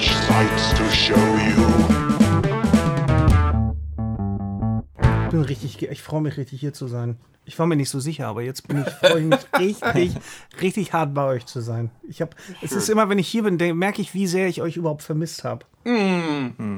such 0.00 0.12
sights 0.26 0.74
to 0.74 0.84
show 0.90 1.14
you. 1.16 1.66
Ich 5.24 5.30
bin 5.30 5.40
richtig, 5.42 5.82
ich 5.82 6.02
freue 6.02 6.20
mich 6.22 6.36
richtig 6.36 6.60
hier 6.60 6.72
zu 6.72 6.86
sein. 6.86 7.16
Ich 7.44 7.58
war 7.58 7.66
mir 7.66 7.76
nicht 7.76 7.90
so 7.90 8.00
sicher, 8.00 8.26
aber 8.26 8.42
jetzt 8.42 8.66
bin 8.66 8.82
ich, 8.84 8.92
freue 8.92 9.20
ich 9.20 9.24
mich 9.26 9.38
richtig, 9.58 10.12
richtig 10.60 10.92
hart 10.92 11.14
bei 11.14 11.24
euch 11.24 11.46
zu 11.46 11.60
sein. 11.60 11.90
Ich 12.08 12.20
habe, 12.20 12.32
es 12.62 12.72
ist 12.72 12.88
immer, 12.88 13.08
wenn 13.08 13.18
ich 13.18 13.28
hier 13.28 13.44
bin, 13.44 13.56
merke 13.78 14.02
ich, 14.02 14.14
wie 14.14 14.26
sehr 14.26 14.48
ich 14.48 14.62
euch 14.62 14.76
überhaupt 14.76 15.02
vermisst 15.02 15.44
habe. 15.44 15.64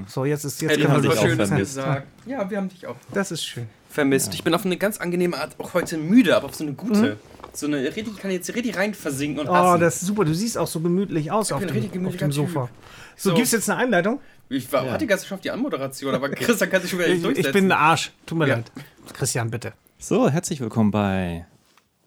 So, 0.06 0.24
jetzt 0.26 0.44
ist 0.44 0.60
jetzt 0.60 0.74
können 0.78 0.92
man 0.92 1.00
sich 1.02 1.10
auch 1.12 1.16
vermisst. 1.26 1.56
gesagt. 1.76 2.06
Ja, 2.26 2.50
wir 2.50 2.58
haben 2.58 2.68
dich 2.68 2.86
auch 2.86 2.96
Das 3.14 3.30
ist 3.32 3.44
schön. 3.44 3.66
vermisst. 3.88 4.34
Ich 4.34 4.44
bin 4.44 4.52
auf 4.54 4.66
eine 4.66 4.76
ganz 4.76 4.98
angenehme 4.98 5.38
Art 5.38 5.54
auch 5.58 5.72
heute 5.74 5.96
müde, 5.96 6.36
aber 6.36 6.46
auf 6.46 6.54
so 6.54 6.64
eine 6.64 6.74
gute. 6.74 7.16
So 7.54 7.66
eine 7.66 7.78
richtig, 7.78 8.08
ich 8.08 8.18
kann 8.18 8.30
jetzt 8.30 8.54
richtig 8.54 8.76
rein 8.76 8.92
versinken 8.92 9.40
und 9.40 9.48
Oh, 9.48 9.54
hassen. 9.54 9.80
das 9.80 10.02
ist 10.02 10.06
super. 10.06 10.24
Du 10.26 10.34
siehst 10.34 10.58
auch 10.58 10.66
so 10.66 10.80
gemütlich 10.80 11.32
aus 11.32 11.50
auf 11.50 11.60
bin 11.64 11.90
dem, 11.90 12.06
auf 12.06 12.16
dem 12.16 12.30
Sofa. 12.30 12.66
Typ. 12.66 12.70
So, 13.18 13.30
So. 13.30 13.36
gibt's 13.36 13.50
jetzt 13.52 13.68
eine 13.68 13.80
Einleitung? 13.80 14.20
ich 14.48 14.72
war, 14.72 14.90
hatte 14.90 15.06
ganz 15.06 15.22
geschafft 15.22 15.44
die 15.44 15.50
Anmoderation, 15.50 16.14
aber 16.14 16.28
Christian 16.30 16.70
kann 16.70 16.80
sich 16.80 16.90
schon 16.90 17.00
wieder 17.00 17.08
nicht 17.08 17.18
Ich, 17.18 17.22
durchsetzen. 17.24 17.48
ich 17.48 17.52
bin 17.52 17.64
ein 17.66 17.72
Arsch. 17.78 18.12
Tut 18.24 18.38
mir 18.38 18.46
Ja. 18.48 18.54
leid. 18.56 18.72
Christian, 19.12 19.50
bitte. 19.50 19.72
So, 19.98 20.30
herzlich 20.30 20.60
willkommen 20.60 20.90
bei 20.92 21.46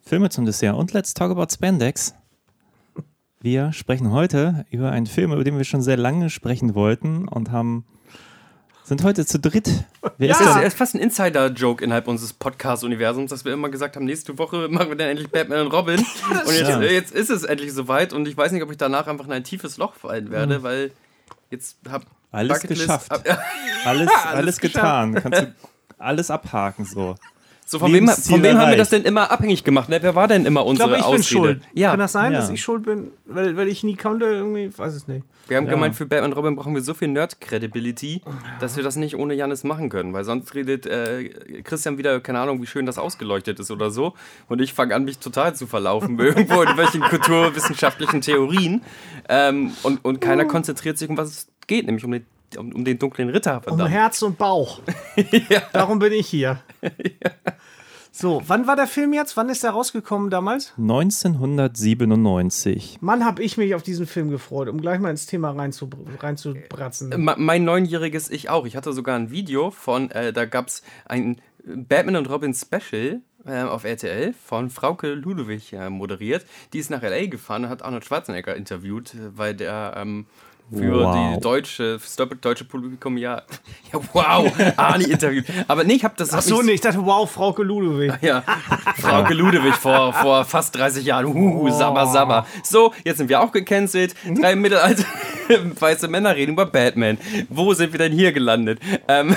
Filme 0.03 0.30
zum 0.30 0.45
Dessert 0.45 0.76
und 0.76 0.94
Let's 0.94 1.14
Talk 1.14 1.30
About 1.31 1.48
Spandex. 1.53 2.16
Wir 3.42 3.73
sprechen 3.73 4.12
heute 4.12 4.66
über 4.72 4.92
einen 4.92 5.06
Film, 5.08 5.34
über 5.34 5.44
den 5.44 5.58
wir 5.58 5.66
schon 5.66 5.81
sehr 5.81 5.98
lange 5.98 6.30
sprechen 6.30 6.73
wollten 6.76 7.28
und 7.28 7.52
haben 7.52 7.86
sind 8.92 9.03
heute 9.06 9.25
zu 9.25 9.39
dritt. 9.39 9.70
Wer 10.17 10.28
Ja. 10.28 10.34
ist 10.38 10.42
Das 10.45 10.64
ist 10.66 10.78
fast 10.78 10.95
ein 10.95 11.00
Insider-Joke 11.00 11.81
innerhalb 11.81 12.09
unseres 12.09 12.34
Podcast-Universums, 12.34 13.30
dass 13.30 13.45
wir 13.45 13.53
immer 13.53 13.70
gesagt 13.70 13.95
haben, 13.95 14.03
nächste 14.03 14.38
Woche 14.38 14.67
machen 14.67 14.89
wir 14.89 14.97
dann 14.97 15.08
endlich 15.08 15.30
Batman 15.31 15.61
und 15.67 15.72
Robin. 15.72 15.97
und 16.30 16.36
jetzt, 16.53 16.56
stimmt. 16.66 16.84
äh, 16.84 16.94
jetzt 16.94 17.14
ist 17.14 17.30
es 17.30 17.44
endlich 17.44 17.72
soweit 17.72 18.12
und 18.12 18.28
ich 18.28 18.36
weiß 18.36 18.52
nicht, 18.52 18.62
ob 18.64 18.69
ich 18.69 18.75
danach 18.75 19.08
einfach 19.08 19.25
in 19.28 19.31
ein 19.31 19.45
tiefes 19.45 19.78
Loch 19.78 19.94
fallen 19.95 20.30
werde, 20.30 20.62
weil 20.62 20.92
jetzt 21.50 21.78
hab 21.89 22.02
Alles 22.34 22.58
Bucketlist- 22.59 22.67
geschafft. 22.81 23.12
ab- 23.14 23.23
ja, 23.25 23.39
Alles, 23.86 24.09
alles, 24.09 24.25
Alles 24.36 24.59
getan. 24.59 25.14
Kannst 25.16 25.42
du 25.42 25.56
alles 25.97 26.30
abhaken 26.30 26.84
so. 26.84 27.16
So, 27.66 27.80
von 27.80 27.94
wem, 27.94 28.08
von 28.09 28.44
wem 28.44 28.58
haben 28.58 28.72
wir 28.72 28.78
das 28.78 28.90
denn 28.90 29.04
immer 29.04 29.31
abhängig 29.31 29.64
gemacht? 29.64 29.88
Ne? 29.88 30.00
Wer 30.02 30.14
war 30.14 30.28
denn 30.28 30.45
immer 30.45 30.62
Ich 30.62 30.67
unsere 30.67 30.90
glaube, 30.90 31.00
ich 31.00 31.06
bin 31.06 31.20
Ausrede? 31.22 31.23
schuld. 31.23 31.62
Ja, 31.73 31.92
Kann 31.92 32.00
das 32.00 32.12
sein, 32.12 32.34
Ja. 32.34 32.40
dass 32.40 32.50
ich 32.50 32.62
schuld 32.62 32.84
bin? 32.84 33.12
Weil, 33.26 33.56
weil 33.56 33.70
ich 33.70 33.84
nie 33.84 33.95
konnte, 33.95 34.26
irgendwie, 34.26 34.66
ich 34.66 34.78
weiß 34.78 34.94
es 34.94 35.08
nicht. 35.08 35.23
wir 35.48 35.56
haben 35.58 35.66
Ja. 35.68 35.72
gemeint, 35.72 35.95
für 35.95 36.06
Batman 36.06 36.31
und 36.31 36.38
Robin 36.38 36.56
brauchen 36.58 36.73
wir 36.76 36.81
so 36.81 36.94
viel 36.94 37.08
Nerd-Credibility, 37.09 38.22
dass 38.59 38.76
wir 38.76 38.84
das 38.84 38.95
nicht 38.98 39.16
ohne 39.16 39.34
Janis 39.36 39.64
machen 39.64 39.88
können. 39.90 40.12
Weil 40.14 40.23
sonst 40.26 40.53
redet 40.53 40.86
äh, 40.86 41.30
Christian 41.64 41.98
wieder, 41.98 42.20
keine 42.20 42.40
Ahnung, 42.40 42.62
wie 42.62 42.68
schön 42.68 42.86
das 42.86 42.98
ausgeleuchtet 42.98 43.59
ist 43.62 43.72
oder 43.72 43.90
so. 43.90 44.14
Und 44.50 44.59
ich 44.62 44.73
fange 44.73 44.94
an, 44.94 45.06
mich 45.06 45.20
total 45.20 45.56
zu 45.56 45.66
verlaufen 45.68 46.20
irgendwo 46.20 46.62
in 46.64 46.75
welchen 46.78 47.02
kulturwissenschaftlichen 47.02 48.22
Theorien. 48.22 48.81
Ähm, 49.30 49.72
und, 49.84 50.03
und 50.03 50.20
keiner 50.22 50.46
konzentriert 50.46 50.98
sich, 50.98 51.09
um 51.09 51.18
was 51.18 51.30
es 51.30 51.48
geht, 51.68 51.86
nämlich 51.86 52.03
um 52.06 52.12
den, 52.12 52.25
um, 52.58 52.72
um 52.74 52.86
den 52.86 53.00
dunklen 53.00 53.30
Ritter. 53.30 53.58
Um 53.58 53.64
Verdammt. 53.64 53.90
Herz 53.92 54.22
und 54.22 54.38
Bauch. 54.38 54.80
Darum 55.74 56.00
bin 56.00 56.14
ich 56.14 56.28
hier. 56.28 56.60
So, 58.14 58.42
wann 58.46 58.68
war 58.68 58.76
der 58.76 58.88
Film 58.88 59.14
jetzt? 59.14 59.38
Wann 59.38 59.48
ist 59.48 59.64
der 59.64 59.72
rausgekommen 59.72 60.30
damals? 60.30 60.74
1997. 60.78 62.98
Mann, 63.02 63.24
hab 63.25 63.40
ich 63.40 63.58
mich 63.58 63.74
auf 63.74 63.84
diesen 63.84 64.06
Film 64.06 64.30
gefreut, 64.30 64.68
um 64.68 64.81
gleich 64.81 65.00
mal 65.00 65.12
ins 65.12 65.25
Thema 65.28 65.52
reinzu, 65.52 65.90
reinzubratzen. 66.20 67.24
Ma- 67.24 67.36
mein 67.38 67.64
neunjähriges 67.64 68.30
Ich 68.30 68.50
auch. 68.50 68.66
Ich 68.66 68.75
hatte 68.75 68.92
sogar 68.94 69.16
ein 69.18 69.31
Video 69.31 69.72
von, 69.72 70.12
äh, 70.12 70.34
da 70.34 70.44
gab 70.46 70.68
es 70.68 70.84
ein 71.06 71.40
Batman 71.64 72.18
und 72.18 72.30
Robin 72.30 72.54
Special 72.54 73.22
äh, 73.46 73.62
auf 73.64 73.86
RTL 73.86 74.34
von 74.34 74.70
Frauke 74.70 75.14
Ludwig 75.14 75.72
äh, 75.74 75.90
moderiert. 75.90 76.46
Die 76.74 76.80
ist 76.80 76.90
nach 76.90 77.02
L.A. 77.04 77.28
gefahren 77.28 77.64
und 77.64 77.70
hat 77.70 77.81
Arnold 77.81 78.04
Schwarzenegger 78.06 78.56
interviewt, 78.56 79.14
äh, 79.14 79.38
weil 79.38 79.56
der 79.56 79.94
ähm, 79.96 80.25
für 80.74 80.92
Wow. 81.04 81.36
die 81.36 81.42
deutsche, 81.42 82.00
fürs 82.00 82.16
deutsche 82.40 82.66
Publikum 82.66 83.18
ja, 83.18 83.42
ja 83.94 84.00
wow, 84.14 84.52
Arnie 84.78 85.06
interviewt. 85.12 85.46
Aber 85.68 85.84
nee, 85.84 85.94
ich 85.94 86.04
habe 86.04 86.14
das. 86.18 86.34
Ach 86.34 86.42
so, 86.42 86.62
nee, 86.62 86.72
ich 86.72 86.82
dachte, 86.82 87.06
wow, 87.06 87.30
Frauke 87.30 87.64
Ludwig. 87.64 88.14
ja, 88.22 88.42
Frauke 88.98 89.34
Ludewig 89.34 89.76
vor, 89.76 90.14
vor 90.14 90.46
fast 90.46 90.76
30 90.76 91.06
Jahren. 91.06 91.28
Huhu, 91.28 91.70
sabber, 91.70 92.08
sabber. 92.08 92.46
So, 92.64 92.94
jetzt 93.04 93.18
sind 93.18 93.30
wir 93.30 93.42
auch 93.42 93.52
gecancelt. 93.52 94.16
Drei 94.40 94.56
mittelalte 94.56 95.06
weiße 95.80 96.08
Männer 96.08 96.36
reden 96.36 96.54
über 96.54 96.66
Batman. 96.66 97.18
Wo 97.50 97.74
sind 97.74 97.92
wir 97.92 98.00
denn 98.00 98.14
hier 98.14 98.31
gelandet? 98.31 98.80
Ähm, 99.08 99.36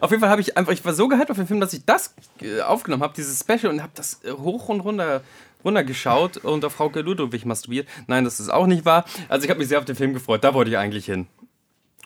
auf 0.00 0.10
jeden 0.10 0.20
Fall 0.20 0.30
habe 0.30 0.40
ich 0.40 0.56
einfach, 0.56 0.72
ich 0.72 0.84
war 0.84 0.92
so 0.92 1.08
gehypt 1.08 1.30
auf 1.30 1.36
den 1.36 1.46
Film, 1.46 1.60
dass 1.60 1.72
ich 1.72 1.84
das 1.84 2.14
äh, 2.42 2.60
aufgenommen 2.62 3.02
habe, 3.02 3.14
dieses 3.16 3.40
Special, 3.40 3.72
und 3.72 3.82
habe 3.82 3.92
das 3.94 4.20
äh, 4.24 4.32
hoch 4.32 4.68
und 4.68 4.80
runter 4.80 5.22
runtergeschaut 5.64 6.38
und 6.38 6.64
auf 6.64 6.72
Frauke 6.72 7.00
Ludwig 7.00 7.44
masturbiert. 7.46 7.88
Nein, 8.06 8.24
das 8.24 8.40
ist 8.40 8.48
auch 8.50 8.66
nicht 8.66 8.84
wahr. 8.84 9.04
Also 9.28 9.44
ich 9.44 9.50
habe 9.50 9.58
mich 9.60 9.68
sehr 9.68 9.78
auf 9.78 9.84
den 9.84 9.96
Film 9.96 10.14
gefreut. 10.14 10.44
Da 10.44 10.54
wollte 10.54 10.70
ich 10.70 10.76
eigentlich 10.78 11.06
hin. 11.06 11.26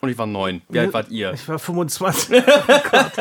Und 0.01 0.11
ich 0.11 0.19
war 0.19 0.27
neun. 0.27 0.61
Wie 0.69 0.79
alt 0.81 0.93
wart 0.93 1.09
ihr? 1.11 1.33
Ich 1.33 1.49
war 1.49 1.59
25. 1.59 2.43
Oh 2.69 2.81
Gott. 2.91 3.13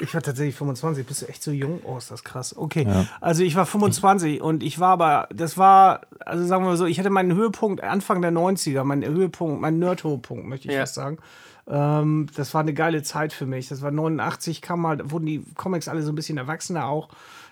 Ich 0.00 0.12
war 0.12 0.20
tatsächlich 0.20 0.54
25. 0.54 1.06
Bist 1.06 1.22
du 1.22 1.26
echt 1.26 1.42
so 1.42 1.50
jung? 1.50 1.80
Oh, 1.84 1.96
ist 1.96 2.10
das 2.10 2.24
krass. 2.24 2.54
Okay. 2.56 2.86
Also 3.22 3.42
ich 3.42 3.54
war 3.56 3.64
25 3.64 4.42
und 4.42 4.62
ich 4.62 4.78
war 4.80 4.90
aber, 4.90 5.28
das 5.32 5.56
war, 5.56 6.02
also 6.20 6.44
sagen 6.44 6.64
wir 6.64 6.70
mal 6.70 6.76
so, 6.76 6.84
ich 6.84 6.98
hatte 6.98 7.08
meinen 7.10 7.34
Höhepunkt 7.34 7.82
Anfang 7.82 8.20
der 8.20 8.32
90er, 8.32 8.84
meinen 8.84 9.04
Höhepunkt, 9.04 9.60
meinen 9.62 9.78
Nerd-Höhepunkt, 9.78 10.46
möchte 10.46 10.68
ich 10.68 10.74
Ja. 10.74 10.80
fast 10.80 10.94
sagen. 10.94 11.18
Ähm, 11.68 12.26
das 12.36 12.52
war 12.52 12.60
eine 12.62 12.74
geile 12.74 13.02
Zeit 13.02 13.32
für 13.32 13.46
mich. 13.46 13.68
Das 13.68 13.80
war 13.80 13.90
89, 13.90 14.60
kam 14.60 14.80
mal, 14.80 14.96
da 14.98 15.10
wurden 15.10 15.24
die 15.26 15.42
Comics 15.54 15.88
alle 15.88 16.02
so 16.02 16.12
ein 16.12 16.16
bisschen 16.16 16.36
erwachsener 16.38 16.86
auch. 16.86 17.08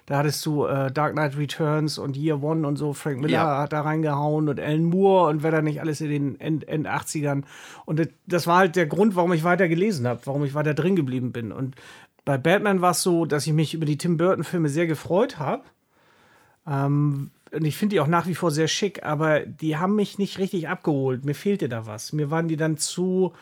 Da 0.09 0.17
hattest 0.17 0.47
du 0.47 0.65
äh, 0.65 0.91
Dark 0.91 1.13
Knight 1.13 1.37
Returns 1.37 1.99
und 1.99 2.17
Year 2.17 2.43
One 2.43 2.67
und 2.67 2.77
so. 2.77 2.95
Frank 2.95 3.21
Miller 3.21 3.35
Ja. 3.35 3.59
hat 3.59 3.75
da 3.75 3.83
reingehauen 3.83 4.49
und 4.49 4.59
Alan 4.59 4.85
Moore 4.85 5.29
und 5.29 5.43
wer 5.43 5.51
da 5.51 5.61
nicht 5.61 5.83
alles 5.83 6.01
in 6.01 6.09
den 6.09 6.41
End, 6.41 6.67
End 6.67 6.89
80ern. 6.89 7.43
Und 7.85 8.09
das, 8.27 8.47
war 8.47 8.57
halt 8.57 8.75
der 8.75 8.87
Grund, 8.87 9.17
warum 9.17 9.35
ich 9.35 9.45
weiter 9.45 9.69
gelesen 9.69 10.07
habe, 10.07 10.23
warum 10.25 10.47
ich 10.47 10.55
weiter 10.55 10.73
drin 10.73 10.97
geblieben 10.97 11.31
bin. 11.33 11.53
Und 11.53 11.75
bei 12.25 12.39
Batman 12.39 12.81
war 12.81 12.93
es 12.93 13.03
so, 13.03 13.27
dass 13.27 13.47
ich 13.47 13.53
mich 13.53 13.75
über 13.75 13.85
die 13.85 13.99
Tim 13.99 14.17
Burton-Filme 14.17 14.71
sehr 14.71 14.87
gefreut 14.87 15.39
habe. 15.39 15.65
Ähm, 16.67 17.31
und 17.53 17.65
ich 17.67 17.77
finde 17.77 17.97
die 17.97 18.01
auch 18.01 18.07
nach 18.07 18.27
wie 18.27 18.35
vor 18.35 18.51
sehr 18.51 18.69
schick, 18.69 19.05
aber 19.05 19.41
die 19.41 19.77
haben 19.77 19.95
mich 19.95 20.17
nicht 20.17 20.39
richtig 20.39 20.71
abgeholt. 20.71 21.27
Mir 21.27 21.35
fehlte 21.35 21.69
da 21.69 21.85
was. 21.87 22.15
Mir 22.15 22.31
waren 22.31 22.49
die 22.49 22.57
dann 22.57 22.79
zu. 22.79 23.35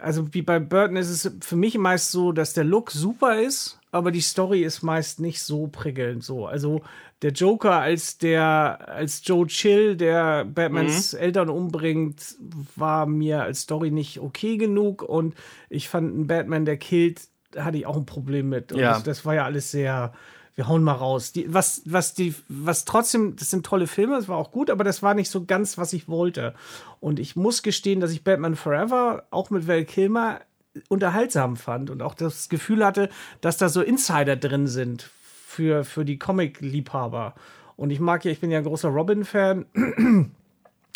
Also 0.00 0.34
wie 0.34 0.42
bei 0.42 0.58
Burton 0.58 0.96
ist 0.96 1.08
es 1.10 1.32
für 1.40 1.56
mich 1.56 1.78
meist 1.78 2.10
so, 2.10 2.32
dass 2.32 2.52
der 2.52 2.64
Look 2.64 2.90
super 2.90 3.40
ist, 3.40 3.77
aber 3.90 4.10
die 4.10 4.20
Story 4.20 4.62
ist 4.62 4.82
meist 4.82 5.20
nicht 5.20 5.42
so 5.42 5.66
prickelnd 5.68 6.22
so. 6.22 6.46
Also 6.46 6.82
der 7.22 7.32
Joker 7.32 7.80
als 7.80 8.18
der 8.18 8.88
als 8.88 9.22
Joe 9.24 9.46
Chill, 9.46 9.96
der 9.96 10.44
Batmans 10.44 11.14
Eltern 11.14 11.48
umbringt, 11.48 12.36
war 12.76 13.06
mir 13.06 13.42
als 13.42 13.62
Story 13.62 13.90
nicht 13.90 14.20
okay 14.20 14.56
genug 14.56 15.02
und 15.02 15.34
ich 15.68 15.88
fand 15.88 16.12
einen 16.14 16.26
Batman, 16.26 16.64
der 16.64 16.76
killt, 16.76 17.22
hatte 17.56 17.78
ich 17.78 17.86
auch 17.86 17.96
ein 17.96 18.06
Problem 18.06 18.48
mit. 18.48 18.72
Und 18.72 18.80
Ja. 18.80 18.94
das, 18.94 19.02
das 19.02 19.24
war 19.24 19.34
ja 19.34 19.44
alles 19.44 19.70
sehr 19.70 20.12
wir 20.58 20.66
hauen 20.66 20.82
mal 20.82 20.94
raus. 20.94 21.30
Die, 21.30 21.54
was, 21.54 21.82
was, 21.84 22.14
die, 22.14 22.34
was 22.48 22.84
trotzdem, 22.84 23.36
das 23.36 23.48
sind 23.48 23.64
tolle 23.64 23.86
Filme, 23.86 24.16
das 24.16 24.26
war 24.26 24.36
auch 24.36 24.50
gut, 24.50 24.70
aber 24.70 24.82
das 24.82 25.04
war 25.04 25.14
nicht 25.14 25.30
so 25.30 25.44
ganz, 25.44 25.78
was 25.78 25.92
ich 25.92 26.08
wollte. 26.08 26.52
Und 26.98 27.20
ich 27.20 27.36
muss 27.36 27.62
gestehen, 27.62 28.00
dass 28.00 28.10
ich 28.10 28.24
Batman 28.24 28.56
Forever 28.56 29.22
auch 29.30 29.50
mit 29.50 29.68
Val 29.68 29.84
Kilmer 29.84 30.40
unterhaltsam 30.88 31.56
fand 31.56 31.90
und 31.90 32.02
auch 32.02 32.14
das 32.14 32.48
Gefühl 32.48 32.84
hatte, 32.84 33.08
dass 33.40 33.56
da 33.56 33.68
so 33.68 33.82
Insider 33.82 34.36
drin 34.36 34.66
sind 34.66 35.10
für, 35.46 35.84
für 35.84 36.04
die 36.04 36.18
Comic-Liebhaber. 36.18 37.34
Und 37.76 37.90
ich 37.90 38.00
mag 38.00 38.24
ja, 38.24 38.30
ich 38.32 38.40
bin 38.40 38.50
ja 38.50 38.58
ein 38.58 38.64
großer 38.64 38.88
Robin-Fan. 38.88 39.66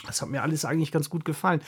Das 0.05 0.21
hat 0.21 0.31
mir 0.31 0.43
alles 0.43 0.65
eigentlich 0.65 0.91
ganz 0.91 1.09
gut 1.09 1.25
gefallen. 1.25 1.63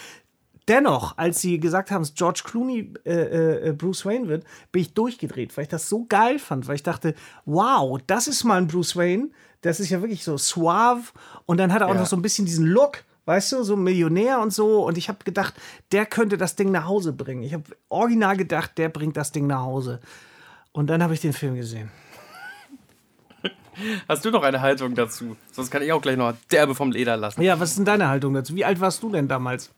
Dennoch, 0.67 1.17
als 1.19 1.41
sie 1.41 1.61
gesagt 1.61 1.93
haben, 1.93 2.03
dass 2.03 2.15
George 2.15 2.43
Clooney 2.44 2.93
äh, 3.05 3.69
äh, 3.69 3.73
Bruce 3.73 4.05
Wayne 4.06 4.27
wird, 4.27 4.44
bin 4.73 4.83
ich 4.83 4.93
durchgedreht, 4.93 5.56
weil 5.56 5.62
ich 5.65 5.69
das 5.69 5.88
so 5.88 6.05
geil 6.09 6.41
fand, 6.41 6.67
weil 6.67 6.75
ich 6.75 6.83
dachte, 6.83 7.15
wow, 7.44 8.00
das 8.09 8.27
ist 8.27 8.43
mal 8.43 8.56
ein 8.56 8.67
Bruce 8.67 8.97
Wayne, 8.97 9.29
das 9.61 9.79
ist 9.79 9.91
ja 9.91 10.00
wirklich 10.00 10.25
so 10.25 10.37
suave 10.37 11.03
und 11.47 11.59
dann 11.59 11.73
hat 11.73 11.83
er 11.83 11.87
auch 11.88 11.94
Ja. 11.94 12.00
noch 12.00 12.06
so 12.09 12.17
ein 12.17 12.23
bisschen 12.23 12.44
diesen 12.47 12.67
Look, 12.67 13.05
weißt 13.26 13.53
du, 13.53 13.62
so 13.62 13.75
ein 13.75 13.82
Millionär 13.82 14.41
und 14.41 14.53
so 14.53 14.87
und 14.87 14.99
ich 14.99 15.09
habe 15.09 15.25
gedacht, 15.25 15.55
der 15.93 16.06
könnte 16.06 16.37
das 16.37 16.56
Ding 16.56 16.71
nach 16.71 16.87
Hause 16.87 17.12
bringen. 17.12 17.43
Ich 17.43 17.55
habe 17.55 17.65
original 17.88 18.37
gedacht, 18.37 18.76
der 18.79 18.88
bringt 18.88 19.17
das 19.17 19.32
Ding 19.32 19.47
nach 19.47 19.62
Hause. 19.62 20.00
Und 20.73 20.88
dann 20.88 21.03
habe 21.03 21.15
ich 21.15 21.21
den 21.21 21.32
Film 21.32 21.55
gesehen. 21.55 21.91
Hast 24.09 24.25
du 24.25 24.31
noch 24.31 24.43
eine 24.43 24.61
Haltung 24.61 24.94
dazu? 24.94 25.37
Sonst 25.53 25.71
kann 25.71 25.82
ich 25.82 25.93
auch 25.93 26.03
gleich 26.03 26.17
noch 26.17 26.35
derbe 26.50 26.75
vom 26.75 26.91
Leder 26.91 27.17
lassen. 27.17 27.43
Ja, 27.43 27.59
was 27.61 27.71
ist 27.71 27.79
denn 27.79 27.85
deine 27.85 28.09
Haltung 28.09 28.35
dazu? 28.35 28.55
Wie 28.55 28.65
alt 28.65 28.81
warst 28.81 29.03
du 29.03 29.11
denn 29.11 29.29
damals? 29.29 29.71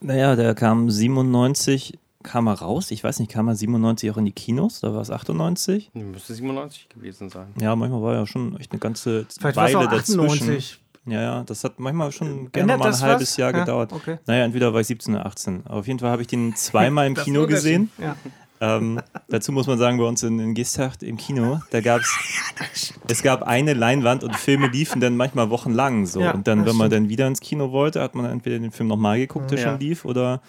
Naja, 0.00 0.34
der 0.34 0.54
kam 0.54 0.90
97, 0.90 1.98
kam 2.22 2.46
er 2.48 2.54
raus. 2.54 2.90
Ich 2.90 3.04
weiß 3.04 3.18
nicht, 3.20 3.30
kam 3.30 3.48
er 3.48 3.54
97 3.54 4.10
auch 4.10 4.16
in 4.16 4.24
die 4.24 4.32
Kinos? 4.32 4.80
Da 4.80 4.94
war 4.94 5.02
es 5.02 5.10
98. 5.10 5.90
Müsste 5.92 6.34
97 6.34 6.88
gewesen 6.88 7.28
sein. 7.28 7.48
Ja, 7.60 7.76
manchmal 7.76 8.02
war 8.02 8.14
ja 8.14 8.26
schon 8.26 8.58
echt 8.58 8.72
eine 8.72 8.78
ganze 8.78 9.26
Vielleicht 9.38 9.56
war 9.56 9.68
es 9.68 9.74
Weile 9.74 9.86
auch 9.86 9.90
dazwischen. 9.90 10.22
98. 10.22 10.80
Ja, 11.06 11.20
ja, 11.22 11.42
das 11.44 11.64
hat 11.64 11.80
manchmal 11.80 12.12
schon 12.12 12.52
gerne 12.52 12.72
Ändert 12.72 12.78
mal 12.78 12.84
ein 12.86 12.90
das 12.92 13.02
halbes 13.02 13.30
was? 13.32 13.36
Jahr 13.38 13.52
Ja, 13.54 13.60
gedauert. 13.60 13.92
okay. 13.92 14.18
Naja, 14.26 14.44
entweder 14.44 14.72
war 14.74 14.80
ich 14.80 14.86
17 14.86 15.14
oder 15.14 15.26
18. 15.26 15.62
Aber 15.66 15.76
auf 15.80 15.86
jeden 15.86 15.98
Fall 15.98 16.10
habe 16.10 16.22
ich 16.22 16.28
den 16.28 16.54
zweimal 16.56 17.06
im 17.06 17.14
Kino 17.24 17.46
gesehen. 17.46 17.90
Ja. 17.98 18.16
ähm, 18.60 19.00
dazu 19.28 19.50
muss 19.52 19.66
man 19.66 19.78
sagen, 19.78 19.96
bei 19.96 20.04
uns 20.04 20.22
in, 20.22 20.38
in 20.38 20.54
Gestacht 20.54 21.02
im 21.02 21.16
Kino, 21.16 21.60
da 21.70 21.80
gab 21.80 22.02
es, 22.02 22.92
es 23.08 23.22
gab 23.22 23.42
eine 23.44 23.72
Leinwand 23.72 24.22
und 24.24 24.36
Filme 24.36 24.66
liefen 24.68 25.00
dann 25.00 25.16
manchmal 25.16 25.48
wochenlang 25.48 26.04
so. 26.04 26.20
Ja, 26.20 26.32
und 26.32 26.46
dann, 26.46 26.66
wenn 26.66 26.76
man 26.76 26.90
dann 26.90 27.08
wieder 27.08 27.26
ins 27.26 27.40
Kino 27.40 27.72
wollte, 27.72 28.02
hat 28.02 28.14
man 28.14 28.26
entweder 28.26 28.58
den 28.58 28.70
Film 28.70 28.88
nochmal 28.88 29.18
geguckt, 29.18 29.50
der 29.50 29.58
Ja. 29.58 29.70
schon 29.70 29.80
lief, 29.80 30.04
oder 30.04 30.42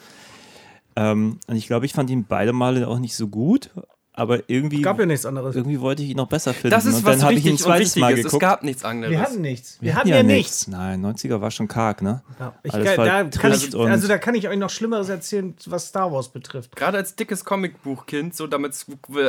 ähm, 0.97 1.39
und 1.47 1.55
ich 1.55 1.67
glaube, 1.67 1.85
ich 1.85 1.93
fand 1.93 2.09
ihn 2.09 2.25
beide 2.25 2.51
Male 2.51 2.85
auch 2.89 2.99
nicht 2.99 3.15
so 3.15 3.29
gut, 3.29 3.69
aber 4.13 4.41
irgendwie, 4.49 4.81
Gab 4.81 4.99
ja 4.99 5.05
nichts 5.05 5.25
anderes. 5.25 5.55
irgendwie 5.55 5.79
wollte 5.79 6.03
ich 6.03 6.09
ihn 6.09 6.17
noch 6.17 6.27
besser 6.27 6.53
finden. 6.53 6.71
Das 6.71 6.85
ist 6.85 6.95
und 6.97 7.05
was 7.05 7.17
dann 7.19 7.25
habe 7.27 7.35
ich 7.35 7.45
ihn 7.45 7.53
ein 7.53 7.57
zweites 7.57 7.95
Mal 7.95 8.09
Wichtiges. 8.09 8.25
Es 8.25 8.31
geguckt. 8.31 8.41
gab 8.41 8.63
nichts 8.63 8.83
anderes. 8.83 9.11
Wir 9.11 9.21
hatten 9.21 9.41
nichts. 9.41 9.77
Wir, 9.79 9.85
Wir 9.87 9.95
hatten 9.95 10.07
ja 10.09 10.21
nichts. 10.23 10.67
nichts. 10.67 10.67
Nein, 10.67 11.05
90er 11.05 11.39
war 11.39 11.49
schon 11.49 11.67
karg, 11.69 12.01
ne? 12.01 12.21
Ja, 12.37 12.53
ich, 12.63 12.71
da 12.73 13.23
kann 13.29 13.53
ich, 13.53 13.73
also 13.75 14.07
da 14.09 14.17
kann 14.17 14.35
ich 14.35 14.49
euch 14.49 14.57
noch 14.57 14.69
Schlimmeres 14.69 15.07
erzählen, 15.07 15.53
was 15.65 15.87
Star 15.87 16.11
Wars 16.11 16.27
betrifft. 16.29 16.75
Gerade 16.75 16.97
als 16.97 17.15
dickes 17.15 17.45
Comicbuchkind, 17.45 18.35
so 18.35 18.47
damit, 18.47 18.73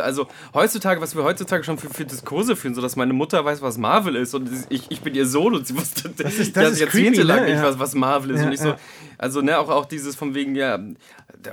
also 0.03 0.27
heutzutage, 0.53 1.01
was 1.01 1.15
wir 1.15 1.23
heutzutage 1.23 1.63
schon 1.63 1.79
für, 1.79 1.89
für 1.89 2.05
Diskurse 2.05 2.57
führen, 2.57 2.75
so 2.75 2.83
dass 2.83 2.97
meine 2.97 3.13
Mutter 3.13 3.45
weiß, 3.45 3.63
was 3.63 3.79
Marvel 3.79 4.17
ist 4.17 4.35
und 4.35 4.51
ich, 4.69 4.91
ich 4.91 5.01
bin 5.01 5.15
ihr 5.15 5.27
Sohn 5.27 5.55
und 5.55 5.65
sie 5.67 5.77
wusste 5.77 6.11
Das 6.17 6.35
ist- 6.35 6.57
ja, 6.57 6.63
das 6.63 6.73
ist 6.73 6.81
jahrzehntelang 6.81 7.37
creepy, 7.39 7.51
ne? 7.51 7.55
nicht, 7.57 7.63
Ja. 7.65 7.71
was, 7.71 7.79
was 7.79 7.95
Marvel 7.95 8.33
ist. 8.33 8.41
Ja, 8.41 8.47
und 8.47 8.53
ich 8.53 8.61
so, 8.61 8.69
ja. 8.71 8.77
also 9.17 9.41
ne, 9.43 9.59
auch, 9.59 9.69
auch 9.69 9.85
dieses 9.87 10.17
von 10.17 10.35
wegen, 10.35 10.57
ja, 10.57 10.79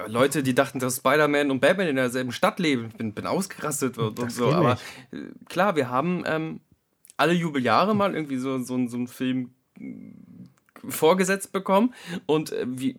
Leute, 0.08 0.44
die 0.44 0.54
dachten, 0.56 0.80
dass 0.80 0.98
Spider-Man 0.98 1.52
und 1.52 1.60
Batman 1.60 1.88
in 1.88 1.96
derselben 1.96 2.32
Stadt 2.32 2.60
leben. 2.60 2.88
Ich 2.90 2.96
bin, 2.96 3.14
bin 3.14 3.26
ausgerastet 3.28 3.98
und, 3.98 4.20
und 4.20 4.32
so. 4.32 4.52
Aber 4.52 4.78
äh, 5.12 5.18
klar, 5.48 5.76
wir 5.76 5.90
haben 5.90 6.24
ähm, 6.26 6.60
alle 7.18 7.34
Jubeljahre 7.34 7.96
mal 7.96 8.14
irgendwie 8.16 8.38
so, 8.38 8.58
so, 8.64 8.88
so 8.88 8.98
einen 8.98 9.08
Film 9.08 9.52
vorgesetzt 10.88 11.52
bekommen 11.52 11.94
und 12.26 12.52
äh, 12.52 12.66
wie, 12.68 12.96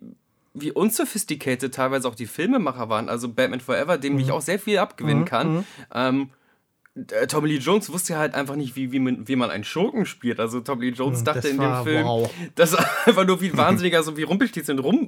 wie 0.53 0.71
unsophisticated 0.71 1.73
teilweise 1.73 2.07
auch 2.07 2.15
die 2.15 2.25
Filmemacher 2.27 2.89
waren. 2.89 3.09
Also 3.09 3.29
Batman 3.29 3.59
Forever, 3.59 3.97
dem 3.97 4.13
Mhm. 4.13 4.19
ich 4.19 4.31
auch 4.31 4.41
sehr 4.41 4.59
viel 4.59 4.77
abgewinnen 4.77 5.25
kann. 5.25 5.65
Ähm, 5.93 6.29
äh, 6.95 7.25
Tommy 7.27 7.47
Lee 7.49 7.57
Jones 7.57 7.91
wusste 7.91 8.13
ja 8.13 8.19
halt 8.19 8.33
einfach 8.35 8.55
nicht, 8.55 8.75
wie, 8.75 8.91
wie, 8.91 8.99
man, 8.99 9.27
wie 9.27 9.35
man 9.35 9.49
einen 9.49 9.63
Schurken 9.63 10.05
spielt. 10.05 10.39
Also 10.39 10.59
Tommy 10.59 10.85
Lee 10.89 10.91
Jones 10.95 11.23
dachte 11.23 11.39
Mhm, 11.53 11.57
das 11.57 11.67
in 11.67 11.73
dem 11.73 11.83
Film, 11.83 12.05
wow. 12.05 12.33
dass 12.55 12.73
er 12.75 12.85
einfach 13.07 13.25
nur 13.25 13.39
wie 13.41 13.49
ein 13.49 13.57
Wahnsinniger, 13.57 14.03
so 14.03 14.17
wie 14.17 14.23
Rumpelstilzchen 14.23 14.77
rum, 14.79 15.07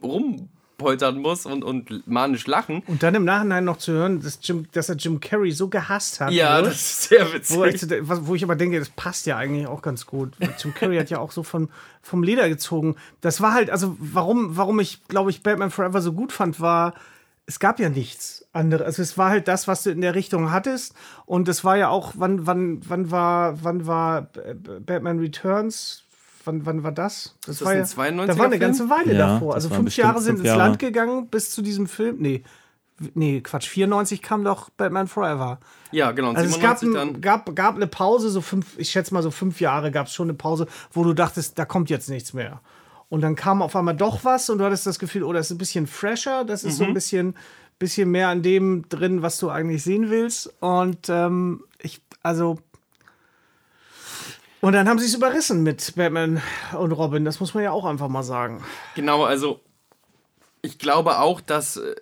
rumpoltern 0.83 1.19
muss 1.19 1.45
und, 1.45 1.63
und 1.63 2.07
manisch 2.07 2.45
lachen. 2.47 2.83
Und 2.87 3.03
dann 3.03 3.15
im 3.15 3.25
Nachhinein 3.25 3.65
noch 3.65 3.77
zu 3.77 3.93
hören, 3.93 4.21
dass, 4.21 4.39
Jim, 4.41 4.67
dass 4.71 4.89
er 4.89 4.95
Jim 4.95 5.19
Carrey 5.19 5.51
so 5.51 5.67
gehasst 5.69 6.19
hat. 6.19 6.31
Ja, 6.31 6.57
ne? 6.57 6.67
das 6.67 6.75
ist 6.75 7.01
sehr 7.03 7.33
witzig. 7.33 7.57
wo, 7.57 7.63
ich, 7.63 7.81
wo 8.27 8.35
ich 8.35 8.43
aber 8.43 8.55
denke, 8.55 8.79
das 8.79 8.89
passt 8.89 9.25
ja 9.25 9.37
eigentlich 9.37 9.67
auch 9.67 9.81
ganz 9.81 10.05
gut. 10.05 10.33
Jim 10.61 10.73
Carrey 10.73 10.97
hat 10.97 11.09
ja 11.09 11.19
auch 11.19 11.31
so 11.31 11.43
von, 11.43 11.69
vom 12.01 12.23
Leder 12.23 12.49
gezogen. 12.49 12.95
Das 13.21 13.41
war 13.41 13.53
halt, 13.53 13.69
also 13.69 13.95
warum, 13.99 14.57
warum 14.57 14.79
ich, 14.79 15.07
glaube 15.07 15.29
ich, 15.29 15.43
Batman 15.43 15.71
Forever 15.71 16.01
so 16.01 16.13
gut 16.13 16.31
fand, 16.31 16.59
war, 16.59 16.93
es 17.45 17.59
gab 17.59 17.79
ja 17.79 17.89
nichts 17.89 18.45
anderes. 18.53 18.85
Also 18.85 19.01
es 19.01 19.17
war 19.17 19.29
halt 19.29 19.47
das, 19.47 19.67
was 19.67 19.83
du 19.83 19.91
in 19.91 20.01
der 20.01 20.15
Richtung 20.15 20.51
hattest. 20.51 20.95
Und 21.25 21.47
es 21.47 21.63
war 21.63 21.77
ja 21.77 21.89
auch, 21.89 22.13
wann, 22.15 22.45
wann, 22.47 22.81
wann 22.87 23.11
war, 23.11 23.63
wann 23.63 23.87
war 23.87 24.29
Batman 24.85 25.19
Returns? 25.19 26.02
Wann, 26.45 26.65
wann 26.65 26.83
war 26.83 26.91
das? 26.91 27.35
Das, 27.45 27.59
das 27.59 27.65
war 27.67 27.75
ja, 27.75 27.83
92er 27.83 28.25
da 28.25 28.37
war 28.37 28.45
eine 28.45 28.59
ganze? 28.59 28.89
Weile 28.89 29.13
Ja, 29.13 29.33
davor. 29.33 29.53
Also 29.55 29.69
fünf 29.69 29.95
Jahre 29.95 30.19
sind 30.21 30.35
fünf 30.35 30.39
ins 30.41 30.47
Jahre. 30.47 30.59
Land 30.59 30.79
gegangen 30.79 31.27
bis 31.27 31.51
zu 31.51 31.61
diesem 31.61 31.87
Film. 31.87 32.17
Nee. 32.19 32.43
Nee, 33.15 33.41
Quatsch, 33.41 33.67
94 33.67 34.21
kam 34.21 34.43
doch 34.43 34.69
Batman 34.69 35.07
Forever. 35.07 35.59
Ja, 35.91 36.11
genau. 36.11 36.33
Also 36.33 36.45
es 36.55 36.61
gab, 36.61 36.77
97 36.79 36.87
ein, 36.87 36.93
dann. 37.13 37.21
gab, 37.21 37.55
gab 37.55 37.75
eine 37.75 37.87
Pause, 37.87 38.29
so 38.29 38.39
fünf, 38.39 38.77
ich 38.77 38.91
schätze 38.91 39.13
mal 39.13 39.23
so 39.23 39.31
fünf 39.31 39.59
Jahre 39.59 39.91
gab 39.91 40.07
es 40.07 40.13
schon 40.13 40.27
eine 40.29 40.35
Pause, 40.37 40.67
wo 40.91 41.03
du 41.03 41.13
dachtest, 41.13 41.57
da 41.57 41.65
kommt 41.65 41.89
jetzt 41.89 42.09
nichts 42.09 42.33
mehr. 42.33 42.61
Und 43.09 43.21
dann 43.21 43.35
kam 43.35 43.61
auf 43.61 43.75
einmal 43.75 43.95
doch 43.95 44.23
was 44.23 44.49
und 44.49 44.59
du 44.59 44.63
hattest 44.65 44.85
das 44.85 44.99
Gefühl, 44.99 45.23
oh, 45.23 45.33
das 45.33 45.47
ist 45.47 45.51
ein 45.51 45.57
bisschen 45.57 45.87
fresher, 45.87 46.45
das 46.45 46.63
ist 46.63 46.77
so 46.77 46.83
Mhm. 46.83 46.89
ein 46.89 46.93
bisschen, 46.93 47.35
bisschen 47.79 48.09
mehr 48.11 48.29
an 48.29 48.41
dem 48.43 48.87
drin, 48.89 49.21
was 49.21 49.37
du 49.39 49.49
eigentlich 49.49 49.83
sehen 49.83 50.09
willst. 50.09 50.53
Und 50.61 51.09
ähm, 51.09 51.63
ich, 51.79 52.01
also. 52.21 52.59
Und 54.63 54.71
dann 54.71 54.87
haben 54.87 54.97
sie 54.97 55.05
es 55.07 55.13
überrissen 55.13 55.61
mit 55.61 55.93
Batman 55.97 56.41
und 56.79 56.93
Robin, 56.93 57.25
das 57.25 57.41
muss 57.41 57.53
man 57.53 57.65
ja 57.65 57.71
auch 57.71 57.83
einfach 57.83 58.07
mal 58.07 58.23
sagen. 58.23 58.63
Genau, 58.95 59.23
also 59.25 59.59
ich 60.61 60.79
glaube 60.79 61.19
auch, 61.19 61.41
dass. 61.41 61.75
äh, 61.77 61.95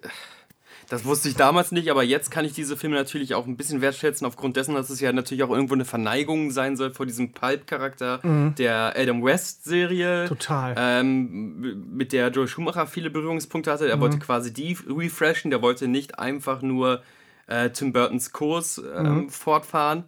Das 0.89 1.05
wusste 1.05 1.27
ich 1.29 1.35
damals 1.35 1.71
nicht, 1.71 1.89
aber 1.89 2.03
jetzt 2.03 2.29
kann 2.31 2.43
ich 2.45 2.51
diese 2.53 2.75
Filme 2.77 2.97
natürlich 2.97 3.33
auch 3.33 3.47
ein 3.47 3.55
bisschen 3.57 3.79
wertschätzen, 3.81 4.27
aufgrund 4.27 4.57
dessen, 4.57 4.75
dass 4.75 4.89
es 4.91 4.99
ja 4.99 5.11
natürlich 5.13 5.41
auch 5.43 5.49
irgendwo 5.49 5.73
eine 5.73 5.85
Verneigung 5.85 6.51
sein 6.51 6.75
soll 6.77 6.91
vor 6.91 7.05
diesem 7.05 7.31
Pulp-Charakter 7.31 8.19
der 8.59 8.93
Adam 8.95 9.23
West-Serie. 9.23 10.25
Mhm. 10.25 10.27
Total. 10.27 10.75
Ähm, 10.77 11.87
mit 11.95 12.11
der 12.13 12.27
Joel 12.29 12.47
Schumacher 12.49 12.85
viele 12.87 13.09
Berührungspunkte 13.09 13.71
hatte. 13.71 13.87
Er 13.89 13.95
Mhm. 13.97 14.01
wollte 14.01 14.19
quasi 14.19 14.53
die 14.53 14.77
refreshen, 14.87 15.49
der 15.49 15.61
wollte 15.63 15.87
nicht 15.87 16.19
einfach 16.19 16.61
nur 16.61 17.01
äh, 17.47 17.69
Tim 17.71 17.91
Burtons 17.91 18.31
Kurs 18.33 18.77
ähm, 18.95 19.15
Mhm. 19.15 19.29
fortfahren. 19.29 20.03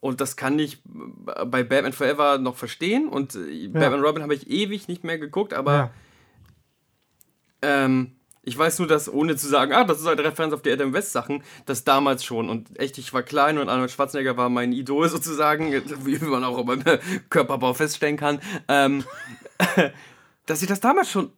Und 0.00 0.20
das 0.20 0.36
kann 0.36 0.58
ich 0.58 0.74
äh, 1.26 1.44
bei 1.44 1.62
Batman 1.64 1.92
Forever 1.92 2.38
noch 2.38 2.56
verstehen. 2.56 3.08
Und 3.08 3.34
äh, 3.34 3.68
Batman 3.68 4.00
Robin 4.00 4.22
habe 4.22 4.34
ich 4.34 4.48
ewig 4.48 4.88
nicht 4.88 5.04
mehr 5.04 5.18
geguckt, 5.18 5.52
aber 5.54 5.72
Ja. 5.74 5.90
ähm, 7.62 8.12
ich 8.42 8.56
weiß 8.56 8.78
nur, 8.78 8.88
dass, 8.88 9.12
ohne 9.12 9.36
zu 9.36 9.46
sagen, 9.46 9.72
ah, 9.74 9.84
das 9.84 10.00
ist 10.00 10.06
halt 10.06 10.20
Referenz 10.20 10.54
auf 10.54 10.62
die 10.62 10.72
Adam 10.72 10.94
West 10.94 11.12
Sachen, 11.12 11.42
das 11.66 11.84
damals 11.84 12.24
schon. 12.24 12.48
Und 12.48 12.78
echt, 12.80 12.96
ich 12.96 13.12
war 13.12 13.22
klein 13.22 13.58
und 13.58 13.68
Arnold 13.68 13.90
Schwarzenegger 13.90 14.36
war 14.38 14.48
mein 14.48 14.72
Idol 14.72 15.08
sozusagen, 15.10 15.70
wie 16.06 16.18
man 16.24 16.44
auch 16.44 16.62
beim 16.64 16.82
Körperbau 17.28 17.74
feststellen 17.74 18.16
kann. 18.16 18.40
Ähm, 18.68 19.04
dass 20.46 20.62
ich 20.62 20.68
das 20.68 20.80
damals 20.80 21.10
schon, 21.10 21.30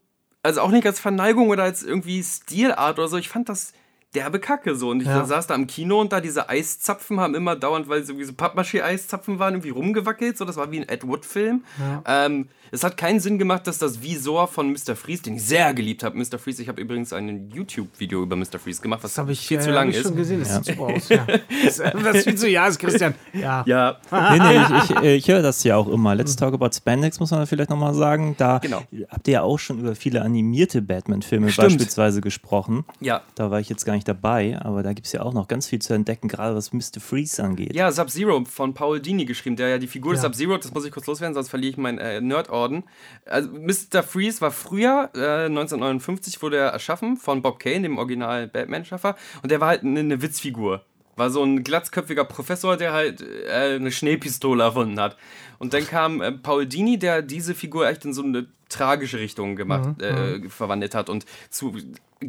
also 0.43 0.61
auch 0.61 0.71
nicht 0.71 0.87
als 0.87 1.01
Verneigung 1.01 1.49
oder 1.49 1.65
als 1.65 1.83
irgendwie 1.83 2.23
Stilart 2.23 2.99
oder 2.99 3.09
so, 3.09 3.17
ich 3.17 3.29
fand 3.29 3.49
das 3.49 3.73
derbe 4.15 4.39
Kacke 4.41 4.75
so. 4.75 4.91
Und 4.91 5.01
ich 5.01 5.07
Ja. 5.07 5.25
saß 5.25 5.47
da 5.47 5.55
im 5.55 5.67
Kino 5.67 6.01
und 6.01 6.13
da 6.13 6.21
diese 6.21 6.49
Eiszapfen 6.49 7.21
haben 7.21 7.35
immer 7.35 7.57
dauernd, 7.57 7.89
weil 7.89 8.05
so 8.05 8.19
wie 8.19 8.25
so 8.25 8.33
Pappmaché-Eiszapfen 8.33 9.39
waren, 9.39 9.55
irgendwie 9.55 9.71
rumgewackelt. 9.71 10.37
So, 10.37 10.45
das 10.45 10.57
war 10.57 10.71
wie 10.73 10.79
ein 10.81 10.89
Ed 10.89 11.07
Wood-Film. 11.07 11.65
Ähm, 12.07 12.49
es 12.73 12.85
hat 12.85 12.97
keinen 12.97 13.19
Sinn 13.21 13.39
gemacht, 13.39 13.67
dass 13.67 13.79
das 13.79 14.01
Visor 14.03 14.47
von 14.49 14.71
Mr. 14.73 14.95
Freeze, 14.97 15.23
den 15.25 15.37
ich 15.37 15.45
sehr 15.45 15.75
geliebt 15.75 16.03
habe, 16.05 16.17
Mr. 16.17 16.39
Freeze, 16.39 16.63
ich 16.63 16.69
habe 16.69 16.81
übrigens 16.81 17.13
ein 17.13 17.51
YouTube-Video 17.51 18.23
über 18.23 18.37
Mr. 18.37 18.59
Freeze 18.63 18.81
gemacht, 18.81 19.03
was 19.03 19.13
Das 19.13 19.19
habe 19.19 19.33
ich 19.33 19.47
viel 19.47 19.59
äh, 19.59 19.61
zu 19.61 19.71
lang 19.71 19.91
ist. 19.91 20.03
schon 20.03 20.15
gesehen, 20.17 20.41
das 20.41 20.55
sieht 20.55 20.65
super 20.67 20.83
aus. 20.95 21.09
Ja. 21.09 21.27
Das, 21.65 21.79
äh, 21.81 21.93
was 21.95 22.25
viel 22.25 22.37
zu 22.37 22.49
ja 22.49 22.67
ist, 22.69 22.79
Christian. 22.79 23.15
Ja. 23.33 23.65
Ja, 23.67 23.97
Nee, 24.11 24.39
nee, 24.39 24.61
ich, 24.85 24.91
ich, 24.91 24.97
äh, 25.03 25.15
ich 25.17 25.29
höre 25.29 25.43
das 25.43 25.63
ja 25.65 25.77
auch 25.77 25.89
immer. 25.89 26.15
Let's 26.15 26.37
Talk 26.37 26.55
About 26.55 26.71
Spandex 26.75 27.19
muss 27.21 27.31
man 27.33 27.47
vielleicht 27.47 27.71
nochmal 27.71 27.95
sagen. 27.95 28.35
Da 28.39 28.59
Genau. 28.59 28.83
habt 29.11 29.27
ihr 29.29 29.33
ja 29.35 29.43
auch 29.43 29.59
schon 29.59 29.81
über 29.81 29.95
viele 29.95 30.23
animierte 30.23 30.81
Batman-Filme 30.83 31.51
beispielsweise 31.53 32.21
gesprochen. 32.21 32.85
ja. 33.01 33.23
Da 33.35 33.51
war 33.51 33.59
ich 33.61 33.69
jetzt 33.69 33.85
gar 33.85 33.95
nicht 33.95 34.00
dabei, 34.05 34.59
aber 34.61 34.83
da 34.83 34.93
gibt 34.93 35.07
es 35.07 35.13
ja 35.13 35.23
auch 35.23 35.33
noch 35.33 35.49
ganz 35.49 35.67
viel 35.67 35.81
zu 35.81 35.93
entdecken, 35.95 36.29
gerade 36.29 36.55
was 36.55 36.73
Mr. 36.73 37.01
Freeze 37.01 37.43
angeht. 37.43 37.75
Ja, 37.75 37.91
Sub-Zero 37.93 38.45
von 38.45 38.75
Paul 38.75 39.01
Dini 39.01 39.25
geschrieben, 39.25 39.57
der 39.57 39.69
ja 39.69 39.79
die 39.79 39.87
Figur 39.87 40.13
des 40.13 40.23
Ja. 40.23 40.29
Sub-Zero, 40.29 40.57
das 40.59 40.73
muss 40.73 40.85
ich 40.85 40.93
kurz 40.93 41.07
loswerden, 41.07 41.35
sonst 41.35 41.49
verliere 41.49 41.71
ich 41.71 41.77
meinen 41.77 41.99
äh, 41.99 42.21
Nerd-Orden. 42.21 42.85
Also 43.27 43.51
Mr. 43.51 44.03
Freeze 44.03 44.41
war 44.41 44.51
früher, 44.51 45.11
äh, 45.15 45.47
1959 45.47 46.43
wurde 46.43 46.59
er 46.59 46.69
erschaffen 46.69 47.17
von 47.17 47.43
Bob 47.43 47.59
Kane, 47.59 47.83
dem 47.83 47.99
original 47.99 48.49
Batman-Schaffer, 48.49 49.17
und 49.43 49.51
der 49.51 49.61
war 49.61 49.69
halt 49.69 49.83
eine, 49.83 50.01
eine 50.01 50.23
Witzfigur. 50.23 50.85
War 51.17 51.29
so 51.31 51.43
ein 51.43 51.65
glatzköpfiger 51.65 52.25
Professor, 52.25 52.77
der 52.77 52.93
halt 52.93 53.21
äh, 53.21 53.77
eine 53.77 53.91
Schneepistole 53.93 54.63
erfunden 54.63 54.99
hat. 54.99 55.17
Und 55.61 55.75
dann 55.75 55.87
kam 55.87 56.23
äh, 56.23 56.33
Paul 56.33 56.67
Dini, 56.67 56.99
der 56.99 57.21
diese 57.21 57.55
Figur 57.55 57.87
echt 57.87 58.05
in 58.07 58.15
so 58.15 58.23
eine 58.23 58.47
tragische 58.71 59.19
Richtung 59.19 59.57
gemacht, 59.57 60.01
äh, 60.01 60.49
verwandelt 60.49 60.95
hat 60.95 61.11
und 61.11 61.27
zu, 61.51 61.77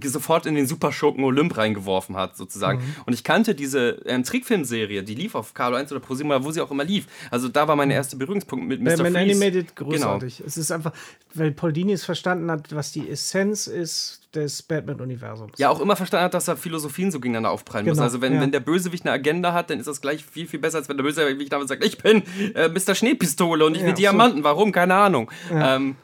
sofort 0.03 0.45
in 0.45 0.55
den 0.55 0.67
Superschurken 0.67 1.23
Olymp 1.23 1.55
reingeworfen 1.55 2.17
hat, 2.17 2.35
sozusagen. 2.35 2.81
Und 3.05 3.13
ich 3.13 3.23
kannte 3.23 3.55
diese 3.55 4.01
ähm, 4.05 4.23
Trickfilmserie, 4.23 5.03
die 5.03 5.15
lief 5.15 5.35
auf 5.35 5.53
Carlo 5.53 5.77
1 5.77 5.91
oder 5.91 6.01
oder 6.09 6.43
wo 6.43 6.51
sie 6.51 6.61
auch 6.61 6.71
immer 6.71 6.83
lief. 6.83 7.07
Also 7.29 7.47
da 7.47 7.67
war 7.67 7.75
mein 7.75 7.91
erster 7.91 8.17
Berührungspunkt 8.17 8.67
mit 8.67 8.81
Mr. 8.81 8.89
Batman 8.97 9.13
Freeze. 9.13 9.31
Animated, 9.31 9.75
Genau. 9.75 9.89
großartig. 9.91 10.43
Es 10.45 10.57
ist 10.57 10.71
einfach, 10.71 10.93
weil 11.33 11.51
Paul 11.51 11.71
Dini 11.73 11.93
es 11.93 12.03
verstanden 12.03 12.49
hat, 12.51 12.73
was 12.75 12.91
die 12.91 13.07
Essenz 13.09 13.67
ist 13.67 14.21
des 14.33 14.61
Batman-Universums. 14.61 15.53
Ja, 15.57 15.69
auch 15.69 15.81
immer 15.81 15.95
verstanden 15.95 16.25
hat, 16.25 16.33
dass 16.33 16.45
da 16.45 16.55
Philosophien 16.55 17.11
so 17.11 17.19
gegeneinander 17.19 17.51
aufprallen 17.51 17.85
müssen. 17.85 17.95
Genau, 17.95 18.05
Also 18.05 18.21
wenn, 18.21 18.35
ja. 18.35 18.41
wenn 18.41 18.51
der 18.51 18.61
Bösewicht 18.61 19.05
eine 19.05 19.11
Agenda 19.11 19.51
hat, 19.53 19.69
dann 19.69 19.79
ist 19.79 19.87
das 19.87 19.99
gleich 19.99 20.23
viel, 20.23 20.47
viel 20.47 20.59
besser, 20.59 20.77
als 20.77 20.87
wenn 20.87 20.97
der 20.97 21.03
Bösewicht 21.03 21.51
damit 21.51 21.67
sagt, 21.67 21.83
ich 21.83 21.97
bin 21.97 22.23
äh, 22.55 22.69
Mr. 22.69 22.95
Schneepistole 23.21 23.65
und 23.65 23.75
ich 23.75 23.81
will 23.81 23.89
Ja, 23.89 23.95
so. 23.95 24.01
Diamanten. 24.01 24.43
Warum? 24.43 24.71
Keine 24.71 24.95
Ahnung. 24.95 25.31
Ähm, 25.51 25.95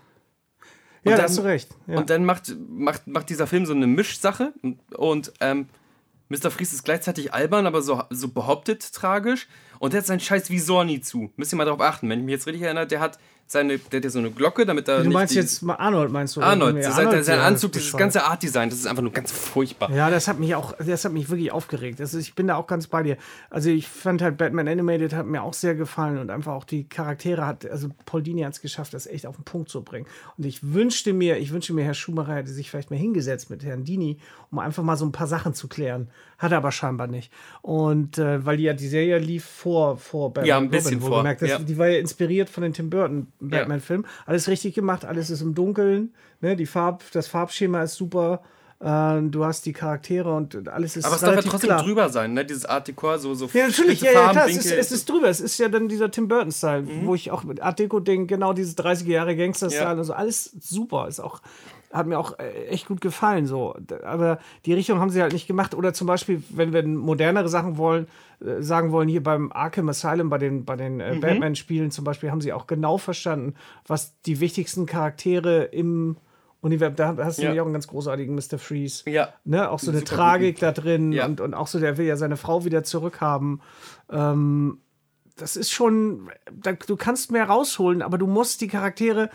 ja, 1.03 1.11
und 1.11 1.11
da 1.11 1.11
dann- 1.15 1.21
hast 1.25 1.37
du 1.37 1.41
recht. 1.43 1.69
Ja. 1.87 1.97
Und 1.97 2.09
dann 2.09 2.25
macht, 2.25 2.55
macht, 2.69 3.07
macht 3.07 3.29
dieser 3.29 3.47
Film 3.47 3.65
so 3.65 3.73
eine 3.73 3.87
Mischsache 3.87 4.53
und 4.95 5.33
ähm, 5.39 5.67
Mr. 6.29 6.51
Freeze 6.51 6.75
ist 6.75 6.83
gleichzeitig 6.83 7.33
albern, 7.33 7.65
aber 7.65 7.81
so, 7.81 8.03
so 8.09 8.27
behauptet 8.27 8.91
tragisch. 8.93 9.47
Und 9.79 9.93
der 9.93 9.99
hat 9.99 10.07
seinen 10.07 10.19
scheiß 10.19 10.49
Visor 10.49 10.83
nie 10.83 11.01
zu. 11.01 11.31
Müsst 11.35 11.53
ihr 11.53 11.57
mal 11.57 11.65
drauf 11.65 11.81
achten. 11.81 12.09
Wenn 12.09 12.19
ich 12.19 12.25
mich 12.25 12.33
jetzt 12.33 12.47
richtig 12.47 12.63
erinnere, 12.63 12.87
der 12.87 12.99
hat 12.99 13.19
seine, 13.49 13.77
der 13.77 13.99
hat 13.99 14.03
ja 14.03 14.09
so 14.09 14.19
eine 14.19 14.29
Glocke, 14.29 14.65
damit 14.65 14.89
er 14.89 15.03
Du 15.03 15.09
meinst 15.09 15.33
jetzt 15.33 15.63
Arnold, 15.67 16.11
meinst 16.11 16.35
du? 16.35 16.41
Arnold, 16.41 16.83
sein, 16.83 17.39
Anzug, 17.39 17.71
das 17.71 17.81
dieses 17.81 17.97
ganze 17.97 18.25
Art-Design, 18.25 18.69
das 18.69 18.79
ist 18.79 18.87
einfach 18.87 19.01
nur 19.01 19.13
ganz 19.13 19.31
furchtbar. 19.31 19.89
Ja, 19.91 20.09
das 20.09 20.27
hat 20.27 20.37
mich 20.37 20.53
auch, 20.53 20.73
das 20.77 21.05
hat 21.05 21.13
mich 21.13 21.29
wirklich 21.29 21.51
aufgeregt. 21.51 22.01
Ist, 22.01 22.13
ich 22.13 22.35
bin 22.35 22.47
da 22.47 22.55
auch 22.55 22.67
ganz 22.67 22.87
bei 22.87 23.03
dir. 23.03 23.17
Also 23.49 23.69
ich 23.69 23.87
fand 23.87 24.21
halt 24.21 24.37
Batman 24.37 24.67
Animated 24.67 25.13
hat 25.13 25.25
mir 25.25 25.43
auch 25.43 25.53
sehr 25.53 25.75
gefallen 25.75 26.17
und 26.17 26.29
einfach 26.29 26.53
auch 26.53 26.65
die 26.65 26.89
Charaktere 26.89 27.45
hat, 27.47 27.65
also 27.69 27.87
Paul 28.05 28.21
Dini 28.21 28.41
hat 28.41 28.53
es 28.53 28.61
geschafft, 28.61 28.93
das 28.93 29.07
echt 29.07 29.25
auf 29.25 29.37
den 29.37 29.45
Punkt 29.45 29.69
zu 29.69 29.81
bringen. 29.81 30.07
Und 30.37 30.45
ich 30.45 30.73
wünschte 30.73 31.13
mir, 31.13 31.37
ich 31.37 31.53
wünschte 31.53 31.73
mir, 31.73 31.85
Herr 31.85 31.93
Schumacher 31.93 32.35
hätte 32.35 32.51
sich 32.51 32.69
vielleicht 32.69 32.91
mal 32.91 32.97
hingesetzt 32.97 33.49
mit 33.49 33.63
Herrn 33.63 33.85
Dini, 33.85 34.19
um 34.51 34.59
einfach 34.59 34.83
mal 34.83 34.97
so 34.97 35.05
ein 35.05 35.13
paar 35.13 35.27
Sachen 35.27 35.53
zu 35.53 35.69
klären. 35.69 36.09
Hat 36.37 36.51
er 36.51 36.59
aber 36.59 36.71
scheinbar 36.71 37.07
nicht. 37.07 37.31
Und 37.61 38.17
äh, 38.19 38.45
weil 38.45 38.57
die 38.57 38.63
ja 38.63 38.73
die 38.73 38.87
Serie 38.87 39.17
lief 39.17 39.43
vor, 39.45 39.97
vor 39.97 40.29
Batman 40.33 40.47
Ja, 40.47 40.57
ein 40.57 40.69
bisschen 40.69 41.01
vor, 41.01 41.09
wohlgemerkt. 41.11 41.41
Das, 41.41 41.49
ja. 41.49 41.59
Die 41.59 41.77
war 41.77 41.87
ja 41.87 41.99
inspiriert 41.99 42.49
von 42.49 42.63
den 42.63 42.73
Tim 42.73 42.89
Burton 42.89 43.27
Batman-Filmen. 43.39 44.05
Alles 44.25 44.47
richtig 44.47 44.75
gemacht, 44.75 45.03
alles 45.05 45.29
ist 45.29 45.41
im 45.41 45.55
Dunkeln. 45.55 46.13
Ne? 46.41 46.55
Die 46.55 46.67
Farb, 46.67 47.03
das 47.11 47.27
Farbschema 47.27 47.81
ist 47.83 47.95
super. 47.95 48.41
Äh, 48.79 49.21
du 49.23 49.43
hast 49.43 49.65
die 49.65 49.73
Charaktere 49.73 50.31
und 50.31 50.67
alles 50.67 50.95
ist 50.97 51.05
Aber 51.05 51.15
es 51.15 51.21
darf 51.21 51.35
ja 51.35 51.41
trotzdem 51.41 51.69
klar. 51.69 51.83
drüber 51.83 52.09
sein, 52.09 52.33
ne? 52.33 52.45
Dieses 52.45 52.65
Art 52.65 52.87
Decor, 52.87 53.17
so, 53.17 53.33
so 53.33 53.49
Ja, 53.51 53.67
natürlich, 53.67 54.01
ja, 54.01 54.11
ja, 54.11 54.29
klar, 54.29 54.47
es 54.47 54.57
ist, 54.57 54.71
es 54.71 54.91
ist 54.91 55.09
drüber. 55.09 55.29
Es 55.29 55.39
ist 55.41 55.57
ja 55.57 55.67
dann 55.67 55.87
dieser 55.87 56.11
Tim 56.11 56.27
Burton-Style, 56.27 56.85
wo 57.03 57.15
ich 57.15 57.31
auch 57.31 57.43
mit 57.43 57.59
Art 57.63 57.79
Deco-Ding, 57.79 58.27
genau 58.27 58.53
dieses 58.53 58.77
30er 58.77 59.07
Jahre 59.09 59.35
Gangster-Style 59.35 59.83
Ja. 59.83 59.93
und 59.93 60.03
so, 60.03 60.13
alles 60.13 60.55
super. 60.61 61.07
Ist 61.07 61.19
auch, 61.19 61.41
hat 61.91 62.05
mir 62.07 62.19
auch 62.19 62.37
äh, 62.39 62.67
echt 62.67 62.87
gut 62.87 63.01
gefallen. 63.01 63.45
So. 63.45 63.75
Aber 64.03 64.39
die 64.65 64.73
Richtung 64.73 64.99
haben 64.99 65.09
sie 65.09 65.21
halt 65.21 65.33
nicht 65.33 65.47
gemacht. 65.47 65.73
Oder 65.73 65.93
zum 65.93 66.05
Beispiel, 66.07 66.43
wenn 66.49 66.73
wir 66.73 66.85
modernere 66.85 67.47
Sachen 67.49 67.77
wollen, 67.77 68.07
äh, 68.39 68.61
sagen 68.61 68.91
wollen, 68.91 69.07
hier 69.07 69.23
beim 69.23 69.51
Arkham 69.53 69.87
Asylum, 69.89 70.29
bei 70.29 70.37
den, 70.37 70.65
bei 70.65 70.75
den 70.75 70.95
Mhm. 70.95 71.01
äh, 71.01 71.15
Batman-Spielen 71.19 71.91
zum 71.91 72.03
Beispiel, 72.03 72.29
haben 72.31 72.41
sie 72.41 72.53
auch 72.53 72.67
genau 72.67 72.97
verstanden, 72.97 73.55
was 73.87 74.19
die 74.21 74.39
wichtigsten 74.39 74.85
Charaktere 74.85 75.63
im 75.63 76.17
Universum, 76.59 76.95
da 76.95 77.15
hast 77.23 77.37
du 77.37 77.43
Ja. 77.43 77.61
auch 77.61 77.65
einen 77.65 77.73
ganz 77.73 77.87
großartigen 77.87 78.33
Mr. 78.35 78.57
Freeze. 78.57 79.09
Ja. 79.09 79.29
Ne, 79.45 79.69
auch 79.69 79.79
so 79.79 79.91
eine 79.91 79.99
Super 79.99 80.15
Tragik 80.15 80.59
da 80.59 80.71
drin 80.71 81.11
Ja. 81.13 81.25
und, 81.25 81.39
und 81.39 81.53
auch 81.53 81.67
so, 81.67 81.79
der 81.79 81.97
will 81.97 82.05
ja 82.07 82.17
seine 82.17 82.35
Frau 82.35 82.65
wieder 82.65 82.83
zurückhaben. 82.83 83.61
Ähm, 84.11 84.79
das 85.37 85.55
ist 85.55 85.71
schon, 85.71 86.29
da, 86.51 86.73
du 86.73 86.95
kannst 86.97 87.31
mehr 87.31 87.45
rausholen, 87.45 88.01
aber 88.01 88.17
du 88.17 88.25
musst 88.25 88.61
die 88.61 88.67
Charaktere 88.67 89.29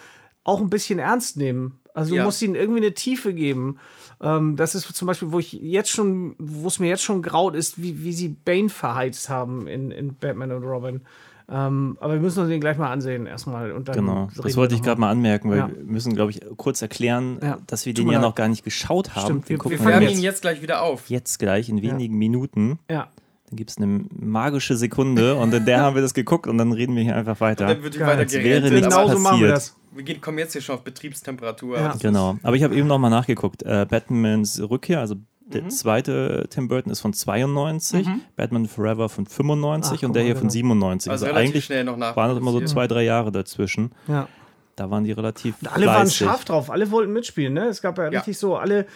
auch 0.45 0.61
ein 0.61 0.71
bisschen 0.71 0.99
ernst 0.99 1.37
nehmen. 1.37 1.79
Also 1.95 2.11
du 2.11 2.17
Ja. 2.17 2.25
musst 2.25 2.41
ihnen 2.43 2.55
irgendwie 2.55 2.81
eine 2.81 2.95
Tiefe 2.95 3.35
geben. 3.35 3.77
Ähm, 4.23 4.57
das 4.57 4.75
ist 4.75 4.95
zum 4.95 5.07
Beispiel, 5.07 5.31
wo 5.33 5.39
ich 5.39 5.53
jetzt 5.53 5.91
schon, 5.91 6.35
wo 6.39 6.69
es 6.69 6.79
mir 6.79 6.89
jetzt 6.89 7.03
schon 7.03 7.23
graut 7.23 7.55
ist, 7.55 7.83
wie, 7.83 8.03
wie 8.03 8.13
sie 8.13 8.29
Bane 8.29 8.69
verheizt 8.71 9.29
haben 9.29 9.67
in, 9.67 9.91
in 9.91 10.15
Batman 10.15 10.53
und 10.53 10.65
Robin. 10.65 11.03
Ähm, 11.51 11.99
aber 12.01 12.15
wir 12.15 12.21
müssen 12.21 12.39
uns 12.41 12.49
den 12.49 12.61
gleich 12.61 12.79
mal 12.79 12.91
ansehen 12.91 13.27
erstmal. 13.27 13.73
Und 13.73 13.89
dann 13.89 13.97
Genau, 13.97 14.29
das 14.37 14.57
wollte 14.57 14.75
ich 14.75 14.83
gerade 14.83 15.01
mal 15.01 15.11
anmerken, 15.11 15.51
weil 15.51 15.59
Ja. 15.59 15.69
wir 15.69 15.85
müssen, 15.85 16.15
glaube 16.15 16.31
ich, 16.31 16.41
kurz 16.57 16.81
erklären, 16.81 17.39
Ja. 17.43 17.59
dass 17.67 17.85
wir 17.85 17.95
Tut 17.95 18.05
den 18.07 18.13
ja 18.13 18.21
noch 18.21 18.35
gar 18.37 18.49
nicht 18.49 18.65
geschaut 18.65 19.15
haben. 19.15 19.25
Stimmt, 19.27 19.49
wir- 19.51 19.59
gucken 19.59 19.85
Wir 19.85 20.01
jetzt- 20.01 20.15
ihn 20.17 20.23
jetzt 20.23 20.41
gleich 20.43 20.63
wieder 20.63 20.83
auf. 20.83 21.11
jetzt 21.11 21.39
gleich 21.39 21.69
in 21.69 21.83
wenigen 21.83 22.17
Minuten. 22.17 22.79
Ja. 22.91 23.09
Dann 23.51 23.57
gibt 23.57 23.71
es 23.71 23.77
eine 23.77 24.05
magische 24.19 24.77
Sekunde 24.77 25.35
und 25.35 25.53
in 25.53 25.67
der 25.67 25.81
haben 25.83 25.95
wir 25.95 26.01
das 26.03 26.15
geguckt 26.15 26.47
und 26.47 26.57
dann 26.57 26.73
reden 26.73 26.97
wir 26.97 27.03
hier 27.03 27.17
einfach 27.17 27.39
weiter. 27.41 27.67
Dann 27.67 27.83
wird 27.83 27.97
die 27.97 28.01
weiter 28.01 28.31
wäre 28.33 28.71
nichts 28.71 28.87
aber 28.95 29.05
Genau 29.05 29.15
so 29.17 29.19
machen 29.19 29.41
wir 29.41 29.51
passiert. 29.51 29.53
das. 29.53 29.77
Wir 29.95 30.03
gehen, 30.05 30.21
kommen 30.21 30.39
jetzt 30.39 30.53
hier 30.53 30.63
schon 30.63 30.75
auf 30.77 30.83
Betriebstemperatur. 30.85 31.79
Ja. 31.79 31.95
Genau. 32.01 32.39
Aber 32.43 32.57
ich 32.57 32.63
habe 32.63 32.75
eben 32.75 32.87
nochmal 32.89 33.11
nachgeguckt. 33.11 33.63
Äh, 33.63 33.87
Batmans 33.89 34.61
Rückkehr, 34.61 35.01
also 35.01 35.17
Mhm. 35.45 35.51
der 35.53 35.69
zweite 35.71 36.47
Tim 36.51 36.69
Burton 36.69 36.91
ist 36.93 37.01
von 37.01 37.13
92, 37.13 38.07
Batman 38.37 38.67
Forever 38.67 39.09
von 39.09 39.27
95 39.27 39.99
Ach, 39.99 40.07
und 40.07 40.15
der 40.15 40.23
hier 40.23 40.35
mal, 40.35 40.39
von 40.41 40.49
genau. 40.49 40.53
97. 40.53 41.11
Also 41.11 41.25
Also, 41.27 41.35
relativ 41.35 41.51
eigentlich 41.55 41.65
schnell 41.65 41.85
noch 41.85 41.97
nach. 41.97 42.17
waren 42.17 42.31
das 42.31 42.39
immer 42.39 42.53
so 42.53 42.61
zwei, 42.63 42.87
drei 42.87 43.03
Jahre 43.03 43.33
dazwischen. 43.33 43.91
Ja. 44.09 44.29
Da 44.77 44.91
waren 44.91 45.05
die 45.05 45.13
relativ 45.13 45.57
Alle 45.71 45.87
waren 45.87 45.97
fleißig. 46.07 46.17
scharf 46.17 46.45
drauf, 46.47 46.71
alle 46.71 46.91
wollten 46.91 47.13
mitspielen, 47.13 47.53
ne? 47.53 47.67
Es 47.67 47.83
gab 47.83 47.99
ja, 47.99 48.05
Ja. 48.11 48.21
richtig 48.21 48.39
so, 48.39 48.57
alle, 48.57 48.87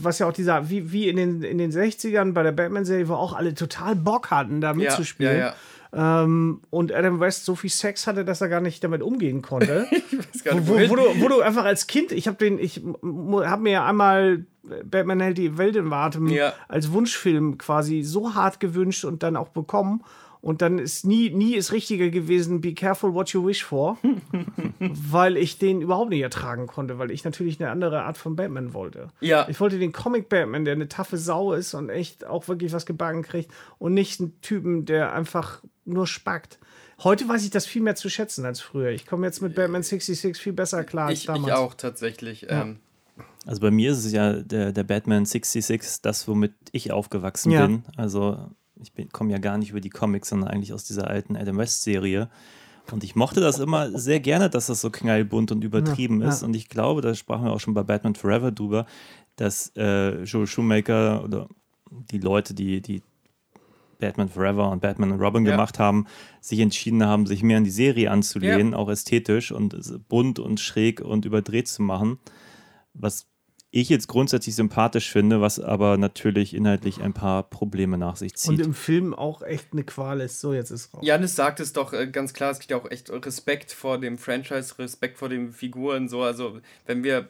was 0.00 0.20
ja 0.20 0.28
auch 0.28 0.32
dieser, 0.32 0.70
wie, 0.70 0.92
wie 0.92 1.08
in, 1.08 1.16
den, 1.16 1.42
in 1.42 1.58
den 1.58 1.72
60ern 1.72 2.32
bei 2.32 2.44
der 2.44 2.52
Batman-Serie, 2.52 3.08
wo 3.08 3.14
auch 3.14 3.32
alle 3.32 3.52
total 3.54 3.96
Bock 3.96 4.30
hatten, 4.30 4.60
da 4.60 4.68
ja, 4.68 4.74
mitzuspielen. 4.74 5.32
ja, 5.36 5.46
ja. 5.46 5.54
Ähm, 5.92 6.60
und 6.70 6.92
Adam 6.92 7.20
West 7.20 7.44
so 7.44 7.54
viel 7.54 7.70
Sex 7.70 8.06
hatte, 8.06 8.24
dass 8.24 8.40
er 8.40 8.48
gar 8.48 8.60
nicht 8.60 8.82
damit 8.82 9.02
umgehen 9.02 9.42
konnte. 9.42 9.86
Weiß 10.32 10.44
gar 10.44 10.54
nicht, 10.54 10.68
wo, 10.68 10.74
wohin. 10.74 10.90
wo, 10.90 10.96
du, 10.96 11.02
wo 11.20 11.28
du 11.28 11.40
einfach 11.40 11.64
als 11.64 11.86
Kind, 11.86 12.12
ich 12.12 12.26
habe 12.28 12.36
den, 12.36 12.58
ich 12.58 12.82
habe 13.02 13.62
mir 13.62 13.70
ja 13.72 13.86
einmal 13.86 14.44
Batman 14.84 15.20
hält 15.20 15.38
die 15.38 15.58
Welt 15.58 15.76
in 15.76 15.92
Atem 15.92 16.26
Ja. 16.28 16.52
als 16.68 16.92
Wunschfilm 16.92 17.56
quasi 17.58 18.02
so 18.02 18.34
hart 18.34 18.60
gewünscht 18.60 19.04
und 19.04 19.22
dann 19.22 19.36
auch 19.36 19.48
bekommen. 19.48 20.02
Und 20.46 20.62
dann 20.62 20.78
ist 20.78 21.04
nie, 21.04 21.30
nie 21.30 21.56
ist 21.56 21.72
richtiger 21.72 22.08
gewesen, 22.08 22.60
be 22.60 22.72
careful 22.72 23.12
what 23.14 23.30
you 23.30 23.44
wish 23.44 23.64
for, 23.64 23.98
weil 24.78 25.36
ich 25.36 25.58
den 25.58 25.80
überhaupt 25.80 26.10
nicht 26.10 26.20
ertragen 26.22 26.68
konnte, 26.68 26.98
weil 27.00 27.10
ich 27.10 27.24
natürlich 27.24 27.58
eine 27.60 27.70
andere 27.70 28.02
Art 28.04 28.16
von 28.16 28.36
Batman 28.36 28.72
wollte. 28.72 29.08
Ja. 29.20 29.48
Ich 29.48 29.58
wollte 29.58 29.80
den 29.80 29.90
Comic 29.92 30.28
Batman, 30.28 30.64
der 30.64 30.74
eine 30.74 30.88
taffe 30.88 31.16
Sau 31.18 31.52
ist 31.52 31.74
und 31.74 31.88
echt 31.90 32.24
auch 32.26 32.46
wirklich 32.46 32.72
was 32.72 32.86
gebacken 32.86 33.22
kriegt 33.22 33.50
und 33.78 33.94
nicht 33.94 34.20
einen 34.20 34.40
Typen, 34.40 34.84
der 34.84 35.12
einfach 35.14 35.62
nur 35.84 36.06
spackt. 36.06 36.60
Heute 37.02 37.28
weiß 37.28 37.42
ich 37.44 37.50
das 37.50 37.66
viel 37.66 37.82
mehr 37.82 37.96
zu 37.96 38.08
schätzen 38.08 38.44
als 38.46 38.60
früher. 38.60 38.90
Ich 38.90 39.04
komme 39.04 39.26
jetzt 39.26 39.42
mit 39.42 39.56
Batman 39.56 39.82
66 39.82 40.40
viel 40.40 40.52
besser 40.52 40.84
klar 40.84 41.08
als 41.08 41.18
Ich, 41.18 41.26
damals. 41.26 41.46
ich 41.48 41.52
auch 41.54 41.74
tatsächlich. 41.74 42.46
Ähm, 42.48 42.78
Also 43.46 43.60
bei 43.60 43.72
mir 43.72 43.90
ist 43.90 44.04
es 44.04 44.12
ja 44.12 44.34
der, 44.34 44.70
der 44.72 44.84
Batman 44.84 45.24
66, 45.26 46.02
das, 46.02 46.28
womit 46.28 46.52
ich 46.70 46.92
aufgewachsen 46.92 47.50
Ja. 47.50 47.66
bin. 47.66 47.82
Also 47.96 48.38
ich 48.80 48.92
komme 49.12 49.32
ja 49.32 49.38
gar 49.38 49.58
nicht 49.58 49.70
über 49.70 49.80
die 49.80 49.90
Comics, 49.90 50.28
sondern 50.28 50.50
eigentlich 50.50 50.72
aus 50.72 50.84
dieser 50.84 51.08
alten 51.08 51.36
Adam 51.36 51.56
West-Serie. 51.56 52.28
Und 52.92 53.02
ich 53.02 53.16
mochte 53.16 53.40
das 53.40 53.58
immer 53.58 53.90
sehr 53.98 54.20
gerne, 54.20 54.48
dass 54.50 54.66
das 54.66 54.80
so 54.80 54.90
knallbunt 54.90 55.50
und 55.52 55.64
übertrieben 55.64 56.20
Ja, 56.20 56.28
ist. 56.28 56.42
ja. 56.42 56.46
Und 56.46 56.54
ich 56.56 56.68
glaube, 56.68 57.00
da 57.00 57.14
sprachen 57.14 57.44
wir 57.44 57.52
auch 57.52 57.60
schon 57.60 57.74
bei 57.74 57.82
Batman 57.82 58.14
Forever 58.14 58.52
drüber, 58.52 58.86
dass 59.36 59.72
äh, 59.76 60.22
Joel 60.22 60.46
Schumacher 60.46 61.24
oder 61.24 61.48
die 61.90 62.18
Leute, 62.18 62.54
die, 62.54 62.80
die 62.80 63.02
Batman 63.98 64.28
Forever 64.28 64.70
und 64.70 64.80
Batman 64.82 65.12
und 65.12 65.20
Robin 65.20 65.44
Ja. 65.46 65.52
gemacht 65.52 65.78
haben, 65.78 66.06
sich 66.40 66.60
entschieden 66.60 67.04
haben, 67.04 67.26
sich 67.26 67.42
mehr 67.42 67.56
an 67.58 67.64
die 67.64 67.70
Serie 67.70 68.10
anzulehnen, 68.10 68.74
auch 68.74 68.88
ästhetisch 68.90 69.52
und 69.52 69.74
bunt 70.08 70.38
und 70.38 70.60
schräg 70.60 71.00
und 71.00 71.24
überdreht 71.24 71.68
zu 71.68 71.82
machen. 71.82 72.18
Was 72.94 73.26
ich 73.80 73.88
jetzt 73.88 74.08
grundsätzlich 74.08 74.54
sympathisch 74.54 75.10
finde, 75.10 75.40
was 75.40 75.60
aber 75.60 75.98
natürlich 75.98 76.54
inhaltlich 76.54 77.02
ein 77.02 77.12
paar 77.12 77.42
Probleme 77.42 77.98
nach 77.98 78.16
sich 78.16 78.32
und 78.32 78.38
zieht. 78.38 78.60
im 78.60 78.74
Film 78.74 79.14
auch 79.14 79.42
echt 79.42 79.72
eine 79.72 79.84
Qual 79.84 80.20
ist. 80.20 80.40
So, 80.40 80.54
jetzt 80.54 80.70
ist 80.70 80.94
raus. 80.94 81.00
Janis 81.04 81.36
sagt 81.36 81.60
es 81.60 81.72
doch 81.72 81.92
äh, 81.92 82.06
ganz 82.06 82.32
klar, 82.32 82.50
es 82.50 82.58
gibt 82.58 82.70
ja 82.70 82.78
auch 82.78 82.90
echt 82.90 83.10
Respekt 83.10 83.72
vor 83.72 83.98
dem 83.98 84.18
Franchise, 84.18 84.78
Respekt 84.78 85.18
vor 85.18 85.28
den 85.28 85.52
Figuren, 85.52 86.08
so, 86.08 86.22
also 86.22 86.60
wenn 86.86 87.04
wir 87.04 87.28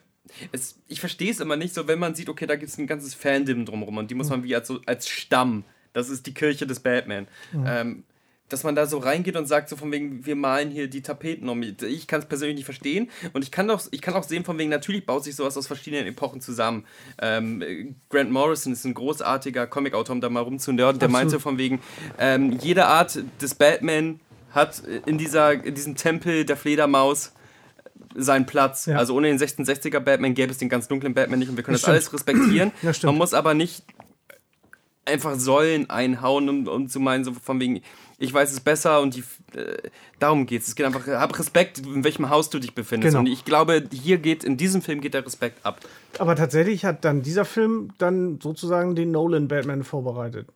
es, 0.52 0.78
ich 0.88 1.00
verstehe 1.00 1.30
es 1.30 1.40
immer 1.40 1.56
nicht 1.56 1.74
so, 1.74 1.86
wenn 1.86 1.98
man 1.98 2.14
sieht, 2.14 2.28
okay, 2.28 2.46
da 2.46 2.56
gibt 2.56 2.70
es 2.70 2.78
ein 2.78 2.86
ganzes 2.86 3.14
Fandom 3.14 3.64
drumherum 3.64 3.98
und 3.98 4.10
die 4.10 4.14
muss 4.14 4.30
man 4.30 4.42
wie 4.42 4.54
als, 4.54 4.68
so, 4.68 4.80
als 4.86 5.08
Stamm, 5.08 5.64
das 5.92 6.08
ist 6.08 6.26
die 6.26 6.34
Kirche 6.34 6.66
des 6.66 6.80
Batman, 6.80 7.28
ähm, 7.64 8.04
dass 8.48 8.64
man 8.64 8.74
da 8.74 8.86
so 8.86 8.98
reingeht 8.98 9.36
und 9.36 9.46
sagt, 9.46 9.68
so 9.68 9.76
von 9.76 9.90
wegen, 9.90 10.24
wir 10.24 10.36
malen 10.36 10.70
hier 10.70 10.88
die 10.88 11.02
Tapeten 11.02 11.48
um. 11.48 11.62
Ich 11.62 12.06
kann 12.06 12.20
es 12.20 12.26
persönlich 12.26 12.56
nicht 12.56 12.64
verstehen 12.64 13.10
und 13.32 13.42
ich 13.42 13.50
kann, 13.50 13.68
doch, 13.68 13.82
ich 13.90 14.00
kann 14.00 14.14
auch 14.14 14.22
sehen, 14.22 14.44
von 14.44 14.58
wegen, 14.58 14.70
natürlich 14.70 15.04
baut 15.04 15.24
sich 15.24 15.34
sowas 15.34 15.56
aus 15.56 15.66
verschiedenen 15.66 16.06
Epochen 16.06 16.40
zusammen. 16.40 16.84
Ähm, 17.20 17.62
äh, 17.62 17.94
Grant 18.08 18.30
Morrison 18.30 18.72
ist 18.72 18.84
ein 18.84 18.94
großartiger 18.94 19.66
Comicautor, 19.66 20.14
um 20.14 20.20
da 20.20 20.28
mal 20.28 20.40
rumzunörden, 20.40 20.98
der 20.98 21.08
meinte 21.08 21.40
von 21.40 21.58
wegen, 21.58 21.80
ähm, 22.18 22.58
jede 22.60 22.86
Art 22.86 23.18
des 23.40 23.54
Batman 23.54 24.20
hat 24.52 24.82
in, 25.06 25.18
dieser, 25.18 25.52
in 25.64 25.74
diesem 25.74 25.96
Tempel 25.96 26.44
der 26.44 26.56
Fledermaus 26.56 27.32
seinen 28.14 28.46
Platz. 28.46 28.86
Ja. 28.86 28.96
Also 28.96 29.14
ohne 29.14 29.28
den 29.28 29.38
66er 29.38 30.00
Batman 30.00 30.34
gäbe 30.34 30.50
es 30.50 30.58
den 30.58 30.68
ganz 30.68 30.88
dunklen 30.88 31.14
Batman 31.14 31.38
nicht 31.38 31.48
und 31.48 31.56
wir 31.56 31.64
können 31.64 31.74
Das 31.74 31.82
das, 31.82 31.90
alles 31.90 32.12
respektieren. 32.12 32.72
Stimmt. 32.80 33.04
Man 33.04 33.16
muss 33.16 33.34
aber 33.34 33.54
nicht 33.54 33.84
einfach 35.04 35.38
Säulen 35.38 35.88
einhauen, 35.88 36.48
um, 36.48 36.66
um 36.66 36.88
zu 36.88 37.00
meinen, 37.00 37.24
so 37.24 37.32
von 37.32 37.60
wegen, 37.60 37.80
ich 38.18 38.32
weiß 38.32 38.52
es 38.52 38.61
besser 38.61 39.00
und 39.00 39.14
die, 39.14 39.25
äh, 39.58 39.76
darum 40.18 40.46
geht 40.46 40.62
es. 40.62 40.68
Es 40.68 40.75
geht 40.75 40.87
einfach, 40.87 41.06
hab 41.06 41.38
Respekt, 41.38 41.78
in 41.78 42.02
welchem 42.04 42.30
Haus 42.30 42.49
du 42.49 42.58
dich 42.58 42.75
befindest. 42.75 43.12
Genau. 43.12 43.20
Und 43.20 43.26
ich 43.26 43.44
glaube, 43.44 43.85
hier 43.92 44.18
geht, 44.18 44.44
in 44.44 44.56
diesem 44.56 44.82
Film 44.82 45.00
geht 45.00 45.14
der 45.14 45.25
Respekt 45.25 45.64
ab. 45.64 45.80
Aber 46.18 46.35
tatsächlich 46.35 46.85
hat 46.85 47.04
dann 47.04 47.23
dieser 47.23 47.44
Film 47.44 47.90
dann 47.99 48.40
sozusagen 48.40 48.94
den 48.94 49.11
Nolan 49.11 49.49
Batman 49.49 49.85
vorbereitet. 49.85 50.49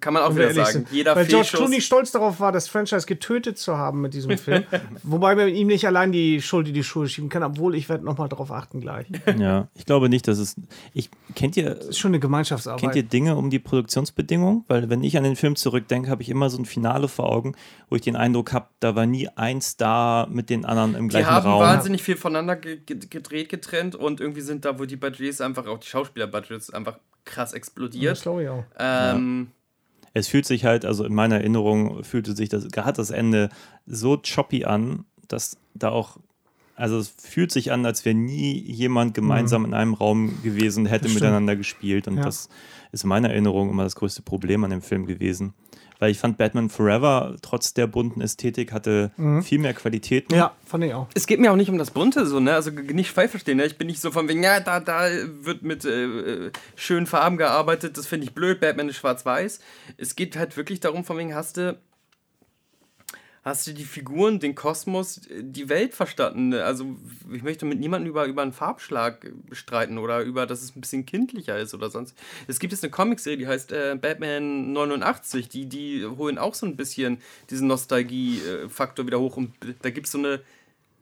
Kann 0.00 0.12
man 0.14 0.22
auch 0.24 0.34
wieder 0.34 0.52
sagen. 0.52 0.70
sind. 0.72 0.90
Jeder 0.90 1.14
Weil 1.14 1.26
George 1.26 1.46
Fehlschuss- 1.48 1.56
Clooney 1.58 1.80
stolz 1.80 2.10
darauf 2.10 2.40
war, 2.40 2.50
das 2.52 2.66
Franchise 2.68 3.06
getötet 3.06 3.58
zu 3.58 3.76
haben 3.78 4.00
mit 4.00 4.12
diesem 4.14 4.36
Film. 4.38 4.64
Wobei 5.04 5.34
man 5.36 5.48
ihm 5.48 5.68
nicht 5.68 5.86
allein 5.86 6.10
die 6.10 6.42
Schuld 6.42 6.66
in 6.68 6.74
die 6.74 6.82
Schuhe 6.84 7.08
schieben 7.08 7.28
kann, 7.30 7.42
obwohl 7.44 7.74
ich 7.74 7.88
werde 7.88 8.04
nochmal 8.04 8.28
darauf 8.28 8.50
achten 8.50 8.80
gleich. 8.80 9.06
ja, 9.38 9.68
ich 9.74 9.86
glaube 9.86 10.08
nicht, 10.08 10.26
dass 10.26 10.38
es. 10.38 10.56
Ich, 10.92 11.10
kennt 11.36 11.56
ihr, 11.56 11.74
Das 11.76 11.86
ist 11.86 11.98
schon 11.98 12.10
eine 12.10 12.18
Gemeinschaftsarbeit. 12.20 12.80
kennt 12.80 12.96
ihr 12.96 13.02
Dinge 13.04 13.36
um 13.36 13.50
die 13.50 13.58
Produktionsbedingungen? 13.60 14.64
Weil 14.68 14.90
wenn 14.90 15.02
ich 15.04 15.16
an 15.16 15.24
den 15.24 15.36
Film 15.36 15.56
zurückdenke, 15.56 16.10
habe 16.10 16.22
ich 16.22 16.28
immer 16.28 16.50
so 16.50 16.58
ein 16.58 16.64
Finale 16.64 17.08
vor 17.08 17.30
Augen, 17.30 17.54
wo 17.88 17.96
ich 17.96 18.02
den 18.02 18.16
Eindruck 18.16 18.52
habe, 18.52 18.66
da 18.80 18.96
war 18.96 19.06
nie 19.06 19.28
ein 19.36 19.60
Star 19.60 20.28
mit 20.28 20.50
den 20.50 20.64
anderen 20.64 20.94
im 20.94 21.08
Die 21.08 21.12
gleichen 21.12 21.30
haben 21.30 21.46
Raum. 21.46 21.60
wahnsinnig 21.60 22.02
viel 22.02 22.16
voneinander 22.16 22.56
ge 22.56 22.78
ge 22.84 22.98
gedreht, 23.08 23.48
getrennt 23.48 23.94
und 23.94 24.20
irgendwie 24.20 24.40
sind 24.40 24.64
da, 24.64 24.78
wo 24.78 24.84
die 24.86 24.96
Budgets 24.96 25.40
einfach, 25.40 25.66
auch 25.66 25.78
die 25.78 25.86
Schauspieler-Budgets 25.86 26.70
einfach 26.70 26.98
krass 27.24 27.52
explodiert. 27.54 28.12
das 28.12 28.22
glaube 28.22 28.42
ich 28.42 28.48
auch. 28.48 28.64
Ähm, 28.78 29.48
es 30.14 30.28
fühlt 30.28 30.46
sich 30.46 30.64
halt, 30.64 30.84
also 30.84 31.04
in 31.04 31.12
meiner 31.14 31.36
Erinnerung 31.36 32.02
fühlte 32.04 32.34
sich 32.34 32.48
das, 32.48 32.68
gerade 32.70 32.96
das 32.96 33.10
Ende 33.10 33.50
so 33.86 34.16
choppy 34.16 34.64
an, 34.64 35.04
dass 35.28 35.56
da 35.74 35.90
auch, 35.90 36.18
also 36.76 36.98
es 36.98 37.08
fühlt 37.08 37.50
sich 37.52 37.72
an, 37.72 37.84
als 37.84 38.04
wäre 38.04 38.14
nie 38.14 38.52
jemand 38.58 39.14
gemeinsam 39.14 39.64
in 39.64 39.74
einem 39.74 39.94
Raum 39.94 40.40
gewesen 40.42 40.86
hätte 40.86 41.08
Mhm. 41.08 41.14
Miteinander 41.14 41.56
gespielt. 41.56 42.08
Und 42.08 42.18
Ja. 42.18 42.24
das 42.24 42.48
ist 42.92 43.02
in 43.04 43.08
meiner 43.08 43.30
Erinnerung 43.30 43.70
immer 43.70 43.82
das 43.84 43.96
größte 43.96 44.22
Problem 44.22 44.62
an 44.64 44.70
dem 44.70 44.82
Film 44.82 45.06
gewesen. 45.06 45.52
Weil 45.98 46.10
ich 46.10 46.18
fand, 46.18 46.36
Batman 46.36 46.68
Forever, 46.68 47.36
trotz 47.40 47.74
der 47.74 47.86
bunten 47.86 48.20
Ästhetik, 48.20 48.72
hatte 48.72 49.12
viel 49.42 49.58
mehr 49.58 49.74
Qualitäten. 49.74 50.34
Mhm. 50.34 50.38
Ja, 50.38 50.52
fand 50.66 50.84
ich 50.84 50.94
auch. 50.94 51.08
Es 51.14 51.26
geht 51.26 51.40
mir 51.40 51.52
auch 51.52 51.56
nicht 51.56 51.70
um 51.70 51.78
das 51.78 51.90
Bunte, 51.90 52.26
so, 52.26 52.40
ne? 52.40 52.54
Also 52.54 52.70
nicht 52.70 53.10
falsch 53.10 53.30
verstehen, 53.30 53.58
ne? 53.58 53.66
Ich 53.66 53.78
bin 53.78 53.86
nicht 53.86 54.00
so 54.00 54.10
von 54.10 54.28
wegen, 54.28 54.42
ja, 54.42 54.60
da, 54.60 54.80
da 54.80 55.08
wird 55.42 55.62
mit 55.62 55.84
äh, 55.84 56.04
äh, 56.04 56.50
schönen 56.76 57.06
Farben 57.06 57.36
gearbeitet, 57.36 57.96
das 57.96 58.06
finde 58.06 58.26
ich 58.26 58.34
blöd, 58.34 58.60
Batman 58.60 58.88
ist 58.88 58.96
schwarz-weiß. 58.96 59.60
Es 59.96 60.16
geht 60.16 60.36
halt 60.36 60.56
wirklich 60.56 60.80
darum, 60.80 61.04
von 61.04 61.16
wegen, 61.18 61.34
hast 61.34 61.56
du. 61.56 61.78
Hast 63.44 63.66
du 63.66 63.74
die 63.74 63.84
Figuren, 63.84 64.40
den 64.40 64.54
Kosmos, 64.54 65.20
die 65.28 65.68
Welt 65.68 65.94
verstanden? 65.94 66.54
Also, 66.54 66.96
ich 67.30 67.42
möchte 67.42 67.66
mit 67.66 67.78
niemandem 67.78 68.08
über, 68.08 68.24
über 68.24 68.40
einen 68.40 68.54
Farbschlag 68.54 69.30
streiten 69.52 69.98
oder 69.98 70.22
über, 70.22 70.46
dass 70.46 70.62
es 70.62 70.74
ein 70.74 70.80
bisschen 70.80 71.04
kindlicher 71.04 71.58
ist 71.58 71.74
oder 71.74 71.90
sonst. 71.90 72.16
Es 72.48 72.58
gibt 72.58 72.72
jetzt 72.72 72.82
eine 72.82 72.90
Comicserie, 72.90 73.36
die 73.36 73.46
heißt 73.46 73.70
äh, 73.72 73.98
Batman 74.00 74.72
89. 74.72 75.50
Die, 75.50 75.66
die 75.66 76.06
holen 76.06 76.38
auch 76.38 76.54
so 76.54 76.64
ein 76.64 76.76
bisschen 76.76 77.18
diesen 77.50 77.68
Nostalgie-Faktor 77.68 79.06
wieder 79.06 79.20
hoch. 79.20 79.36
Und 79.36 79.52
da 79.82 79.90
gibt 79.90 80.06
es 80.06 80.12
so 80.12 80.18
eine. 80.18 80.40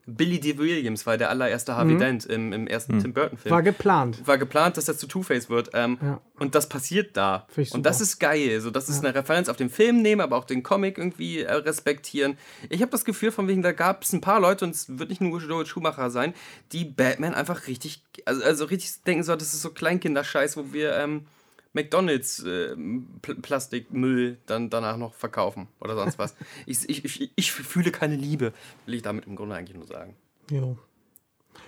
Billy 0.05 0.39
D. 0.39 0.57
Williams 0.57 1.05
war 1.05 1.17
der 1.17 1.29
allererste 1.29 1.75
Harvey 1.75 1.93
Dent 1.97 2.25
im, 2.25 2.51
im 2.51 2.67
ersten 2.67 2.99
Tim 2.99 3.13
Burton-Film. 3.13 3.53
War 3.53 3.63
geplant. 3.63 4.27
War 4.27 4.37
geplant, 4.37 4.75
dass 4.75 4.87
er 4.87 4.97
zu 4.97 5.07
Two-Face 5.07 5.49
wird. 5.49 5.69
Ähm, 5.73 5.97
Ja. 6.01 6.21
Und 6.39 6.55
das 6.55 6.67
passiert 6.67 7.15
da. 7.15 7.47
Und 7.73 7.85
das 7.85 8.01
ist 8.01 8.19
geil. 8.19 8.59
So, 8.59 8.69
das 8.69 8.89
ist 8.89 9.05
eine 9.05 9.15
Referenz 9.15 9.47
auf 9.47 9.55
den 9.55 9.69
Film 9.69 10.01
nehmen, 10.01 10.19
aber 10.19 10.35
auch 10.35 10.43
den 10.43 10.61
Comic 10.61 10.97
irgendwie 10.97 11.39
äh, 11.39 11.53
respektieren. 11.53 12.37
Ich 12.69 12.81
habe 12.81 12.91
das 12.91 13.05
Gefühl, 13.05 13.31
von 13.31 13.47
wegen, 13.47 13.61
da 13.61 13.71
gab 13.71 14.03
es 14.03 14.11
ein 14.11 14.19
paar 14.21 14.41
Leute, 14.41 14.65
und 14.65 14.75
es 14.75 14.97
wird 14.97 15.09
nicht 15.09 15.21
nur 15.21 15.39
Joel 15.39 15.65
Schumacher 15.65 16.09
sein, 16.09 16.33
die 16.73 16.83
Batman 16.83 17.33
einfach 17.33 17.67
richtig, 17.67 18.01
also, 18.25 18.43
also 18.43 18.65
richtig 18.65 19.03
denken 19.03 19.23
so, 19.23 19.35
das 19.35 19.53
ist 19.53 19.61
so 19.61 19.69
Kleinkinderscheiß, 19.69 20.57
wo 20.57 20.73
wir 20.73 20.97
ähm, 20.97 21.27
McDonalds 21.73 22.43
äh, 22.43 22.75
Pl 23.21 23.35
Plastikmüll 23.35 24.37
dann 24.45 24.69
danach 24.69 24.97
noch 24.97 25.13
verkaufen 25.13 25.67
oder 25.81 25.95
sonst 25.95 26.19
was. 26.19 26.35
ich, 26.65 26.87
ich, 26.87 27.03
ich, 27.03 27.31
ich 27.35 27.51
fühle 27.51 27.91
keine 27.91 28.15
Liebe, 28.15 28.53
will 28.85 28.95
ich 28.95 29.01
damit 29.01 29.25
im 29.25 29.35
Grunde 29.35 29.55
eigentlich 29.55 29.77
nur 29.77 29.87
sagen. 29.87 30.15
Jo. 30.49 30.77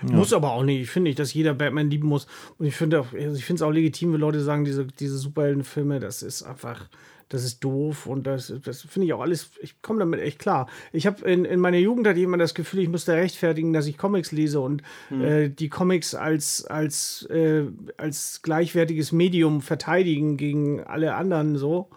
Muss 0.01 0.33
aber 0.33 0.51
auch 0.51 0.63
nicht. 0.63 0.81
Ich 0.81 0.89
finde 0.89 1.09
nicht, 1.09 1.19
dass 1.19 1.33
jeder 1.33 1.53
Batman 1.53 1.89
lieben 1.89 2.07
muss. 2.07 2.27
Und 2.57 2.65
ich 2.65 2.75
finde 2.75 2.99
auch, 2.99 3.13
also 3.13 3.37
ich 3.37 3.45
finde 3.45 3.59
es 3.59 3.61
auch 3.61 3.71
legitim, 3.71 4.13
wenn 4.13 4.19
Leute 4.19 4.41
sagen, 4.41 4.65
diese, 4.65 4.85
diese 4.85 5.17
Superheldenfilme, 5.17 5.99
das 5.99 6.21
ist 6.21 6.43
einfach, 6.43 6.89
das 7.29 7.43
ist 7.43 7.63
doof 7.63 8.05
und 8.05 8.27
das, 8.27 8.53
das 8.63 8.81
finde 8.81 9.07
ich 9.07 9.13
auch 9.13 9.21
alles, 9.21 9.51
ich 9.61 9.81
komme 9.81 9.99
damit 9.99 10.19
echt 10.19 10.39
klar. 10.39 10.67
Ich 10.91 11.07
habe 11.07 11.29
in, 11.29 11.45
in 11.45 11.59
meiner 11.59 11.77
Jugend 11.77 12.07
hatte 12.07 12.19
ich 12.19 12.25
immer 12.25 12.37
das 12.37 12.53
Gefühl, 12.53 12.81
ich 12.81 12.89
müsste 12.89 13.13
rechtfertigen, 13.13 13.73
dass 13.73 13.87
ich 13.87 13.97
Comics 13.97 14.31
lese 14.31 14.59
und 14.59 14.83
äh, 15.21 15.49
die 15.49 15.69
Comics 15.69 16.13
als, 16.13 16.65
als, 16.65 17.23
äh, 17.29 17.63
als 17.97 18.41
gleichwertiges 18.41 19.11
Medium 19.11 19.61
verteidigen 19.61 20.37
gegen 20.37 20.83
alle 20.83 21.15
anderen 21.15 21.57
so. 21.57 21.89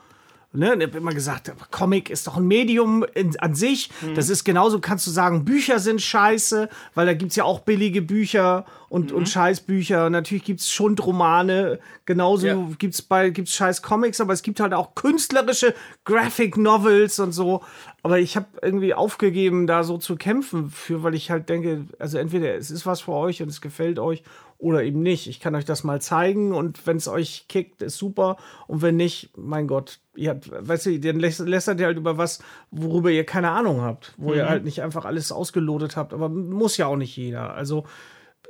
Ne, 0.59 0.75
ich 0.77 0.83
habe 0.89 0.99
immer 0.99 1.13
gesagt, 1.15 1.53
Comic 1.71 2.11
ist 2.11 2.27
doch 2.27 2.37
ein 2.37 2.47
Medium 2.47 3.05
in, 3.15 3.39
an 3.39 3.55
sich. 3.55 3.91
Mhm. 4.01 4.15
Das 4.17 4.29
ist 4.29 4.43
genauso, 4.43 4.81
kannst 4.81 5.07
du 5.07 5.11
sagen, 5.13 5.45
Bücher 5.45 5.79
sind 5.79 6.03
scheiße, 6.03 6.69
weil 6.97 7.07
da 7.07 7.15
gibt 7.15 7.31
es 7.31 7.37
ja 7.37 7.45
auch 7.45 7.61
billige 7.61 8.03
Bücher 8.03 8.67
und, 8.89 9.11
Mhm. 9.13 9.19
und 9.19 9.29
Scheißbücher. 9.29 10.11
Natürlich 10.11 10.43
gibt 10.43 10.59
es 10.61 10.73
Schundromane, 10.73 11.79
genauso 12.07 12.47
Ja. 12.49 12.69
gibt 12.79 12.95
es 12.95 13.03
bei 13.03 13.31
gibt's 13.31 13.53
scheiß 13.55 13.83
Comics, 13.83 14.21
aber 14.21 14.33
es 14.33 14.43
gibt 14.43 14.59
halt 14.59 14.75
auch 14.75 14.95
künstlerische 14.97 15.75
Graphic 16.05 16.57
Novels 16.57 17.21
und 17.21 17.31
so. 17.33 17.63
Aber 18.03 18.19
ich 18.19 18.35
habe 18.37 18.47
irgendwie 18.63 18.95
aufgegeben, 18.95 19.67
da 19.67 19.85
so 19.85 19.97
zu 19.99 20.17
kämpfen 20.17 20.71
für, 20.71 21.03
weil 21.03 21.15
ich 21.15 21.31
halt 21.31 21.49
denke, 21.49 21.85
also 21.99 22.19
entweder 22.19 22.55
es 22.57 22.71
ist 22.71 22.85
was 22.85 23.03
für 23.03 23.13
euch 23.13 23.43
und 23.43 23.49
es 23.49 23.61
gefällt 23.61 23.99
euch 23.99 24.23
oder 24.59 24.83
eben 24.83 25.01
nicht. 25.03 25.29
Ich 25.29 25.39
kann 25.39 25.55
euch 25.55 25.65
das 25.65 25.85
mal 25.85 26.01
zeigen 26.01 26.53
und 26.53 26.85
wenn 26.87 26.97
es 26.97 27.07
euch 27.07 27.47
kickt, 27.49 27.81
ist 27.81 27.97
super. 27.97 28.37
Und 28.67 28.83
wenn 28.83 28.97
nicht, 28.97 29.31
mein 29.37 29.69
Gott, 29.69 30.01
ihr 30.17 30.31
habt, 30.31 30.51
weißt 30.51 30.87
du, 30.87 30.99
dann 30.99 31.21
läs- 31.21 31.39
lästert 31.45 31.79
ihr 31.79 31.87
halt 31.87 31.97
über 31.97 32.19
was, 32.19 32.41
worüber 32.73 33.11
ihr 33.11 33.25
keine 33.25 33.51
Ahnung 33.51 33.83
habt, 33.83 34.15
wo 34.17 34.35
ihr 34.35 34.49
halt 34.49 34.65
nicht 34.65 34.83
einfach 34.83 35.05
alles 35.05 35.31
ausgelotet 35.31 35.97
habt. 35.97 36.13
Aber 36.13 36.29
muss 36.29 36.77
ja 36.77 36.87
auch 36.87 36.97
nicht 36.97 37.17
jeder. 37.17 37.55
Also 37.55 37.85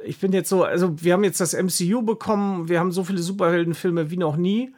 ich 0.02 0.18
bin 0.18 0.32
jetzt 0.32 0.48
so, 0.48 0.64
also 0.64 0.94
wir 1.02 1.12
haben 1.12 1.24
jetzt 1.24 1.40
das 1.40 1.52
MCU 1.54 2.02
bekommen, 2.02 2.68
wir 2.68 2.78
haben 2.80 2.92
so 2.92 3.04
viele 3.04 3.18
Superheldenfilme 3.20 4.10
wie 4.10 4.16
noch 4.16 4.36
nie. 4.36 4.72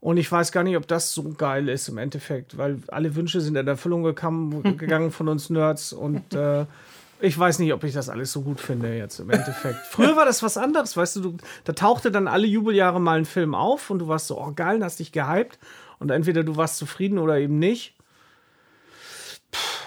Und 0.00 0.18
ich 0.18 0.30
weiß 0.30 0.52
gar 0.52 0.62
nicht, 0.62 0.76
ob 0.76 0.86
das 0.86 1.12
so 1.14 1.22
geil 1.32 1.68
ist 1.70 1.88
im 1.88 1.96
Endeffekt, 1.98 2.58
weil 2.58 2.78
alle 2.88 3.16
Wünsche 3.16 3.40
sind 3.40 3.56
in 3.56 3.66
Erfüllung 3.66 4.02
gekommen, 4.02 4.62
gegangen 4.76 5.10
von 5.10 5.28
uns 5.28 5.48
Nerds 5.48 5.92
und 5.94 6.34
äh, 6.34 6.66
ich 7.20 7.38
weiß 7.38 7.58
nicht, 7.58 7.72
ob 7.72 7.84
ich 7.84 7.94
das 7.94 8.08
alles 8.08 8.32
so 8.32 8.42
gut 8.42 8.60
finde 8.60 8.96
jetzt 8.96 9.18
im 9.20 9.30
Endeffekt. 9.30 9.86
Früher 9.90 10.16
war 10.16 10.24
das 10.24 10.42
was 10.42 10.56
anderes, 10.56 10.96
weißt 10.96 11.16
du, 11.16 11.20
du, 11.20 11.36
da 11.64 11.72
tauchte 11.72 12.10
dann 12.10 12.28
alle 12.28 12.46
Jubeljahre 12.46 13.00
mal 13.00 13.18
ein 13.18 13.24
Film 13.24 13.54
auf 13.54 13.90
und 13.90 14.00
du 14.00 14.08
warst 14.08 14.26
so, 14.28 14.38
oh 14.40 14.52
geil, 14.54 14.82
hast 14.84 14.98
dich 14.98 15.12
gehypt 15.12 15.58
und 15.98 16.10
entweder 16.10 16.44
du 16.44 16.56
warst 16.56 16.76
zufrieden 16.76 17.18
oder 17.18 17.38
eben 17.38 17.58
nicht. 17.58 17.95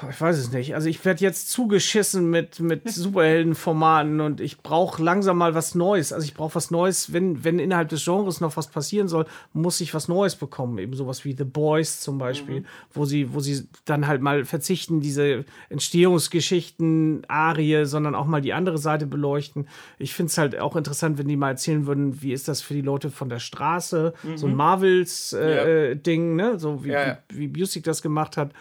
Ich 0.09 0.21
weiß 0.21 0.37
es 0.37 0.51
nicht. 0.51 0.75
Also 0.75 0.87
ich 0.87 1.03
werde 1.03 1.21
jetzt 1.23 1.49
zugeschissen 1.49 2.29
mit, 2.29 2.59
mit 2.59 2.89
Superheldenformaten 2.89 4.21
und 4.21 4.39
ich 4.39 4.59
brauche 4.59 5.03
langsam 5.03 5.37
mal 5.37 5.55
was 5.55 5.75
Neues. 5.75 6.13
Also 6.13 6.25
ich 6.25 6.33
brauche 6.33 6.55
was 6.55 6.71
Neues, 6.71 7.11
wenn, 7.11 7.43
wenn 7.43 7.59
innerhalb 7.59 7.89
des 7.89 8.05
Genres 8.05 8.39
noch 8.39 8.55
was 8.55 8.67
passieren 8.67 9.07
soll, 9.07 9.25
muss 9.53 9.81
ich 9.81 9.93
was 9.93 10.07
Neues 10.07 10.35
bekommen. 10.35 10.77
Eben 10.77 10.93
sowas 10.93 11.25
wie 11.25 11.35
The 11.35 11.43
Boys 11.43 11.99
zum 11.99 12.17
Beispiel, 12.17 12.63
wo 12.93 13.05
sie, 13.05 13.33
wo 13.33 13.39
sie 13.39 13.67
dann 13.85 14.07
halt 14.07 14.21
mal 14.21 14.45
verzichten, 14.45 15.01
diese 15.01 15.45
Entstehungsgeschichten, 15.69 17.23
Arie, 17.27 17.85
sondern 17.85 18.15
auch 18.15 18.25
mal 18.25 18.41
die 18.41 18.53
andere 18.53 18.77
Seite 18.77 19.07
beleuchten. 19.07 19.67
Ich 19.97 20.13
finde 20.13 20.29
es 20.29 20.37
halt 20.37 20.59
auch 20.59 20.75
interessant, 20.75 21.17
wenn 21.17 21.27
die 21.27 21.37
mal 21.37 21.49
erzählen 21.49 21.85
würden, 21.85 22.21
wie 22.21 22.33
ist 22.33 22.47
das 22.47 22.61
für 22.61 22.73
die 22.73 22.81
Leute 22.81 23.09
von 23.09 23.29
der 23.29 23.39
Straße, 23.39 24.13
so 24.35 24.47
ein 24.47 24.55
Marvels-Ding, 24.55 25.41
äh, 25.41 25.95
Ding, 25.95 26.35
ne? 26.35 26.59
So 26.59 26.83
wie, 26.83 26.89
Ja, 26.89 27.07
ja. 27.07 27.17
wie, 27.29 27.39
wie 27.39 27.47
Busik 27.47 27.83
das 27.83 28.01
gemacht 28.01 28.37
hat 28.37 28.51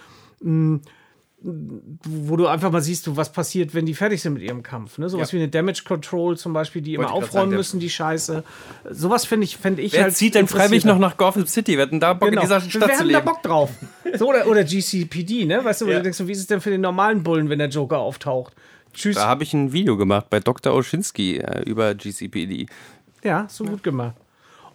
wo 1.41 2.37
du 2.37 2.49
einfach 2.49 2.73
mal 2.73 2.81
siehst, 2.83 3.07
du, 3.07 3.17
was 3.17 3.31
passiert, 3.31 3.73
wenn 3.73 3.87
die 3.87 3.95
fertig 3.95 4.21
sind 4.21 4.33
mit 4.35 4.43
ihrem 4.43 4.65
Kampf. 4.65 4.99
Ne? 4.99 5.09
Sowas 5.09 5.31
Ja. 5.31 5.39
wie 5.39 5.43
eine 5.43 5.49
Damage 5.51 5.83
Control 5.87 6.37
zum 6.37 6.53
Beispiel, 6.53 6.83
die 6.83 6.95
immer 6.95 7.05
Wollte 7.05 7.15
aufräumen 7.15 7.51
sagen, 7.51 7.57
müssen, 7.57 7.79
die 7.81 7.91
Scheiße. 7.91 8.43
Sowas 8.91 9.25
finde 9.25 9.45
ich, 9.45 9.57
fände 9.57 9.81
ich 9.83 9.93
Wer 9.93 10.05
halt. 10.05 10.17
zieht 10.17 10.35
denn 10.35 10.49
freiwillig 10.49 10.85
noch 10.85 10.99
nach 10.99 11.17
Gotham 11.17 11.47
City? 11.47 11.77
Wir 11.77 11.83
hatten 11.85 12.01
da 12.01 12.15
Bock, 12.15 12.31
Genau. 12.31 12.43
in 12.43 12.49
dieser 12.49 12.63
Wir 12.65 12.71
Stadt 12.71 12.83
zu 12.83 12.99
haben 12.99 13.09
da 13.09 13.19
leben. 13.19 13.25
Bock 13.25 13.43
drauf. 13.45 13.71
So, 14.15 14.29
oder, 14.31 14.49
oder 14.49 14.65
GCPD, 14.65 15.45
ne? 15.45 15.65
Weißt 15.65 15.81
du, 15.83 15.87
wo 15.87 15.91
Ja. 15.91 15.99
du 15.99 16.03
denkst, 16.03 16.19
wie 16.27 16.33
ist 16.33 16.39
es 16.41 16.47
denn 16.49 16.61
für 16.61 16.71
den 16.71 16.81
normalen 16.81 17.23
Bullen, 17.23 17.49
wenn 17.51 17.59
der 17.61 17.69
Joker 17.69 17.99
auftaucht? 17.99 18.55
Tschüss. 18.93 19.15
Da 19.17 19.27
habe 19.29 19.45
ich 19.45 19.55
ein 19.55 19.73
Video 19.73 19.97
gemacht 19.97 20.31
bei 20.31 20.41
Dr. 20.41 20.75
Oschinski 20.75 21.37
äh, 21.37 21.63
über 21.63 21.95
GCPD. 21.95 22.67
Ja, 23.23 23.47
so 23.49 23.65
gut 23.65 23.83
gemacht. 23.85 24.15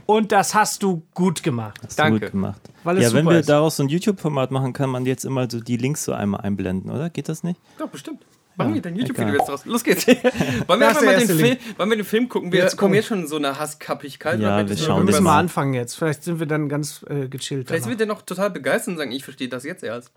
Und 0.05 0.31
das 0.31 0.53
hast 0.53 0.83
du 0.83 1.03
gut 1.13 1.43
gemacht. 1.43 1.79
Hast 1.83 1.97
du 1.97 2.03
Danke. 2.03 2.19
gut 2.21 2.31
gemacht. 2.31 2.61
Weil 2.83 2.97
es 2.97 3.03
ja, 3.03 3.13
wenn 3.13 3.25
wir 3.25 3.39
ist. 3.39 3.49
daraus 3.49 3.77
so 3.77 3.83
ein 3.83 3.89
YouTube-Format 3.89 4.51
machen, 4.51 4.73
kann 4.73 4.89
man 4.89 5.05
jetzt 5.05 5.23
immer 5.23 5.49
so 5.49 5.59
die 5.59 5.77
Links 5.77 6.03
so 6.03 6.13
einmal 6.13 6.41
einblenden, 6.41 6.91
oder? 6.91 7.09
Geht 7.09 7.29
das 7.29 7.43
nicht? 7.43 7.59
Doch, 7.77 7.87
bestimmt. 7.87 8.21
Machen 8.55 8.73
wir 8.75 8.81
dann 8.81 8.93
egal. 8.93 9.07
YouTube-Video 9.07 9.33
jetzt 9.39 9.49
draus. 9.49 9.65
Los 9.65 9.83
geht's. 9.83 10.05
wollen, 10.67 10.79
wir 10.79 10.93
mal 10.93 11.17
den 11.17 11.27
Film, 11.27 11.57
wollen 11.77 11.89
wir 11.89 11.95
den 11.97 12.05
Film 12.05 12.29
gucken? 12.29 12.51
Wir 12.51 12.59
Jetzt 12.59 12.77
kommen 12.77 12.91
komm. 12.91 12.95
jetzt 12.95 13.07
schon 13.07 13.21
in 13.21 13.27
so 13.27 13.37
eine 13.37 13.57
Hasskappigkeit. 13.59 14.39
Ja, 14.39 14.57
wir 14.59 14.67
Vielleicht 14.67 14.83
schauen 14.85 14.99
Wir 15.01 15.05
müssen 15.05 15.23
mal. 15.23 15.39
anfangen 15.39 15.73
jetzt. 15.73 15.95
Vielleicht 15.95 16.23
sind 16.23 16.39
wir 16.39 16.45
dann 16.45 16.69
ganz 16.69 17.03
äh, 17.09 17.27
gechillt. 17.29 17.67
Vielleicht 17.67 17.85
danach. 17.85 17.89
wird 17.89 17.99
der 18.01 18.07
noch 18.07 18.21
total 18.21 18.51
begeistert 18.51 18.91
und 18.93 18.97
sagen, 18.97 19.11
ich 19.11 19.23
verstehe 19.23 19.49
das 19.49 19.63
jetzt 19.63 19.83
erst. 19.83 20.11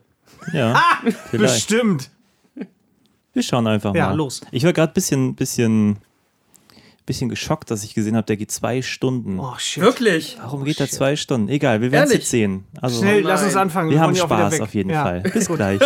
Ja, 0.52 0.82
vielleicht. 1.30 1.54
Bestimmt. 1.68 2.10
Wir 3.32 3.42
schauen 3.42 3.66
einfach 3.66 3.94
Ja, 3.94 4.08
mal. 4.08 4.16
los. 4.16 4.40
Ich 4.50 4.64
war 4.64 4.72
gerade 4.72 4.92
ein 4.92 4.94
bisschen, 4.94 5.34
bisschen, 5.34 5.98
bisschen 7.06 7.28
geschockt, 7.28 7.70
dass 7.70 7.84
ich 7.84 7.94
gesehen 7.94 8.16
habe, 8.16 8.26
der 8.26 8.36
geht 8.36 8.50
zwei 8.50 8.82
Stunden. 8.82 9.38
Oh, 9.40 9.54
shit. 9.58 9.82
Wirklich? 9.82 10.36
Warum 10.40 10.64
geht 10.64 10.80
er 10.80 10.88
zwei 10.88 11.16
Stunden? 11.16 11.48
Egal, 11.48 11.80
wir 11.80 11.92
werden 11.92 12.06
es 12.08 12.12
jetzt 12.12 12.30
sehen. 12.30 12.64
Also, 12.80 13.00
Schnell, 13.00 13.24
Oh 13.24 13.28
lass 13.28 13.42
uns 13.44 13.56
anfangen. 13.56 13.90
wir 13.90 14.00
haben 14.00 14.10
auch 14.20 14.26
wieder 14.26 14.50
Spaß 14.50 14.60
auf 14.60 14.74
jeden 14.74 14.90
Ja. 14.90 15.02
Fall. 15.04 15.20
Bis 15.32 15.46
gleich. 15.46 15.80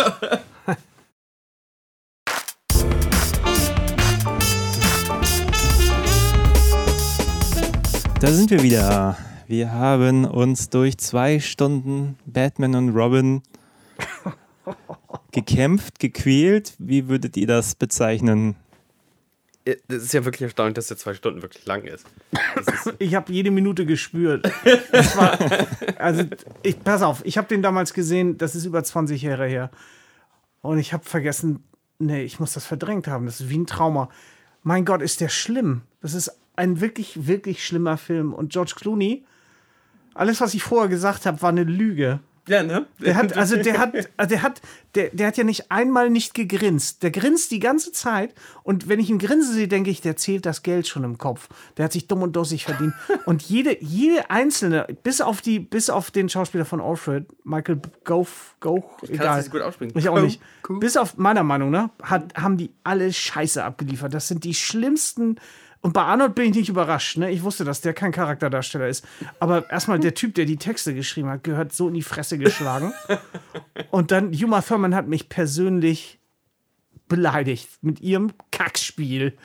Da 8.19 8.27
sind 8.27 8.51
wir 8.51 8.61
wieder. 8.61 9.17
Wir 9.47 9.71
haben 9.73 10.25
uns 10.25 10.69
durch 10.69 10.97
zwei 10.97 11.39
Stunden 11.39 12.17
Batman 12.25 12.75
und 12.75 12.89
Robin 12.95 13.41
gekämpft, 15.31 15.99
gequält. 15.99 16.73
Wie 16.77 17.07
würdet 17.09 17.35
ihr 17.37 17.47
das 17.47 17.75
bezeichnen? 17.75 18.55
Das 19.65 20.03
ist 20.03 20.13
ja 20.13 20.25
wirklich 20.25 20.41
erstaunlich, 20.41 20.73
dass 20.75 20.87
der 20.87 20.97
zwei 20.97 21.13
Stunden 21.13 21.41
wirklich 21.41 21.65
lang 21.65 21.83
ist. 21.83 22.05
Ich 22.97 23.15
habe 23.15 23.31
jede 23.31 23.51
Minute 23.51 23.85
gespürt. 23.85 24.45
War, 25.15 25.37
also, 25.97 26.23
ich, 26.63 26.83
pass 26.83 27.01
auf, 27.01 27.21
ich 27.25 27.37
habe 27.37 27.47
den 27.47 27.61
damals 27.61 27.93
gesehen, 27.93 28.37
das 28.37 28.55
ist 28.55 28.65
über 28.65 28.83
20 28.83 29.21
Jahre 29.21 29.47
her. 29.47 29.69
Und 30.61 30.79
ich 30.79 30.93
habe 30.93 31.03
vergessen, 31.03 31.63
nee, 31.99 32.23
ich 32.23 32.39
muss 32.39 32.53
das 32.53 32.65
verdrängt 32.65 33.07
haben. 33.07 33.25
Das 33.25 33.39
ist 33.39 33.49
wie 33.49 33.57
ein 33.57 33.67
Trauma. 33.67 34.09
Mein 34.63 34.85
Gott, 34.85 35.01
ist 35.01 35.21
der 35.21 35.29
schlimm. 35.29 35.81
Das 36.01 36.13
ist 36.13 36.31
ein 36.55 36.81
wirklich, 36.81 37.27
wirklich 37.27 37.65
schlimmer 37.65 37.97
Film. 37.97 38.33
Und 38.33 38.51
George 38.51 38.73
Clooney, 38.75 39.25
alles, 40.13 40.41
was 40.41 40.53
ich 40.53 40.63
vorher 40.63 40.89
gesagt 40.89 41.25
habe, 41.25 41.41
war 41.41 41.49
eine 41.49 41.63
Lüge. 41.63 42.19
Ja, 42.47 42.63
ne? 42.63 42.87
Der 42.99 43.15
hat, 43.15 43.37
also 43.37 43.55
der 43.55 43.77
hat, 43.77 43.93
also 44.17 44.29
der 44.29 44.41
hat, 44.41 44.61
der, 44.95 45.09
der 45.09 45.27
hat 45.27 45.37
ja 45.37 45.43
nicht 45.43 45.71
einmal 45.71 46.09
nicht 46.09 46.33
gegrinst. 46.33 47.03
Der 47.03 47.11
grinst 47.11 47.51
die 47.51 47.59
ganze 47.59 47.91
Zeit 47.91 48.33
und 48.63 48.89
wenn 48.89 48.99
ich 48.99 49.09
ihn 49.09 49.19
grinsen 49.19 49.53
sehe, 49.53 49.67
denke 49.67 49.91
ich, 49.91 50.01
der 50.01 50.17
zählt 50.17 50.45
das 50.45 50.63
Geld 50.63 50.87
schon 50.87 51.03
im 51.03 51.19
Kopf. 51.19 51.49
Der 51.77 51.85
hat 51.85 51.91
sich 51.91 52.07
dumm 52.07 52.23
und 52.23 52.35
dussig 52.35 52.65
verdient. 52.65 52.93
Und 53.25 53.43
jede, 53.43 53.81
jede 53.83 54.29
einzelne, 54.31 54.87
bis 55.03 55.21
auf 55.21 55.41
die, 55.41 55.59
bis 55.59 55.89
auf 55.89 56.09
den 56.09 56.29
Schauspieler 56.29 56.65
von 56.65 56.81
Alfred, 56.81 57.25
Michael 57.43 57.79
Goff, 58.05 58.55
Goff, 58.59 58.83
kann 59.05 59.17
das 59.17 59.37
nicht 59.37 59.51
gut 59.51 59.61
aussprechen. 59.61 59.97
Ich 59.97 60.09
auch 60.09 60.19
nicht. 60.19 60.41
Cool. 60.67 60.79
Bis 60.79 60.97
auf 60.97 61.17
meiner 61.17 61.43
Meinung, 61.43 61.69
ne, 61.69 61.91
hat, 62.01 62.33
haben 62.35 62.57
die 62.57 62.71
alle 62.83 63.13
Scheiße 63.13 63.63
abgeliefert. 63.63 64.13
Das 64.13 64.27
sind 64.27 64.43
die 64.43 64.55
schlimmsten. 64.55 65.37
Und 65.81 65.93
bei 65.93 66.03
Arnold 66.03 66.35
bin 66.35 66.45
ich 66.45 66.55
nicht 66.55 66.69
überrascht, 66.69 67.17
ne? 67.17 67.31
Ich 67.31 67.41
wusste, 67.41 67.65
dass 67.65 67.81
der 67.81 67.93
kein 67.93 68.11
Charakterdarsteller 68.11 68.87
ist. 68.87 69.05
Aber 69.39 69.69
erstmal 69.71 69.99
der 69.99 70.13
Typ, 70.13 70.35
der 70.35 70.45
die 70.45 70.57
Texte 70.57 70.93
geschrieben 70.93 71.29
hat, 71.29 71.43
gehört 71.43 71.73
so 71.73 71.87
in 71.87 71.95
die 71.95 72.03
Fresse 72.03 72.37
geschlagen. 72.37 72.93
Und 73.89 74.11
dann 74.11 74.31
Uma 74.31 74.61
Thurman 74.61 74.93
hat 74.93 75.07
mich 75.07 75.27
persönlich 75.27 76.19
beleidigt 77.07 77.67
mit 77.81 77.99
ihrem 77.99 78.31
Kackspiel. 78.51 79.35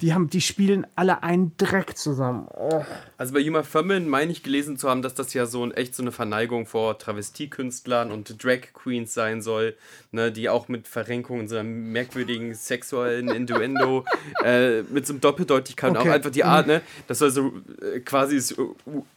Die, 0.00 0.12
haben, 0.12 0.28
die 0.28 0.42
spielen 0.42 0.86
alle 0.94 1.22
einen 1.22 1.52
Dreck 1.56 1.96
zusammen. 1.96 2.48
Oh. 2.54 2.84
Also 3.16 3.32
bei 3.32 3.40
Uma 3.48 3.62
Thurman 3.62 4.08
meine 4.08 4.30
ich 4.30 4.42
gelesen 4.42 4.76
zu 4.76 4.90
haben, 4.90 5.00
dass 5.00 5.14
das 5.14 5.32
ja 5.32 5.46
so 5.46 5.64
ein, 5.64 5.72
echt 5.72 5.94
so 5.94 6.02
eine 6.02 6.12
Verneigung 6.12 6.66
vor 6.66 6.98
Travestiekünstlern 6.98 8.12
und 8.12 8.44
Drag 8.44 8.60
Queens 8.74 9.14
sein 9.14 9.40
soll, 9.40 9.74
ne, 10.12 10.30
die 10.30 10.48
auch 10.50 10.68
mit 10.68 10.86
Verrenkungen, 10.86 11.48
so 11.48 11.56
einem 11.56 11.92
merkwürdigen 11.92 12.54
sexuellen 12.54 13.28
Innuendo, 13.28 14.04
äh, 14.44 14.82
mit 14.82 15.06
so 15.06 15.14
einem 15.14 15.20
Doppeldeutigkeit 15.20 15.96
Okay. 15.96 16.08
auch 16.08 16.12
einfach 16.12 16.30
die 16.30 16.44
Art, 16.44 16.66
ne, 16.66 16.82
das 17.06 17.18
soll 17.20 17.30
so 17.30 17.52
äh, 17.80 18.00
quasi 18.00 18.36
ist, 18.36 18.56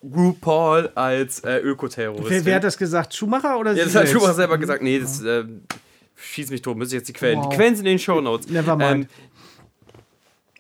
RuPaul 0.04 0.92
als 0.96 1.40
äh, 1.42 1.58
Ökoterrorist. 1.58 2.30
Wer, 2.30 2.46
wer 2.46 2.56
hat 2.56 2.64
das 2.64 2.78
gesagt? 2.78 3.14
Schumacher 3.14 3.58
oder 3.60 3.72
Ja, 3.72 3.84
das 3.84 3.96
hat 3.96 4.04
selbst? 4.04 4.14
Schumacher 4.14 4.34
selber 4.34 4.58
gesagt. 4.58 4.82
Nee, 4.82 5.00
das 5.00 5.22
äh, 5.24 5.44
schieß 6.16 6.52
mich 6.52 6.62
tot, 6.62 6.78
müsste 6.78 6.96
ich 6.96 7.00
jetzt 7.02 7.08
die 7.10 7.14
Quellen. 7.14 7.40
Wow. 7.40 7.50
Die 7.50 7.56
Quellen 7.56 7.76
sind 7.76 7.86
in 7.86 7.94
den 7.94 8.00
Shownotes. 8.00 8.50
Never 8.50 8.76
mind. 8.76 9.06
Ähm, 9.06 9.29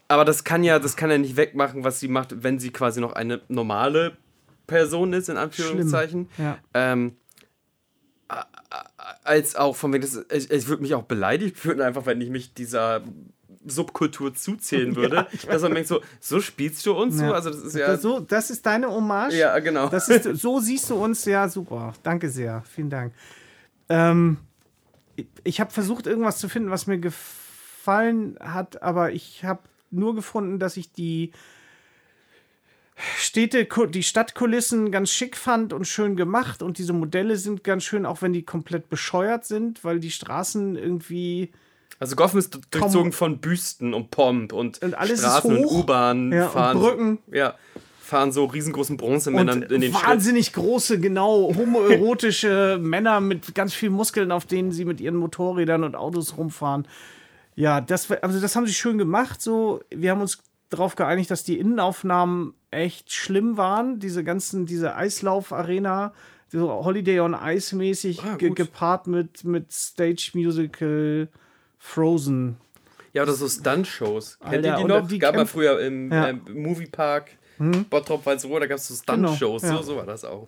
aber 0.09 0.25
das 0.25 0.43
kann 0.43 0.63
ja, 0.63 0.79
das 0.79 0.97
kann 0.97 1.09
ja 1.11 1.17
nicht 1.17 1.37
wegmachen, 1.37 1.83
was 1.83 1.99
sie 1.99 2.07
macht, 2.07 2.43
wenn 2.43 2.59
sie 2.59 2.71
quasi 2.71 2.99
noch 2.99 3.13
eine 3.13 3.41
normale 3.47 4.17
Person 4.67 5.13
ist, 5.13 5.29
in 5.29 5.37
Anführungszeichen. 5.37 6.29
Ja. 6.37 6.57
Ähm, 6.73 7.15
als 9.23 9.55
auch 9.55 9.75
von 9.75 9.93
wegen, 9.93 10.01
das, 10.01 10.25
ich, 10.31 10.49
ich 10.49 10.67
würde 10.67 10.81
mich 10.81 10.95
auch 10.95 11.03
beleidigt 11.03 11.57
fühlen, 11.57 11.79
einfach 11.81 12.07
wenn 12.07 12.19
ich 12.21 12.29
mich 12.29 12.55
dieser 12.55 13.03
Subkultur 13.65 14.33
zuzählen 14.33 14.95
würde. 14.95 15.27
dass 15.47 15.61
man 15.61 15.75
denkt 15.75 15.87
so, 15.87 16.01
so 16.19 16.41
spielst 16.41 16.83
du 16.87 16.93
uns 16.93 17.17
so? 17.17 17.25
Ja. 17.25 17.31
Also 17.33 17.51
das 17.51 17.61
ist 17.61 17.75
ja. 17.75 17.87
Das, 17.87 18.01
so, 18.01 18.19
das 18.19 18.49
ist 18.49 18.65
deine 18.65 18.89
Hommage? 18.89 19.35
ja, 19.35 19.59
genau. 19.59 19.89
Das 19.89 20.09
ist, 20.09 20.23
so 20.41 20.59
siehst 20.59 20.89
du 20.89 20.95
uns, 20.95 21.25
ja, 21.25 21.47
super. 21.47 21.93
Danke 22.01 22.29
sehr. 22.29 22.63
Vielen 22.73 22.89
Dank. 22.89 23.13
Ähm, 23.89 24.37
ich 25.43 25.59
habe 25.59 25.71
versucht, 25.71 26.07
irgendwas 26.07 26.39
zu 26.39 26.49
finden, 26.49 26.71
was 26.71 26.87
mir 26.87 26.97
gefallen 26.97 28.37
hat, 28.39 28.81
aber 28.81 29.11
ich 29.11 29.43
habe 29.43 29.61
nur 29.91 30.15
gefunden, 30.15 30.59
dass 30.59 30.77
ich 30.77 30.91
die 30.91 31.31
Städte, 33.17 33.67
die 33.89 34.03
Stadtkulissen 34.03 34.91
ganz 34.91 35.09
schick 35.11 35.37
fand 35.37 35.71
und 35.71 35.85
schön 35.85 36.15
gemacht 36.15 36.61
und 36.61 36.77
diese 36.77 36.91
Modelle 36.93 37.37
sind 37.37 37.63
ganz 37.63 37.83
schön, 37.83 38.05
auch 38.05 38.21
wenn 38.21 38.33
die 38.33 38.43
komplett 38.43 38.89
bescheuert 38.89 39.45
sind, 39.45 39.83
weil 39.85 39.99
die 39.99 40.11
Straßen 40.11 40.75
irgendwie 40.75 41.51
Also 41.99 42.15
Gotham 42.17 42.39
ist 42.39 42.59
durchzogen 42.71 43.13
von 43.13 43.39
Büsten 43.39 43.93
und 43.93 44.11
Pomp 44.11 44.51
und, 44.51 44.81
Und 44.81 44.95
Straßen 44.95 45.49
und 45.57 45.65
hoch. 45.65 45.83
U-Bahn 45.83 46.31
Ja, 46.33 46.45
und 46.45 46.51
fahren. 46.51 46.77
Brücken. 46.77 47.19
Ja, 47.31 47.55
fahren 48.01 48.31
so 48.33 48.45
riesengroßen 48.45 48.97
Bronzemännern 48.97 49.63
und 49.63 49.71
in 49.71 49.81
den 49.81 49.93
Schritt. 49.93 50.05
wahnsinnig 50.05 50.51
große, 50.51 50.99
genau, 50.99 51.53
homoerotische 51.55 52.77
Männer 52.81 53.21
mit 53.21 53.55
ganz 53.55 53.73
viel 53.73 53.91
Muskeln, 53.91 54.31
auf 54.33 54.45
denen 54.45 54.71
sie 54.71 54.83
mit 54.83 54.99
ihren 54.99 55.15
Motorrädern 55.15 55.83
und 55.85 55.95
Autos 55.95 56.35
rumfahren. 56.37 56.85
Ja, 57.59 57.81
das, 57.81 58.09
also 58.11 58.39
das 58.39 58.55
haben 58.55 58.65
sie 58.67 58.73
schön 58.73 58.97
gemacht. 58.97 59.41
So, 59.41 59.81
wir 59.89 60.11
haben 60.11 60.21
uns 60.21 60.41
darauf 60.69 60.95
geeinigt, 60.95 61.29
dass 61.29 61.43
die 61.43 61.59
Innenaufnahmen 61.59 62.53
echt 62.71 63.11
schlimm 63.11 63.57
waren. 63.57 63.99
Diese 63.99 64.23
ganzen, 64.23 64.65
diese 64.65 64.95
Eislauf-Arena, 64.95 66.13
so 66.47 66.69
Holiday 66.71 67.19
on 67.19 67.33
Ice 67.33 67.75
mäßig, 67.75 68.23
Ah, 68.23 68.37
ge 68.37 68.51
gepaart 68.51 69.07
mit, 69.07 69.43
mit 69.43 69.71
Stage 69.73 70.31
Musical 70.35 71.27
Frozen. 71.77 72.55
Ja, 73.13 73.23
oder 73.23 73.33
so 73.33 73.47
Stunt-Shows. 73.49 74.39
Kennt 74.39 74.65
ihr 74.65 74.75
die 74.75 74.83
noch? 74.85 75.07
die 75.07 75.19
gab 75.19 75.35
mal 75.35 75.41
Kämpf- 75.41 75.51
früher 75.51 75.79
im 75.81 76.11
Ja. 76.11 76.29
ähm, 76.29 76.41
Moviepark 76.53 77.31
Bottrop 77.89 78.25
Walsrohr, 78.25 78.61
da 78.61 78.67
gab 78.67 78.77
es 78.77 78.87
so 78.87 78.93
Stunt-Shows. 78.95 79.63
Genau, 79.63 79.73
ja. 79.75 79.83
so, 79.83 79.91
so 79.91 79.97
war 79.97 80.05
das 80.05 80.23
auch. 80.23 80.47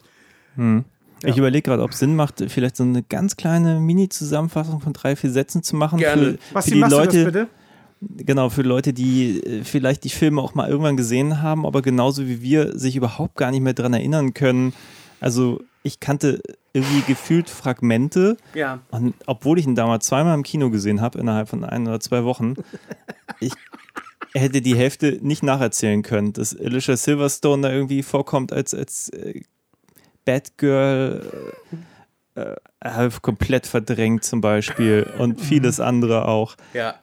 Ich 1.23 1.37
überlege 1.37 1.63
gerade, 1.63 1.83
ob 1.83 1.91
es 1.91 1.99
Sinn 1.99 2.15
macht, 2.15 2.43
vielleicht 2.47 2.75
so 2.75 2.83
eine 2.83 3.03
ganz 3.03 3.35
kleine 3.37 3.79
Mini-Zusammenfassung 3.79 4.81
von 4.81 4.93
drei, 4.93 5.15
vier 5.15 5.31
Sätzen 5.31 5.61
zu 5.63 5.75
machen. 5.75 5.99
Gerne. 5.99 6.33
Für, 6.33 6.37
Was 6.53 6.65
für 6.65 6.71
die 6.71 6.79
Leute, 6.79 7.17
du 7.17 7.23
das 7.31 7.33
bitte? 7.33 7.47
Genau, 8.25 8.49
für 8.49 8.63
Leute, 8.63 8.93
die 8.93 9.39
äh, 9.43 9.63
vielleicht 9.63 10.03
die 10.03 10.09
Filme 10.09 10.41
auch 10.41 10.55
mal 10.55 10.67
irgendwann 10.67 10.97
gesehen 10.97 11.41
haben, 11.43 11.65
aber 11.67 11.83
genauso 11.83 12.27
wie 12.27 12.41
wir 12.41 12.77
sich 12.77 12.95
überhaupt 12.95 13.35
gar 13.35 13.51
nicht 13.51 13.61
mehr 13.61 13.73
dran 13.73 13.93
erinnern 13.93 14.33
können. 14.33 14.73
Also 15.19 15.61
ich 15.83 15.99
kannte 15.99 16.41
irgendwie 16.73 17.01
gefühlt 17.05 17.49
Fragmente 17.49 18.37
Ja. 18.55 18.79
und 18.89 19.13
obwohl 19.27 19.59
ich 19.59 19.67
ihn 19.67 19.75
damals 19.75 20.07
zweimal 20.07 20.33
im 20.33 20.41
Kino 20.43 20.69
gesehen 20.71 21.01
habe, 21.01 21.19
innerhalb 21.19 21.49
von 21.49 21.63
ein 21.63 21.87
oder 21.87 21.99
zwei 21.99 22.23
Wochen, 22.23 22.55
ich 23.39 23.53
hätte 24.33 24.61
die 24.61 24.75
Hälfte 24.75 25.19
nicht 25.21 25.43
nacherzählen 25.43 26.01
können, 26.01 26.33
dass 26.33 26.57
Alicia 26.57 26.95
Silverstone 26.97 27.61
da 27.63 27.71
irgendwie 27.73 28.01
vorkommt 28.03 28.53
als, 28.53 28.73
als 28.73 29.11
äh, 30.31 30.39
Batgirl 30.39 31.53
äh, 32.35 32.55
äh, 32.81 33.09
komplett 33.21 33.67
verdrängt 33.67 34.23
zum 34.23 34.41
Beispiel 34.41 35.07
und 35.17 35.41
vieles 35.41 35.79
andere 35.79 36.27
auch. 36.27 36.55
Ja. 36.73 36.95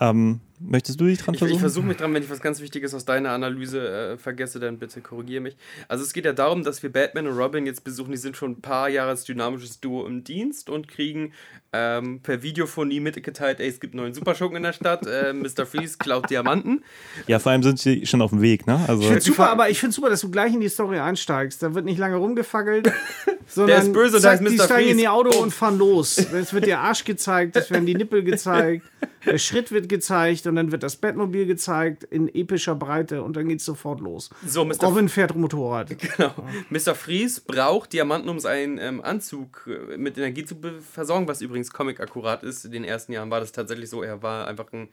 Ähm, 0.00 0.40
möchtest 0.60 1.00
du 1.00 1.06
dich 1.06 1.18
dran 1.18 1.34
Ich, 1.34 1.38
versuchen? 1.38 1.56
ich 1.56 1.60
versuche 1.60 1.86
mich 1.86 1.96
dran, 1.96 2.12
wenn 2.14 2.22
ich 2.22 2.30
was 2.30 2.40
ganz 2.40 2.60
Wichtiges 2.60 2.94
aus 2.94 3.04
deiner 3.04 3.30
Analyse 3.30 3.88
äh, 4.12 4.16
vergesse, 4.18 4.60
dann 4.60 4.78
bitte 4.78 5.00
korrigiere 5.00 5.40
mich. 5.42 5.56
Also 5.88 6.04
es 6.04 6.12
geht 6.12 6.24
ja 6.24 6.32
darum, 6.32 6.64
dass 6.64 6.82
wir 6.82 6.90
Batman 6.92 7.26
und 7.26 7.36
Robin 7.36 7.66
jetzt 7.66 7.84
besuchen. 7.84 8.12
Die 8.12 8.16
sind 8.18 8.36
schon 8.36 8.52
ein 8.52 8.60
paar 8.60 8.88
Jahre 8.88 9.10
als 9.10 9.24
dynamisches 9.24 9.80
Duo 9.80 10.06
im 10.06 10.24
Dienst 10.24 10.70
und 10.70 10.88
kriegen 10.88 11.32
ähm, 11.72 12.20
per 12.22 12.42
Videophonie 12.42 13.00
mitgeteilt, 13.00 13.60
ey, 13.60 13.68
es 13.68 13.80
gibt 13.80 13.94
einen 13.94 14.02
neuen 14.02 14.14
Superschurken 14.14 14.56
in 14.56 14.62
der 14.62 14.72
Stadt. 14.72 15.06
Äh, 15.06 15.32
Mr. 15.32 15.66
Freeze 15.66 15.98
klaut 15.98 16.30
Diamanten. 16.30 16.82
Ja, 17.26 17.38
vor 17.38 17.52
allem 17.52 17.62
sind 17.62 17.78
sie 17.78 18.06
schon 18.06 18.22
auf 18.22 18.30
dem 18.30 18.40
Weg, 18.40 18.66
ne? 18.66 18.84
Also 18.88 19.02
Ich 19.02 19.08
finde 19.08 19.22
super, 19.22 19.50
aber 19.50 19.68
ich 19.70 19.78
finde 19.78 19.94
super, 19.94 20.08
dass 20.10 20.20
du 20.20 20.30
gleich 20.30 20.54
in 20.54 20.60
die 20.60 20.68
Story 20.68 20.98
einsteigst. 20.98 21.62
Da 21.62 21.74
wird 21.74 21.84
nicht 21.84 21.98
lange 21.98 22.16
rumgefackelt. 22.16 22.90
sondern 23.46 23.82
ist 23.82 23.92
böse, 23.92 24.20
da 24.20 24.32
ist 24.32 24.40
Die 24.40 24.56
Mr. 24.56 24.64
steigen 24.64 24.90
in 24.90 24.98
ihr 24.98 25.12
Auto 25.12 25.30
Bumm. 25.30 25.42
und 25.44 25.50
fahren 25.54 25.78
los. 25.78 26.18
Es 26.18 26.52
wird 26.52 26.66
der 26.66 26.80
Arsch 26.80 27.04
gezeigt, 27.04 27.56
es 27.56 27.70
werden 27.70 27.86
die 27.86 27.94
Nippel 27.94 28.22
gezeigt, 28.24 28.84
der 29.26 29.38
Schritt 29.38 29.72
wird 29.72 29.88
gezeigt 29.88 30.46
und 30.46 30.56
dann 30.56 30.72
wird 30.72 30.82
das 30.82 30.96
Bettmobil 30.96 31.46
gezeigt 31.46 32.04
in 32.04 32.28
epischer 32.28 32.74
Breite 32.74 33.22
und 33.22 33.36
dann 33.36 33.48
geht's 33.48 33.64
sofort 33.64 34.00
los. 34.00 34.30
So, 34.46 34.64
Mr. 34.64 34.84
Robin 34.84 35.08
fährt 35.08 35.34
Motorrad. 35.34 35.96
Genau. 36.16 36.32
Mr. 36.70 36.94
Freeze 36.94 37.42
braucht 37.44 37.92
Diamanten, 37.92 38.28
um 38.28 38.38
seinen 38.38 38.78
ähm, 38.78 39.02
Anzug 39.02 39.68
äh, 39.68 39.96
mit 39.96 40.16
Energie 40.16 40.44
zu 40.44 40.56
versorgen, 40.80 41.26
was 41.26 41.40
übrigens 41.40 41.72
Comic-akkurat 41.72 42.42
ist. 42.42 42.64
In 42.64 42.72
den 42.72 42.84
ersten 42.84 43.12
Jahren 43.12 43.30
war 43.30 43.40
das 43.40 43.52
tatsächlich 43.52 43.90
so. 43.90 44.02
Er 44.02 44.22
war 44.22 44.46
einfach 44.46 44.72
ein 44.72 44.88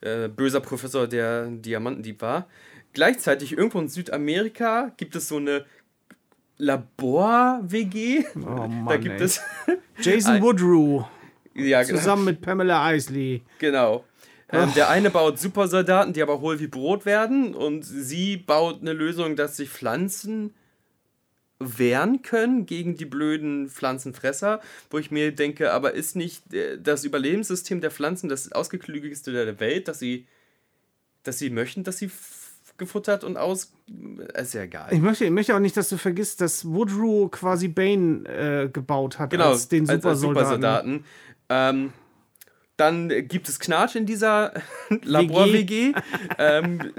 äh, 0.00 0.28
böser 0.28 0.60
Professor, 0.60 1.06
der 1.06 1.46
Diamantendieb 1.46 2.22
war. 2.22 2.48
Gleichzeitig 2.92 3.52
irgendwo 3.52 3.78
in 3.78 3.88
Südamerika 3.88 4.92
gibt 4.96 5.14
es 5.16 5.28
so 5.28 5.36
eine 5.36 5.66
Labor-WG. 6.56 8.24
Oh 8.36 8.40
Mann, 8.40 8.86
da 8.86 8.96
gibt 8.96 9.20
ey. 9.20 9.26
es. 9.26 9.40
Jason 10.00 10.40
Woodrue 10.42 11.06
ja, 11.58 11.82
genau. 11.82 11.98
zusammen 11.98 12.24
mit 12.24 12.40
Pamela 12.40 12.92
Isley. 12.92 13.42
Genau. 13.58 14.04
Ähm, 14.50 14.72
der 14.74 14.88
eine 14.88 15.10
baut 15.10 15.38
Supersoldaten, 15.38 16.14
die 16.14 16.22
aber 16.22 16.40
hohl 16.40 16.58
wie 16.58 16.68
Brot 16.68 17.04
werden, 17.04 17.54
und 17.54 17.82
sie 17.82 18.38
baut 18.38 18.80
eine 18.80 18.94
Lösung, 18.94 19.36
dass 19.36 19.56
sich 19.56 19.68
Pflanzen 19.68 20.54
wehren 21.58 22.22
können 22.22 22.66
gegen 22.66 22.96
die 22.96 23.04
blöden 23.04 23.68
Pflanzenfresser, 23.68 24.60
wo 24.90 24.98
ich 24.98 25.10
mir 25.10 25.32
denke, 25.32 25.72
aber 25.72 25.92
ist 25.92 26.16
nicht 26.16 26.54
äh, 26.54 26.78
das 26.80 27.04
Überlebenssystem 27.04 27.80
der 27.80 27.90
Pflanzen 27.90 28.28
das 28.28 28.52
ausgeklügigste 28.52 29.32
der 29.32 29.58
Welt, 29.60 29.88
dass 29.88 29.98
sie, 29.98 30.26
dass 31.24 31.38
sie 31.38 31.50
möchten, 31.50 31.84
dass 31.84 31.98
sie 31.98 32.10
gefuttert 32.78 33.24
und 33.24 33.36
aus. 33.36 33.72
Ist 34.34 34.54
ja 34.54 34.62
egal. 34.62 34.88
Ich 34.92 35.00
möchte, 35.00 35.24
ich 35.24 35.30
möchte 35.30 35.54
auch 35.54 35.60
nicht, 35.60 35.76
dass 35.76 35.88
du 35.88 35.98
vergisst, 35.98 36.40
dass 36.40 36.64
Woodrue 36.64 37.28
quasi 37.28 37.68
Bane 37.68 38.24
äh, 38.28 38.68
gebaut 38.68 39.18
hat 39.18 39.30
genau, 39.30 39.50
als 39.50 39.68
den 39.68 39.88
als, 39.88 40.04
als 40.04 40.20
Supersoldaten. 40.20 41.04
Ähm, 41.48 41.92
dann 42.76 43.08
gibt 43.26 43.48
es 43.48 43.58
Knatsch 43.58 43.96
in 43.96 44.06
dieser 44.06 44.52
Labor-WG. 45.02 45.94
ähm, 46.38 46.92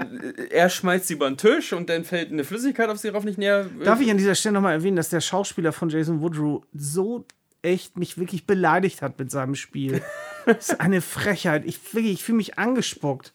er 0.50 0.68
schmeißt 0.68 1.06
sie 1.06 1.14
über 1.14 1.28
den 1.30 1.38
Tisch 1.38 1.72
und 1.72 1.88
dann 1.88 2.04
fällt 2.04 2.30
eine 2.30 2.44
Flüssigkeit 2.44 2.90
auf 2.90 2.98
sie 2.98 3.08
rauf, 3.08 3.24
nicht 3.24 3.38
näher. 3.38 3.66
Darf 3.82 4.00
ich 4.00 4.10
an 4.10 4.18
dieser 4.18 4.34
Stelle 4.34 4.54
nochmal 4.54 4.74
erwähnen, 4.74 4.96
dass 4.96 5.08
der 5.08 5.20
Schauspieler 5.22 5.72
von 5.72 5.88
Jason 5.88 6.20
Woodrue 6.20 6.60
so 6.74 7.24
echt 7.62 7.96
mich 7.98 8.18
wirklich 8.18 8.46
beleidigt 8.46 9.00
hat 9.02 9.18
mit 9.18 9.30
seinem 9.30 9.54
Spiel. 9.54 10.02
Das 10.46 10.70
ist 10.70 10.80
eine 10.80 11.02
Frechheit. 11.02 11.66
Ich, 11.66 11.78
wirklich, 11.94 12.14
ich 12.14 12.24
fühle 12.24 12.36
mich 12.38 12.58
angespuckt. 12.58 13.34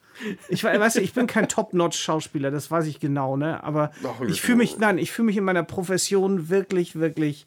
Ich 0.50 0.64
we- 0.64 0.80
weißt 0.80 0.96
du, 0.96 1.02
ich 1.02 1.14
bin 1.14 1.28
kein 1.28 1.48
Top-Notch-Schauspieler, 1.48 2.50
das 2.50 2.72
weiß 2.72 2.88
ich 2.88 3.00
genau, 3.00 3.38
ne? 3.38 3.64
Aber 3.64 3.92
Ach, 4.04 4.22
ich 4.28 4.42
fühle 4.42 4.58
mich, 4.58 4.80
nein, 4.80 4.98
ich 4.98 5.12
fühle 5.12 5.28
mich 5.28 5.38
in 5.38 5.44
meiner 5.44 5.62
Profession 5.62 6.50
wirklich, 6.50 6.96
wirklich 6.96 7.46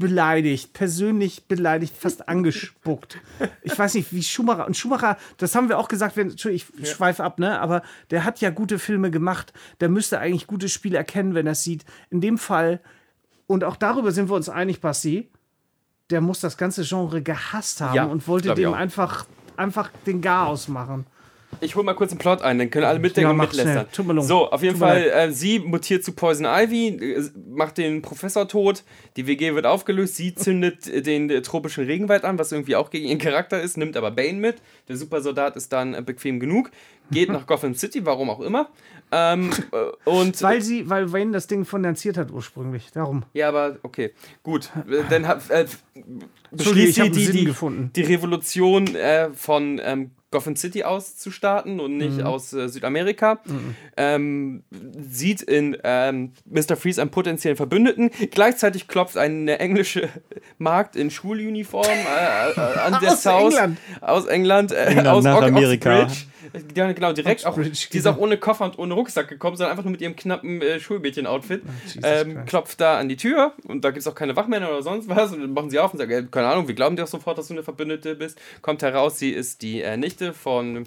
beleidigt, 0.00 0.72
persönlich 0.72 1.46
beleidigt, 1.46 1.94
fast 1.96 2.28
angespuckt. 2.28 3.18
Ich 3.62 3.78
weiß 3.78 3.94
nicht, 3.94 4.12
wie 4.12 4.24
Schumacher. 4.24 4.66
Und 4.66 4.76
Schumacher, 4.76 5.16
das 5.36 5.54
haben 5.54 5.68
wir 5.68 5.78
auch 5.78 5.86
gesagt, 5.86 6.16
wenn, 6.16 6.30
Entschuldigung, 6.30 6.74
ich 6.82 6.90
schweife 6.90 7.22
ab, 7.22 7.38
ne? 7.38 7.60
Aber 7.60 7.82
der 8.10 8.24
hat 8.24 8.40
ja 8.40 8.50
gute 8.50 8.80
Filme 8.80 9.12
gemacht. 9.12 9.52
Der 9.78 9.88
müsste 9.88 10.18
eigentlich 10.18 10.48
gute 10.48 10.68
Spiele 10.68 10.98
erkennen, 10.98 11.34
wenn 11.34 11.46
er 11.46 11.52
es 11.52 11.62
sieht. 11.62 11.84
In 12.10 12.20
dem 12.20 12.38
Fall, 12.38 12.80
und 13.46 13.62
auch 13.62 13.76
darüber 13.76 14.10
sind 14.10 14.28
wir 14.28 14.34
uns 14.34 14.48
einig, 14.48 14.80
Basti, 14.80 15.30
der 16.08 16.20
muss 16.20 16.40
das 16.40 16.56
ganze 16.56 16.82
Genre 16.82 17.22
gehasst 17.22 17.80
haben 17.80 17.94
Ja, 17.94 18.04
und 18.04 18.26
wollte 18.26 18.54
dem 18.54 18.74
einfach, 18.74 19.26
einfach 19.56 19.90
den 20.06 20.20
Garaus 20.20 20.66
machen. 20.66 21.06
Ich 21.60 21.74
hol 21.76 21.84
mal 21.84 21.94
kurz 21.94 22.10
den 22.10 22.18
Plot 22.18 22.42
ein, 22.42 22.58
dann 22.58 22.70
können 22.70 22.86
alle 22.86 22.98
mitdenken 22.98 23.28
Ja, 23.28 23.30
und 23.30 23.36
mitlästern. 23.38 23.86
So, 24.22 24.50
auf 24.50 24.62
jeden 24.62 24.74
Tut 24.74 24.82
Fall, 24.82 25.02
äh, 25.02 25.32
sie 25.32 25.58
mutiert 25.58 26.04
zu 26.04 26.12
Poison 26.12 26.46
Ivy, 26.46 26.88
äh, 26.88 27.30
macht 27.48 27.78
den 27.78 28.02
Professor 28.02 28.48
tot, 28.48 28.84
die 29.16 29.26
WG 29.26 29.54
wird 29.54 29.66
aufgelöst, 29.66 30.16
sie 30.16 30.34
zündet 30.34 31.06
den 31.06 31.28
äh, 31.28 31.42
tropischen 31.42 31.84
Regenwald 31.84 32.24
an, 32.24 32.38
was 32.38 32.52
irgendwie 32.52 32.76
auch 32.76 32.90
gegen 32.90 33.08
ihren 33.08 33.18
Charakter 33.18 33.60
ist, 33.60 33.76
nimmt 33.76 33.96
aber 33.96 34.10
Bane 34.10 34.38
mit. 34.38 34.56
Der 34.88 34.96
Supersoldat 34.96 35.56
ist 35.56 35.72
dann 35.72 35.94
äh, 35.94 36.02
bequem 36.02 36.40
genug, 36.40 36.70
geht 37.10 37.28
nach 37.28 37.46
Gotham 37.46 37.74
City, 37.74 38.06
warum 38.06 38.30
auch 38.30 38.40
immer. 38.40 38.70
Ähm, 39.12 39.50
äh, 39.72 40.08
und 40.08 40.40
Weil 40.42 40.62
sie, 40.62 40.88
weil 40.88 41.12
Wayne 41.12 41.32
das 41.32 41.46
Ding 41.46 41.64
finanziert 41.64 42.16
hat 42.16 42.30
ursprünglich. 42.30 42.92
Darum. 42.92 43.24
ja, 43.32 43.48
aber 43.48 43.76
okay, 43.82 44.12
gut. 44.42 44.70
Äh, 44.88 45.02
Dann 45.10 45.24
äh, 45.24 45.66
beschließt 46.52 46.94
sie 46.94 47.10
die, 47.10 47.26
die, 47.32 47.54
die 47.94 48.02
Revolution 48.02 48.88
von 49.34 49.80
ähm, 49.82 50.12
Gotham 50.30 50.54
City 50.54 50.84
aus 50.84 51.16
zu 51.16 51.30
starten 51.30 51.80
und 51.80 51.96
nicht 51.96 52.22
aus 52.22 52.52
äh, 52.52 52.68
Südamerika. 52.68 53.40
Ähm, 53.96 54.62
sieht 55.10 55.42
in 55.42 55.76
ähm, 55.82 56.32
Mr. 56.46 56.76
Freeze 56.76 57.00
einen 57.00 57.10
potenziellen 57.10 57.56
Verbündeten. 57.56 58.10
Gleichzeitig 58.30 58.86
klopft 58.86 59.16
eine 59.16 59.58
englische 59.58 60.08
Magd 60.58 60.94
in 60.94 61.10
Schuluniform 61.10 61.84
äh, 61.84 62.50
äh, 62.50 62.78
an 62.78 62.98
der 63.02 63.12
Aus 63.12 63.22
South 63.22 63.54
England. 63.54 63.78
aus 64.00 64.26
England, 64.26 64.72
äh, 64.72 64.84
England 64.84 65.08
aus 65.08 65.24
nach 65.24 65.42
Amerika. 65.42 66.02
Oxbridge. 66.02 66.29
Ja, 66.74 66.90
genau, 66.92 67.12
direkt 67.12 67.44
auch. 67.46 67.56
Die 67.92 67.98
ist 67.98 68.06
auch 68.06 68.16
ohne 68.18 68.36
Koffer 68.38 68.64
und 68.64 68.78
ohne 68.78 68.94
Rucksack 68.94 69.28
gekommen, 69.28 69.56
sondern 69.56 69.72
einfach 69.72 69.84
nur 69.84 69.92
mit 69.92 70.00
ihrem 70.00 70.16
knappen 70.16 70.62
äh, 70.62 70.80
Schulmädchen-Outfit. 70.80 71.62
Jesus 71.86 72.00
Ähm, 72.04 72.44
klopft 72.46 72.80
da 72.80 72.98
an 72.98 73.08
die 73.08 73.16
Tür 73.16 73.52
und 73.68 73.84
da 73.84 73.90
gibt 73.90 74.00
es 74.00 74.06
auch 74.06 74.14
keine 74.14 74.36
Wachmänner 74.36 74.68
oder 74.68 74.82
sonst 74.82 75.08
was. 75.08 75.32
Und 75.32 75.40
dann 75.40 75.52
machen 75.52 75.70
sie 75.70 75.78
auf 75.78 75.92
und 75.92 75.98
sagen, 75.98 76.10
äh, 76.10 76.22
keine 76.30 76.48
Ahnung, 76.48 76.66
wir 76.68 76.74
glauben 76.74 76.96
dir 76.96 77.04
auch 77.04 77.08
sofort, 77.08 77.36
dass 77.38 77.48
du 77.48 77.54
eine 77.54 77.62
Verbündete 77.62 78.14
bist. 78.14 78.38
Kommt 78.62 78.82
heraus, 78.82 79.18
sie 79.18 79.30
ist 79.30 79.62
die 79.62 79.82
äh, 79.82 79.96
Nichte 79.96 80.32
von 80.32 80.86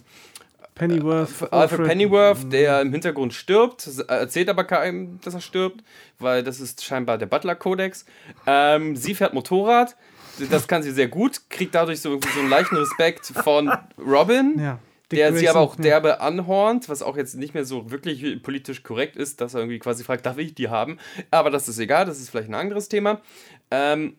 Pennyworth. 0.76 1.30
Alfred 1.54 1.80
Pennyworth, 1.88 2.52
der 2.52 2.82
im 2.82 2.92
Hintergrund 2.92 3.34
stirbt, 3.34 3.86
s- 3.86 4.00
erzählt 4.00 4.50
aber 4.50 4.64
keinem, 4.64 5.20
dass 5.24 5.36
er 5.36 5.42
stirbt, 5.42 5.84
weil 6.18 6.44
das 6.44 6.60
ist 6.60 6.84
scheinbar 6.84 7.20
der 7.20 7.28
Butler-Kodex. 7.28 8.06
Ähm, 8.48 8.96
sie 8.96 9.14
fährt 9.14 9.36
Motorrad, 9.36 9.96
das 10.50 10.68
kann 10.68 10.82
sie 10.82 10.90
sehr 10.92 11.08
gut, 11.10 11.42
kriegt 11.52 11.76
dadurch 11.76 12.02
so, 12.02 12.20
so 12.20 12.40
einen 12.40 12.50
leichten 12.50 12.76
Respekt 12.76 13.28
von 13.28 13.72
Robin. 14.00 14.56
Ja. 14.58 14.80
Der 15.14 15.34
sie 15.34 15.50
aber 15.50 15.60
auch 15.60 15.76
derbe 15.76 16.22
anhornt, 16.22 16.90
was 16.90 17.02
auch 17.02 17.18
jetzt 17.18 17.36
nicht 17.36 17.54
mehr 17.54 17.66
so 17.66 17.92
wirklich 17.92 18.42
politisch 18.42 18.84
korrekt 18.84 19.16
ist, 19.16 19.42
dass 19.42 19.54
er 19.54 19.62
irgendwie 19.62 19.80
quasi 19.80 20.04
fragt, 20.04 20.26
darf 20.26 20.38
ich 20.38 20.56
die 20.56 20.70
haben? 20.70 20.98
Aber 21.32 21.50
das 21.50 21.68
ist 21.68 21.80
egal, 21.80 22.06
das 22.06 22.20
ist 22.20 22.30
vielleicht 22.30 22.50
ein 22.50 22.56
anderes 22.56 22.90
Thema. 22.90 23.22
Ähm, 23.72 24.16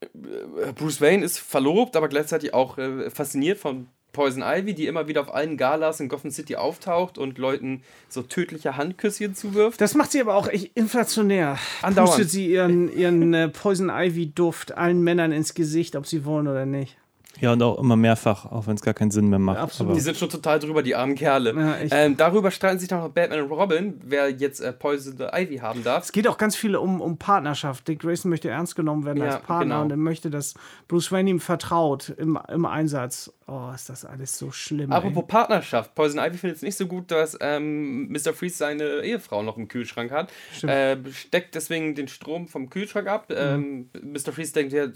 äh, 0.00 0.72
Bruce 0.72 1.00
Wayne 1.00 1.24
ist 1.24 1.38
verlobt, 1.38 1.96
aber 1.96 2.08
gleichzeitig 2.08 2.54
auch 2.54 2.78
äh, 2.78 3.10
fasziniert 3.10 3.58
von 3.58 3.88
Poison 4.14 4.42
Ivy, 4.42 4.72
die 4.74 4.86
immer 4.86 5.08
wieder 5.08 5.20
auf 5.20 5.34
allen 5.34 5.58
Galas 5.58 6.00
in 6.00 6.08
Gotham 6.08 6.30
City 6.30 6.56
auftaucht 6.56 7.18
und 7.18 7.36
Leuten 7.36 7.82
so 8.08 8.22
tödliche 8.22 8.78
Handküsschen 8.78 9.34
zuwirft. 9.34 9.80
Das 9.80 9.94
macht 9.94 10.12
sie 10.12 10.20
aber 10.20 10.36
auch 10.36 10.48
echt 10.48 10.70
inflationär. 10.74 11.58
Andauernd. 11.82 12.12
Pustet 12.12 12.30
sie 12.30 12.46
ihren, 12.46 12.90
ihren 12.96 13.34
äh, 13.34 13.48
Poison 13.48 13.90
Ivy 13.90 14.32
Duft 14.32 14.72
allen 14.72 15.02
Männern 15.02 15.32
ins 15.32 15.52
Gesicht, 15.52 15.96
ob 15.96 16.06
sie 16.06 16.24
wollen 16.24 16.48
oder 16.48 16.64
nicht. 16.64 16.96
Ja, 17.40 17.52
und 17.52 17.62
auch 17.62 17.78
immer 17.78 17.96
mehrfach, 17.96 18.46
auch 18.46 18.66
wenn 18.66 18.74
es 18.74 18.82
gar 18.82 18.94
keinen 18.94 19.10
Sinn 19.10 19.28
mehr 19.28 19.38
macht. 19.38 19.58
Absolut. 19.58 19.96
Die 19.96 20.00
sind 20.00 20.16
schon 20.16 20.28
total 20.28 20.58
drüber, 20.58 20.82
die 20.82 20.94
armen 20.94 21.14
Kerle. 21.14 21.54
Ja, 21.54 21.76
ähm, 21.90 22.16
darüber 22.16 22.50
streiten 22.50 22.78
sich 22.78 22.88
dann 22.88 23.00
noch 23.00 23.08
Batman 23.08 23.40
und 23.40 23.50
Robin, 23.50 24.00
wer 24.04 24.30
jetzt 24.30 24.60
äh, 24.60 24.72
Poison 24.72 25.14
Ivy 25.32 25.58
haben 25.58 25.82
darf. 25.82 26.04
Es 26.04 26.12
geht 26.12 26.28
auch 26.28 26.38
ganz 26.38 26.56
viel 26.56 26.76
um, 26.76 27.00
um 27.00 27.18
Partnerschaft. 27.18 27.88
Dick 27.88 28.00
Grayson 28.00 28.30
möchte 28.30 28.48
ernst 28.48 28.76
genommen 28.76 29.04
werden 29.04 29.22
Ja, 29.22 29.36
als 29.36 29.42
Partner 29.42 29.74
genau. 29.76 29.82
und 29.82 29.90
er 29.90 29.96
möchte, 29.96 30.30
dass 30.30 30.54
Bruce 30.88 31.10
Wayne 31.12 31.30
ihm 31.30 31.40
vertraut 31.40 32.10
im, 32.16 32.38
im 32.48 32.66
Einsatz. 32.66 33.32
Oh, 33.46 33.70
ist 33.74 33.90
das 33.90 34.06
alles 34.06 34.38
so 34.38 34.50
schlimm. 34.52 34.90
Apropos 34.90 35.24
ey. 35.24 35.28
Partnerschaft, 35.28 35.94
Poison 35.94 36.18
Ivy 36.18 36.38
findet 36.38 36.56
es 36.56 36.62
nicht 36.62 36.76
so 36.76 36.86
gut, 36.86 37.10
dass 37.10 37.36
ähm, 37.40 38.08
Mr. 38.08 38.32
Freeze 38.32 38.56
seine 38.56 39.02
Ehefrau 39.02 39.42
noch 39.42 39.58
im 39.58 39.68
Kühlschrank 39.68 40.10
hat. 40.10 40.32
Äh, 40.62 40.96
steckt 41.12 41.54
deswegen 41.54 41.94
den 41.94 42.08
Strom 42.08 42.48
vom 42.48 42.70
Kühlschrank 42.70 43.06
ab. 43.06 43.26
Ähm, 43.30 43.90
Mr. 44.02 44.32
Freeze 44.32 44.54
denkt, 44.54 44.72
ja, 44.72 44.86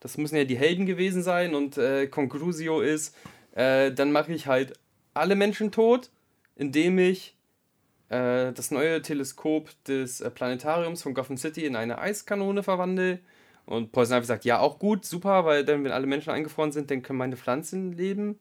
das 0.00 0.18
müssen 0.18 0.36
ja 0.36 0.44
die 0.44 0.58
Helden 0.58 0.84
gewesen 0.84 1.22
sein 1.22 1.54
und 1.54 1.78
äh, 1.84 2.06
Conclusio 2.08 2.80
ist, 2.80 3.14
äh, 3.54 3.92
dann 3.92 4.12
mache 4.12 4.32
ich 4.32 4.46
halt 4.46 4.72
alle 5.14 5.36
Menschen 5.36 5.70
tot, 5.70 6.10
indem 6.56 6.98
ich 6.98 7.36
äh, 8.08 8.52
das 8.52 8.70
neue 8.70 9.00
Teleskop 9.02 9.70
des 9.86 10.20
äh, 10.20 10.30
Planetariums 10.30 11.02
von 11.02 11.14
Gotham 11.14 11.36
City 11.36 11.64
in 11.64 11.76
eine 11.76 11.98
Eiskanone 11.98 12.62
verwandle. 12.62 13.20
Und 13.66 13.92
Poison 13.92 14.18
Ivy 14.18 14.26
sagt, 14.26 14.44
ja, 14.44 14.58
auch 14.58 14.78
gut, 14.78 15.04
super, 15.06 15.44
weil 15.46 15.64
dann, 15.64 15.84
wenn 15.84 15.92
alle 15.92 16.06
Menschen 16.06 16.30
eingefroren 16.30 16.70
sind, 16.72 16.90
dann 16.90 17.02
können 17.02 17.18
meine 17.18 17.36
Pflanzen 17.36 17.92
leben. 17.92 18.38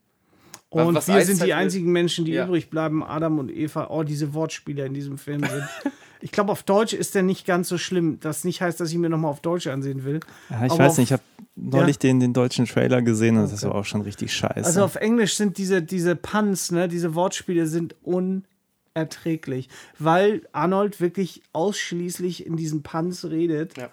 Und 0.70 0.96
was 0.96 1.08
wir 1.08 1.22
sind 1.22 1.34
Eiszeit 1.36 1.48
die 1.48 1.52
ist- 1.52 1.56
einzigen 1.58 1.92
Menschen, 1.92 2.26
die 2.26 2.34
Ja. 2.34 2.46
übrig 2.46 2.70
bleiben. 2.70 3.04
Adam 3.04 3.40
und 3.40 3.50
Eva. 3.52 3.88
Oh, 3.90 4.04
diese 4.04 4.34
Wortspiele 4.34 4.86
in 4.86 4.94
diesem 4.94 5.18
Film 5.18 5.42
sind. 5.46 5.64
ich 6.24 6.32
glaube, 6.32 6.54
auf 6.54 6.64
Deutsch 6.64 6.94
ist 6.94 7.16
der 7.16 7.22
nicht 7.24 7.46
ganz 7.46 7.68
so 7.68 7.78
schlimm. 7.78 8.18
Das 8.22 8.46
nicht 8.46 8.62
heißt, 8.62 8.80
dass 8.80 8.90
ich 8.90 8.98
mir 8.98 9.10
nochmal 9.10 9.30
auf 9.30 9.42
Deutsch 9.42 9.68
ansehen 9.68 10.06
will. 10.06 10.22
Ja, 10.50 10.66
ich 10.66 10.72
Aber 10.72 10.86
weiß 10.86 10.94
auf- 10.94 10.98
nicht, 11.00 11.10
ich 11.10 11.14
habe 11.14 11.24
neulich 11.56 12.00
den, 12.00 12.22
den 12.22 12.32
deutschen 12.34 12.66
Trailer 12.66 13.02
gesehen 13.02 13.38
und 13.38 13.52
das 13.52 13.64
war 13.64 13.76
auch 13.76 13.84
schon 13.86 14.02
richtig 14.02 14.34
scheiße. 14.34 14.66
Also 14.66 14.84
auf 14.86 14.96
Englisch 14.96 15.36
sind 15.36 15.58
diese, 15.58 15.82
diese 15.82 16.16
Puns, 16.16 16.72
ne, 16.72 16.88
diese 16.88 17.14
Wortspiele 17.14 17.68
sind 17.68 17.96
unerträglich, 18.04 19.68
weil 20.00 20.48
Arnold 20.54 21.02
wirklich 21.02 21.42
ausschließlich 21.52 22.46
in 22.46 22.56
diesen 22.56 22.84
Puns 22.84 23.26
redet. 23.26 23.78
Ja. 23.78 23.90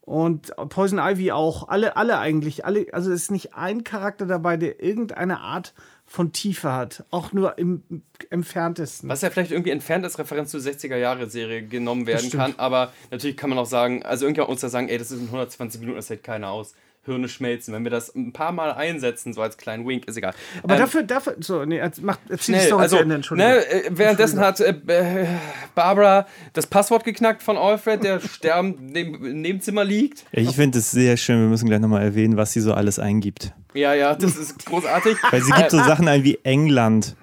Und 0.00 0.52
Poison 0.68 0.98
Ivy 1.00 1.32
auch, 1.32 1.68
alle, 1.68 1.96
alle 1.96 2.18
eigentlich, 2.18 2.64
alle, 2.64 2.86
also 2.92 3.10
es 3.10 3.22
ist 3.22 3.30
nicht 3.32 3.54
ein 3.54 3.82
Charakter 3.84 4.24
dabei, 4.24 4.56
der 4.56 4.82
irgendeine 4.82 5.40
Art 5.40 5.74
von 6.06 6.32
Tiefe 6.32 6.72
hat, 6.72 7.04
auch 7.10 7.32
nur 7.32 7.58
im 7.58 7.82
entferntesten. 8.30 9.08
Was 9.08 9.22
ja 9.22 9.30
vielleicht 9.30 9.50
irgendwie 9.50 9.70
entfernt 9.70 10.04
als 10.04 10.18
Referenz 10.18 10.50
zur 10.52 10.60
60er-Jahre-Serie 10.60 11.66
genommen 11.66 12.06
werden 12.06 12.30
kann, 12.30 12.54
aber 12.56 12.92
natürlich 13.10 13.36
kann 13.36 13.50
man 13.50 13.58
auch 13.58 13.66
sagen, 13.66 14.02
also 14.04 14.24
irgendjemand 14.24 14.50
muss 14.50 14.60
da 14.60 14.68
sagen, 14.68 14.88
ey, 14.88 14.98
das 14.98 15.10
ist 15.10 15.18
in 15.18 15.26
120 15.26 15.80
Minuten, 15.80 15.96
das 15.96 16.08
hält 16.08 16.22
keiner 16.22 16.50
aus. 16.50 16.74
Hirne 17.06 17.28
schmelzen. 17.28 17.72
Wenn 17.72 17.84
wir 17.84 17.90
das 17.90 18.14
ein 18.14 18.32
paar 18.32 18.52
Mal 18.52 18.72
einsetzen, 18.72 19.32
so 19.32 19.40
als 19.40 19.56
kleinen 19.56 19.86
Wink, 19.88 20.06
ist 20.06 20.16
egal. 20.16 20.34
Aber 20.62 20.74
Ähm, 20.74 20.80
dafür, 20.80 21.02
dafür, 21.02 21.36
so, 21.40 21.64
nee, 21.64 21.78
jetzt 21.78 22.02
mach, 22.02 22.18
erzähl 22.28 22.54
die 22.54 22.60
Schnell, 22.60 22.66
Story 22.66 22.82
also, 22.82 22.96
zu 22.96 23.02
Ende, 23.02 23.14
Entschuldigung. 23.14 23.52
ne, 23.52 23.66
äh, 23.66 23.90
währenddessen 23.90 24.40
hat 24.40 24.60
äh, 24.60 24.74
äh, 24.86 25.26
Barbara 25.74 26.26
das 26.52 26.66
Passwort 26.66 27.04
geknackt 27.04 27.42
von 27.42 27.56
Alfred, 27.56 28.04
der 28.04 28.20
sterbend 28.28 28.92
neben, 28.92 29.24
im 29.24 29.40
Nebenzimmer 29.40 29.84
liegt. 29.84 30.24
ich 30.32 30.54
finde 30.56 30.78
es 30.78 30.90
sehr 30.90 31.16
schön, 31.16 31.40
wir 31.40 31.48
müssen 31.48 31.68
gleich 31.68 31.80
nochmal 31.80 32.02
erwähnen, 32.02 32.36
was 32.36 32.52
sie 32.52 32.60
so 32.60 32.74
alles 32.74 32.98
eingibt. 32.98 33.52
Ja, 33.74 33.94
ja, 33.94 34.14
das 34.14 34.36
ist 34.36 34.64
großartig. 34.66 35.16
Weil 35.30 35.42
sie 35.42 35.52
gibt 35.52 35.70
so 35.70 35.78
Sachen 35.78 36.08
ein 36.08 36.24
wie 36.24 36.38
England. 36.42 37.14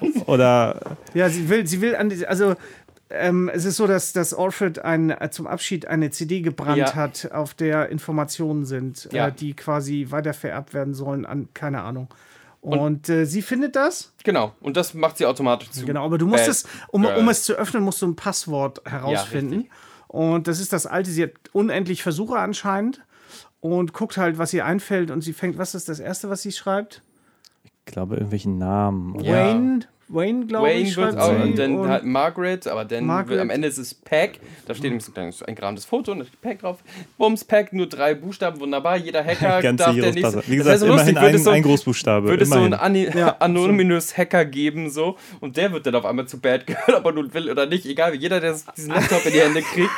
Oder 0.26 0.96
Ja, 1.14 1.28
sie 1.28 1.48
will, 1.48 1.66
sie 1.66 1.80
will 1.80 1.96
an 1.96 2.08
die, 2.08 2.26
also 2.26 2.54
ähm, 3.10 3.48
es 3.52 3.64
ist 3.64 3.76
so, 3.76 3.86
dass, 3.86 4.12
dass 4.12 4.34
Alfred 4.34 4.78
ein, 4.80 5.10
äh, 5.10 5.30
zum 5.30 5.46
Abschied 5.46 5.86
eine 5.86 6.10
CD 6.10 6.40
gebrannt 6.42 6.78
Ja. 6.78 6.94
hat, 6.94 7.30
auf 7.32 7.54
der 7.54 7.88
Informationen 7.88 8.64
sind, 8.64 9.08
Ja. 9.12 9.28
äh, 9.28 9.32
die 9.32 9.54
quasi 9.54 10.06
weitervererbt 10.10 10.74
werden 10.74 10.94
sollen 10.94 11.24
an, 11.26 11.48
keine 11.54 11.82
Ahnung. 11.82 12.08
Und, 12.60 13.08
äh, 13.08 13.24
sie 13.24 13.40
findet 13.42 13.76
das, 13.76 14.12
Genau, 14.24 14.52
und 14.60 14.76
das 14.76 14.92
macht 14.92 15.16
sie 15.16 15.26
automatisch 15.26 15.70
zu. 15.70 15.86
genau, 15.86 16.04
aber 16.04 16.18
du 16.18 16.26
musst 16.26 16.48
es, 16.48 16.66
um, 16.88 17.04
um 17.06 17.28
es 17.28 17.44
zu 17.44 17.54
öffnen, 17.54 17.82
musst 17.84 18.02
du 18.02 18.06
ein 18.06 18.16
Passwort 18.16 18.82
herausfinden. 18.84 19.54
richtig. 19.54 19.70
und 20.08 20.48
das 20.48 20.58
ist 20.60 20.72
das 20.72 20.84
alte, 20.86 21.10
sie 21.10 21.22
hat 21.22 21.30
unendlich 21.52 22.02
Versuche 22.02 22.36
anscheinend 22.38 23.00
und 23.60 23.92
guckt 23.92 24.16
halt, 24.16 24.38
was 24.38 24.52
ihr 24.52 24.66
einfällt 24.66 25.10
und 25.12 25.20
sie 25.22 25.32
fängt, 25.32 25.56
was 25.56 25.74
ist 25.76 25.88
das 25.88 26.00
erste, 26.00 26.28
was 26.30 26.42
sie 26.42 26.52
schreibt? 26.52 27.02
ich 27.64 27.92
glaube, 27.94 28.16
irgendwelchen 28.16 28.58
Namen. 28.58 29.18
Ja. 29.20 29.32
Wayne, 29.32 29.80
Wayne, 30.08 30.46
glaube 30.46 30.68
Wayne 30.68 30.80
ich, 30.88 30.96
wird 30.96 31.12
schreibt 31.12 31.22
auch, 31.22 31.42
und 31.42 31.58
dann 31.58 31.86
halt 31.86 32.04
Margaret, 32.04 32.66
aber 32.66 32.84
dann 32.86 33.04
Margaret. 33.04 33.30
wird, 33.30 33.40
am 33.40 33.50
Ende 33.50 33.68
ist 33.68 33.76
es 33.76 33.94
Pack. 33.94 34.38
Da 34.66 34.74
steht 34.74 34.84
nämlich 34.84 35.04
so 35.04 35.10
ein 35.10 35.14
kleines 35.14 35.42
eingerahmtes 35.42 35.84
Foto 35.84 36.12
und 36.12 36.20
da 36.20 36.24
steht 36.24 36.40
Pack 36.40 36.60
drauf. 36.60 36.78
Bums, 37.18 37.44
Pack, 37.44 37.72
nur 37.74 37.86
drei 37.86 38.14
Buchstaben, 38.14 38.58
wunderbar. 38.58 38.96
Jeder 38.96 39.22
Hacker 39.24 39.60
Ganz 39.60 39.78
darf 39.78 39.94
der 39.94 40.12
nächste. 40.12 40.42
Wie 40.46 40.56
Das 40.56 40.64
gesagt, 40.64 40.78
so 40.80 40.86
immerhin 40.86 41.14
lustig, 41.14 41.28
ein, 41.28 41.34
es 41.34 41.44
so, 41.44 41.50
ein 41.50 41.62
Großbuchstabe. 41.62 42.28
würde 42.28 42.42
es 42.44 42.50
so 42.50 42.56
einen 42.56 42.74
Ani 42.74 43.08
anonymous 43.38 44.16
Hacker 44.16 44.46
geben, 44.46 44.88
so. 44.88 45.16
Und 45.40 45.56
der 45.58 45.72
wird 45.72 45.86
dann 45.86 45.94
auf 45.94 46.06
einmal 46.06 46.26
zu 46.26 46.40
Bad 46.40 46.66
Girl, 46.66 46.78
ob 46.96 47.04
er 47.04 47.12
nun 47.12 47.34
will 47.34 47.50
oder 47.50 47.66
nicht. 47.66 47.84
Egal, 47.84 48.14
jeder, 48.14 48.40
der 48.40 48.56
diesen 48.76 48.90
Laptop 48.94 49.26
in 49.26 49.32
die 49.32 49.40
Hände 49.40 49.62
kriegt. 49.62 49.90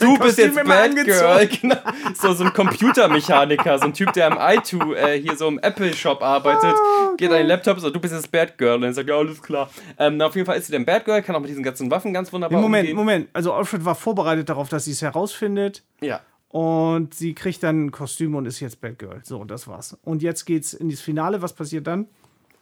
Du 0.00 0.18
bist 0.18 0.38
jetzt 0.38 0.64
Bad 0.64 0.94
Girl. 1.04 1.46
Genau. 1.46 1.76
So, 2.14 2.32
so 2.32 2.44
ein 2.44 2.52
Computermechaniker, 2.52 3.78
so 3.78 3.84
ein 3.84 3.92
Typ, 3.92 4.12
der 4.14 4.28
im 4.28 4.38
i2 4.38 4.94
äh, 4.94 5.20
hier 5.20 5.36
so 5.36 5.48
im 5.48 5.58
Apple-Shop 5.58 6.22
arbeitet, 6.22 6.74
geht 7.18 7.30
an 7.30 7.38
den 7.38 7.46
Laptop, 7.48 7.80
so, 7.80 7.90
du 7.90 8.00
bist 8.00 8.13
ist 8.20 8.30
Batgirl. 8.30 8.76
Und 8.76 8.82
dann 8.82 8.94
sagt, 8.94 9.08
ja, 9.08 9.16
alles 9.16 9.42
klar. 9.42 9.70
Ähm, 9.98 10.16
na, 10.16 10.26
auf 10.26 10.34
jeden 10.34 10.46
Fall 10.46 10.56
ist 10.56 10.66
sie 10.66 10.72
dann 10.72 10.84
Batgirl, 10.84 11.22
kann 11.22 11.34
auch 11.36 11.40
mit 11.40 11.50
diesen 11.50 11.62
ganzen 11.62 11.90
Waffen 11.90 12.12
ganz 12.12 12.32
wunderbar 12.32 12.60
Moment, 12.60 12.82
umgehen. 12.82 12.96
Moment. 12.96 13.28
Also 13.32 13.52
Alfred 13.52 13.84
war 13.84 13.94
vorbereitet 13.94 14.48
darauf, 14.48 14.68
dass 14.68 14.84
sie 14.84 14.92
es 14.92 15.02
herausfindet. 15.02 15.82
Ja. 16.00 16.20
Und 16.48 17.14
sie 17.14 17.34
kriegt 17.34 17.62
dann 17.62 17.86
ein 17.86 17.90
Kostüm 17.90 18.34
und 18.36 18.46
ist 18.46 18.60
jetzt 18.60 18.80
Batgirl. 18.80 19.20
So, 19.24 19.38
und 19.38 19.50
das 19.50 19.66
war's. 19.66 19.98
Und 20.04 20.22
jetzt 20.22 20.44
geht's 20.44 20.72
in 20.72 20.88
das 20.88 21.00
Finale. 21.00 21.42
Was 21.42 21.52
passiert 21.52 21.86
dann? 21.86 22.06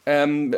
Ähm, 0.06 0.56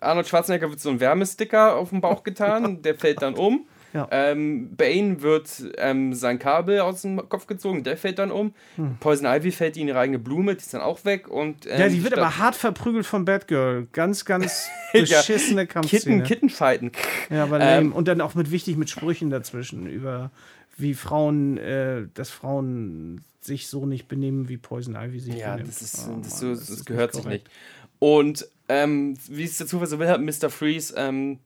Arnold 0.00 0.28
Schwarzenegger 0.28 0.68
wird 0.68 0.80
so 0.80 0.90
ein 0.90 1.00
Wärmesticker 1.00 1.76
auf 1.76 1.90
den 1.90 2.00
Bauch 2.00 2.24
getan, 2.24 2.82
der 2.82 2.94
fällt 2.96 3.22
dann 3.22 3.34
um. 3.34 3.66
Ja. 3.92 4.08
Ähm, 4.10 4.74
Bane 4.76 5.20
wird 5.22 5.50
ähm, 5.78 6.14
sein 6.14 6.38
Kabel 6.38 6.80
aus 6.80 7.02
dem 7.02 7.28
Kopf 7.28 7.46
gezogen, 7.46 7.84
der 7.84 7.96
fällt 7.96 8.18
dann 8.18 8.30
um. 8.30 8.54
Poison 9.00 9.26
Ivy 9.26 9.52
fällt 9.52 9.76
in 9.76 9.88
ihre 9.88 9.98
eigene 9.98 10.18
Blume, 10.18 10.54
die 10.54 10.60
ist 10.60 10.72
dann 10.72 10.80
auch 10.80 11.04
weg. 11.04 11.28
Und, 11.28 11.66
ähm, 11.66 11.72
Hm. 11.72 11.80
ja, 11.80 11.88
die 11.88 12.02
wird 12.02 12.14
statt- 12.14 12.24
aber 12.24 12.38
hart 12.38 12.56
verprügelt 12.56 13.04
von 13.04 13.24
Batgirl. 13.24 13.86
Ganz, 13.92 14.24
ganz 14.24 14.68
Ja, 14.94 15.00
beschissene 15.00 15.66
Kitten, 15.66 15.72
Kampfszene. 15.88 16.22
Kittenfighten. 16.22 16.92
Ja, 17.30 17.42
aber 17.44 17.60
Ähm. 17.60 17.92
Und 17.92 18.08
dann 18.08 18.20
auch 18.20 18.34
mit 18.34 18.50
wichtig 18.50 18.76
mit 18.76 18.88
Sprüchen 18.90 19.30
dazwischen 19.30 19.86
über 19.86 20.30
wie 20.78 20.94
Frauen, 20.94 21.58
äh, 21.58 22.04
dass 22.14 22.30
Frauen 22.30 23.22
sich 23.42 23.66
so 23.68 23.84
nicht 23.86 24.08
benehmen, 24.08 24.48
wie 24.48 24.56
Poison 24.56 24.94
Ivy 24.96 25.20
sich 25.20 25.34
Ja, 25.36 25.52
benimmt. 25.52 25.68
das, 25.68 25.82
ist, 25.82 26.08
Oh 26.08 26.18
das, 26.22 26.38
so, 26.40 26.48
das, 26.50 26.70
ist 26.70 26.86
gehört 26.86 27.12
sich 27.12 27.24
korrekt. 27.24 27.44
nicht. 27.48 27.56
Und 27.98 28.48
ähm, 28.68 29.16
wie 29.28 29.44
es 29.44 29.58
der 29.58 29.66
Zufall 29.66 29.86
so 29.86 29.98
will, 29.98 30.08
hat 30.08 30.20
Mr. 30.22 30.48
Freeze 30.48 30.94
ähm, 30.96 31.38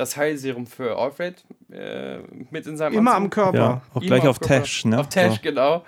das 0.00 0.16
Heilserum 0.16 0.66
für 0.66 0.96
Alfred 0.96 1.44
äh, 1.70 2.18
mit 2.50 2.66
in 2.66 2.76
seinem 2.78 2.94
Immer 2.94 3.10
am 3.14 3.24
Anzug. 3.24 3.32
Körper. 3.32 3.58
Ja, 3.58 3.82
auch 3.92 4.00
Immer 4.00 4.06
gleich 4.16 4.26
auf. 4.28 4.38
Tash, 4.38 4.86
ne? 4.86 4.98
Auf 4.98 5.08
Tash, 5.10 5.34
So. 5.34 5.40
genau. 5.42 5.84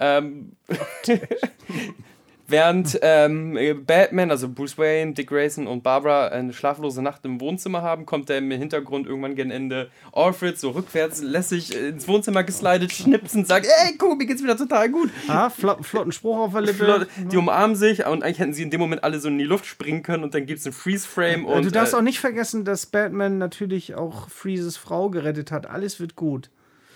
Ähm, 0.00 0.52
während 2.52 2.98
ähm, 3.02 3.58
Batman, 3.86 4.30
also 4.30 4.48
Bruce 4.48 4.78
Wayne, 4.78 5.14
Dick 5.14 5.28
Grayson 5.28 5.66
und 5.66 5.82
Barbara 5.82 6.28
eine 6.28 6.52
schlaflose 6.52 7.02
Nacht 7.02 7.24
im 7.24 7.40
Wohnzimmer 7.40 7.82
haben, 7.82 8.06
kommt 8.06 8.28
der 8.28 8.38
im 8.38 8.50
Hintergrund 8.50 9.06
irgendwann 9.06 9.34
gegen 9.34 9.50
Ende 9.50 9.90
Alfred 10.12 10.58
so 10.58 10.70
rückwärts, 10.70 11.20
lässt 11.22 11.48
sich 11.48 11.76
ins 11.76 12.06
Wohnzimmer 12.06 12.44
geslidet, 12.44 12.92
schnipsen, 12.92 13.44
sagt, 13.44 13.66
ey, 13.66 13.96
guck, 13.98 14.16
mir 14.16 14.26
geht's 14.26 14.42
wieder 14.42 14.56
total 14.56 14.90
gut. 14.90 15.10
Ah, 15.26 15.50
flott, 15.50 15.84
flotten 15.84 16.12
Spruch 16.12 16.38
auf 16.38 16.52
der 16.52 16.60
Lippe. 16.60 16.84
Leute, 16.84 17.08
die 17.30 17.36
umarmen 17.36 17.74
sich 17.74 18.06
und 18.06 18.22
eigentlich 18.22 18.38
hätten 18.38 18.52
sie 18.52 18.62
in 18.62 18.70
dem 18.70 18.80
Moment 18.80 19.02
alle 19.02 19.18
so 19.18 19.28
in 19.28 19.38
die 19.38 19.44
Luft 19.44 19.66
springen 19.66 20.02
können 20.02 20.22
und 20.22 20.34
dann 20.34 20.46
gibt's 20.46 20.66
einen 20.66 20.74
Freeze-Frame 20.74 21.44
Äh, 21.44 21.48
und 21.48 21.64
du 21.64 21.70
darfst 21.70 21.94
äh, 21.94 21.96
auch 21.96 22.02
nicht 22.02 22.20
vergessen, 22.20 22.64
dass 22.64 22.86
Batman 22.86 23.38
natürlich 23.38 23.94
auch 23.94 24.28
Freezes 24.28 24.76
Frau 24.76 25.10
gerettet 25.10 25.50
hat. 25.50 25.66
Alles 25.66 25.98
wird 25.98 26.16
gut. 26.16 26.50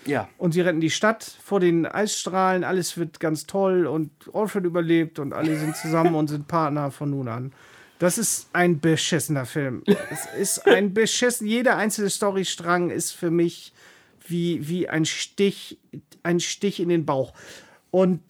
Ja. 0.07 0.27
Und 0.37 0.53
sie 0.53 0.61
retten 0.61 0.81
die 0.81 0.89
Stadt 0.89 1.23
vor 1.23 1.59
den 1.59 1.85
Eisstrahlen. 1.85 2.63
Alles 2.63 2.97
wird 2.97 3.19
ganz 3.19 3.45
toll 3.45 3.85
und 3.85 4.09
Alfred 4.33 4.65
überlebt 4.65 5.19
und 5.19 5.33
alle 5.33 5.57
sind 5.57 5.75
zusammen 5.75 6.15
und 6.15 6.27
sind 6.27 6.47
Partner 6.47 6.89
von 6.91 7.09
nun 7.11 7.27
an. 7.27 7.51
Das 7.99 8.17
ist 8.17 8.49
ein 8.53 8.79
beschissener 8.79 9.45
Film. 9.45 9.83
Es 10.11 10.25
ist 10.39 10.67
ein 10.67 10.93
beschissen. 10.93 11.47
Jeder 11.47 11.77
einzelne 11.77 12.09
Storystrang 12.09 12.89
ist 12.91 13.11
für 13.11 13.31
mich 13.31 13.73
wie, 14.27 14.67
wie 14.67 14.87
ein 14.89 15.05
Stich, 15.05 15.77
ein 16.23 16.39
Stich 16.39 16.79
in 16.79 16.89
den 16.89 17.05
Bauch. 17.05 17.33
Und 17.91 18.21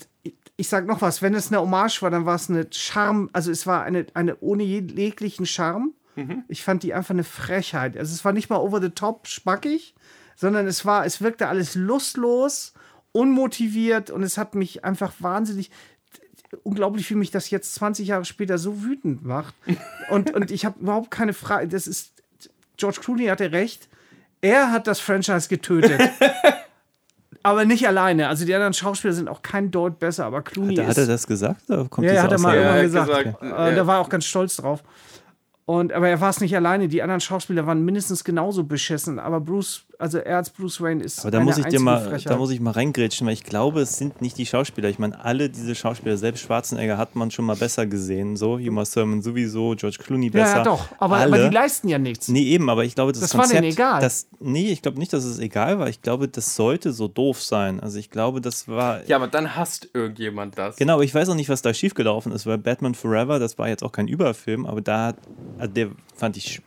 ich- 0.56 0.70
sag 0.70 0.88
noch 0.88 1.02
was, 1.02 1.22
wenn 1.22 1.34
es 1.36 1.50
eine 1.52 1.60
Hommage 1.62 2.02
war, 2.02 2.10
dann 2.10 2.26
war 2.26 2.36
es 2.36 2.50
eine 2.50 2.68
Charme, 2.72 3.30
also 3.34 3.52
es 3.52 3.68
war 3.68 3.84
eine, 3.84 4.06
eine 4.14 4.38
ohne 4.40 4.64
jeglichen 4.64 5.46
Charme. 5.46 5.92
Ich 6.48 6.64
fand 6.64 6.82
die 6.82 6.96
einfach 6.96 7.12
eine 7.12 7.24
Frechheit. 7.24 7.96
Also 7.96 8.12
es 8.14 8.26
war 8.26 8.34
nicht 8.34 8.50
mal 8.50 8.58
over 8.58 8.82
the 8.82 8.90
top 8.90 9.28
spackig, 9.28 9.94
sondern 10.38 10.66
es 10.68 10.86
war, 10.86 11.06
es 11.06 11.20
wirkte 11.22 11.50
alles 11.50 11.76
lustlos, 11.76 12.74
unmotiviert 13.12 14.10
und 14.12 14.24
es 14.24 14.38
hat 14.38 14.56
mich 14.56 14.86
einfach 14.86 15.12
wahnsinnig 15.20 15.72
unglaublich, 16.64 17.10
wie 17.10 17.16
mich 17.16 17.32
das 17.32 17.50
jetzt 17.50 17.76
20 17.76 18.08
Jahre 18.08 18.24
später 18.24 18.58
so 18.58 18.82
wütend 18.84 19.26
macht. 19.26 19.54
Und, 20.10 20.34
und 20.34 20.52
ich 20.52 20.64
habe 20.64 20.80
überhaupt 20.80 21.12
keine 21.12 21.34
Frage. 21.34 21.68
Das 21.68 21.86
ist, 21.86 22.14
George 22.78 23.00
Clooney 23.02 23.26
hatte 23.26 23.52
recht. 23.52 23.90
Er 24.40 24.72
hat 24.72 24.88
das 24.88 25.02
Franchise 25.02 25.50
getötet. 25.50 26.00
aber 27.44 27.66
nicht 27.66 27.86
alleine. 27.86 28.30
Also 28.30 28.46
die 28.46 28.54
anderen 28.56 28.74
Schauspieler 28.74 29.14
sind 29.14 29.28
auch 29.28 29.42
kein 29.42 29.70
Deut 29.72 30.00
besser, 30.00 30.24
aber 30.26 30.42
Clooney 30.44 30.76
Da 30.76 30.84
ist. 30.84 30.90
hat 30.92 30.98
er 31.00 31.08
das 31.08 31.28
gesagt? 31.28 31.64
Ja, 31.68 31.86
ja, 32.02 32.24
hat 32.24 32.32
er 32.32 32.40
mal 32.40 32.58
Aussage? 32.58 32.58
irgendwann 32.58 32.78
Ja, 32.78 32.82
gesagt. 32.84 33.10
er 33.10 33.16
hat 33.18 33.24
gesagt, 33.42 33.44
Äh, 33.44 33.70
ja. 33.70 33.76
Da 33.76 33.88
war 33.88 33.96
er 33.98 34.00
auch 34.02 34.10
ganz 34.10 34.24
stolz 34.24 34.56
drauf. 34.56 34.84
Und, 35.66 35.92
aber 35.92 36.08
er 36.08 36.22
war 36.22 36.30
es 36.30 36.40
nicht 36.40 36.56
alleine. 36.56 36.88
Die 36.88 37.02
anderen 37.02 37.20
Schauspieler 37.20 37.68
waren 37.68 37.84
mindestens 37.84 38.24
genauso 38.24 38.64
beschissen. 38.64 39.20
Aber 39.20 39.42
Bruce, 39.42 39.84
also 40.00 40.20
er 40.20 40.38
als 40.38 40.50
Bruce 40.50 40.82
Wayne 40.82 41.04
ist. 41.04 41.22
Aber 41.22 41.32
da 41.32 41.38
eine 41.38 41.46
muss 41.46 41.58
ich 41.58 41.66
dir 41.66 41.80
mal, 41.80 42.02
Frechheit. 42.02 42.32
da 42.32 42.38
muss 42.38 42.52
ich 42.52 42.60
mal 42.60 42.72
reingrätschen, 42.72 43.26
weil 43.26 43.34
ich 43.34 43.44
glaube, 43.44 43.82
es 43.82 43.98
sind 43.98 44.22
nicht 44.22 44.38
die 44.38 44.46
Schauspieler. 44.46 44.90
Ich 44.90 45.00
meine, 45.00 45.24
alle 45.24 45.50
diese 45.50 45.76
Schauspieler, 45.76 46.18
selbst 46.18 46.42
Schwarzenegger 46.42 46.98
hat 46.98 47.16
man 47.16 47.32
schon 47.32 47.46
mal 47.46 47.56
besser 47.56 47.86
gesehen. 47.86 48.38
So, 48.38 48.54
Uma 48.56 48.84
Thurman 48.84 49.22
sowieso, 49.22 49.76
George 49.76 49.98
Clooney 50.04 50.28
ja, 50.28 50.32
besser. 50.32 50.58
ja, 50.58 50.64
doch. 50.64 50.88
Aber, 51.00 51.18
alle. 51.18 51.36
aber 51.36 51.50
die 51.50 51.54
leisten 51.54 51.88
ja 51.90 51.98
nichts. 51.98 52.28
Nee, 52.28 52.44
eben, 52.44 52.70
aber 52.70 52.86
ich 52.86 52.96
glaube, 52.96 53.12
das, 53.12 53.22
Das 53.22 53.34
war 53.34 53.42
Konzept, 53.42 53.64
denen 53.64 53.74
egal. 53.74 54.02
Das, 54.02 54.28
nee, 54.40 54.72
ich 54.72 54.82
glaube 54.82 55.00
nicht, 55.00 55.14
dass 55.14 55.24
es 55.24 55.40
egal 55.40 55.80
war. 55.80 55.90
Ich 55.90 56.02
glaube, 56.02 56.28
das 56.28 56.56
sollte 56.56 56.94
so 56.94 57.08
doof 57.08 57.42
sein. 57.42 57.80
Also 57.80 57.98
ich 57.98 58.10
glaube, 58.10 58.42
das 58.42 58.68
war. 58.68 59.06
ja, 59.08 59.16
aber 59.16 59.28
dann 59.28 59.56
hasst 59.56 59.90
irgendjemand 59.94 60.58
das. 60.58 60.76
Genau, 60.78 61.02
ich 61.02 61.14
weiß 61.14 61.30
auch 61.30 61.36
nicht, 61.36 61.50
was 61.50 61.62
da 61.62 61.74
schiefgelaufen 61.74 62.32
ist, 62.32 62.46
weil 62.46 62.58
Batman 62.58 62.96
Forever, 62.96 63.40
das 63.40 63.58
war 63.58 63.68
jetzt 63.68 63.84
auch 63.84 63.92
kein 63.92 64.08
Überfilm, 64.08 64.66
aber 64.66 64.82
da 64.82 65.08
hat, 65.08 65.18
also 65.58 65.74
der 65.74 65.90
fand 66.16 66.38
ich 66.38 66.62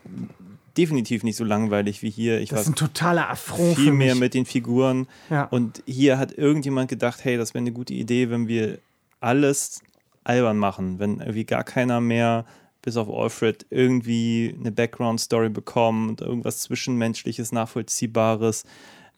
definitiv 0.77 1.23
nicht 1.23 1.37
so 1.37 1.45
langweilig 1.45 2.03
wie 2.03 2.11
hier. 2.11 2.41
Ich 2.41 2.51
Das 2.51 2.63
ist 2.63 2.69
ein 2.69 2.75
totaler 2.75 3.29
Affront 3.31 3.77
viel 3.77 3.93
mehr 3.93 4.15
mit 4.15 4.35
den 4.35 4.47
Figuren. 4.47 5.07
Ja. 5.29 5.45
Und 5.45 5.83
hier 5.87 6.19
hat 6.19 6.33
irgendjemand 6.33 6.89
gedacht, 6.89 7.25
hey, 7.25 7.37
das 7.37 7.55
wäre 7.55 7.63
eine 7.63 7.73
gute 7.73 7.95
Idee, 7.95 8.31
wenn 8.31 8.49
wir 8.49 8.79
alles 9.21 9.83
albern 10.25 10.59
machen, 10.59 10.99
wenn 10.99 11.21
irgendwie 11.21 11.45
gar 11.45 11.65
keiner 11.65 12.01
mehr 12.01 12.45
bis 12.83 12.97
auf 12.97 13.09
Alfred 13.11 13.67
irgendwie 13.71 14.57
eine 14.59 14.73
Background-Story 14.73 15.51
bekommt, 15.51 16.21
irgendwas 16.23 16.61
Zwischenmenschliches, 16.63 17.53
Nachvollziehbares. 17.53 18.65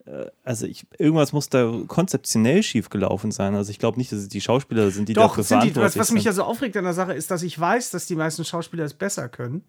Äh, 0.04 0.26
Also 0.44 0.66
ich, 0.66 0.84
irgendwas 0.98 1.32
muss 1.32 1.48
da 1.48 1.72
konzeptionell 1.86 2.62
schief 2.62 2.90
gelaufen 2.90 3.30
sein. 3.30 3.54
Also 3.54 3.70
ich 3.70 3.78
glaube 3.78 3.98
nicht, 3.98 4.10
dass 4.10 4.18
es 4.18 4.28
die 4.28 4.40
Schauspieler 4.40 4.90
sind, 4.90 5.08
die 5.08 5.12
Doch, 5.12 5.28
dafür 5.28 5.44
sind 5.44 5.64
die, 5.64 5.76
was, 5.76 5.96
was 5.96 6.10
mich 6.10 6.24
ja 6.24 6.32
so 6.32 6.42
aufregt 6.42 6.76
an 6.76 6.84
der 6.84 6.92
Sache 6.92 7.12
ist, 7.12 7.30
dass 7.30 7.42
ich 7.42 7.58
weiß, 7.58 7.90
dass 7.90 8.06
die 8.06 8.16
meisten 8.16 8.44
Schauspieler 8.44 8.84
es 8.84 8.94
besser 8.94 9.28
können, 9.28 9.62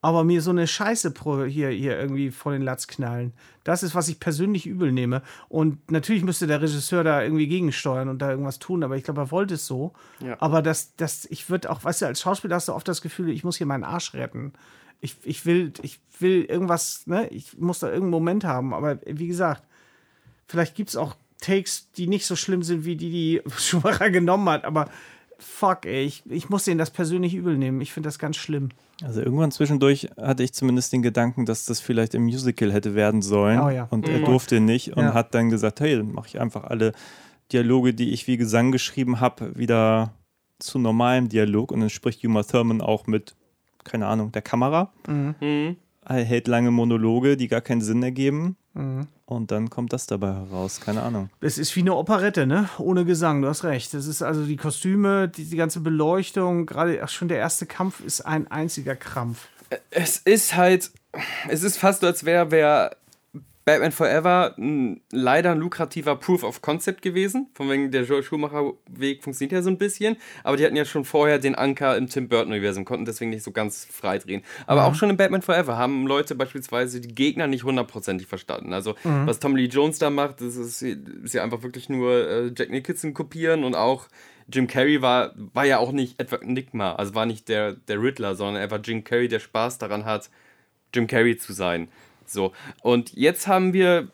aber 0.00 0.22
mir 0.22 0.42
so 0.42 0.50
eine 0.50 0.66
Scheiße 0.66 1.12
hier, 1.48 1.70
hier 1.70 1.98
irgendwie 1.98 2.30
vor 2.30 2.52
den 2.52 2.62
Latz 2.62 2.86
knallen. 2.86 3.32
Das 3.64 3.82
ist, 3.82 3.94
was 3.94 4.08
ich 4.08 4.20
persönlich 4.20 4.66
übel 4.66 4.92
nehme. 4.92 5.22
Und 5.48 5.90
natürlich 5.90 6.22
müsste 6.22 6.46
der 6.46 6.62
Regisseur 6.62 7.02
da 7.02 7.22
irgendwie 7.22 7.48
gegensteuern 7.48 8.08
und 8.08 8.20
da 8.20 8.30
irgendwas 8.30 8.60
tun, 8.60 8.84
aber 8.84 8.96
ich 8.96 9.04
glaube, 9.04 9.22
er 9.22 9.30
wollte 9.32 9.54
es 9.54 9.66
so. 9.66 9.92
Ja. 10.20 10.36
Aber 10.40 10.62
das, 10.62 10.94
das, 10.96 11.26
ich 11.26 11.50
würde 11.50 11.70
auch, 11.70 11.82
weißt 11.82 12.02
du, 12.02 12.06
als 12.06 12.20
Schauspieler 12.20 12.56
hast 12.56 12.68
du 12.68 12.74
oft 12.74 12.86
das 12.86 13.02
Gefühl, 13.02 13.30
ich 13.30 13.42
muss 13.42 13.56
hier 13.56 13.66
meinen 13.66 13.84
Arsch 13.84 14.14
retten. 14.14 14.52
Ich, 15.00 15.16
ich, 15.24 15.46
will, 15.46 15.72
ich 15.82 16.00
will 16.20 16.44
irgendwas, 16.44 17.06
ne, 17.06 17.28
ich 17.28 17.58
muss 17.58 17.80
da 17.80 17.88
irgendeinen 17.88 18.10
Moment 18.10 18.44
haben, 18.44 18.74
aber 18.74 19.00
wie 19.04 19.28
gesagt, 19.28 19.62
vielleicht 20.46 20.74
gibt 20.74 20.90
es 20.90 20.96
auch 20.96 21.16
Takes, 21.40 21.92
die 21.92 22.08
nicht 22.08 22.26
so 22.26 22.34
schlimm 22.34 22.62
sind, 22.62 22.84
wie 22.84 22.96
die, 22.96 23.10
die 23.10 23.42
Schumacher 23.58 24.10
genommen 24.10 24.48
hat, 24.48 24.64
aber 24.64 24.88
fuck, 25.38 25.86
ey, 25.86 26.04
ich, 26.04 26.24
ich 26.28 26.48
muss 26.50 26.64
denen 26.64 26.78
das 26.78 26.90
persönlich 26.90 27.34
übel 27.34 27.56
nehmen. 27.56 27.80
Ich 27.80 27.92
finde 27.92 28.08
das 28.08 28.18
ganz 28.18 28.36
schlimm. 28.36 28.70
Also 29.04 29.20
irgendwann 29.22 29.52
zwischendurch 29.52 30.08
hatte 30.20 30.42
ich 30.42 30.52
zumindest 30.52 30.92
den 30.92 31.02
Gedanken, 31.02 31.46
dass 31.46 31.64
das 31.64 31.80
vielleicht 31.80 32.14
im 32.14 32.24
Musical 32.24 32.72
hätte 32.72 32.94
werden 32.94 33.22
sollen. 33.22 33.60
Oh 33.60 33.68
ja. 33.70 33.86
Und 33.90 34.08
er 34.08 34.20
durfte 34.20 34.58
nicht 34.60 34.96
und 34.96 35.04
Ja. 35.04 35.14
hat 35.14 35.34
dann 35.34 35.50
gesagt, 35.50 35.80
hey, 35.80 35.96
dann 35.96 36.12
mache 36.12 36.26
ich 36.28 36.40
einfach 36.40 36.64
alle 36.64 36.92
Dialoge, 37.52 37.94
die 37.94 38.10
ich 38.10 38.26
wie 38.26 38.36
Gesang 38.36 38.72
geschrieben 38.72 39.20
habe, 39.20 39.56
wieder 39.56 40.12
zu 40.58 40.78
normalem 40.80 41.28
Dialog. 41.28 41.70
Und 41.70 41.80
dann 41.80 41.90
spricht 41.90 42.24
Uma 42.24 42.42
Thurman 42.42 42.80
auch 42.80 43.06
mit, 43.06 43.36
keine 43.84 44.06
Ahnung, 44.08 44.32
der 44.32 44.42
Kamera. 44.42 44.92
Mhm. 45.06 45.76
Er 46.04 46.24
hält 46.24 46.48
lange 46.48 46.70
Monologe, 46.72 47.36
die 47.36 47.48
gar 47.48 47.60
keinen 47.60 47.82
Sinn 47.82 48.02
ergeben. 48.02 48.56
Und 49.26 49.50
dann 49.50 49.70
kommt 49.70 49.92
das 49.92 50.06
dabei 50.06 50.32
heraus, 50.32 50.80
keine 50.80 51.02
Ahnung. 51.02 51.30
Es 51.40 51.58
ist 51.58 51.74
wie 51.76 51.80
eine 51.80 51.94
Operette, 51.94 52.46
ne? 52.46 52.68
Ohne 52.78 53.04
Gesang, 53.04 53.42
du 53.42 53.48
hast 53.48 53.64
recht. 53.64 53.92
Das 53.92 54.06
ist 54.06 54.22
also 54.22 54.44
die 54.44 54.56
Kostüme, 54.56 55.28
die, 55.28 55.44
die 55.44 55.56
ganze 55.56 55.80
Beleuchtung, 55.80 56.66
gerade 56.66 57.06
schon 57.08 57.28
der 57.28 57.38
erste 57.38 57.66
Kampf 57.66 58.00
ist 58.00 58.22
ein 58.22 58.50
einziger 58.50 58.96
Krampf. 58.96 59.48
Es 59.90 60.16
ist 60.18 60.56
halt, 60.56 60.90
es 61.48 61.62
ist 61.62 61.76
fast 61.76 62.00
so, 62.00 62.06
als 62.06 62.24
wäre 62.24 62.50
wär 62.50 62.96
Batman 63.68 63.92
Forever 63.92 64.54
ein, 64.56 65.02
leider 65.12 65.50
ein 65.50 65.58
lukrativer 65.58 66.16
Proof 66.16 66.42
of 66.42 66.62
Concept 66.62 67.02
gewesen. 67.02 67.48
Von 67.52 67.68
wegen 67.68 67.90
der 67.90 68.04
Joel 68.04 68.22
Schumacher-Weg 68.22 69.22
funktioniert 69.22 69.52
ja 69.52 69.60
so 69.60 69.68
ein 69.68 69.76
bisschen. 69.76 70.16
Aber 70.42 70.56
die 70.56 70.64
hatten 70.64 70.74
ja 70.74 70.86
schon 70.86 71.04
vorher 71.04 71.38
den 71.38 71.54
Anker 71.54 71.94
im 71.98 72.08
Tim 72.08 72.30
Burton-Universum, 72.30 72.86
konnten 72.86 73.04
deswegen 73.04 73.30
nicht 73.30 73.42
so 73.42 73.50
ganz 73.50 73.84
frei 73.84 74.16
drehen. 74.16 74.42
Aber 74.66 74.86
auch 74.86 74.94
schon 74.94 75.10
in 75.10 75.18
Batman 75.18 75.42
Forever 75.42 75.76
haben 75.76 76.06
Leute 76.06 76.34
beispielsweise 76.34 77.02
die 77.02 77.14
Gegner 77.14 77.46
nicht 77.46 77.62
hundertprozentig 77.62 78.26
verstanden. 78.26 78.72
Also, 78.72 78.94
was 79.26 79.38
Tom 79.38 79.54
Lee 79.54 79.66
Jones 79.66 79.98
da 79.98 80.08
macht, 80.08 80.40
das 80.40 80.56
ist, 80.56 80.80
ist 80.80 81.34
ja 81.34 81.44
einfach 81.44 81.62
wirklich 81.62 81.90
nur 81.90 82.26
äh, 82.26 82.52
Jack 82.56 82.70
Nicholson 82.70 83.12
kopieren 83.12 83.64
und 83.64 83.74
auch. 83.74 84.08
Jim 84.50 84.66
Carrey 84.66 85.02
war, 85.02 85.34
war 85.36 85.66
ja 85.66 85.76
auch 85.76 85.92
nicht 85.92 86.18
Edward 86.18 86.46
Nigma, 86.46 86.94
also 86.94 87.14
war 87.14 87.26
nicht 87.26 87.50
der, 87.50 87.72
der 87.74 88.00
Riddler, 88.00 88.34
sondern 88.34 88.62
er 88.62 88.70
war 88.70 88.80
Jim 88.80 89.04
Carrey, 89.04 89.28
der 89.28 89.40
Spaß 89.40 89.76
daran 89.76 90.06
hat, 90.06 90.30
Jim 90.94 91.06
Carrey 91.06 91.36
zu 91.36 91.52
sein. 91.52 91.88
So. 92.30 92.52
Und 92.82 93.12
jetzt 93.14 93.46
haben 93.46 93.72
wir 93.72 94.08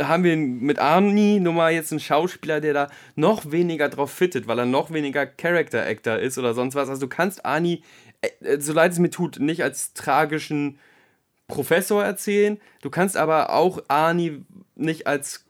haben 0.00 0.24
wir 0.24 0.38
mit 0.38 0.78
Arnie 0.78 1.38
nun 1.38 1.54
mal 1.54 1.70
jetzt 1.70 1.92
einen 1.92 2.00
Schauspieler, 2.00 2.62
der 2.62 2.72
da 2.72 2.90
noch 3.14 3.50
weniger 3.52 3.90
drauf 3.90 4.10
fittet, 4.10 4.46
weil 4.46 4.58
er 4.58 4.64
noch 4.64 4.90
weniger 4.90 5.26
Character 5.26 5.84
Actor 5.86 6.18
ist 6.18 6.38
oder 6.38 6.54
sonst 6.54 6.74
was. 6.74 6.88
Also 6.88 7.02
du 7.02 7.08
kannst 7.08 7.44
Arnie 7.44 7.82
äh, 8.22 8.60
so 8.60 8.72
leid 8.72 8.92
es 8.92 8.98
mir 8.98 9.10
tut, 9.10 9.38
nicht 9.38 9.62
als 9.62 9.92
tragischen 9.92 10.78
Professor 11.48 12.02
erzählen. 12.02 12.58
Du 12.80 12.90
kannst 12.90 13.16
aber 13.16 13.50
auch 13.50 13.82
Arnie 13.88 14.44
nicht 14.74 15.06
als 15.06 15.44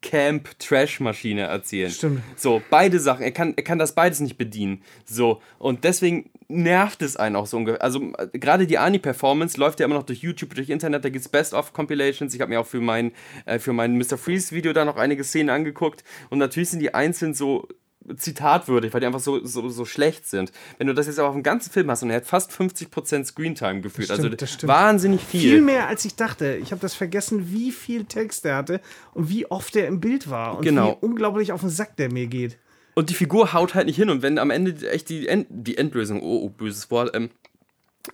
Camp-Trash-Maschine 0.00 1.42
erzählen. 1.42 1.90
Stimmt. 1.90 2.22
So, 2.34 2.60
beide 2.70 2.98
Sachen. 2.98 3.22
Er 3.22 3.30
kann, 3.30 3.54
er 3.56 3.62
kann 3.62 3.78
das 3.78 3.94
beides 3.94 4.18
nicht 4.18 4.36
bedienen. 4.36 4.82
So, 5.04 5.40
und 5.58 5.84
deswegen 5.84 6.30
nervt 6.52 7.02
es 7.02 7.16
einen 7.16 7.36
auch 7.36 7.46
so 7.46 7.56
ungefähr. 7.56 7.82
Also, 7.82 8.12
gerade 8.32 8.66
die 8.66 8.78
Ani-Performance 8.78 9.58
läuft 9.58 9.80
ja 9.80 9.86
immer 9.86 9.94
noch 9.96 10.02
durch 10.04 10.20
YouTube, 10.20 10.54
durch 10.54 10.68
Internet. 10.70 11.04
Da 11.04 11.08
gibt 11.08 11.24
es 11.24 11.28
Best-of-Compilations. 11.30 12.34
Ich 12.34 12.40
habe 12.40 12.50
mir 12.50 12.60
auch 12.60 12.66
für 12.66 12.80
mein, 12.80 13.12
äh, 13.46 13.58
für 13.58 13.72
mein 13.72 13.96
Mr. 13.98 14.18
Freeze-Video 14.18 14.72
da 14.72 14.84
noch 14.84 14.96
einige 14.96 15.24
Szenen 15.24 15.50
angeguckt. 15.50 16.04
Und 16.30 16.38
natürlich 16.38 16.70
sind 16.70 16.80
die 16.80 16.94
einzeln 16.94 17.34
so 17.34 17.68
zitatwürdig, 18.16 18.92
weil 18.92 19.00
die 19.00 19.06
einfach 19.06 19.20
so, 19.20 19.44
so, 19.44 19.68
so 19.68 19.84
schlecht 19.84 20.26
sind. 20.26 20.50
Wenn 20.78 20.88
du 20.88 20.94
das 20.94 21.06
jetzt 21.06 21.18
aber 21.20 21.28
auf 21.28 21.34
dem 21.34 21.44
ganzen 21.44 21.70
Film 21.70 21.88
hast 21.90 22.02
und 22.02 22.10
er 22.10 22.16
hat 22.16 22.26
fast 22.26 22.50
50% 22.50 23.24
Screentime 23.26 23.80
gefühlt, 23.80 24.10
Das 24.10 24.18
also 24.18 24.26
stimmt, 24.26 24.42
das 24.42 24.52
stimmt. 24.52 24.68
wahnsinnig 24.72 25.20
viel. 25.22 25.40
Viel 25.40 25.60
mehr 25.62 25.86
als 25.86 26.04
ich 26.04 26.16
dachte. 26.16 26.56
Ich 26.62 26.72
habe 26.72 26.80
das 26.80 26.94
vergessen, 26.94 27.52
wie 27.52 27.70
viel 27.70 28.04
Text 28.04 28.44
er 28.44 28.56
hatte 28.56 28.80
und 29.14 29.28
wie 29.28 29.46
oft 29.50 29.76
er 29.76 29.86
im 29.86 30.00
Bild 30.00 30.28
war 30.30 30.56
und 30.58 30.64
Genau. 30.64 30.98
wie 31.00 31.06
unglaublich 31.06 31.52
auf 31.52 31.60
den 31.60 31.70
Sack 31.70 31.96
der 31.96 32.12
mir 32.12 32.26
geht. 32.26 32.58
Und 32.94 33.10
die 33.10 33.14
Figur 33.14 33.52
haut 33.52 33.74
halt 33.74 33.86
nicht 33.86 33.96
hin. 33.96 34.10
Und 34.10 34.22
wenn 34.22 34.38
am 34.38 34.50
Ende 34.50 34.90
echt 34.90 35.08
die, 35.08 35.28
End 35.28 35.46
die 35.50 35.78
Endlösung, 35.78 36.22
oh, 36.22 36.44
oh 36.44 36.48
böses 36.48 36.90
Wort, 36.90 37.14
ähm, 37.14 37.30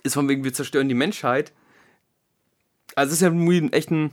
ist 0.03 0.13
von 0.13 0.27
wegen, 0.29 0.43
wir 0.43 0.53
zerstören 0.53 0.87
die 0.87 0.95
Menschheit. 0.95 1.51
Also 2.95 3.09
es 3.09 3.15
ist 3.15 3.21
ja 3.21 3.27
irgendwie 3.27 3.71
echt 3.71 3.91
ein, 3.91 4.11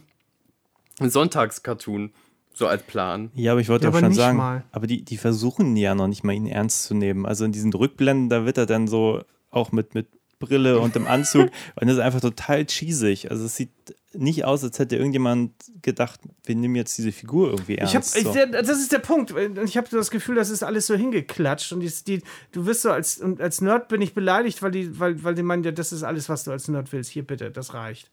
Sonntagscartoon, 1.00 2.10
so 2.54 2.66
als 2.66 2.82
Plan. 2.82 3.30
Ja, 3.34 3.52
aber 3.52 3.60
ich 3.60 3.68
wollte 3.68 3.84
Ja, 3.86 3.92
auch 3.92 3.98
schon 3.98 4.14
sagen, 4.14 4.38
mal. 4.38 4.64
aber 4.72 4.86
die, 4.86 5.02
die 5.02 5.18
versuchen 5.18 5.76
ja 5.76 5.94
noch 5.94 6.08
nicht 6.08 6.24
mal 6.24 6.32
ihn 6.32 6.46
ernst 6.46 6.84
zu 6.84 6.94
nehmen. 6.94 7.26
Also 7.26 7.44
in 7.44 7.52
diesen 7.52 7.72
Rückblenden, 7.72 8.30
da 8.30 8.46
wird 8.46 8.56
er 8.56 8.66
dann 8.66 8.88
so 8.88 9.22
auch 9.50 9.72
mit, 9.72 9.94
mit 9.94 10.08
Brille 10.38 10.78
und 10.80 10.96
im 10.96 11.06
Anzug 11.06 11.50
und 11.80 11.86
das 11.86 11.96
ist 11.96 12.02
einfach 12.02 12.20
total 12.20 12.64
cheesig. 12.64 13.30
Also 13.30 13.44
es 13.44 13.56
sieht 13.56 13.70
nicht 14.18 14.44
aus, 14.44 14.64
als 14.64 14.78
hätte 14.78 14.96
irgendjemand 14.96 15.52
gedacht, 15.82 16.20
wir 16.44 16.54
nehmen 16.54 16.76
jetzt 16.76 16.96
diese 16.98 17.12
Figur 17.12 17.50
irgendwie 17.50 17.76
ernst. 17.76 18.16
Ich 18.16 18.24
hab, 18.24 18.34
so. 18.34 18.38
ich, 18.38 18.50
das 18.50 18.78
ist 18.78 18.92
der 18.92 18.98
Punkt. 18.98 19.34
Ich 19.64 19.76
habe 19.76 19.88
das 19.90 20.10
Gefühl, 20.10 20.34
das 20.34 20.50
ist 20.50 20.62
alles 20.62 20.86
so 20.86 20.94
hingeklatscht. 20.94 21.72
Und 21.72 21.80
die, 21.80 21.92
die, 22.06 22.22
du 22.52 22.66
wirst 22.66 22.82
so 22.82 22.90
als, 22.90 23.18
und 23.18 23.40
als 23.40 23.60
Nerd 23.60 23.88
bin 23.88 24.00
ich 24.02 24.14
beleidigt, 24.14 24.62
weil 24.62 24.70
die, 24.70 24.98
weil, 24.98 25.22
weil 25.22 25.34
die 25.34 25.42
meinen, 25.42 25.64
ja, 25.64 25.72
das 25.72 25.92
ist 25.92 26.02
alles, 26.02 26.28
was 26.28 26.44
du 26.44 26.50
als 26.50 26.68
Nerd 26.68 26.92
willst. 26.92 27.10
Hier 27.10 27.26
bitte, 27.26 27.50
das 27.50 27.74
reicht. 27.74 28.10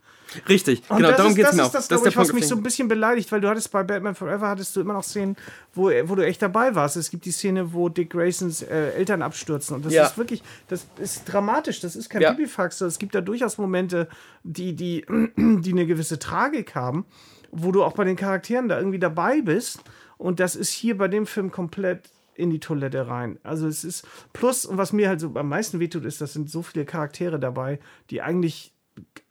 Richtig, 0.49 0.83
Und 0.89 0.97
genau, 0.97 1.09
das 1.09 1.17
darum 1.17 1.31
ist, 1.31 1.35
geht 1.37 1.45
es 1.45 1.51
das 1.51 1.57
mir 1.57 1.63
ist 1.63 1.69
auch. 1.69 1.87
Das, 1.89 1.99
ich, 2.05 2.05
was 2.17 2.27
Punkt. 2.27 2.33
mich 2.33 2.47
so 2.47 2.55
ein 2.55 2.63
bisschen 2.63 2.87
beleidigt, 2.87 3.31
weil 3.31 3.41
du 3.41 3.49
hattest 3.49 3.71
bei 3.71 3.83
Batman 3.83 4.15
Forever 4.15 4.47
hattest 4.49 4.75
du 4.75 4.81
immer 4.81 4.93
noch 4.93 5.03
Szenen, 5.03 5.35
wo, 5.73 5.89
wo 6.05 6.15
du 6.15 6.25
echt 6.25 6.41
dabei 6.41 6.75
warst. 6.75 6.95
Es 6.97 7.09
gibt 7.09 7.25
die 7.25 7.31
Szene, 7.31 7.73
wo 7.73 7.89
Dick 7.89 8.09
Graysons 8.11 8.61
äh, 8.63 8.91
Eltern 8.91 9.21
abstürzen. 9.21 9.75
Und 9.75 9.85
das 9.85 9.93
Ja. 9.93 10.05
ist 10.05 10.17
wirklich, 10.17 10.43
das 10.67 10.85
ist 10.97 11.25
dramatisch. 11.25 11.79
Das 11.81 11.95
ist 11.95 12.09
kein 12.09 12.21
Ja. 12.21 12.33
Pipifax. 12.33 12.81
Es 12.81 12.99
gibt 12.99 13.15
da 13.15 13.21
durchaus 13.21 13.57
Momente, 13.57 14.07
die, 14.43 14.75
die, 14.75 15.05
die 15.37 15.71
eine 15.71 15.85
gewisse 15.85 16.19
Tragik 16.19 16.75
haben, 16.75 17.05
wo 17.51 17.71
du 17.71 17.83
auch 17.83 17.93
bei 17.93 18.03
den 18.03 18.15
Charakteren 18.15 18.67
da 18.67 18.77
irgendwie 18.77 18.99
dabei 18.99 19.41
bist. 19.41 19.79
Und 20.17 20.39
das 20.39 20.55
ist 20.55 20.69
hier 20.71 20.97
bei 20.97 21.07
dem 21.07 21.25
Film 21.25 21.51
komplett 21.51 22.09
in 22.35 22.49
die 22.49 22.59
Toilette 22.59 23.07
rein. 23.07 23.37
Also 23.43 23.67
es 23.67 23.83
ist 23.83 24.07
plus 24.33 24.65
und 24.65 24.77
was 24.77 24.91
mir 24.91 25.07
halt 25.07 25.19
so 25.19 25.31
am 25.35 25.49
meisten 25.49 25.79
wehtut, 25.79 26.03
ist, 26.05 26.19
das 26.19 26.33
sind 26.33 26.49
so 26.49 26.63
viele 26.63 26.83
Charaktere 26.83 27.39
dabei, 27.39 27.79
die 28.09 28.23
eigentlich 28.23 28.72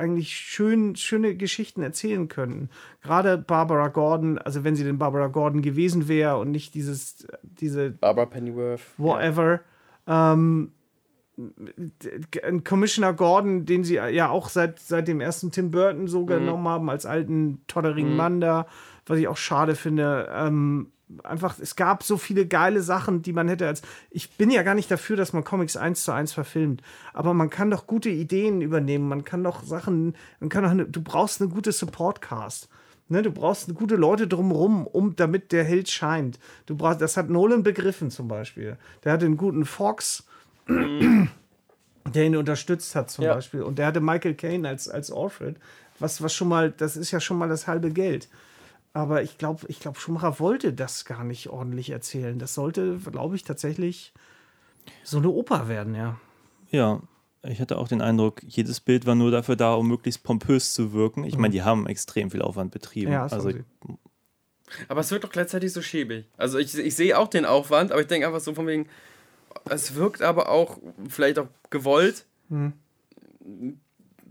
eigentlich 0.03 0.37
schön, 0.37 0.97
schöne 0.97 1.37
Geschichten 1.37 1.83
erzählen 1.83 2.29
könnten. 2.29 2.69
Gerade 3.03 3.39
Barbara 3.39 3.89
Gordon, 3.89 4.39
also 4.39 4.65
wenn 4.65 4.77
sie 4.77 4.85
denn 4.85 4.99
Barbara 4.99 5.29
Gordon 5.29 5.63
gewesen 5.63 6.09
wäre 6.09 6.39
und 6.39 6.51
nicht 6.51 6.75
dieses, 6.75 7.27
diese 7.43 7.91
Barbara 7.91 8.27
Pennyworth. 8.27 8.83
whatever. 8.99 9.61
Ähm, 10.07 10.73
ein 12.45 12.65
Commissioner 12.65 13.15
Gordon, 13.15 13.65
den 13.65 13.85
sie 13.85 13.95
ja 13.95 14.29
auch 14.29 14.49
seit, 14.49 14.79
seit 14.81 15.09
dem 15.09 15.21
ersten 15.21 15.51
Tim 15.51 15.71
Burton 15.71 16.07
so 16.07 16.27
genommen 16.27 16.69
haben, 16.69 16.91
als 16.91 17.07
alten 17.07 17.63
todderigen 17.69 18.17
Mann 18.17 18.41
da, 18.41 18.67
was 19.07 19.19
ich 19.19 19.29
auch 19.29 19.37
schade 19.37 19.75
finde. 19.75 20.29
Ähm, 20.35 20.93
einfach, 21.25 21.59
es 21.59 21.77
gab 21.77 22.03
so 22.03 22.17
viele 22.17 22.47
geile 22.47 22.83
Sachen, 22.83 23.23
die 23.23 23.33
man 23.33 23.49
hätte 23.49 23.67
als. 23.67 23.83
Ich 24.11 24.37
bin 24.37 24.51
ja 24.51 24.63
gar 24.63 24.75
nicht 24.75 24.91
dafür, 24.91 25.17
dass 25.17 25.33
man 25.33 25.45
Comics 25.45 25.77
eins 25.77 26.05
zu 26.05 26.13
eins 26.13 26.33
verfilmt, 26.33 26.83
aber 27.13 27.35
man 27.35 27.51
kann 27.51 27.71
doch 27.71 27.87
gute 27.87 28.09
Ideen 28.11 28.61
übernehmen, 28.61 29.09
man 29.09 29.25
kann 29.25 29.43
doch 29.45 29.63
Sachen, 29.63 30.15
man 30.41 30.49
kann 30.49 30.65
doch 30.65 30.71
eine, 30.71 30.87
du 30.87 31.03
brauchst 31.03 31.41
eine 31.41 31.51
gute 31.51 31.73
Support-Cast. 31.73 32.69
Ne, 33.09 33.21
du 33.21 33.31
brauchst 33.31 33.75
gute 33.75 33.97
Leute 33.97 34.27
drumherum, 34.27 34.87
um, 34.87 35.17
damit 35.17 35.53
der 35.53 35.65
Held 35.65 35.91
scheint. 35.91 36.39
Du 36.65 36.77
brauchst, 36.77 37.01
das 37.03 37.17
hat 37.19 37.29
Nolan 37.29 37.63
begriffen 37.63 38.11
zum 38.11 38.27
Beispiel. 38.27 38.79
Der 39.05 39.13
hatte 39.13 39.27
einen 39.27 39.37
guten 39.37 39.67
Fox, 39.67 40.25
der 40.67 42.25
ihn 42.25 42.37
unterstützt 42.37 42.95
hat 42.95 43.11
zum 43.11 43.25
Ja. 43.25 43.35
Beispiel. 43.35 43.63
Und 43.63 43.79
der 43.79 43.87
hatte 43.87 44.01
Michael 44.01 44.35
Caine 44.35 44.67
als, 44.69 44.89
als 44.89 45.13
Alfred, 45.13 45.57
was, 45.99 46.23
was 46.23 46.33
schon 46.33 46.49
mal, 46.49 46.71
das 46.71 46.97
ist 46.97 47.11
ja 47.11 47.21
schon 47.21 47.37
mal 47.37 47.49
das 47.49 47.67
halbe 47.67 47.91
Geld. 47.91 48.29
Aber 48.95 49.23
ich 49.23 49.39
glaube, 49.39 49.67
ich 49.69 49.81
glaub, 49.81 49.99
Schumacher 49.99 50.39
wollte 50.39 50.73
das 50.73 51.05
gar 51.05 51.25
nicht 51.25 51.49
ordentlich 51.49 51.91
erzählen. 51.91 52.39
Das 52.39 52.55
sollte, 52.55 52.99
glaube 52.99 53.37
ich, 53.37 53.45
tatsächlich 53.45 54.13
so 55.03 55.19
eine 55.19 55.31
Oper 55.31 55.69
werden, 55.69 55.95
ja. 55.95 56.21
Ja, 56.71 57.01
ich 57.43 57.61
hatte 57.61 57.79
auch 57.79 57.89
den 57.89 58.03
Eindruck, 58.03 58.43
jedes 58.43 58.81
Bild 58.81 59.07
war 59.07 59.15
nur 59.15 59.31
dafür 59.31 59.57
da, 59.57 59.75
um 59.75 59.89
möglichst 59.89 60.23
pompös 60.23 60.75
zu 60.75 60.93
wirken. 60.93 61.25
Ich 61.25 61.37
meine, 61.37 61.53
die 61.53 61.63
haben 61.63 61.87
extrem 61.87 62.31
viel 62.31 62.43
Aufwand 62.43 62.71
betrieben. 62.71 63.09
Mhm. 63.09 63.15
Ja, 63.15 63.23
das 63.25 63.33
also, 63.33 63.49
haben 63.51 63.65
sie. 63.85 63.99
Aber 64.89 65.01
es 65.01 65.11
wirkt 65.11 65.25
doch 65.25 65.31
gleichzeitig 65.31 65.73
so 65.73 65.83
schäbig. 65.83 66.27
Also 66.37 66.59
ich, 66.59 66.77
ich 66.77 66.95
sehe 66.95 67.19
auch 67.19 67.29
den 67.29 67.45
Aufwand, 67.45 67.93
aber 67.93 68.01
ich 68.01 68.07
denke 68.07 68.27
einfach 68.27 68.41
so 68.41 68.55
von 68.55 68.67
wegen, 68.67 68.89
es 69.69 69.95
wirkt 69.95 70.23
aber 70.23 70.49
auch 70.49 70.79
vielleicht 71.09 71.39
auch 71.39 71.49
gewollt. 71.71 72.25
Hm. 72.49 72.73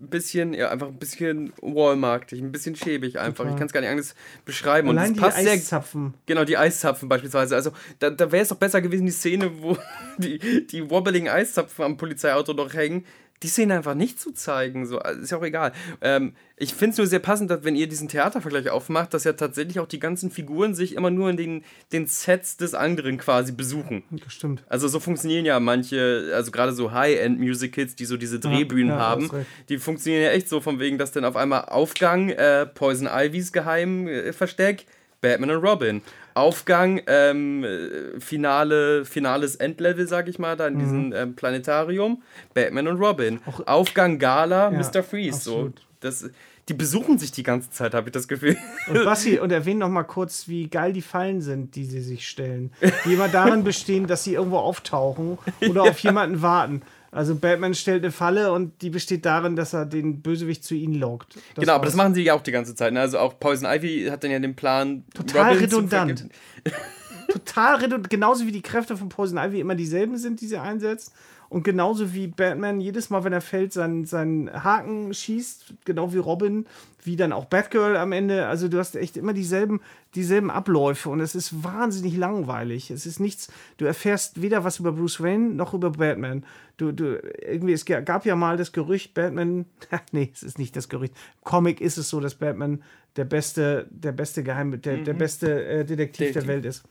Ein 0.01 0.07
bisschen, 0.07 0.53
ja, 0.53 0.69
einfach 0.69 0.87
ein 0.87 0.97
bisschen 0.97 1.53
Walmartig, 1.61 2.41
ein 2.41 2.51
bisschen 2.51 2.75
schäbig 2.75 3.19
einfach. 3.19 3.47
Ich 3.47 3.55
kann 3.55 3.67
es 3.67 3.73
gar 3.73 3.81
nicht 3.81 3.91
anders 3.91 4.15
beschreiben. 4.45 4.89
Allein 4.89 5.09
Und 5.09 5.17
die 5.17 5.19
passt 5.19 5.37
sehr 5.37 5.51
Eiszapfen. 5.53 6.15
Genau, 6.25 6.43
die 6.43 6.57
Eiszapfen 6.57 7.07
beispielsweise. 7.07 7.55
Also, 7.55 7.71
da, 7.99 8.09
da 8.09 8.31
wäre 8.31 8.41
es 8.41 8.49
doch 8.49 8.57
besser 8.57 8.81
gewesen, 8.81 9.05
die 9.05 9.11
Szene, 9.11 9.51
wo 9.61 9.77
die, 10.17 10.65
die 10.65 10.89
wobbeligen 10.89 11.29
Eiszapfen 11.29 11.85
am 11.85 11.97
Polizeiauto 11.97 12.53
noch 12.53 12.73
hängen, 12.73 13.05
die 13.43 13.47
Szene 13.47 13.75
einfach 13.75 13.95
nicht 13.95 14.19
zu 14.19 14.31
zeigen. 14.31 14.85
So, 14.85 14.99
also 14.99 15.21
ist 15.21 15.31
ja 15.31 15.37
auch 15.37 15.43
egal. 15.43 15.71
Ähm, 16.01 16.33
ich 16.57 16.73
finde 16.73 16.91
es 16.91 16.97
nur 16.97 17.07
sehr 17.07 17.19
passend, 17.19 17.49
dass, 17.49 17.63
wenn 17.63 17.75
ihr 17.75 17.87
diesen 17.87 18.07
Theatervergleich 18.07 18.69
aufmacht, 18.69 19.13
dass 19.13 19.23
ja 19.23 19.33
tatsächlich 19.33 19.79
auch 19.79 19.87
die 19.87 19.99
ganzen 19.99 20.29
Figuren 20.29 20.75
sich 20.75 20.95
immer 20.95 21.09
nur 21.09 21.29
in 21.29 21.37
den, 21.37 21.63
den 21.91 22.05
Sets 22.05 22.57
des 22.57 22.73
anderen 22.73 23.17
quasi 23.17 23.51
besuchen. 23.51 24.03
Das 24.11 24.33
stimmt. 24.33 24.63
Also 24.67 24.87
so 24.87 24.99
funktionieren 24.99 25.45
ja 25.45 25.59
manche, 25.59 26.31
also 26.35 26.51
gerade 26.51 26.73
so 26.73 26.91
High-End-Musicals, 26.91 27.95
die 27.95 28.05
so 28.05 28.17
diese 28.17 28.39
Drehbühnen 28.39 28.89
ja, 28.89 28.99
haben, 28.99 29.23
hast 29.23 29.33
recht. 29.33 29.47
die 29.69 29.77
funktionieren 29.79 30.23
ja 30.23 30.31
echt 30.31 30.47
so 30.47 30.61
von 30.61 30.79
wegen, 30.79 30.97
dass 30.97 31.11
dann 31.11 31.25
auf 31.25 31.35
einmal 31.35 31.65
Aufgang, 31.65 32.29
äh, 32.29 32.67
Poison 32.67 33.09
Ivys 33.11 33.51
geheim 33.51 34.07
äh, 34.07 34.33
Versteck, 34.33 34.85
Batman 35.21 35.51
und 35.51 35.63
Robin. 35.63 36.01
Aufgang, 36.33 37.01
ähm, 37.07 37.63
äh, 37.63 38.19
Finale, 38.19 39.05
finales 39.05 39.55
Endlevel, 39.55 40.07
sag 40.07 40.27
ich 40.27 40.39
mal, 40.39 40.55
da 40.55 40.69
Mhm. 40.69 40.73
in 40.75 40.79
diesem 40.79 41.13
ähm, 41.13 41.35
Planetarium, 41.35 42.21
Batman 42.53 42.87
und 42.87 42.97
Robin. 42.99 43.39
Aufgang, 43.65 44.19
Gala, 44.19 44.71
Ja, 44.71 44.77
Mr. 44.77 45.03
Freeze. 45.03 45.35
absolut. 45.37 45.79
So. 45.79 45.85
Das, 45.99 46.29
die 46.69 46.73
besuchen 46.73 47.17
sich 47.17 47.31
die 47.31 47.43
ganze 47.43 47.69
Zeit, 47.71 47.93
habe 47.93 48.09
ich 48.09 48.13
das 48.13 48.27
Gefühl. 48.27 48.55
Und 48.87 49.03
Bassi, 49.03 49.39
und 49.39 49.51
erwähne 49.51 49.79
noch 49.81 49.89
mal 49.89 50.03
kurz, 50.03 50.47
wie 50.47 50.67
geil 50.67 50.93
die 50.93 51.01
Fallen 51.01 51.41
sind, 51.41 51.75
die 51.75 51.85
sie 51.85 52.01
sich 52.01 52.27
stellen. 52.27 52.71
Die 53.05 53.13
immer 53.13 53.27
darin 53.27 53.63
bestehen, 53.65 54.07
dass 54.07 54.23
sie 54.23 54.33
irgendwo 54.35 54.57
auftauchen 54.57 55.37
oder 55.67 55.83
auf 55.83 55.99
jemanden 55.99 56.41
warten. 56.41 56.81
Also 57.11 57.35
Batman 57.35 57.73
stellt 57.73 58.03
eine 58.03 58.11
Falle 58.11 58.53
und 58.53 58.81
die 58.81 58.89
besteht 58.89 59.25
darin, 59.25 59.57
dass 59.57 59.73
er 59.73 59.85
den 59.85 60.21
Bösewicht 60.21 60.63
zu 60.63 60.75
ihnen 60.75 60.95
lockt. 60.95 61.35
Das 61.35 61.63
genau, 61.63 61.73
aber 61.73 61.85
das 61.85 61.95
machen 61.95 62.13
sie 62.13 62.23
ja 62.23 62.33
auch 62.33 62.41
die 62.41 62.53
ganze 62.53 62.73
Zeit. 62.73 62.93
Ne? 62.93 63.01
Also 63.01 63.19
auch 63.19 63.37
Poison 63.37 63.69
Ivy 63.69 64.07
hat 64.09 64.23
dann 64.23 64.31
ja 64.31 64.39
den 64.39 64.55
Plan, 64.55 65.03
Total 65.13 65.49
Robin 65.49 65.59
redundant. 65.59 66.29
total 67.27 67.75
redundant, 67.75 68.09
genauso 68.09 68.47
wie 68.47 68.53
die 68.53 68.61
Kräfte 68.61 68.95
von 68.95 69.09
Poison 69.09 69.37
Ivy 69.37 69.59
immer 69.59 69.75
dieselben 69.75 70.17
sind, 70.17 70.39
die 70.39 70.47
sie 70.47 70.57
einsetzt. 70.57 71.11
Und 71.51 71.63
genauso 71.63 72.13
wie 72.13 72.27
Batman 72.27 72.79
jedes 72.79 73.09
Mal, 73.09 73.25
wenn 73.25 73.33
er 73.33 73.41
fällt, 73.41 73.73
seinen, 73.73 74.05
seinen 74.05 74.49
Haken 74.63 75.13
schießt, 75.13 75.73
genau 75.83 76.13
wie 76.13 76.17
Robin, 76.17 76.65
wie 77.03 77.17
dann 77.17 77.33
auch 77.33 77.43
Batgirl 77.43 77.97
am 77.97 78.13
Ende. 78.13 78.47
Also 78.47 78.69
du 78.69 78.77
hast 78.77 78.95
echt 78.95 79.17
immer 79.17 79.33
dieselben, 79.33 79.81
dieselben 80.15 80.49
Abläufe 80.49 81.09
und 81.09 81.19
es 81.19 81.35
ist 81.35 81.61
wahnsinnig 81.61 82.15
langweilig. 82.15 82.89
Es 82.89 83.05
ist 83.05 83.19
nichts, 83.19 83.51
du 83.75 83.83
erfährst 83.83 84.41
weder 84.41 84.63
was 84.63 84.79
über 84.79 84.93
Bruce 84.93 85.19
Wayne 85.19 85.49
noch 85.49 85.73
über 85.73 85.89
Batman. 85.89 86.45
Du, 86.77 86.93
du, 86.93 87.21
irgendwie, 87.45 87.73
es 87.73 87.83
gab 87.83 88.25
ja 88.25 88.37
mal 88.37 88.55
das 88.55 88.71
Gerücht, 88.71 89.13
Batman, 89.13 89.65
nee, 90.13 90.31
es 90.33 90.43
ist 90.43 90.57
nicht 90.57 90.77
das 90.77 90.87
Gerücht. 90.87 91.13
Im 91.39 91.43
Comic 91.43 91.81
ist 91.81 91.97
es 91.97 92.07
so, 92.07 92.21
dass 92.21 92.35
Batman 92.35 92.81
der 93.17 93.25
beste, 93.25 93.87
der 93.89 94.13
beste 94.13 94.41
Geheim, 94.41 94.81
der, 94.81 94.99
der 94.99 95.13
beste 95.13 95.65
äh, 95.65 95.83
Detektiv 95.83 96.31
der 96.31 96.43
Detektiv. 96.43 96.47
Welt 96.47 96.65
ist 96.65 96.83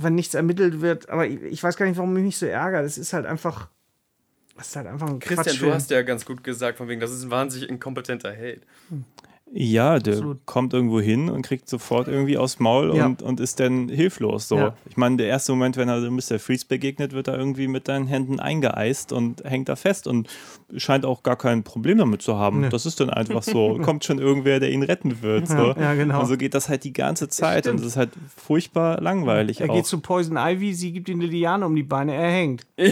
wenn 0.00 0.14
nichts 0.14 0.34
ermittelt 0.34 0.80
wird, 0.80 1.08
aber 1.08 1.26
ich, 1.26 1.40
ich 1.42 1.62
weiß 1.62 1.76
gar 1.76 1.86
nicht, 1.86 1.96
warum 1.96 2.12
mich 2.12 2.24
nicht 2.24 2.38
so 2.38 2.46
ärgert. 2.46 2.84
Das 2.84 2.98
ist 2.98 3.12
halt 3.12 3.26
einfach, 3.26 3.68
das 4.56 4.68
ist 4.68 4.76
halt 4.76 4.86
einfach 4.86 5.08
ein 5.08 5.18
Christian, 5.18 5.44
Quatschfilm. 5.44 5.70
du 5.70 5.74
hast 5.74 5.90
ja 5.90 6.02
ganz 6.02 6.24
gut 6.24 6.44
gesagt, 6.44 6.78
von 6.78 6.88
wegen, 6.88 7.00
das 7.00 7.10
ist 7.10 7.22
ein 7.24 7.30
wahnsinnig 7.30 7.68
inkompetenter 7.68 8.32
Held. 8.32 8.62
Ja, 9.52 10.00
der 10.00 10.14
Absolut. 10.14 10.44
kommt 10.44 10.74
irgendwo 10.74 11.00
hin 11.00 11.30
und 11.30 11.42
kriegt 11.42 11.68
sofort 11.68 12.08
irgendwie 12.08 12.36
aufs 12.36 12.58
Maul 12.58 12.94
Ja. 12.96 13.06
und, 13.06 13.22
und 13.22 13.38
ist 13.40 13.60
dann 13.60 13.88
hilflos. 13.88 14.48
So. 14.48 14.56
Ja. 14.58 14.74
Ich 14.90 14.96
meine, 14.96 15.16
der 15.18 15.28
erste 15.28 15.52
Moment, 15.52 15.76
wenn 15.76 15.88
er 15.88 16.00
Mr. 16.10 16.38
Freeze 16.40 16.66
begegnet, 16.66 17.12
wird 17.12 17.28
er 17.28 17.38
irgendwie 17.38 17.68
mit 17.68 17.86
seinen 17.86 18.06
Händen 18.08 18.40
eingeeist 18.40 19.12
und 19.12 19.44
hängt 19.44 19.68
da 19.68 19.76
fest 19.76 20.08
und 20.08 20.28
scheint 20.76 21.06
auch 21.06 21.22
gar 21.22 21.36
kein 21.36 21.62
Problem 21.62 21.98
damit 21.98 22.22
zu 22.22 22.36
haben. 22.36 22.62
Nee. 22.62 22.68
Das 22.70 22.86
ist 22.86 22.98
dann 23.00 23.08
einfach 23.08 23.44
so. 23.44 23.78
Kommt 23.82 24.04
schon 24.04 24.18
irgendwer, 24.18 24.58
der 24.60 24.72
ihn 24.72 24.82
retten 24.82 25.22
wird. 25.22 25.46
So. 25.48 25.74
Ja, 25.78 25.94
genau. 25.94 26.20
Und 26.20 26.26
so 26.26 26.36
geht 26.36 26.52
das 26.52 26.68
halt 26.68 26.82
die 26.84 26.92
ganze 26.92 27.28
Zeit 27.28 27.66
und 27.66 27.74
stimmt. 27.74 27.80
es 27.82 27.86
ist 27.86 27.96
halt 27.96 28.10
furchtbar 28.36 29.00
langweilig 29.00 29.60
Er 29.60 29.70
auch. 29.70 29.74
geht 29.74 29.86
zu 29.86 30.00
Poison 30.00 30.36
Ivy, 30.36 30.74
sie 30.74 30.92
gibt 30.92 31.08
ihm 31.08 31.20
eine 31.20 31.30
Liane 31.30 31.64
um 31.64 31.74
die 31.76 31.84
Beine, 31.84 32.14
er 32.14 32.30
hängt. 32.30 32.66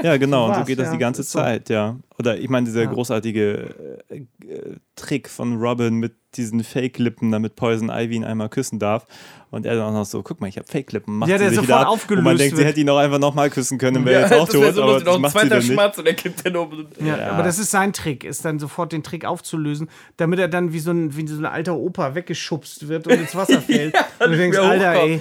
Ja, 0.00 0.16
genau, 0.16 0.46
und 0.46 0.54
so 0.54 0.62
geht 0.64 0.78
das 0.78 0.92
die 0.92 0.98
ganze. 0.98 1.24
Zeit, 1.24 1.70
ja. 1.70 1.96
Oder 2.18 2.36
ich 2.38 2.48
meine, 2.48 2.66
dieser 2.66 2.82
Ja. 2.82 2.90
großartige 2.92 3.74
äh, 4.08 4.16
äh, 4.16 4.76
Trick 4.96 5.28
von 5.28 5.56
Robin 5.60 5.94
mit 5.94 6.14
diesen 6.34 6.62
Fake-Lippen, 6.62 7.30
damit 7.32 7.56
Poison 7.56 7.88
Ivy 7.90 8.16
ihn 8.16 8.24
einmal 8.24 8.48
küssen 8.50 8.78
darf. 8.78 9.06
Und 9.50 9.64
er 9.64 9.76
dann 9.76 9.84
auch 9.84 9.92
noch 9.92 10.04
so, 10.04 10.22
guck 10.22 10.40
mal, 10.42 10.48
ich 10.48 10.58
habe 10.58 10.66
Fake-Lippen. 10.68 11.16
Macht 11.16 11.30
Ja, 11.30 11.38
sie 11.38 11.44
der 11.44 11.50
sich 11.50 11.60
sofort 11.60 11.82
ab. 11.82 11.88
aufgelöst 11.88 12.18
Und 12.18 12.24
man 12.24 12.36
denkt, 12.36 12.50
sie 12.56 12.58
wird. 12.58 12.68
hätte 12.68 12.80
ihn 12.80 12.90
auch 12.90 12.98
einfach 12.98 13.18
nochmal 13.18 13.48
küssen 13.48 13.78
können, 13.78 14.04
wäre 14.04 14.22
jetzt 14.22 14.32
auch 14.34 14.46
tot, 14.48 14.74
so 14.74 14.82
aber 14.82 15.00
noch 15.00 15.14
ein 15.16 15.24
sie 15.24 15.30
zweiter. 15.30 15.62
Schmatz 15.62 15.96
und 15.98 16.06
er 16.06 16.12
kippt 16.14 16.44
dann 16.44 16.56
um. 16.56 16.86
Ja, 17.00 17.16
Ja. 17.16 17.30
aber 17.30 17.44
das 17.44 17.58
ist 17.58 17.70
sein 17.70 17.94
Trick, 17.94 18.24
ist 18.24 18.44
dann 18.44 18.58
sofort 18.58 18.92
den 18.92 19.02
Trick 19.02 19.24
aufzulösen, 19.24 19.88
damit 20.18 20.38
er 20.38 20.48
dann 20.48 20.74
wie 20.74 20.80
so 20.80 20.90
ein, 20.90 21.16
wie 21.16 21.26
so 21.26 21.38
ein 21.40 21.46
alter 21.46 21.76
Opa 21.76 22.14
weggeschubst 22.14 22.88
wird 22.88 23.06
und 23.06 23.14
ins 23.14 23.34
Wasser 23.34 23.62
fällt. 23.62 23.94
und 24.18 24.30
du 24.32 24.36
denkst, 24.36 24.58
Alter, 24.58 24.92
ey. 25.02 25.20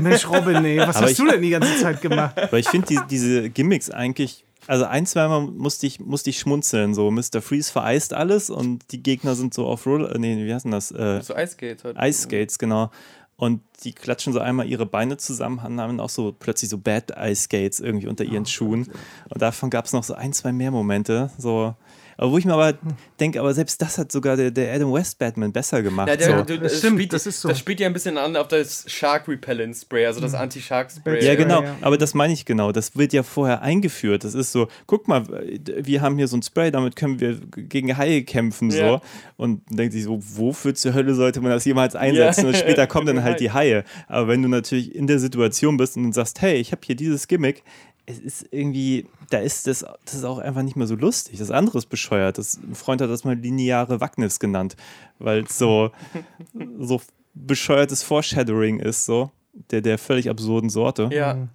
Mensch, 0.00 0.28
Robin, 0.28 0.64
ey, 0.64 0.78
was 0.78 0.96
Aber 0.96 1.04
hast 1.04 1.12
ich- 1.12 1.16
du 1.18 1.26
denn 1.30 1.42
die 1.42 1.50
ganze 1.50 1.76
Zeit 1.76 2.00
gemacht? 2.00 2.36
Aber 2.36 2.58
ich 2.58 2.68
finde 2.68 2.86
die, 2.88 2.98
diese 3.08 3.48
Gimmicks 3.50 3.90
eigentlich, 3.90 4.44
also 4.68 4.84
ein, 4.84 5.06
zweimal 5.06 5.40
musste 5.42 5.86
ich, 5.86 5.98
musste 5.98 6.30
ich 6.30 6.38
schmunzeln. 6.38 6.94
So, 6.94 7.10
Mr. 7.10 7.40
Freeze 7.42 7.72
vereist 7.72 8.12
alles 8.14 8.50
und 8.50 8.92
die 8.92 9.02
Gegner 9.02 9.34
sind 9.34 9.54
so 9.54 9.66
auf 9.66 9.86
Roller, 9.86 10.16
nee, 10.18 10.36
wie 10.44 10.52
heißt 10.54 10.64
denn 10.64 10.72
das? 10.72 10.90
Äh, 10.92 11.20
So 11.22 11.34
Ice 11.34 11.52
Skates 11.54 11.84
halt. 11.84 11.96
Ice 12.00 12.22
Skates, 12.22 12.58
genau. 12.58 12.90
Und 13.36 13.62
die 13.84 13.92
klatschen 13.92 14.32
so 14.32 14.40
einmal 14.40 14.66
ihre 14.66 14.84
Beine 14.84 15.16
zusammen, 15.16 15.62
haben 15.62 15.76
dann 15.76 16.00
auch 16.00 16.10
so 16.10 16.34
plötzlich 16.36 16.70
so 16.70 16.78
Bad 16.78 17.12
Ice 17.16 17.42
Skates 17.44 17.78
irgendwie 17.80 18.08
unter 18.08 18.24
Oh, 18.24 18.32
ihren 18.32 18.46
Schuhen. 18.46 18.88
Und 19.28 19.40
davon 19.40 19.70
gab 19.70 19.84
es 19.84 19.92
noch 19.92 20.02
so 20.02 20.14
ein, 20.14 20.32
zwei 20.32 20.52
mehr 20.52 20.70
Momente. 20.72 21.30
So. 21.38 21.74
Aber 22.20 22.32
wo 22.32 22.38
ich 22.38 22.44
mir 22.44 22.52
aber 22.52 22.76
denke, 23.20 23.38
aber 23.38 23.54
selbst 23.54 23.80
das 23.80 23.96
hat 23.96 24.10
sogar 24.10 24.36
der, 24.36 24.50
der 24.50 24.74
Adam 24.74 24.92
West 24.92 25.20
Batman 25.20 25.52
besser 25.52 25.82
gemacht. 25.82 26.08
Ja, 26.08 26.16
der, 26.16 26.38
so. 26.38 26.44
du, 26.44 26.58
Das 26.58 26.72
das, 26.72 26.78
stimmt, 26.80 26.98
spielt, 26.98 27.12
das 27.12 27.26
ist 27.26 27.40
so. 27.40 27.48
das 27.48 27.60
spielt 27.60 27.78
ja 27.78 27.86
ein 27.86 27.92
bisschen 27.92 28.18
an 28.18 28.34
auf 28.34 28.48
das 28.48 28.84
Shark 28.90 29.28
Repellent 29.28 29.76
Spray, 29.76 30.04
also 30.04 30.20
das 30.20 30.34
Anti-Shark 30.34 30.90
Spray. 30.90 31.24
Ja, 31.24 31.36
genau. 31.36 31.62
ja. 31.62 31.76
Aber 31.80 31.96
das 31.96 32.14
meine 32.14 32.32
ich 32.32 32.44
genau. 32.44 32.72
Das 32.72 32.96
wird 32.96 33.12
ja 33.12 33.22
vorher 33.22 33.62
eingeführt. 33.62 34.24
Das 34.24 34.34
ist 34.34 34.50
so, 34.50 34.66
guck 34.86 35.06
mal, 35.06 35.22
wir 35.28 36.02
haben 36.02 36.18
hier 36.18 36.26
so 36.26 36.36
ein 36.36 36.42
Spray, 36.42 36.72
damit 36.72 36.96
können 36.96 37.20
wir 37.20 37.38
gegen 37.56 37.96
Haie 37.96 38.24
kämpfen. 38.24 38.72
So. 38.72 38.78
Ja. 38.78 39.00
Und 39.36 39.62
dann 39.68 39.76
denkt 39.76 39.92
sich 39.92 40.02
so, 40.02 40.18
wofür 40.20 40.74
zur 40.74 40.94
Hölle 40.94 41.14
sollte 41.14 41.40
man 41.40 41.52
das 41.52 41.64
jemals 41.64 41.94
einsetzen? 41.94 42.42
Ja. 42.42 42.48
Und 42.48 42.56
später 42.56 42.88
kommen 42.88 43.06
dann 43.14 43.22
halt 43.22 43.38
die 43.38 43.52
Haie. 43.52 43.84
Aber 44.08 44.26
wenn 44.26 44.42
du 44.42 44.48
natürlich 44.48 44.92
in 44.92 45.06
der 45.06 45.20
Situation 45.20 45.76
bist 45.76 45.96
und 45.96 46.12
sagst, 46.12 46.42
hey, 46.42 46.56
ich 46.56 46.72
habe 46.72 46.80
hier 46.84 46.96
dieses 46.96 47.28
Gimmick, 47.28 47.62
es 48.08 48.18
ist 48.18 48.48
irgendwie, 48.50 49.06
da 49.30 49.38
ist 49.38 49.66
das, 49.66 49.84
das 50.04 50.14
ist 50.14 50.24
auch 50.24 50.38
einfach 50.38 50.62
nicht 50.62 50.76
mehr 50.76 50.86
so 50.86 50.94
lustig. 50.94 51.38
Das 51.38 51.50
andere 51.50 51.78
ist 51.78 51.86
bescheuert. 51.86 52.38
Das, 52.38 52.56
ein 52.56 52.74
Freund 52.74 53.02
hat 53.02 53.10
das 53.10 53.24
mal 53.24 53.36
lineare 53.36 54.00
Wacknis 54.00 54.40
genannt, 54.40 54.76
weil 55.18 55.42
es 55.42 55.58
so, 55.58 55.90
so 56.78 57.02
bescheuertes 57.34 58.02
Foreshadowing 58.02 58.80
ist, 58.80 59.04
so. 59.04 59.30
Der, 59.70 59.80
der 59.80 59.98
völlig 59.98 60.30
absurden 60.30 60.70
Sorte. 60.70 61.10
Ja. 61.12 61.48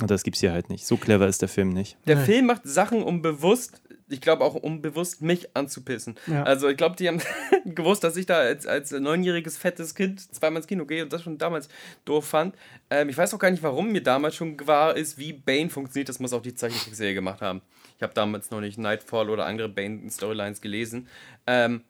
Und 0.00 0.10
das 0.10 0.22
gibt's 0.24 0.40
hier 0.40 0.52
halt 0.52 0.70
nicht. 0.70 0.86
So 0.86 0.96
clever 0.96 1.28
ist 1.28 1.42
der 1.42 1.48
Film 1.48 1.68
nicht. 1.68 1.96
Der 2.06 2.16
Film 2.16 2.46
macht 2.46 2.62
Sachen, 2.64 3.02
um 3.02 3.22
bewusst, 3.22 3.82
ich 4.08 4.20
glaube 4.20 4.44
auch 4.44 4.54
um 4.54 4.82
bewusst 4.82 5.22
mich 5.22 5.56
anzupissen. 5.56 6.16
Ja. 6.26 6.42
Also 6.42 6.68
ich 6.68 6.76
glaube, 6.76 6.96
die 6.96 7.08
haben 7.08 7.20
gewusst, 7.64 8.04
dass 8.04 8.16
ich 8.16 8.26
da 8.26 8.36
als, 8.36 8.66
als 8.66 8.90
neunjähriges 8.90 9.56
fettes 9.56 9.94
Kind 9.94 10.20
zweimal 10.34 10.58
ins 10.58 10.66
Kino 10.66 10.84
gehe 10.84 11.02
und 11.02 11.12
das 11.12 11.22
schon 11.22 11.38
damals 11.38 11.68
doof 12.04 12.26
fand. 12.26 12.54
Ähm, 12.90 13.08
ich 13.08 13.16
weiß 13.16 13.32
auch 13.34 13.38
gar 13.38 13.50
nicht, 13.50 13.62
warum 13.62 13.92
mir 13.92 14.02
damals 14.02 14.34
schon 14.34 14.56
gewahr 14.56 14.96
ist, 14.96 15.18
wie 15.18 15.32
Bane 15.32 15.70
funktioniert. 15.70 16.08
Das 16.08 16.20
muss 16.20 16.32
auch 16.32 16.42
die 16.42 16.54
Zeichentrickserie 16.54 17.14
gemacht 17.14 17.40
haben. 17.40 17.62
Ich 17.96 18.02
habe 18.02 18.14
damals 18.14 18.50
noch 18.50 18.60
nicht 18.60 18.78
Nightfall 18.78 19.30
oder 19.30 19.46
andere 19.46 19.68
Bane-Storylines 19.68 20.60
gelesen. 20.60 21.08
Ähm, 21.46 21.82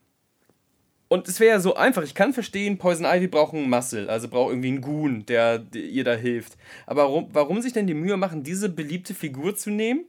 und 1.08 1.28
es 1.28 1.38
wäre 1.38 1.54
ja 1.56 1.60
so 1.60 1.74
einfach. 1.74 2.02
Ich 2.02 2.14
kann 2.14 2.32
verstehen, 2.32 2.78
Poison 2.78 3.06
Ivy 3.06 3.28
braucht 3.28 3.54
einen 3.54 3.68
Muscle, 3.68 4.08
also 4.08 4.28
braucht 4.28 4.50
irgendwie 4.50 4.68
einen 4.68 4.80
Goon, 4.80 5.26
der, 5.26 5.58
der 5.58 5.82
ihr 5.82 6.04
da 6.04 6.14
hilft. 6.14 6.56
Aber 6.86 7.02
warum, 7.02 7.28
warum 7.32 7.62
sich 7.62 7.72
denn 7.72 7.86
die 7.86 7.94
Mühe 7.94 8.16
machen, 8.16 8.42
diese 8.42 8.68
beliebte 8.68 9.14
Figur 9.14 9.54
zu 9.54 9.70
nehmen? 9.70 10.04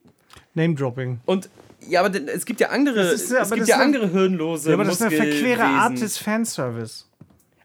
Name-Dropping. 0.53 1.19
Und 1.25 1.49
ja, 1.89 2.03
aber 2.03 2.15
es 2.27 2.45
gibt 2.45 2.59
ja 2.59 2.69
andere, 2.69 2.99
es 3.01 3.33
aber 3.33 3.55
gibt 3.55 3.61
das 3.61 3.67
ja 3.69 3.77
andere 3.77 4.09
hirnlose 4.09 4.69
Ja, 4.69 4.75
aber 4.75 4.85
das 4.85 4.95
ist 4.95 5.01
eine 5.01 5.15
verquere 5.15 5.63
Art 5.63 5.99
des 5.99 6.17
Fanservice. 6.17 7.05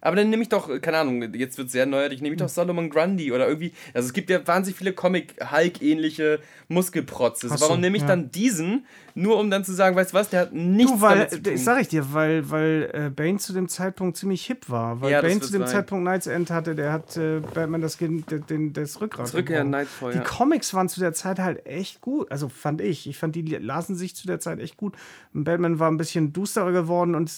Aber 0.03 0.17
dann 0.17 0.31
nehme 0.31 0.43
ich 0.43 0.49
doch, 0.49 0.69
keine 0.81 0.99
Ahnung, 0.99 1.23
jetzt 1.35 1.59
wird 1.59 1.67
es 1.67 1.73
sehr 1.73 1.85
neuerlich, 1.87 2.23
nehme 2.23 2.35
ich 2.35 2.41
doch 2.41 2.49
Solomon 2.49 2.89
Grundy 2.89 3.33
oder 3.33 3.47
irgendwie. 3.47 3.73
Also 3.93 4.07
es 4.07 4.13
gibt 4.13 4.31
ja 4.31 4.47
wahnsinnig 4.47 4.79
viele 4.79 4.93
Comic-Hulk-ähnliche 4.95 6.41
Muskelprotzes. 6.69 7.53
Ach 7.53 7.59
so, 7.59 7.65
Warum 7.67 7.81
nehme 7.81 7.97
ich 7.97 8.03
ja. 8.03 8.09
dann 8.09 8.31
diesen, 8.31 8.87
nur 9.15 9.39
um 9.39 9.51
dann 9.51 9.65
zu 9.65 9.73
sagen, 9.73 9.97
weißt 9.97 10.13
du 10.13 10.17
was, 10.17 10.31
der 10.31 10.41
hat 10.41 10.53
nichts 10.55 10.93
Du, 10.93 11.01
weil, 11.01 11.29
zu 11.29 11.43
tun. 11.43 11.53
ich 11.53 11.65
sag 11.65 11.81
ich 11.81 11.89
dir, 11.89 12.13
weil, 12.13 12.49
weil 12.51 12.91
äh, 12.93 13.11
Bane 13.11 13.39
zu 13.39 13.53
dem 13.53 13.69
Zeitpunkt 13.69 14.17
ziemlich 14.17 14.47
hip 14.47 14.71
war. 14.71 15.01
Weil 15.01 15.11
Ja, 15.13 15.21
das 15.21 15.31
Bane 15.31 15.41
zu 15.41 15.53
dem 15.53 15.63
sein. 15.63 15.71
Zeitpunkt 15.71 16.05
Night's 16.05 16.27
End 16.27 16.51
hatte, 16.51 16.75
der 16.75 16.93
hat 16.93 17.17
äh, 17.17 17.41
Batman 17.41 17.81
das, 17.81 17.97
den, 17.99 18.25
den, 18.49 18.73
das 18.73 19.01
Rückgrat. 19.01 19.33
Ja, 19.33 19.41
gebrochen. 19.41 19.71
Nightfall, 19.71 20.13
Die 20.13 20.19
ja. 20.19 20.25
Comics 20.25 20.73
waren 20.73 20.89
zu 20.89 21.01
der 21.01 21.13
Zeit 21.13 21.39
halt 21.39 21.67
echt 21.67 22.01
gut. 22.01 22.31
Also 22.31 22.49
fand 22.49 22.81
ich. 22.81 23.07
Ich 23.09 23.19
fand, 23.19 23.35
die 23.37 23.43
lasen 23.43 23.97
sich 23.97 24.17
zu 24.17 24.27
der 24.27 24.41
Zeit 24.41 24.61
echt 24.61 24.77
gut. 24.77 24.95
Und 25.35 25.45
Batman 25.45 25.79
war 25.79 25.91
ein 25.91 25.97
bisschen 25.97 26.33
dusterer 26.33 26.73
geworden 26.73 27.15
und 27.15 27.31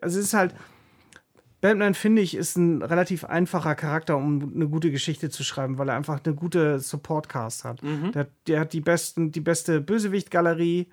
also 0.00 0.18
es 0.20 0.26
ist 0.26 0.34
halt. 0.34 0.54
Batman, 1.64 1.94
finde 1.94 2.20
ich, 2.20 2.34
ist 2.34 2.56
ein 2.58 2.82
relativ 2.82 3.24
einfacher 3.24 3.74
Charakter, 3.74 4.18
um 4.18 4.52
eine 4.54 4.68
gute 4.68 4.90
Geschichte 4.90 5.30
zu 5.30 5.42
schreiben, 5.44 5.78
weil 5.78 5.88
er 5.88 5.96
einfach 5.96 6.20
eine 6.22 6.34
gute 6.34 6.78
Support-Cast 6.78 7.64
hat. 7.64 7.82
Mhm. 7.82 8.12
Der, 8.12 8.26
der 8.46 8.60
hat 8.60 8.74
die, 8.74 8.82
besten, 8.82 9.32
die 9.32 9.40
beste 9.40 9.80
Bösewicht-Galerie. 9.80 10.88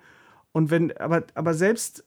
Und 0.52 0.70
wenn, 0.70 0.96
aber, 0.96 1.24
aber 1.34 1.52
selbst, 1.52 2.04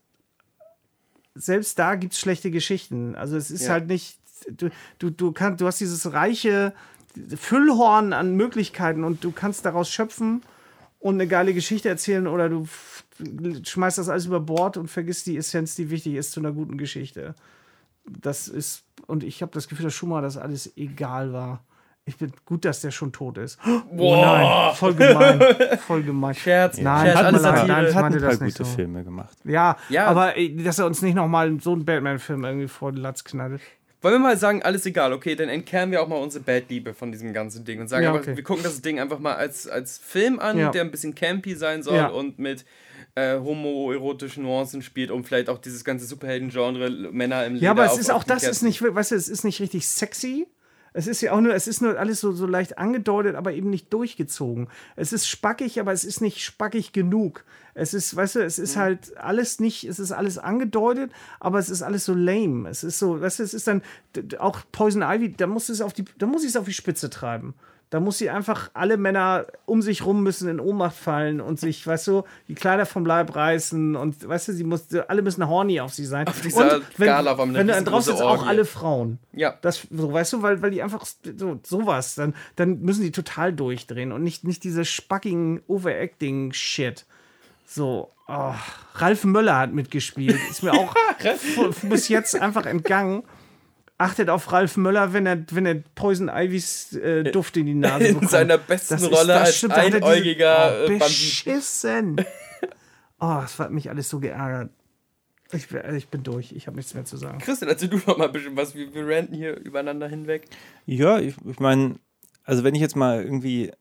selbst 1.36 1.78
da 1.78 1.94
gibt 1.94 2.14
es 2.14 2.20
schlechte 2.20 2.50
Geschichten. 2.50 3.14
Also 3.14 3.38
es 3.38 3.52
ist 3.52 3.68
Ja. 3.68 3.74
halt 3.74 3.86
nicht, 3.86 4.18
du, 4.50 4.72
du, 4.98 5.12
du, 5.12 5.32
kannst, 5.32 5.62
du 5.62 5.68
hast 5.68 5.80
dieses 5.80 6.14
reiche 6.14 6.74
Füllhorn 7.36 8.14
an 8.14 8.36
Möglichkeiten 8.36 9.04
und 9.04 9.24
du 9.24 9.32
kannst 9.32 9.64
daraus 9.68 9.92
schöpfen 9.92 10.42
und 10.98 11.14
eine 11.14 11.28
geile 11.28 11.54
Geschichte 11.54 11.88
erzählen 11.90 12.26
oder 12.26 12.50
du 12.50 12.68
schmeißt 13.64 14.00
das 14.00 14.10
alles 14.10 14.26
über 14.26 14.40
Bord 14.40 14.76
und 14.78 14.88
vergisst 14.88 15.28
die 15.28 15.38
Essenz, 15.38 15.76
die 15.76 15.92
wichtig 15.92 16.16
ist 16.16 16.32
zu 16.32 16.40
einer 16.40 16.52
guten 16.52 16.80
Geschichte. 16.80 17.36
Das 18.08 18.48
ist, 18.48 18.84
und 19.08 19.24
ich 19.24 19.42
habe 19.42 19.52
das 19.54 19.68
Gefühl, 19.68 19.86
dass 19.86 19.94
Schumacher 19.94 20.22
das 20.24 20.38
alles 20.38 20.76
egal 20.78 21.34
war. 21.34 21.64
Ich 22.08 22.18
bin 22.18 22.32
gut, 22.46 22.66
dass 22.66 22.82
der 22.82 22.92
schon 22.92 23.12
tot 23.12 23.40
ist. 23.40 23.58
Oh 23.98 24.16
nein, 24.22 24.76
voll 24.76 24.94
gemein. 24.94 25.42
Voll 25.88 26.04
gemein. 26.04 26.36
Scherz, 26.36 26.78
Nein, 26.78 27.06
Scherz, 27.08 27.16
tut 27.18 27.26
alles 27.26 27.42
leid. 27.42 27.68
Nein, 27.68 27.86
ich 27.90 27.96
Hat 27.96 28.02
meinte 28.04 28.20
das 28.20 28.40
nicht 28.40 28.58
gute 28.58 28.70
so. 28.70 28.76
Filme 28.76 29.04
gemacht. 29.04 29.36
Ja, 29.44 29.76
Ja. 29.90 30.06
aber 30.06 30.38
äh, 30.38 30.50
dass 30.64 30.78
er 30.78 30.86
uns 30.86 31.02
nicht 31.02 31.16
nochmal 31.16 31.60
so 31.60 31.72
einen 31.74 31.84
Batman-Film 31.84 32.44
irgendwie 32.46 32.68
vor 32.68 32.92
den 32.92 33.02
Latz 33.02 33.24
knallt. 33.24 33.60
Wollen 34.04 34.14
wir 34.16 34.20
mal 34.20 34.38
sagen, 34.38 34.62
alles 34.62 34.86
egal, 34.86 35.14
okay, 35.14 35.34
dann 35.36 35.50
entkernen 35.50 35.92
wir 35.92 36.04
auch 36.04 36.08
mal 36.08 36.18
unsere 36.18 36.44
Bad-Liebe 36.44 36.94
von 36.94 37.12
diesem 37.12 37.34
ganzen 37.34 37.66
Ding 37.66 37.82
und 37.82 37.88
sagen 37.88 38.04
Ja, 38.04 38.12
einfach, 38.12 38.22
okay. 38.28 38.38
wir 38.38 38.44
gucken 38.44 38.64
das 38.64 38.80
Ding 38.84 39.00
einfach 39.00 39.18
mal 39.18 39.34
als, 39.34 39.68
als 39.68 39.98
Film 39.98 40.38
an, 40.40 40.60
Ja. 40.60 40.70
der 40.70 40.84
ein 40.84 40.92
bisschen 40.92 41.16
campy 41.16 41.56
sein 41.56 41.82
soll 41.82 41.96
Ja. 41.96 42.08
und 42.10 42.38
mit 42.38 42.66
äh, 43.16 43.40
homoerotischen 43.40 44.44
Nuancen 44.44 44.82
spielt, 44.82 45.10
um 45.12 45.24
vielleicht 45.24 45.50
auch 45.50 45.58
dieses 45.58 45.84
ganze 45.84 46.06
Superhelden-Genre 46.06 46.90
Männer 47.12 47.46
im 47.46 47.54
Leder 47.56 47.66
Ja, 47.66 47.72
aber 47.72 47.86
es 47.86 47.98
ist 47.98 48.12
auch 48.12 48.24
das 48.24 48.44
ist 48.44 48.62
nicht, 48.62 48.82
weißt 48.82 49.12
du, 49.12 49.16
es 49.16 49.30
ist 49.30 49.44
nicht 49.44 49.60
richtig 49.62 49.88
sexy. 49.88 50.48
Es 50.98 51.08
ist 51.08 51.20
ja 51.20 51.34
auch 51.34 51.42
nur, 51.42 51.54
es 51.54 51.68
ist 51.68 51.82
nur 51.82 52.00
alles 52.00 52.22
so, 52.22 52.32
so 52.32 52.46
leicht 52.48 52.78
angedeutet, 52.78 53.36
aber 53.36 53.52
eben 53.52 53.70
nicht 53.70 53.92
durchgezogen. 53.92 54.70
Es 54.96 55.12
ist 55.12 55.28
spackig, 55.28 55.82
aber 55.82 55.92
es 55.92 56.06
ist 56.06 56.22
nicht 56.22 56.42
spackig 56.42 56.94
genug. 56.94 57.44
Es 57.74 57.94
ist, 57.94 58.16
weißt 58.16 58.36
du, 58.36 58.46
es 58.46 58.58
Mhm. 58.58 58.64
ist 58.64 58.78
halt 58.78 59.18
alles 59.18 59.60
nicht, 59.60 59.84
es 59.84 60.00
ist 60.00 60.14
alles 60.14 60.38
angedeutet, 60.38 61.12
aber 61.42 61.60
es 61.60 61.70
ist 61.70 61.82
alles 61.82 62.06
so 62.06 62.14
lame. 62.14 62.70
Es 62.70 62.86
ist 62.86 62.98
so, 62.98 63.20
weißt 63.20 63.40
du, 63.40 63.44
es 63.44 63.54
ist 63.54 63.68
dann 63.68 63.82
auch 64.40 64.62
Poison 64.72 65.02
Ivy, 65.02 65.34
da 65.34 65.48
muss 65.48 65.68
es 65.68 65.82
auf 65.82 65.92
die, 65.92 66.06
da 66.18 66.28
muss 66.28 66.44
ich 66.44 66.50
es 66.52 66.56
auf 66.56 66.66
die 66.66 66.74
Spitze 66.74 67.10
treiben. 67.10 67.56
Da 67.96 68.02
muss 68.02 68.18
sie 68.18 68.30
einfach, 68.30 68.72
alle 68.74 68.98
Männer 68.98 69.46
um 69.66 69.82
sich 69.82 70.06
rum 70.06 70.22
müssen 70.22 70.50
in 70.50 70.60
Ohnmacht 70.60 70.98
fallen 70.98 71.40
und 71.40 71.62
sich, 71.62 71.88
weißt 71.88 72.08
du, 72.08 72.24
die 72.50 72.54
Kleider 72.54 72.86
vom 72.86 73.06
Leib 73.06 73.34
reißen 73.34 73.96
und, 73.96 74.28
weißt 74.28 74.50
du, 74.50 74.52
sie 74.52 74.66
muss, 74.66 74.94
alle 75.08 75.22
müssen 75.22 75.48
horny 75.48 75.80
auf 75.80 75.94
sie 75.94 76.04
sein. 76.04 76.28
Auf 76.28 76.42
dieser 76.42 76.76
und 76.76 76.84
wenn, 76.98 77.08
Gala 77.08 77.36
einer 77.36 77.54
wenn 77.54 77.68
du 77.68 77.74
dann 77.74 77.86
drauf 77.86 78.04
sitzt, 78.04 78.22
auch 78.22 78.46
alle 78.46 78.66
Frauen. 78.66 79.18
Ja. 79.32 79.54
Das, 79.62 79.88
so, 79.90 80.12
weißt 80.12 80.34
du, 80.34 80.42
weil, 80.42 80.62
weil 80.62 80.72
die 80.72 80.84
einfach 80.84 81.06
so, 81.06 81.58
sowas, 81.64 82.16
dann, 82.16 82.36
dann 82.58 82.82
müssen 82.82 83.02
die 83.02 83.12
total 83.12 83.54
durchdrehen 83.54 84.12
und 84.12 84.24
nicht, 84.24 84.44
nicht 84.44 84.66
diese 84.66 84.84
spackigen 84.84 85.62
Overacting-Shit. 85.68 87.06
So, 87.66 88.12
oh, 88.28 88.54
Ralf 88.96 89.24
Möller 89.24 89.58
hat 89.58 89.72
mitgespielt. 89.72 90.38
Ist 90.50 90.64
mir 90.64 90.74
auch 90.74 90.94
bis 91.84 92.10
jetzt 92.10 92.36
einfach 92.36 92.66
entgangen. 92.66 93.24
Achtet 93.98 94.30
auf 94.30 94.52
Ralf 94.52 94.76
Möller, 94.76 95.14
wenn 95.14 95.26
er, 95.26 95.46
wenn 95.52 95.66
er 95.66 95.76
Poison 95.96 96.30
Ivys 96.30 96.94
äh, 96.94 97.24
Duft 97.32 97.56
in 97.56 97.66
die 97.66 97.74
Nase 97.76 98.06
In 98.08 98.14
bekommt. 98.16 98.32
seiner 98.32 98.58
besten 98.58 98.96
Das 98.96 99.04
ist- 99.04 99.12
Rolle 99.12 99.28
das 99.28 99.48
als 99.48 99.64
er 99.64 99.70
diese- 99.70 99.82
einäugiger, 99.98 100.80
äh, 100.80 100.84
oh, 100.84 100.88
Bandit. 100.88 101.00
Beschissen. 101.00 102.16
Oh, 103.18 103.38
das 103.42 103.58
hat 103.60 103.72
mich 103.72 103.90
alles 103.90 104.10
so 104.10 104.20
geärgert. 104.20 104.72
Ich, 105.54 105.74
also 105.74 105.96
ich 105.96 106.10
bin 106.10 106.24
durch. 106.24 106.52
Ich 106.52 106.68
habe 106.68 106.76
nichts 106.76 106.94
mehr 106.94 107.06
zu 107.06 107.16
sagen. 107.16 107.40
Christian, 107.40 107.70
erzähl 107.70 107.88
du 107.88 107.96
noch 108.06 108.18
mal 108.18 108.26
ein 108.26 108.32
bisschen 108.34 108.58
was. 108.58 108.76
Wir, 108.76 108.94
wir 108.94 109.08
ranten 109.08 109.34
hier 109.34 109.56
übereinander 109.58 110.10
hinweg. 110.10 110.48
Ja, 110.86 111.20
ich, 111.20 111.34
ich 111.50 111.60
meine, 111.62 111.96
also 112.44 112.66
wenn 112.66 112.76
ich 112.76 112.82
jetzt 112.82 112.98
mal 112.98 113.24
irgendwie 113.24 113.72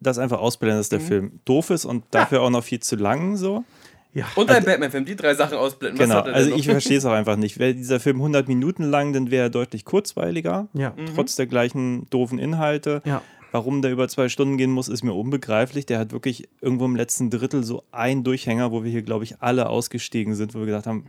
das 0.00 0.16
einfach 0.18 0.38
ausblende, 0.40 0.78
dass 0.78 0.88
der 0.88 1.00
Film 1.00 1.40
doof 1.44 1.68
ist 1.68 1.84
und 1.84 2.04
dafür 2.10 2.40
auch 2.40 2.48
noch 2.48 2.64
viel 2.64 2.80
zu 2.80 2.96
lang 2.96 3.36
so. 3.36 3.64
Ja. 4.12 4.26
Und 4.34 4.50
ein 4.50 4.64
Batman-Film, 4.64 5.04
die 5.04 5.14
drei 5.16 5.34
Sachen 5.34 5.56
ausblenden. 5.56 5.98
Was 6.00 6.08
Genau, 6.08 6.26
er 6.26 6.34
also 6.34 6.54
ich 6.54 6.66
verstehe 6.66 6.98
es 6.98 7.04
auch 7.04 7.12
einfach 7.12 7.36
nicht. 7.36 7.58
Wäre 7.58 7.74
dieser 7.74 8.00
Film 8.00 8.16
100 8.16 8.48
Minuten 8.48 8.84
lang, 8.84 9.12
dann 9.12 9.30
wäre 9.30 9.46
er 9.46 9.50
deutlich 9.50 9.84
kurzweiliger, 9.84 10.68
Ja. 10.72 10.94
trotz 11.14 11.36
der 11.36 11.46
gleichen 11.46 12.08
doofen 12.10 12.38
Inhalte. 12.38 13.02
Ja. 13.04 13.22
Warum 13.52 13.82
der 13.82 13.90
über 13.90 14.08
zwei 14.08 14.28
Stunden 14.28 14.56
gehen 14.58 14.70
muss, 14.70 14.88
ist 14.88 15.02
mir 15.02 15.12
unbegreiflich. 15.12 15.84
Der 15.86 15.98
hat 15.98 16.12
wirklich 16.12 16.48
irgendwo 16.60 16.84
im 16.84 16.94
letzten 16.94 17.30
Drittel 17.30 17.64
so 17.64 17.82
einen 17.90 18.22
Durchhänger, 18.22 18.70
wo 18.70 18.84
wir 18.84 18.90
hier, 18.90 19.02
glaube 19.02 19.24
ich, 19.24 19.40
alle 19.42 19.68
ausgestiegen 19.68 20.34
sind, 20.34 20.54
wo 20.54 20.60
wir 20.60 20.66
gedacht 20.66 20.86
haben, 20.86 21.06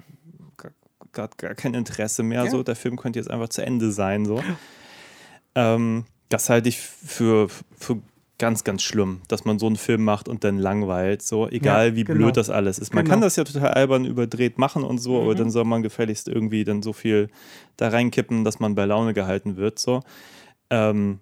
gar, 0.57 0.71
gar, 1.11 1.29
gar 1.37 1.53
kein 1.55 1.75
Interesse 1.75 2.23
mehr. 2.23 2.49
So, 2.49 2.63
der 2.63 2.75
Film 2.75 2.97
könnte 2.97 3.19
jetzt 3.19 3.29
einfach 3.29 3.49
zu 3.49 3.63
Ende 3.63 3.91
sein. 3.91 4.25
So. 4.25 4.43
Ähm, 5.55 6.05
das 6.29 6.49
halte 6.49 6.69
ich 6.69 6.79
für, 6.79 7.49
für 7.77 7.99
ganz, 8.41 8.63
ganz 8.63 8.81
schlimm, 8.81 9.21
dass 9.29 9.45
man 9.45 9.59
so 9.59 9.67
einen 9.67 9.75
Film 9.77 10.03
macht 10.03 10.27
und 10.27 10.43
dann 10.43 10.57
langweilt. 10.57 11.21
So, 11.21 11.47
egal 11.47 11.89
Ja, 11.89 11.95
wie 11.95 12.03
genau. 12.03 12.17
blöd 12.25 12.35
das 12.37 12.49
alles 12.49 12.79
ist. 12.79 12.93
Man 12.93 13.05
Genau. 13.05 13.13
kann 13.13 13.21
das 13.21 13.35
ja 13.37 13.43
total 13.43 13.69
albern 13.69 14.03
überdreht 14.03 14.57
machen 14.57 14.83
und 14.83 14.97
so, 14.97 15.13
Mhm. 15.17 15.21
aber 15.21 15.35
dann 15.35 15.51
soll 15.51 15.63
man 15.63 15.83
gefälligst 15.83 16.27
irgendwie 16.27 16.63
dann 16.63 16.81
so 16.81 16.91
viel 16.91 17.29
da 17.77 17.89
reinkippen, 17.89 18.43
dass 18.43 18.59
man 18.59 18.75
bei 18.75 18.85
Laune 18.85 19.13
gehalten 19.13 19.55
wird. 19.57 19.77
So. 19.79 20.01
Ähm, 20.71 21.19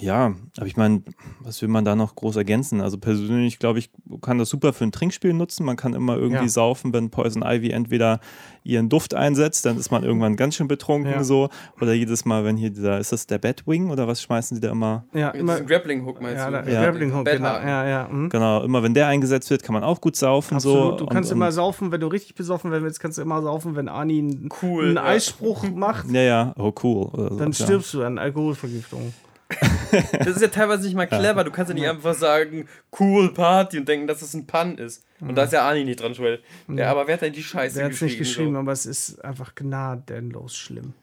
ja, 0.00 0.34
aber 0.56 0.66
ich 0.66 0.76
meine, 0.76 1.02
was 1.40 1.60
will 1.62 1.68
man 1.68 1.84
da 1.84 1.94
noch 1.96 2.14
groß 2.16 2.36
ergänzen? 2.36 2.80
Also 2.80 2.98
persönlich 2.98 3.58
glaube 3.58 3.78
ich, 3.78 3.90
kann 4.22 4.38
das 4.38 4.48
super 4.48 4.72
für 4.72 4.84
ein 4.84 4.92
Trinkspiel 4.92 5.32
nutzen. 5.32 5.64
Man 5.64 5.76
kann 5.76 5.94
immer 5.94 6.16
irgendwie 6.16 6.42
Ja. 6.44 6.48
saufen, 6.48 6.92
wenn 6.92 7.10
Poison 7.10 7.42
Ivy 7.42 7.70
entweder 7.70 8.20
ihren 8.64 8.88
Duft 8.88 9.14
einsetzt, 9.14 9.66
dann 9.66 9.76
ist 9.76 9.90
man 9.90 10.02
irgendwann 10.04 10.36
ganz 10.36 10.56
schön 10.56 10.68
betrunken 10.68 11.12
Ja. 11.12 11.24
so. 11.24 11.48
Oder 11.80 11.92
jedes 11.92 12.24
Mal, 12.24 12.44
wenn 12.44 12.56
hier 12.56 12.70
dieser, 12.70 12.98
ist 12.98 13.12
das 13.12 13.26
der 13.26 13.38
Batwing 13.38 13.90
oder 13.90 14.08
was 14.08 14.22
schmeißen 14.22 14.54
sie 14.56 14.60
da 14.60 14.70
immer? 14.70 15.04
Ja, 15.12 15.30
immer. 15.30 15.52
diesem 15.54 15.66
Grappling-Hook 15.66 16.20
meinst 16.20 16.36
Ja, 16.38 16.50
du? 16.62 16.70
Ja. 16.70 16.82
Grappling 16.84 17.14
Hook, 17.14 17.24
genau. 17.26 17.44
Ja, 17.44 17.86
ja. 17.86 18.08
mhm. 18.10 18.30
Genau, 18.30 18.62
immer 18.62 18.82
wenn 18.82 18.94
der 18.94 19.06
eingesetzt 19.08 19.50
wird, 19.50 19.62
kann 19.62 19.74
man 19.74 19.84
auch 19.84 20.00
gut 20.00 20.16
saufen 20.16 20.54
Absolut. 20.56 20.98
so. 20.98 21.04
Du 21.04 21.06
kannst 21.06 21.30
und, 21.30 21.36
immer 21.36 21.46
und, 21.46 21.52
saufen, 21.52 21.92
wenn 21.92 22.00
du 22.00 22.06
richtig 22.08 22.34
besoffen 22.34 22.70
werden 22.70 22.84
willst, 22.84 23.00
kannst 23.00 23.18
du 23.18 23.22
immer 23.22 23.42
saufen, 23.42 23.76
wenn 23.76 23.88
Arni 23.88 24.18
einen, 24.18 24.48
Cool, 24.62 24.86
einen 24.86 24.96
ja. 24.96 25.04
Eisspruch 25.04 25.64
macht, 25.74 26.10
Ja, 26.10 26.20
ja, 26.22 26.54
oh 26.58 26.72
cool. 26.82 27.06
Oder 27.12 27.28
so, 27.30 27.36
dann 27.38 27.52
ja. 27.52 27.64
stirbst 27.64 27.94
du 27.94 28.02
an 28.02 28.18
Alkoholvergiftung. 28.18 29.12
Das 30.18 30.28
ist 30.28 30.42
ja 30.42 30.48
teilweise 30.48 30.84
nicht 30.84 30.96
mal 30.96 31.06
clever. 31.06 31.44
Du 31.44 31.50
kannst 31.52 31.68
ja 31.70 31.74
nicht 31.74 31.86
einfach 31.88 32.14
sagen, 32.14 32.66
cool 32.98 33.32
Party 33.32 33.78
und 33.78 33.88
denken, 33.88 34.06
dass 34.08 34.22
es 34.22 34.34
ein 34.34 34.46
Pun 34.46 34.76
ist. 34.76 35.04
Und 35.20 35.36
da 35.36 35.44
ist 35.44 35.52
ja 35.52 35.62
Arnie 35.62 35.84
nicht 35.84 36.00
dran 36.00 36.14
schuld. 36.14 36.42
Ja, 36.68 36.90
aber 36.90 37.06
wer 37.06 37.14
hat 37.14 37.22
denn 37.22 37.32
die 37.32 37.42
Scheiße 37.42 37.76
Der 37.76 37.84
hat 37.84 37.92
es 37.92 37.98
geschrieben? 38.00 38.10
nicht 38.10 38.18
geschrieben, 38.28 38.52
so? 38.54 38.58
aber 38.58 38.72
es 38.72 38.86
ist 38.86 39.24
einfach 39.24 39.54
gnadenlos 39.54 40.56
schlimm. 40.56 40.94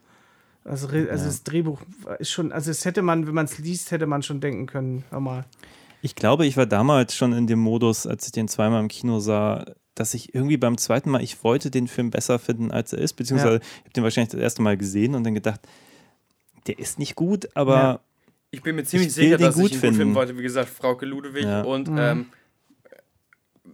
Also, 0.64 0.88
also 0.88 1.26
das 1.26 1.43
Drehbuch 1.43 1.82
ist 2.20 2.32
schon, 2.32 2.52
also 2.52 2.70
es 2.70 2.86
hätte 2.86 3.02
man, 3.02 3.26
wenn 3.28 3.34
man 3.34 3.45
es 3.45 3.58
liest, 3.58 3.91
hätte 3.91 4.06
man 4.06 4.22
schon 4.24 4.41
denken 4.41 4.68
können, 4.68 5.04
hör 5.10 5.20
mal. 5.20 5.45
Ich 6.04 6.16
glaube, 6.16 6.45
ich 6.45 6.58
war 6.58 6.66
damals 6.66 7.16
schon 7.16 7.34
in 7.34 7.47
dem 7.47 7.60
Modus, 7.60 8.06
als 8.06 8.26
ich 8.26 8.32
den 8.32 8.47
zweimal 8.47 8.82
im 8.82 8.88
Kino 8.88 9.20
sah, 9.20 9.66
dass 9.95 10.14
ich 10.14 10.36
irgendwie 10.36 10.58
beim 10.58 10.78
zweiten 10.78 11.10
Mal, 11.12 11.24
ich 11.24 11.43
wollte 11.43 11.72
den 11.72 11.88
Film 11.88 12.12
besser 12.12 12.39
finden, 12.39 12.72
als 12.72 12.93
er 12.93 12.99
ist, 12.99 13.14
beziehungsweise 13.14 13.58
ich 13.58 13.80
habe 13.86 13.93
den 13.95 14.04
wahrscheinlich 14.04 14.32
das 14.32 14.39
erste 14.41 14.62
Mal 14.62 14.78
gesehen 14.78 15.16
und 15.16 15.24
dann 15.24 15.34
gedacht, 15.34 15.62
der 16.68 16.78
ist 16.78 16.99
nicht 16.99 17.16
gut, 17.16 17.49
aber 17.56 17.76
Ja. 17.76 17.99
Ich 18.52 18.62
bin 18.62 18.76
mir 18.76 18.84
ziemlich 18.84 19.08
Ich 19.10 19.14
sicher, 19.16 19.38
den 19.38 19.45
dass 19.47 19.56
gut 19.56 19.66
ich 19.66 19.72
ihn 19.72 19.76
gut 19.78 19.82
finden 19.82 19.97
finden. 19.97 20.16
wollte. 20.16 20.38
Wie 20.38 20.41
gesagt, 20.43 20.70
Frauke 20.70 21.06
Ludewig 21.06 21.43
Ja. 21.45 21.62
und 21.62 21.88
Mhm. 21.89 21.97
ähm, 21.97 22.26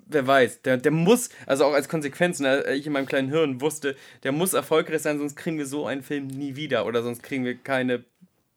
wer 0.10 0.26
weiß, 0.28 0.62
der, 0.62 0.78
der 0.78 0.92
muss, 0.92 1.30
also 1.46 1.66
auch 1.66 1.74
als 1.74 1.90
Konsequenz, 1.90 2.40
ne, 2.40 2.64
ich 2.74 2.86
in 2.86 2.94
meinem 2.94 3.06
kleinen 3.08 3.30
Hirn 3.30 3.60
wusste, 3.62 3.96
der 4.24 4.32
muss 4.32 4.54
erfolgreich 4.54 5.02
sein, 5.02 5.18
sonst 5.18 5.36
kriegen 5.36 5.58
wir 5.58 5.66
so 5.66 5.86
einen 5.88 6.04
Film 6.04 6.28
nie 6.28 6.56
wieder 6.56 6.86
oder 6.86 7.04
sonst 7.04 7.24
kriegen 7.24 7.44
wir 7.44 7.56
keine 7.56 8.04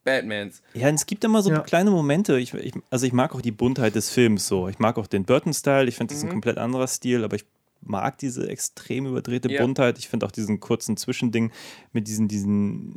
Batmans. 0.05 0.63
Ja, 0.75 0.89
es 0.89 1.07
gibt 1.07 1.25
immer 1.25 1.43
so 1.43 1.51
Ja. 1.51 1.61
kleine 1.61 1.91
Momente. 1.91 2.39
Ich, 2.39 2.55
ich, 2.55 2.73
also 2.91 3.07
ich 3.07 3.13
mag 3.13 3.35
auch 3.35 3.43
die 3.43 3.51
Buntheit 3.53 3.95
des 3.95 4.11
Films 4.11 4.47
so. 4.47 4.69
Ich 4.69 4.79
mag 4.79 4.97
auch 4.99 5.07
den 5.07 5.25
Burton-Style. 5.25 5.89
Ich 5.89 5.97
finde, 5.97 6.13
das 6.15 6.19
ist 6.19 6.25
ein 6.25 6.31
komplett 6.31 6.57
anderer 6.59 6.87
Stil, 6.87 7.23
aber 7.25 7.37
ich 7.37 7.45
mag 7.83 8.19
diese 8.19 8.49
extrem 8.49 9.07
überdrehte 9.07 9.51
Ja. 9.51 9.63
Buntheit. 9.63 9.99
Ich 9.99 10.09
finde 10.09 10.27
auch 10.27 10.31
diesen 10.31 10.61
kurzen 10.61 10.97
Zwischending 10.97 11.51
mit 11.93 12.09
diesen, 12.09 12.29
diesen 12.29 12.93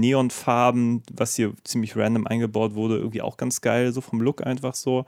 Neonfarben, 0.00 1.02
was 1.12 1.36
hier 1.36 1.54
ziemlich 1.64 1.96
random 1.96 2.26
eingebaut 2.26 2.74
wurde, 2.74 2.96
irgendwie 2.96 3.22
auch 3.22 3.36
ganz 3.36 3.60
geil, 3.60 3.92
so 3.92 4.00
vom 4.00 4.20
Look 4.20 4.44
einfach 4.44 4.74
so. 4.74 5.04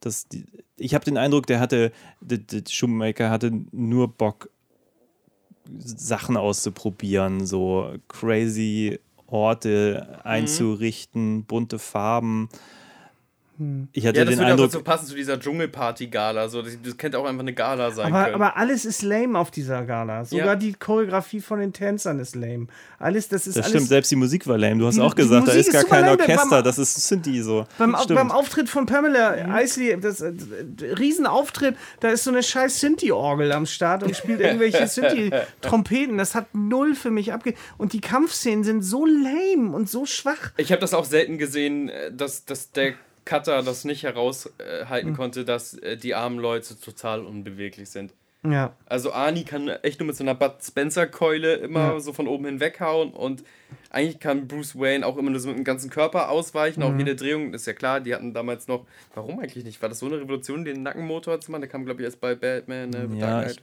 Das, 0.00 0.28
die, 0.28 0.44
ich 0.76 0.94
habe 0.94 1.04
den 1.04 1.16
Eindruck, 1.16 1.46
der 1.46 1.60
hatte, 1.60 1.92
der, 2.20 2.38
der 2.38 2.62
Shoemaker 2.68 3.30
hatte 3.30 3.52
nur 3.72 4.08
Bock, 4.08 4.48
Sachen 5.78 6.36
auszuprobieren, 6.36 7.46
so 7.46 7.94
crazy 8.08 8.98
Orte 9.26 10.20
einzurichten, 10.24 11.44
bunte 11.44 11.78
Farben. 11.78 12.48
Ich 13.92 14.06
hatte 14.06 14.18
Ja, 14.18 14.24
das 14.24 14.30
den 14.34 14.38
würde 14.38 14.46
auch 14.46 14.50
Eindruck, 14.52 14.70
dazu 14.72 14.82
passen 14.82 15.06
zu 15.06 15.14
dieser 15.14 15.38
Dschungelparty-Gala. 15.38 16.48
So, 16.48 16.62
das, 16.62 16.76
das 16.82 16.96
könnte 16.96 17.18
auch 17.18 17.26
einfach 17.26 17.42
eine 17.42 17.52
Gala 17.52 17.90
sein 17.90 18.06
Aber, 18.12 18.24
können. 18.24 18.34
aber 18.36 18.56
alles 18.56 18.84
ist 18.84 19.02
lame 19.02 19.38
auf 19.38 19.50
dieser 19.50 19.84
Gala. 19.84 20.24
Sogar 20.24 20.46
Ja. 20.46 20.56
die 20.56 20.72
Choreografie 20.72 21.40
von 21.40 21.60
den 21.60 21.72
Tänzern 21.72 22.18
ist 22.18 22.34
lame. 22.34 22.66
Alles, 22.98 23.28
das 23.28 23.46
ist 23.46 23.56
das 23.56 23.64
alles. 23.64 23.70
stimmt, 23.76 23.88
selbst 23.88 24.10
die 24.10 24.16
Musik 24.16 24.46
war 24.46 24.56
lame. 24.58 24.78
Du 24.78 24.86
hast 24.86 24.96
Die- 24.96 25.00
auch 25.02 25.14
gesagt, 25.14 25.46
da 25.48 25.52
ist 25.52 25.68
ist 25.68 25.72
gar 25.72 25.84
kein 25.84 26.04
lame. 26.06 26.18
Orchester, 26.20 26.48
Beim- 26.50 26.64
das 26.64 26.78
ist 26.78 26.94
Synthi 27.08 27.42
so. 27.42 27.66
Beim, 27.78 27.94
beim 28.08 28.30
Auftritt 28.30 28.68
von 28.68 28.86
Pamela 28.86 29.60
Isley, 29.60 29.98
das 30.00 30.20
äh, 30.20 30.32
Riesenauftritt, 30.98 31.76
da 32.00 32.10
ist 32.10 32.24
so 32.24 32.30
eine 32.30 32.42
scheiß 32.42 32.80
Synthi-Orgel 32.80 33.52
am 33.52 33.66
Start 33.66 34.02
und 34.02 34.16
spielt 34.16 34.40
irgendwelche 34.40 34.86
Synthi-Trompeten. 34.86 36.18
Das 36.18 36.34
hat 36.34 36.54
null 36.54 36.94
für 36.94 37.10
mich 37.10 37.32
abge... 37.32 37.54
Und 37.78 37.92
die 37.92 38.00
Kampfszenen 38.00 38.64
sind 38.64 38.82
so 38.82 39.06
lame 39.06 39.74
und 39.74 39.88
so 39.88 40.06
schwach. 40.06 40.52
Ich 40.56 40.70
habe 40.72 40.80
das 40.80 40.94
auch 40.94 41.04
selten 41.04 41.38
gesehen, 41.38 41.88
äh, 41.88 42.12
dass, 42.12 42.44
dass 42.44 42.70
der 42.72 42.94
Cutter 43.24 43.62
das 43.62 43.84
nicht 43.84 44.02
heraushalten 44.02 45.10
Hm. 45.10 45.16
konnte, 45.16 45.44
dass 45.44 45.74
äh, 45.74 45.96
die 45.96 46.14
armen 46.14 46.38
Leute 46.38 46.78
total 46.80 47.24
unbeweglich 47.24 47.88
sind. 47.90 48.12
Ja. 48.44 48.74
Also 48.86 49.12
Arnie 49.12 49.44
kann 49.44 49.68
echt 49.68 50.00
nur 50.00 50.08
mit 50.08 50.16
so 50.16 50.24
einer 50.24 50.34
Bud 50.34 50.54
Spencer-Keule 50.60 51.54
immer 51.54 51.92
Ja. 51.92 52.00
so 52.00 52.12
von 52.12 52.26
oben 52.26 52.46
hinweg 52.46 52.80
hauen 52.80 53.12
und 53.12 53.44
eigentlich 53.90 54.18
kann 54.18 54.48
Bruce 54.48 54.74
Wayne 54.76 55.06
auch 55.06 55.16
immer 55.16 55.30
nur 55.30 55.38
so 55.38 55.48
mit 55.48 55.58
dem 55.58 55.64
ganzen 55.64 55.90
Körper 55.90 56.28
ausweichen, 56.28 56.80
Mhm. 56.80 56.86
auch 56.86 56.98
jede 56.98 57.14
Drehung, 57.14 57.54
ist 57.54 57.66
ja 57.68 57.72
klar, 57.72 58.00
die 58.00 58.12
hatten 58.14 58.34
damals 58.34 58.66
noch, 58.66 58.84
warum 59.14 59.38
eigentlich 59.38 59.64
nicht? 59.64 59.80
War 59.80 59.88
das 59.88 60.00
so 60.00 60.06
eine 60.06 60.18
Revolution, 60.20 60.64
den 60.64 60.82
Nackenmotor 60.82 61.40
zu 61.40 61.52
machen? 61.52 61.60
Der 61.62 61.70
kam, 61.70 61.84
glaube 61.84 62.00
ich, 62.00 62.04
erst 62.06 62.20
bei 62.20 62.34
Batman, 62.34 62.90
ne? 62.90 63.08
Ja, 63.16 63.44
ich 63.46 63.58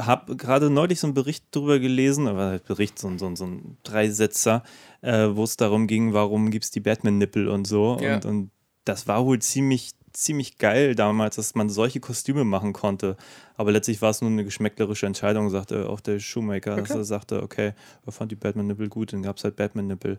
habe 0.00 0.36
gerade 0.36 0.68
neulich 0.70 0.98
so 1.00 1.06
einen 1.06 1.14
Bericht 1.14 1.44
darüber 1.52 1.78
gelesen, 1.78 2.26
aber 2.28 2.46
halt 2.46 2.64
Bericht, 2.64 2.98
so, 2.98 3.06
ein- 3.08 3.18
so, 3.18 3.32
so 3.36 3.46
ein 3.46 3.78
Dreisetzer, 3.84 4.62
äh, 5.00 5.28
wo 5.32 5.44
es 5.44 5.56
darum 5.56 5.86
ging, 5.86 6.12
warum 6.12 6.50
gibt 6.50 6.64
es 6.64 6.70
die 6.72 6.80
Batman-Nippel 6.80 7.48
und 7.48 7.66
so. 7.66 7.98
Ja. 8.00 8.14
Und, 8.16 8.24
und 8.26 8.50
das 8.88 9.06
war 9.06 9.24
wohl 9.26 9.38
ziemlich, 9.40 9.92
ziemlich 10.12 10.58
geil 10.58 10.94
damals, 10.94 11.36
dass 11.36 11.54
man 11.54 11.68
solche 11.68 12.00
Kostüme 12.00 12.44
machen 12.44 12.72
konnte. 12.72 13.16
Aber 13.56 13.70
letztlich 13.72 14.00
war 14.02 14.10
es 14.10 14.20
nur 14.20 14.30
eine 14.30 14.44
geschmäcklerische 14.44 15.06
Entscheidung, 15.06 15.50
sagte 15.50 15.88
auch 15.88 16.00
der 16.00 16.18
Shoemaker, 16.18 16.76
dass 16.76 16.90
er 16.90 17.04
sagte, 17.04 17.42
okay, 17.42 17.72
er 18.06 18.12
fand 18.12 18.32
die 18.32 18.36
Batman-Nippel 18.36 18.88
gut, 18.88 19.12
dann 19.12 19.22
gab 19.22 19.36
es 19.36 19.44
halt 19.44 19.56
Batman-Nippel. 19.56 20.18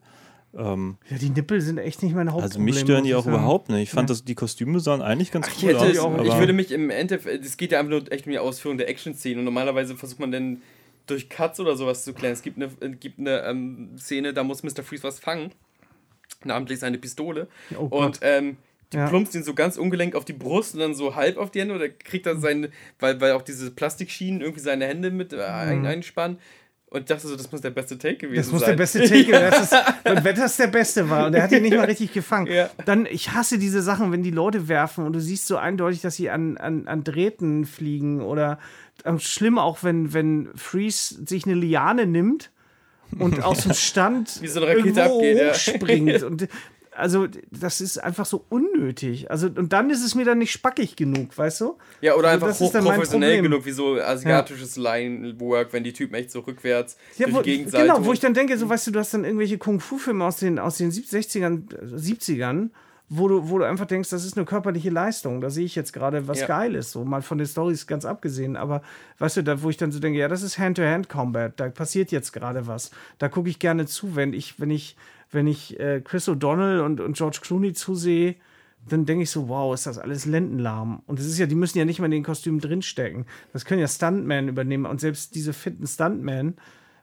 Ähm, 0.57 0.97
Ja, 1.09 1.17
die 1.17 1.29
Nippel 1.29 1.61
sind 1.61 1.77
echt 1.77 2.01
nicht 2.01 2.15
mein 2.15 2.27
also 2.27 2.41
Hauptproblem. 2.41 2.65
mich 2.65 2.79
stören 2.79 3.03
die 3.03 3.09
ich 3.11 3.15
auch 3.15 3.23
sagen. 3.25 3.35
überhaupt 3.35 3.69
nicht. 3.69 3.83
Ich 3.83 3.89
fand, 3.91 4.09
dass 4.09 4.23
die 4.23 4.33
Kostüme 4.35 4.79
sahen 4.79 5.01
eigentlich 5.01 5.31
ganz 5.31 5.47
Ich, 5.47 5.63
cool 5.63 5.69
hätte, 5.69 5.79
aus. 5.81 5.89
ich, 5.91 5.99
aber- 5.99 6.39
würde 6.39 6.53
mich 6.53 6.71
im 6.71 6.89
Endeffekt, 6.89 7.45
es 7.45 7.55
geht 7.57 7.71
ja 7.71 7.79
einfach 7.79 7.91
nur 7.91 8.11
echt 8.11 8.25
um 8.25 8.31
die 8.31 8.39
Ausführung 8.39 8.77
der 8.77 8.89
Action-Szenen 8.89 9.39
und 9.39 9.45
normalerweise 9.45 9.95
versucht 9.95 10.19
man 10.19 10.31
dann 10.31 10.61
durch 11.05 11.29
Cuts 11.29 11.59
oder 11.59 11.75
sowas 11.75 12.03
zu 12.03 12.13
klären. 12.13 12.33
Es 12.33 12.41
gibt 12.41 12.57
eine, 12.57 12.95
gibt 12.95 13.19
eine 13.19 13.43
ähm, 13.43 13.91
Szene, 13.97 14.33
da 14.33 14.43
muss 14.43 14.63
Mr. 14.63 14.83
Freeze 14.83 15.03
was 15.03 15.19
fangen, 15.19 15.51
namentlich 16.43 16.79
seine 16.79 16.97
Pistole 16.97 17.47
Oh 17.77 17.85
und 17.85 18.19
ähm, 18.21 18.57
die 18.93 18.97
Ja. 18.97 19.07
plumpst 19.07 19.35
ihn 19.35 19.43
so 19.43 19.53
ganz 19.53 19.77
ungelenk 19.77 20.15
auf 20.15 20.25
die 20.25 20.33
Brust 20.33 20.73
und 20.73 20.79
dann 20.79 20.95
so 20.95 21.15
halb 21.15 21.37
auf 21.37 21.51
die 21.51 21.61
Hände 21.61 21.75
oder 21.75 21.89
kriegt 21.89 22.25
dann 22.25 22.41
seine, 22.41 22.69
weil, 22.99 23.21
weil 23.21 23.33
auch 23.33 23.43
diese 23.43 23.69
Plastikschienen 23.71 24.41
irgendwie 24.41 24.61
seine 24.61 24.85
Hände 24.87 25.11
mit 25.11 25.31
äh, 25.33 25.41
ein, 25.43 25.85
einspannen. 25.85 26.39
Und 26.91 27.01
ich 27.01 27.05
dachte 27.05 27.27
so, 27.27 27.35
das 27.35 27.51
muss 27.51 27.61
der 27.61 27.69
beste 27.69 27.99
Take 27.99 28.15
gewesen 28.15 28.31
Mhm. 28.31 28.41
Das 28.41 28.51
muss 28.51 28.61
sein. 28.61 28.69
der 28.71 28.77
beste 28.77 29.03
Take 29.07 29.31
sein. 29.31 29.51
Das 29.51 29.61
ist, 29.71 30.25
wenn 30.25 30.35
das 30.35 30.57
der 30.57 30.67
beste 30.67 31.07
war 31.07 31.27
und 31.27 31.35
er 31.35 31.43
hat 31.43 31.51
ihn 31.51 31.61
nicht 31.61 31.75
mal 31.77 31.85
richtig 31.85 32.13
gefangen. 32.13 32.47
Ja. 32.47 32.67
Dann, 32.85 33.05
ich 33.05 33.31
hasse 33.31 33.59
diese 33.59 33.83
Sachen, 33.83 34.11
wenn 34.11 34.23
die 34.23 34.31
Leute 34.31 34.67
werfen 34.67 35.05
und 35.05 35.13
du 35.13 35.19
siehst 35.21 35.45
so 35.45 35.57
eindeutig, 35.57 36.01
dass 36.01 36.15
sie 36.15 36.31
an, 36.31 36.57
an, 36.57 36.87
an 36.87 37.03
Drähten 37.03 37.65
fliegen 37.65 38.21
oder 38.21 38.57
ähm, 39.05 39.19
schlimm 39.19 39.59
auch, 39.59 39.83
wenn, 39.83 40.13
wenn 40.13 40.49
Freeze 40.55 41.23
sich 41.27 41.45
eine 41.45 41.53
Liane 41.53 42.07
nimmt 42.07 42.49
und 43.17 43.43
aus 43.43 43.63
dem 43.63 43.73
Stand 43.73 44.41
Wie 44.41 44.47
so 44.47 44.61
eine 44.61 44.71
Rakete 44.71 44.87
irgendwo 44.87 45.15
abgeht, 45.17 45.37
ja. 45.37 45.49
hochspringt. 45.49 46.23
Und 46.29 46.47
also, 46.99 47.27
das 47.49 47.79
ist 47.79 47.97
einfach 47.97 48.25
so 48.25 48.43
unnötig. 48.49 49.31
Also, 49.31 49.47
und 49.47 49.71
dann 49.71 49.89
ist 49.89 50.03
es 50.03 50.15
mir 50.15 50.25
dann 50.25 50.37
nicht 50.37 50.51
spackig 50.51 50.97
genug, 50.97 51.37
weißt 51.37 51.61
du? 51.61 51.77
Ja, 52.01 52.15
oder 52.15 52.27
Also 52.27 52.45
einfach 52.45 52.59
hochprofessionell 52.59 53.41
genug, 53.41 53.65
wie 53.65 53.71
so 53.71 53.95
asiatisches 53.95 54.75
Line-Work, 54.75 55.71
wenn 55.71 55.85
die 55.85 55.93
Typen 55.93 56.15
echt 56.15 56.31
so 56.31 56.41
rückwärts 56.41 56.97
Ja, 57.17 57.27
durch 57.27 57.37
wo, 57.37 57.41
die 57.41 57.51
Gegend 57.51 57.71
genau, 57.71 58.03
wo 58.03 58.11
ich 58.11 58.19
dann 58.19 58.33
denke, 58.33 58.57
so 58.57 58.67
weißt 58.67 58.87
du, 58.87 58.91
du 58.91 58.99
hast 58.99 59.13
dann 59.13 59.23
irgendwelche 59.23 59.57
Kung-Fu-Filme 59.57 60.25
aus 60.25 60.37
den, 60.37 60.59
aus 60.59 60.77
den 60.77 60.91
60ern, 60.91 61.69
70ern, 61.69 62.69
wo 63.09 63.27
du, 63.27 63.49
wo 63.49 63.57
du 63.57 63.65
einfach 63.65 63.87
denkst, 63.87 64.09
das 64.09 64.23
ist 64.23 64.37
eine 64.37 64.45
körperliche 64.45 64.91
Leistung. 64.91 65.41
Da 65.41 65.49
sehe 65.49 65.65
ich 65.65 65.75
jetzt 65.75 65.93
gerade 65.93 66.27
was 66.27 66.41
Ja. 66.41 66.47
Geiles, 66.47 66.91
so 66.91 67.03
mal 67.03 67.23
von 67.23 67.39
den 67.39 67.47
Stories 67.47 67.87
ganz 67.87 68.05
abgesehen. 68.05 68.55
Aber 68.55 68.83
weißt 69.17 69.37
du, 69.37 69.43
da 69.43 69.63
wo 69.63 69.69
ich 69.71 69.77
dann 69.77 69.91
so 69.91 69.99
denke, 69.99 70.19
ja, 70.19 70.27
das 70.27 70.43
ist 70.43 70.59
Hand-to-Hand-Combat, 70.59 71.59
da 71.59 71.69
passiert 71.69 72.11
jetzt 72.11 72.31
gerade 72.33 72.67
was. 72.67 72.91
Da 73.17 73.27
gucke 73.27 73.49
ich 73.49 73.57
gerne 73.57 73.87
zu, 73.87 74.15
wenn 74.15 74.33
ich, 74.33 74.59
wenn 74.59 74.69
ich, 74.69 74.95
wenn 75.31 75.47
ich 75.47 75.79
äh, 75.79 76.01
Chris 76.01 76.29
O'Donnell 76.29 76.81
und, 76.81 77.01
und 77.01 77.17
George 77.17 77.39
Clooney 77.41 77.73
zusehe, 77.73 78.35
dann 78.87 79.05
denke 79.05 79.23
ich 79.23 79.31
so, 79.31 79.49
wow, 79.49 79.73
ist 79.73 79.87
das 79.87 79.97
alles 79.97 80.25
lendenlahm. 80.25 81.01
Und 81.07 81.19
es 81.19 81.25
ist 81.25 81.39
ja, 81.39 81.47
die 81.47 81.55
müssen 81.55 81.79
ja 81.79 81.85
nicht 81.85 81.99
mal 81.99 82.05
in 82.05 82.11
den 82.11 82.23
Kostümen 82.23 82.59
drinstecken. 82.61 83.25
Das 83.53 83.65
können 83.65 83.81
ja 83.81 83.87
Stuntmen 83.87 84.47
übernehmen. 84.47 84.85
Und 84.85 85.01
selbst 85.01 85.33
diese 85.33 85.53
fitten 85.53 85.87
Stuntmen 85.87 86.57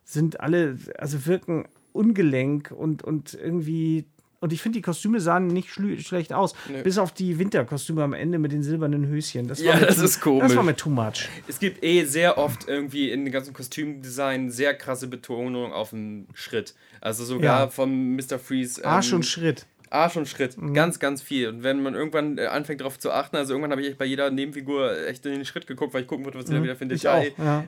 sind 0.05 0.41
alle, 0.41 0.79
also 0.99 1.27
wirken 1.27 1.67
ungelenk 1.93 2.71
und, 2.71 3.03
und 3.03 3.35
irgendwie. 3.35 4.07
Und 4.41 4.53
ich 4.53 4.61
finde, 4.61 4.79
die 4.79 4.83
Kostüme 4.83 5.19
sahen 5.21 5.47
nicht 5.47 5.71
schlecht 5.71 6.33
aus. 6.33 6.55
Bis 6.85 6.99
auf 6.99 7.13
die 7.13 7.39
Winterkostüme 7.39 8.03
am 8.03 8.13
Ende 8.13 8.39
mit 8.39 8.53
den 8.53 8.63
silbernen 8.63 9.07
Höschen. 9.09 9.49
Das 9.49 9.61
Ja, 9.61 9.73
war 9.73 9.81
mir 9.81 9.87
das 9.87 9.97
too, 9.97 10.05
ist 10.05 10.21
komisch. 10.21 10.43
Das 10.49 10.57
war 10.57 10.63
mir 10.63 10.77
too 10.77 10.91
much. 10.91 11.29
Es 11.49 11.59
gibt 11.59 11.83
eh 11.83 12.05
sehr 12.05 12.37
oft 12.39 12.69
irgendwie 12.69 13.11
in 13.11 13.25
dem 13.25 13.33
ganzen 13.33 13.55
Kostümdesign 13.55 14.51
sehr 14.51 14.75
krasse 14.75 15.07
Betonung 15.09 15.73
auf 15.73 15.91
den 15.91 16.27
Schritt. 16.35 16.75
Also 17.01 17.25
sogar 17.25 17.61
Ja. 17.61 17.69
von 17.69 18.17
Mr. 18.17 18.39
Freeze. 18.39 18.81
ähm, 18.83 18.89
Arsch 18.89 19.13
und 19.13 19.25
Schritt. 19.25 19.67
Arsch 19.89 20.17
und 20.17 20.27
Schritt. 20.29 20.59
Mhm. 20.59 20.75
Ganz, 20.75 20.99
ganz 20.99 21.23
viel. 21.23 21.49
Und 21.49 21.63
wenn 21.63 21.81
man 21.83 21.95
irgendwann 21.95 22.39
äh, 22.39 22.47
anfängt 22.47 22.81
darauf 22.81 22.99
zu 22.99 23.13
achten, 23.13 23.37
also 23.37 23.55
irgendwann 23.55 23.71
habe 23.71 23.83
ich 23.83 23.89
echt 23.89 23.99
bei 23.99 24.05
jeder 24.05 24.31
Nebenfigur 24.31 25.07
echt 25.07 25.25
in 25.27 25.33
den 25.33 25.45
Schritt 25.45 25.67
geguckt, 25.69 25.95
weil 25.95 26.03
ich 26.03 26.09
gucken 26.09 26.25
wollte, 26.25 26.39
was 26.39 26.47
die 26.47 26.53
da 26.55 26.63
wieder 26.63 26.75
Mhm. 26.75 26.91
Ich 26.91 27.03
Detail. 27.03 27.33
auch. 27.39 27.45
Ja. 27.45 27.65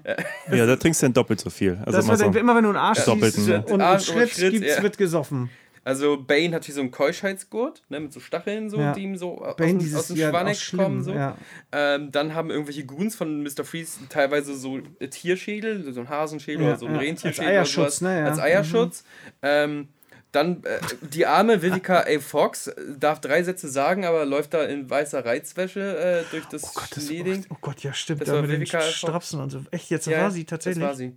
Ja, 0.57 0.67
da 0.67 0.77
trinkst 0.77 1.01
du 1.01 1.07
dann 1.07 1.15
doppelt 1.15 1.41
so 1.41 1.49
viel. 1.49 1.79
Also 1.87 1.93
Das 1.93 2.05
immer 2.05 2.19
war 2.19 2.33
so. 2.33 2.39
immer 2.39 2.57
wenn 2.57 2.65
du 2.65 2.71
einen 2.71 2.77
Arsch 2.79 3.05
Doppelten, 3.05 3.43
siehst 3.45 3.57
und 3.67 3.73
einen 3.73 3.81
Arsch 3.83 4.09
und 4.09 4.15
Schritt, 4.17 4.31
Schritt, 4.31 4.53
gibt's, 4.53 4.77
ja. 4.77 4.83
wird 4.83 4.99
gesoffen. 4.99 5.49
Also 5.89 6.19
Bane 6.23 6.55
hat 6.55 6.67
hier 6.67 6.75
so 6.75 6.83
einen 6.83 6.91
Keuschheitsgurt, 6.91 7.83
ne, 7.89 7.99
mit 7.99 8.13
so 8.13 8.21
Stacheln, 8.21 8.69
so, 8.69 8.79
Ja. 8.79 8.93
die 8.93 9.05
ihm 9.05 9.17
so 9.17 9.39
aus, 9.41 9.57
Bane, 9.57 9.71
dem- 9.73 9.79
dieses 9.79 9.99
aus 9.99 10.09
dem 10.09 10.17
ja, 10.17 10.29
Schwanneck 10.29 10.59
kommen. 10.77 11.03
So. 11.03 11.15
ja. 11.15 11.35
Ähm, 11.73 12.13
dann 12.13 12.35
haben 12.35 12.51
irgendwelche 12.51 12.85
Goons 12.85 13.17
von 13.17 13.43
Mr. 13.43 13.65
Freeze 13.65 14.01
teilweise 14.11 14.55
so 14.55 14.81
Tierschädel, 14.81 15.91
so 15.95 16.01
ein 16.01 16.11
Hasenschädel 16.11 16.67
oder 16.67 16.77
so 16.77 16.87
ein. 16.87 16.97
Rentierschädel. 16.97 17.49
Als 17.49 17.57
Eierschutz, 17.75 17.79
oder 17.79 17.91
sowas, 17.91 18.01
ne. 18.03 18.25
Als 18.27 18.39
Eierschutz. 18.39 19.05
Ähm, 19.41 19.89
dann 20.33 20.63
äh, 20.65 20.79
die 21.01 21.25
arme 21.27 21.63
Vivica 21.63 22.01
A. 22.07 22.19
Fox 22.21 22.67
äh, 22.67 22.75
darf 22.99 23.21
drei 23.21 23.43
Sätze 23.43 23.69
sagen, 23.69 24.05
aber 24.05 24.27
läuft 24.27 24.53
da 24.55 24.63
in 24.65 24.89
weißer 24.89 25.25
Reizwäsche 25.25 25.81
äh, 25.99 26.25
durch 26.31 26.45
das, 26.47 26.65
Oh 26.65 26.71
Gott, 26.75 26.89
das, 26.97 27.07
Schneeding. 27.07 27.45
oh, 27.49 27.55
oh 27.55 27.59
Gott, 27.63 27.81
ja, 27.83 27.93
stimmt. 27.95 28.21
Das 28.21 28.29
da 28.29 28.35
war 28.35 28.43
mit 28.43 28.51
den 28.51 28.61
Vivica 28.61 28.81
Fox. 28.81 28.95
Strapsen 28.95 29.41
und 29.41 29.51
so. 29.51 29.65
Echt, 29.71 29.89
jetzt 29.91 30.07
Ja, 30.07 30.23
war 30.23 30.31
sie 30.31 30.45
tatsächlich. 30.45 30.83
Das 30.83 30.91
war 30.91 30.97
sie. 30.97 31.17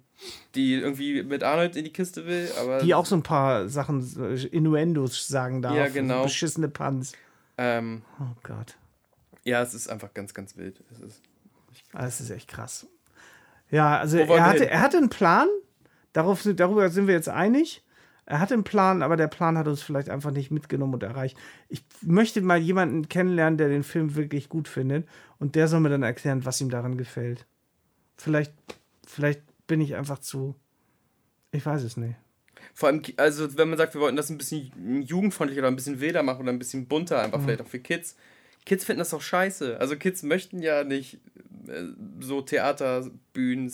Die 0.55 0.75
irgendwie 0.75 1.23
mit 1.23 1.43
Arnold 1.43 1.75
in 1.75 1.83
die 1.83 1.91
Kiste 1.93 2.25
will, 2.25 2.49
aber. 2.59 2.79
Die 2.79 2.93
auch 2.93 3.05
so 3.05 3.15
ein 3.15 3.23
paar 3.23 3.67
Sachen, 3.67 4.01
äh, 4.19 4.45
Innuendos 4.47 5.27
sagen 5.27 5.61
darf. 5.61 5.75
Ja, 5.75 5.87
genau. 5.89 6.23
Beschissene 6.23 6.69
Panz. 6.69 7.11
Ähm, 7.57 8.03
Oh 8.19 8.35
Gott. 8.43 8.75
ja, 9.43 9.61
es 9.61 9.73
ist 9.73 9.89
einfach 9.89 10.13
ganz, 10.13 10.33
ganz 10.33 10.55
wild. 10.57 10.81
Es 10.91 10.99
ist, 10.99 11.21
Ah, 11.93 12.03
Das 12.05 12.21
ist 12.21 12.29
echt 12.29 12.47
krass. 12.47 12.87
Ja, 13.69 13.97
also 13.99 14.17
er 14.17 14.45
hatte, 14.45 14.59
hin? 14.59 14.67
er 14.69 14.79
hatte 14.81 14.97
einen 14.97 15.09
Plan. 15.09 15.47
Darauf, 16.13 16.41
darüber 16.55 16.89
sind 16.89 17.07
wir 17.07 17.13
jetzt 17.15 17.29
einig. 17.29 17.83
Er 18.25 18.39
hatte 18.39 18.53
einen 18.53 18.63
Plan, 18.63 19.01
aber 19.01 19.17
der 19.17 19.27
Plan 19.27 19.57
hat 19.57 19.67
uns 19.67 19.81
vielleicht 19.81 20.09
einfach 20.09 20.31
nicht 20.31 20.51
mitgenommen 20.51 20.93
und 20.93 21.03
erreicht. 21.03 21.37
Ich 21.69 21.83
möchte 22.01 22.41
mal 22.41 22.59
jemanden 22.59 23.09
kennenlernen, 23.09 23.57
der 23.57 23.67
den 23.67 23.83
Film 23.83 24.15
wirklich 24.15 24.47
gut 24.47 24.67
findet. 24.67 25.07
Und 25.39 25.55
der 25.55 25.67
soll 25.67 25.79
mir 25.79 25.89
dann 25.89 26.03
erklären, 26.03 26.45
was 26.45 26.61
ihm 26.61 26.69
daran 26.69 26.97
gefällt. 26.97 27.45
Vielleicht, 28.17 28.53
vielleicht 29.05 29.41
bin 29.67 29.81
ich 29.81 29.95
einfach 29.95 30.19
zu. 30.19 30.55
Ich 31.51 31.65
weiß 31.65 31.83
es 31.83 31.97
nicht. 31.97 32.15
Vor 32.73 32.89
allem, 32.89 33.01
also 33.17 33.57
wenn 33.57 33.69
man 33.69 33.77
sagt, 33.77 33.95
wir 33.95 34.01
wollten 34.01 34.15
das 34.15 34.29
ein 34.29 34.37
bisschen 34.37 35.01
jugendfreundlicher 35.01 35.61
oder 35.61 35.69
ein 35.69 35.75
bisschen 35.75 35.99
wilder 35.99 36.23
machen 36.23 36.43
oder 36.43 36.51
ein 36.51 36.59
bisschen 36.59 36.87
bunter, 36.87 37.21
einfach 37.21 37.41
vielleicht 37.41 37.61
auch 37.61 37.67
für 37.67 37.79
Kids. 37.79 38.15
Kids 38.65 38.85
finden 38.85 38.99
das 38.99 39.09
doch 39.09 39.21
scheiße. 39.21 39.79
Also 39.79 39.95
Kids 39.95 40.23
möchten 40.23 40.61
ja 40.61 40.83
nicht 40.83 41.19
äh, 41.67 41.83
so 42.19 42.41
Theater, 42.41 43.09
Bühnen, 43.33 43.69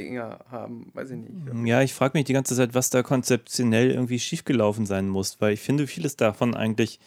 Stage-Dinger 0.00 0.38
haben. 0.50 0.90
Weiß 0.94 1.10
ich 1.10 1.16
nicht. 1.18 1.66
Ja, 1.66 1.82
ich 1.82 1.92
frage 1.94 2.16
mich 2.16 2.24
die 2.24 2.32
ganze 2.32 2.56
Zeit, 2.56 2.74
was 2.74 2.90
da 2.90 3.02
konzeptionell 3.02 3.90
irgendwie 3.90 4.18
schiefgelaufen 4.18 4.86
sein 4.86 5.08
muss, 5.08 5.40
weil 5.40 5.54
ich 5.54 5.60
finde 5.60 5.86
vieles 5.86 6.16
davon 6.16 6.54
eigentlich, 6.54 6.98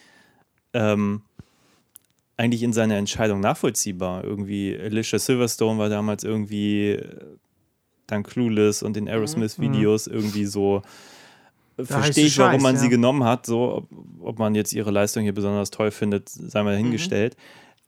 ähm, 0.74 1.22
eigentlich 2.38 2.64
in 2.64 2.74
seiner 2.74 2.96
Entscheidung 2.96 3.40
nachvollziehbar. 3.40 4.24
Irgendwie 4.24 4.78
Alicia 4.78 5.20
Silverstone 5.20 5.80
war 5.80 5.90
damals 5.90 6.24
irgendwie 6.24 6.92
äh, 6.92 7.38
dann 8.08 8.24
Clueless 8.24 8.84
und 8.84 8.98
in 8.98 9.08
Aerosmith-Videos 9.08 10.08
irgendwie 10.08 10.46
so. 10.46 10.82
äh, 11.78 11.86
Verstehe 11.86 12.26
ich, 12.26 12.38
warum 12.38 12.62
man 12.62 12.76
Scheiß, 12.76 12.82
sie 12.82 12.88
ja. 12.88 12.92
genommen 12.92 13.24
hat, 13.24 13.46
so, 13.46 13.78
ob, 13.78 13.88
ob 14.22 14.40
man 14.40 14.56
jetzt 14.56 14.74
ihre 14.74 14.92
Leistung 14.92 15.24
hier 15.24 15.34
besonders 15.34 15.72
toll 15.72 15.92
findet, 15.92 16.30
sei 16.30 16.64
mal 16.64 16.72
dahingestellt. 16.72 17.36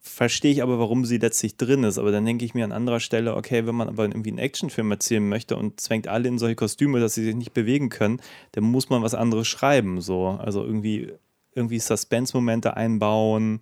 Verstehe 0.08 0.52
ich 0.52 0.62
aber, 0.62 0.78
warum 0.78 1.04
sie 1.04 1.18
letztlich 1.18 1.58
drin 1.58 1.84
ist. 1.84 1.98
Aber 1.98 2.12
dann 2.12 2.24
denke 2.26 2.46
ich 2.46 2.54
mir 2.54 2.64
an 2.64 2.72
anderer 2.72 3.00
Stelle, 3.00 3.36
okay, 3.36 3.66
wenn 3.66 3.74
man 3.74 3.88
aber 3.90 4.04
irgendwie 4.04 4.30
einen 4.30 4.38
Actionfilm 4.38 4.92
erzählen 4.92 5.28
möchte 5.28 5.58
und 5.58 5.80
zwängt 5.82 6.08
alle 6.08 6.28
in 6.28 6.38
solche 6.38 6.56
Kostüme, 6.56 7.00
dass 7.00 7.16
sie 7.16 7.24
sich 7.24 7.36
nicht 7.36 7.56
bewegen 7.56 7.90
können, 7.90 8.22
dann 8.52 8.66
muss 8.66 8.90
man 8.90 9.02
was 9.02 9.16
anderes 9.16 9.48
schreiben. 9.48 10.02
So. 10.02 10.28
Also 10.28 10.64
irgendwie, 10.64 11.12
irgendwie 11.56 11.80
Suspense-Momente 11.80 12.78
einbauen, 12.78 13.62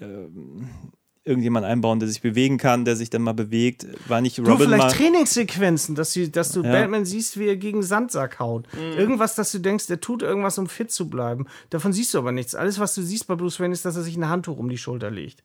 ähm, 0.00 0.68
irgendjemand 1.22 1.64
einbauen, 1.66 2.00
der 2.00 2.08
sich 2.08 2.20
bewegen 2.20 2.58
kann, 2.58 2.84
der 2.84 2.96
sich 2.96 3.08
dann 3.08 3.22
mal 3.22 3.34
bewegt. 3.34 3.86
War 4.08 4.20
nicht 4.20 4.38
Du, 4.38 4.42
Robin 4.42 4.66
vielleicht 4.66 4.82
mal. 4.82 4.90
Trainingssequenzen, 4.90 5.94
dass, 5.94 6.12
sie, 6.12 6.32
dass 6.32 6.50
du 6.50 6.64
Ja. 6.64 6.72
Batman 6.72 7.04
siehst, 7.04 7.38
wie 7.38 7.46
er 7.46 7.56
gegen 7.56 7.84
Sandsack 7.84 8.40
haut. 8.40 8.66
Irgendwas, 8.96 9.36
dass 9.36 9.52
du 9.52 9.60
denkst, 9.60 9.86
der 9.86 10.00
tut 10.00 10.22
irgendwas, 10.22 10.58
um 10.58 10.66
fit 10.66 10.90
zu 10.90 11.08
bleiben. 11.08 11.46
Davon 11.70 11.92
siehst 11.92 12.12
du 12.12 12.18
aber 12.18 12.32
nichts. 12.32 12.56
Alles, 12.56 12.80
was 12.80 12.94
du 12.96 13.02
siehst 13.02 13.28
bei 13.28 13.36
Bruce 13.36 13.60
Wayne, 13.60 13.72
ist, 13.72 13.84
dass 13.84 13.94
er 13.94 14.02
sich 14.02 14.16
ein 14.16 14.28
Handtuch 14.28 14.58
um 14.58 14.68
die 14.68 14.78
Schulter 14.78 15.12
legt. 15.12 15.44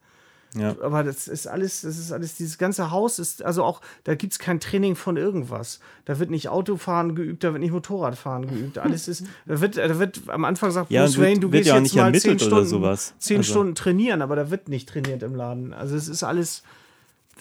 Ja. 0.54 0.74
Aber 0.80 1.02
das 1.02 1.28
ist 1.28 1.46
alles, 1.46 1.82
das 1.82 1.98
ist 1.98 2.12
alles, 2.12 2.34
dieses 2.36 2.56
ganze 2.56 2.90
Haus 2.90 3.18
ist, 3.18 3.42
also 3.44 3.62
auch, 3.62 3.82
da 4.04 4.14
gibt 4.14 4.32
es 4.32 4.38
kein 4.38 4.58
Training 4.60 4.96
von 4.96 5.16
irgendwas. 5.16 5.80
Da 6.06 6.18
wird 6.18 6.30
nicht 6.30 6.48
Autofahren 6.48 7.14
geübt, 7.14 7.44
da 7.44 7.52
wird 7.52 7.60
nicht 7.60 7.72
Motorradfahren 7.72 8.46
geübt. 8.48 8.78
Alles 8.78 9.06
ist, 9.08 9.24
da 9.44 9.60
wird, 9.60 9.76
da 9.76 9.98
wird 9.98 10.22
am 10.28 10.44
Anfang 10.44 10.70
sagt 10.70 10.90
Ja, 10.90 11.04
Bruce 11.04 11.18
Wayne, 11.20 11.40
du 11.40 11.50
gehst 11.50 11.68
ja 11.68 11.74
jetzt 11.74 11.82
nicht 11.82 11.96
mal 11.96 12.14
zehn 12.14 12.36
oder 12.36 12.44
Stunden, 12.44 12.66
sowas. 12.66 13.14
zehn 13.18 13.38
Also- 13.38 13.52
Stunden 13.52 13.74
trainieren, 13.74 14.22
aber 14.22 14.36
da 14.36 14.50
wird 14.50 14.68
nicht 14.68 14.88
trainiert 14.88 15.22
im 15.22 15.34
Laden. 15.34 15.74
Also 15.74 15.94
es 15.94 16.08
ist 16.08 16.22
alles, 16.22 16.62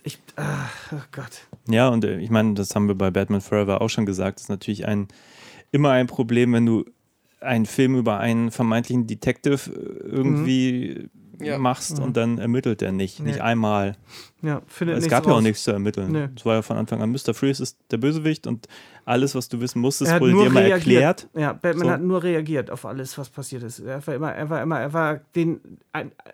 ich, 0.03 0.19
ach, 0.35 0.71
oh 0.91 1.01
Gott. 1.13 1.47
Ja, 1.69 1.87
und 1.89 2.03
äh, 2.03 2.19
ich 2.19 2.29
meine, 2.29 2.53
das 2.55 2.75
haben 2.75 2.87
wir 2.87 2.95
bei 2.95 3.11
Batman 3.11 3.41
Forever 3.41 3.81
auch 3.81 3.89
schon 3.89 4.05
gesagt, 4.05 4.39
das 4.39 4.43
ist 4.45 4.49
natürlich 4.49 4.85
ein, 4.87 5.07
immer 5.71 5.91
ein 5.91 6.07
Problem, 6.07 6.51
wenn 6.53 6.65
du 6.65 6.85
einen 7.39 7.65
Film 7.65 7.95
über 7.95 8.19
einen 8.19 8.51
vermeintlichen 8.51 9.07
Detective 9.07 9.71
äh, 9.71 10.07
irgendwie 10.07 11.09
Ja. 11.39 11.57
machst 11.57 11.99
und 11.99 12.15
dann 12.17 12.37
ermittelt 12.37 12.81
er 12.81 12.91
nicht. 12.91 13.19
Nicht 13.19 13.35
Nee. 13.35 13.41
einmal. 13.41 13.95
Ja, 14.41 14.61
findet 14.67 14.97
Es 14.99 15.07
gab 15.07 15.25
ja 15.25 15.31
auch 15.31 15.35
raus. 15.37 15.43
nichts 15.43 15.63
zu 15.63 15.71
ermitteln. 15.71 16.11
Nee. 16.11 16.27
Es 16.35 16.45
war 16.45 16.55
ja 16.55 16.61
von 16.61 16.77
Anfang 16.77 17.01
an, 17.01 17.11
Mr. 17.11 17.33
Freeze 17.33 17.63
ist 17.63 17.77
der 17.91 17.97
Bösewicht 17.97 18.45
und 18.47 18.67
alles, 19.05 19.35
was 19.35 19.49
du 19.49 19.59
wissen 19.61 19.79
musstest, 19.81 20.11
Er 20.11 20.19
wurde 20.21 20.31
nur 20.33 20.43
dir 20.45 20.49
mal 20.51 20.63
reagiert. 20.63 20.79
erklärt. 21.25 21.29
Ja, 21.35 21.53
Batman 21.53 21.85
So. 21.87 21.91
hat 21.93 22.01
nur 22.01 22.23
reagiert 22.23 22.69
auf 22.71 22.85
alles, 22.85 23.17
was 23.17 23.29
passiert 23.29 23.63
ist. 23.63 23.79
Er 23.79 24.05
war 24.05 24.13
immer, 24.15 24.31
er 24.33 24.49
war 24.49 24.61
immer, 24.61 24.79
er 24.79 24.93
war 24.93 25.19
den, 25.35 25.59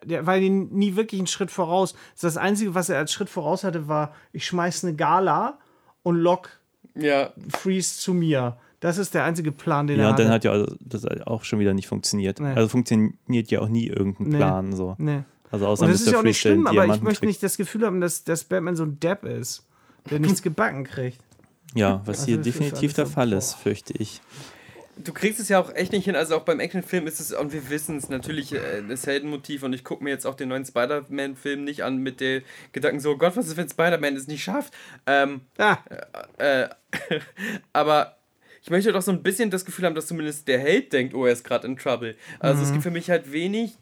der 0.06 0.26
war 0.26 0.40
den 0.40 0.70
nie 0.74 0.96
wirklich 0.96 1.20
einen 1.20 1.28
Schritt 1.28 1.52
voraus. 1.52 1.96
Das 2.22 2.38
einzige, 2.38 2.76
was 2.76 2.90
er 2.90 2.98
als 2.98 3.12
Schritt 3.12 3.30
voraus 3.30 3.64
hatte, 3.64 3.88
war, 3.88 4.14
ich 4.34 4.46
schmeiß 4.46 4.84
eine 4.84 4.96
Gala 4.96 5.58
und 6.04 6.16
lock 6.18 6.50
Ja, 6.96 7.32
Freeze 7.50 7.98
zu 8.00 8.14
mir. 8.14 8.58
Das 8.82 8.98
ist 8.98 9.14
der 9.14 9.24
einzige 9.24 9.52
Plan, 9.54 9.88
den 9.88 9.98
Ja, 10.00 10.06
er 10.06 10.10
und 10.10 10.20
dann 10.20 10.26
hatte. 10.28 10.34
hat 10.34 10.44
ja 10.44 10.52
also 10.52 10.76
das 10.82 11.04
hat 11.06 11.26
auch 11.28 11.44
schon 11.46 11.60
wieder 11.60 11.74
nicht 11.74 11.88
funktioniert. 11.88 12.40
Nee. 12.42 12.52
Also 12.54 12.68
funktioniert 12.68 13.50
ja 13.50 13.62
auch 13.62 13.70
nie 13.70 13.88
irgendein 13.88 14.28
Nee. 14.28 14.38
Plan. 14.38 14.74
So. 14.74 14.96
nee. 14.98 15.24
Also 15.52 15.68
außer 15.68 15.86
Und 15.86 15.92
das 15.92 16.02
ist 16.02 16.08
Mr. 16.08 16.14
ja 16.14 16.20
auch 16.20 16.24
nicht 16.24 16.40
schlimm, 16.40 16.68
aber 16.68 16.86
ich 16.88 17.02
möchte 17.02 17.26
nicht 17.26 17.42
das 17.44 17.58
Gefühl 17.58 17.86
haben, 17.86 18.02
dass, 18.02 18.24
dass 18.24 18.44
Batman 18.44 18.76
so 18.76 18.84
ein 18.84 19.00
Depp 19.00 19.24
ist, 19.26 19.66
der 20.10 20.20
nichts 20.20 20.42
gebacken 20.44 20.84
kriegt. 20.84 21.20
Ja, 21.76 22.02
was 22.06 22.20
Also 22.20 22.26
hier 22.28 22.38
ist 22.40 22.46
definitiv 22.46 22.94
der 22.94 23.06
so- 23.06 23.12
Fall 23.14 23.32
ist, 23.34 23.54
fürchte 23.56 23.94
ich. 23.98 24.20
du 25.04 25.14
kriegst 25.14 25.40
es 25.40 25.48
ja 25.50 25.60
auch 25.60 25.74
echt 25.76 25.92
nicht 25.94 26.06
hin. 26.06 26.16
Also 26.16 26.36
auch 26.38 26.42
beim 26.44 26.60
Actionfilm 26.60 27.06
ist 27.08 27.20
es, 27.20 27.34
und 27.34 27.54
wir 27.54 27.70
wissen 27.70 27.98
es 27.98 28.10
natürlich, 28.10 28.54
äh, 28.54 28.82
das 28.88 29.06
Heldenmotiv. 29.08 29.64
Und 29.64 29.74
ich 29.74 29.84
gucke 29.84 30.04
mir 30.04 30.10
jetzt 30.10 30.26
auch 30.26 30.36
den 30.36 30.50
neuen 30.50 30.66
Spider-Man-Film 30.66 31.64
nicht 31.64 31.84
an 31.84 31.98
mit 31.98 32.20
den 32.20 32.44
Gedanken 32.72 33.00
so, 33.00 33.18
Gott, 33.18 33.36
was 33.38 33.48
ist, 33.48 33.58
wenn 33.58 33.70
Spider-Man 33.70 34.16
es 34.16 34.28
nicht 34.28 34.44
schafft? 34.44 34.74
Ähm, 35.06 35.42
Ah, 35.58 35.78
Äh, 36.38 36.68
aber 37.74 38.16
ich 38.64 38.70
möchte 38.70 38.92
doch 38.92 39.02
so 39.02 39.12
ein 39.12 39.24
bisschen 39.24 39.50
das 39.50 39.66
Gefühl 39.66 39.86
haben, 39.86 39.96
dass 39.96 40.08
zumindest 40.08 40.48
der 40.48 40.60
Held 40.60 40.94
denkt, 40.94 41.14
oh, 41.14 41.26
er 41.26 41.34
ist 41.34 41.44
gerade 41.44 41.68
in 41.68 41.78
Trouble. 41.78 42.16
Also 42.40 42.62
es 42.64 42.72
gibt 42.72 42.84
für 42.84 42.92
mich 42.92 43.10
halt 43.10 43.32
wenig, 43.32 43.74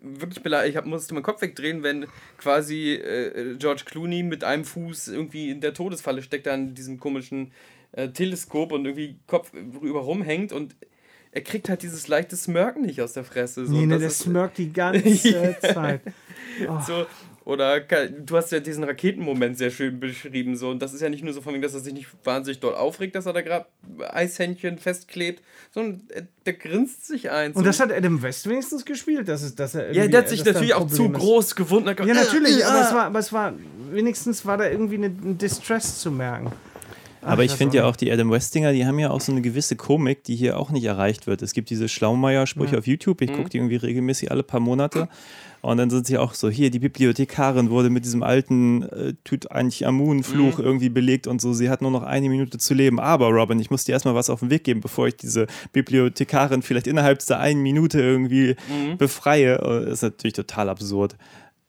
wirklich 0.00 0.42
beleidigt, 0.42 0.70
ich 0.70 0.76
hab, 0.76 0.86
musste 0.86 1.14
meinen 1.14 1.22
Kopf 1.22 1.42
wegdrehen, 1.42 1.82
wenn 1.82 2.06
quasi 2.38 2.94
äh, 2.94 3.56
George 3.58 3.82
Clooney 3.84 4.22
mit 4.22 4.42
einem 4.42 4.64
Fuß 4.64 5.08
irgendwie 5.08 5.50
in 5.50 5.60
der 5.60 5.74
Todesfalle 5.74 6.22
steckt, 6.22 6.46
da 6.46 6.54
an 6.54 6.74
diesem 6.74 6.98
komischen 6.98 7.52
äh, 7.92 8.08
Teleskop 8.08 8.72
und 8.72 8.84
irgendwie 8.86 9.16
Kopf 9.26 9.52
über 9.54 10.00
rumhängt 10.00 10.52
und 10.52 10.74
er 11.34 11.40
kriegt 11.42 11.68
halt 11.68 11.82
dieses 11.82 12.08
leichte 12.08 12.36
Smirken 12.36 12.82
nicht 12.82 13.00
aus 13.00 13.12
der 13.14 13.24
Fresse. 13.24 13.66
So. 13.66 13.72
nee, 13.72 13.86
nee, 13.86 13.92
Das 13.92 14.00
der 14.00 14.08
ist- 14.08 14.18
smirkt 14.20 14.58
die 14.58 14.72
ganze 14.72 15.56
Zeit. 15.60 16.00
so, 16.86 17.06
Oder 17.44 17.80
du 17.80 18.36
hast 18.36 18.52
ja 18.52 18.60
diesen 18.60 18.84
Raketenmoment 18.84 19.58
sehr 19.58 19.70
schön 19.70 20.00
beschrieben. 20.00 20.56
So. 20.56 20.70
Und 20.70 20.80
das 20.80 20.94
ist 20.94 21.00
ja 21.00 21.08
nicht 21.08 21.24
nur 21.24 21.32
so 21.32 21.40
von 21.40 21.52
wegen, 21.52 21.62
dass 21.62 21.74
er 21.74 21.80
sich 21.80 21.92
nicht 21.92 22.08
wahnsinnig 22.24 22.60
doll 22.60 22.74
aufregt, 22.74 23.14
dass 23.14 23.26
er 23.26 23.32
da 23.32 23.40
gerade 23.40 23.66
Eishändchen 24.10 24.78
festklebt, 24.78 25.42
sondern 25.72 26.02
er, 26.08 26.22
der 26.46 26.52
grinst 26.54 27.06
sich 27.06 27.30
eins. 27.30 27.56
Und 27.56 27.64
das 27.64 27.80
hat 27.80 27.92
Adam 27.92 28.22
West 28.22 28.48
wenigstens 28.48 28.84
gespielt, 28.84 29.28
dass, 29.28 29.42
es, 29.42 29.54
dass 29.54 29.74
er 29.74 29.92
ja, 29.92 30.06
der 30.06 30.20
hat 30.20 30.28
sich 30.28 30.44
natürlich 30.44 30.74
auch 30.74 30.88
zu 30.88 31.06
ist. 31.06 31.12
groß 31.14 31.54
gefunden. 31.54 31.88
Hat 31.88 32.00
Ja, 32.00 32.14
natürlich, 32.14 32.60
äh, 32.60 32.64
aber 32.64 32.80
es 32.80 32.92
war, 32.92 33.04
aber 33.04 33.18
es 33.18 33.32
war, 33.32 33.54
wenigstens 33.90 34.44
war 34.44 34.56
da 34.56 34.68
irgendwie 34.68 34.96
eine, 34.96 35.06
ein 35.06 35.38
Distress 35.38 35.98
zu 35.98 36.10
merken. 36.10 36.52
Aber 37.24 37.44
ich 37.44 37.52
finde 37.52 37.76
ja 37.76 37.84
auch 37.84 37.92
auch, 37.92 37.96
die 37.96 38.10
Adam 38.10 38.30
Westinger, 38.30 38.72
die 38.72 38.86
haben 38.86 38.98
ja 38.98 39.10
auch 39.10 39.20
so 39.20 39.32
eine 39.32 39.42
gewisse 39.42 39.76
Komik, 39.76 40.24
die 40.24 40.34
hier 40.34 40.58
auch 40.58 40.70
nicht 40.70 40.84
erreicht 40.84 41.26
wird. 41.26 41.42
Es 41.42 41.52
gibt 41.52 41.68
diese 41.70 41.88
Schlaumeier-Sprüche 41.88 42.78
auf 42.78 42.86
YouTube, 42.86 43.20
ich 43.20 43.32
gucke 43.32 43.50
die 43.50 43.58
irgendwie 43.58 43.76
regelmäßig 43.76 44.30
alle 44.30 44.42
paar 44.42 44.60
Monate. 44.60 45.08
Und 45.62 45.76
dann 45.76 45.90
sind 45.90 46.08
sie 46.08 46.18
auch 46.18 46.34
so, 46.34 46.50
hier, 46.50 46.70
die 46.70 46.80
Bibliothekarin 46.80 47.70
wurde 47.70 47.88
mit 47.88 48.04
diesem 48.04 48.22
alten 48.24 48.82
äh, 48.82 49.14
Tutanchamun-Fluch 49.22 50.58
irgendwie 50.58 50.88
belegt 50.88 51.28
und 51.28 51.40
so, 51.40 51.52
sie 51.52 51.70
hat 51.70 51.82
nur 51.82 51.90
noch 51.92 52.02
eine 52.02 52.28
Minute 52.28 52.58
zu 52.58 52.74
leben. 52.74 52.98
Aber 52.98 53.28
Robin, 53.28 53.60
ich 53.60 53.70
muss 53.70 53.84
dir 53.84 53.92
erstmal 53.92 54.16
was 54.16 54.28
auf 54.28 54.40
den 54.40 54.50
Weg 54.50 54.64
geben, 54.64 54.80
bevor 54.80 55.06
ich 55.06 55.16
diese 55.16 55.46
Bibliothekarin 55.72 56.62
vielleicht 56.62 56.88
innerhalb 56.88 57.24
der 57.26 57.38
einen 57.38 57.62
Minute 57.62 58.00
irgendwie 58.00 58.56
befreie. 58.98 59.54
Äh, 59.60 59.84
Das 59.84 59.94
ist 59.94 60.02
natürlich 60.02 60.34
total 60.34 60.68
absurd. 60.68 61.16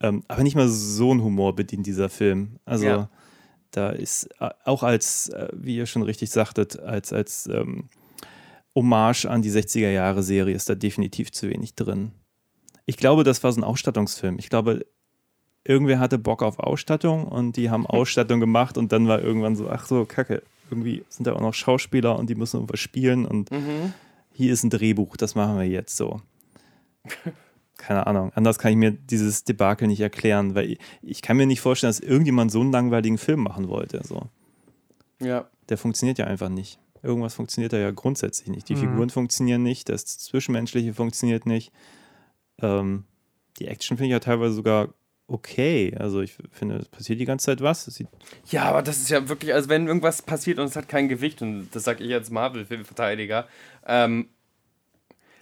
Ähm, 0.02 0.24
aber 0.28 0.42
nicht 0.44 0.56
mal 0.56 0.68
so 0.68 1.14
ein 1.14 1.22
Humor 1.24 1.56
bedient 1.56 1.86
dieser 1.86 2.10
Film. 2.10 2.58
Also 2.66 2.86
Ja. 2.86 3.10
da 3.72 3.92
ist 3.92 4.28
äh, 4.40 4.50
auch 4.66 4.82
als, 4.84 5.30
äh, 5.30 5.50
wie 5.54 5.78
ihr 5.78 5.86
schon 5.86 6.02
richtig 6.02 6.32
sagtet, 6.32 6.80
als, 6.80 7.14
als 7.14 7.48
ähm, 7.48 7.90
Hommage 8.76 9.26
an 9.26 9.44
die 9.44 9.52
60er 9.52 9.92
Jahre 9.92 10.24
Serie 10.24 10.56
ist 10.56 10.68
da 10.68 10.74
definitiv 10.76 11.32
zu 11.32 11.48
wenig 11.48 11.76
drin. 11.76 12.12
Ich 12.86 12.98
glaube, 12.98 13.24
das 13.24 13.44
war 13.44 13.52
so 13.52 13.62
ein 13.62 13.64
Ausstattungsfilm. 13.64 14.38
Ich 14.40 14.50
glaube, 14.50 14.86
irgendwer 15.64 16.00
hatte 16.00 16.18
Bock 16.18 16.44
auf 16.44 16.60
Ausstattung 16.60 17.26
und 17.26 17.58
die 17.58 17.70
haben 17.70 17.86
Ausstattung 17.88 18.40
gemacht 18.40 18.78
und 18.78 18.92
dann 18.92 19.08
war 19.08 19.22
irgendwann 19.22 19.56
so, 19.56 19.70
ach 19.70 19.86
so, 19.86 20.06
kacke, 20.06 20.44
irgendwie 20.70 21.04
sind 21.10 21.28
da 21.28 21.34
auch 21.34 21.42
noch 21.42 21.54
Schauspieler 21.54 22.18
und 22.18 22.30
die 22.30 22.36
müssen 22.36 22.58
irgendwas 22.58 22.80
spielen 22.80 23.26
und 23.26 23.50
hier 24.32 24.52
ist 24.52 24.64
ein 24.64 24.70
Drehbuch, 24.70 25.16
das 25.16 25.36
machen 25.36 25.58
wir 25.58 25.68
jetzt 25.68 25.96
so. 25.96 26.22
Keine 27.78 28.08
Ahnung. 28.08 28.32
Anders 28.34 28.60
kann 28.60 28.72
ich 28.72 28.78
mir 28.78 28.92
dieses 28.92 29.44
Debakel 29.44 29.88
nicht 29.88 30.00
erklären, 30.00 30.56
weil 30.56 30.72
ich, 30.72 30.80
ich 31.02 31.22
kann 31.22 31.38
mir 31.38 31.46
nicht 31.46 31.60
vorstellen, 31.60 31.90
dass 31.90 32.00
irgendjemand 32.00 32.52
so 32.52 32.62
einen 32.62 32.72
langweiligen 32.72 33.18
Film 33.18 33.42
machen 33.42 33.68
wollte. 33.68 34.02
So. 34.04 34.30
Ja. 35.20 35.50
Der 35.70 35.78
funktioniert 35.78 36.18
ja 36.18 36.26
einfach 36.26 36.50
nicht. 36.50 36.80
Irgendwas 37.02 37.34
funktioniert 37.34 37.74
da 37.74 37.78
ja 37.78 37.92
grundsätzlich 37.92 38.48
nicht. 38.48 38.70
Die 38.70 38.78
Figuren 38.78 39.10
funktionieren 39.10 39.64
nicht, 39.64 39.90
das 39.90 40.06
Zwischenmenschliche 40.06 40.94
funktioniert 40.94 41.46
nicht. 41.46 41.74
Ähm, 42.64 43.04
die 43.60 43.68
Action 43.68 43.98
finde 43.98 44.08
ich 44.08 44.14
ja 44.14 44.20
teilweise 44.20 44.56
sogar 44.56 44.90
okay. 45.28 45.96
Also 46.00 46.22
ich 46.22 46.36
finde, 46.52 46.78
es 46.78 46.90
passiert 46.90 47.20
die 47.20 47.26
ganze 47.26 47.46
Zeit 47.46 47.62
was. 47.62 48.04
Ja, 48.50 48.64
aber 48.64 48.82
das 48.82 48.98
ist 48.98 49.10
ja 49.10 49.30
wirklich, 49.30 49.54
also 49.54 49.70
wenn 49.70 49.88
irgendwas 49.88 50.22
passiert 50.22 50.60
und 50.60 50.66
es 50.66 50.76
hat 50.76 50.90
kein 50.90 51.10
Gewicht, 51.10 51.42
und 51.42 51.70
das 51.72 51.84
sage 51.84 52.04
ich 52.04 52.14
als 52.14 52.30
Marvel-Verteidiger, 52.30 53.48
ähm, 53.86 54.30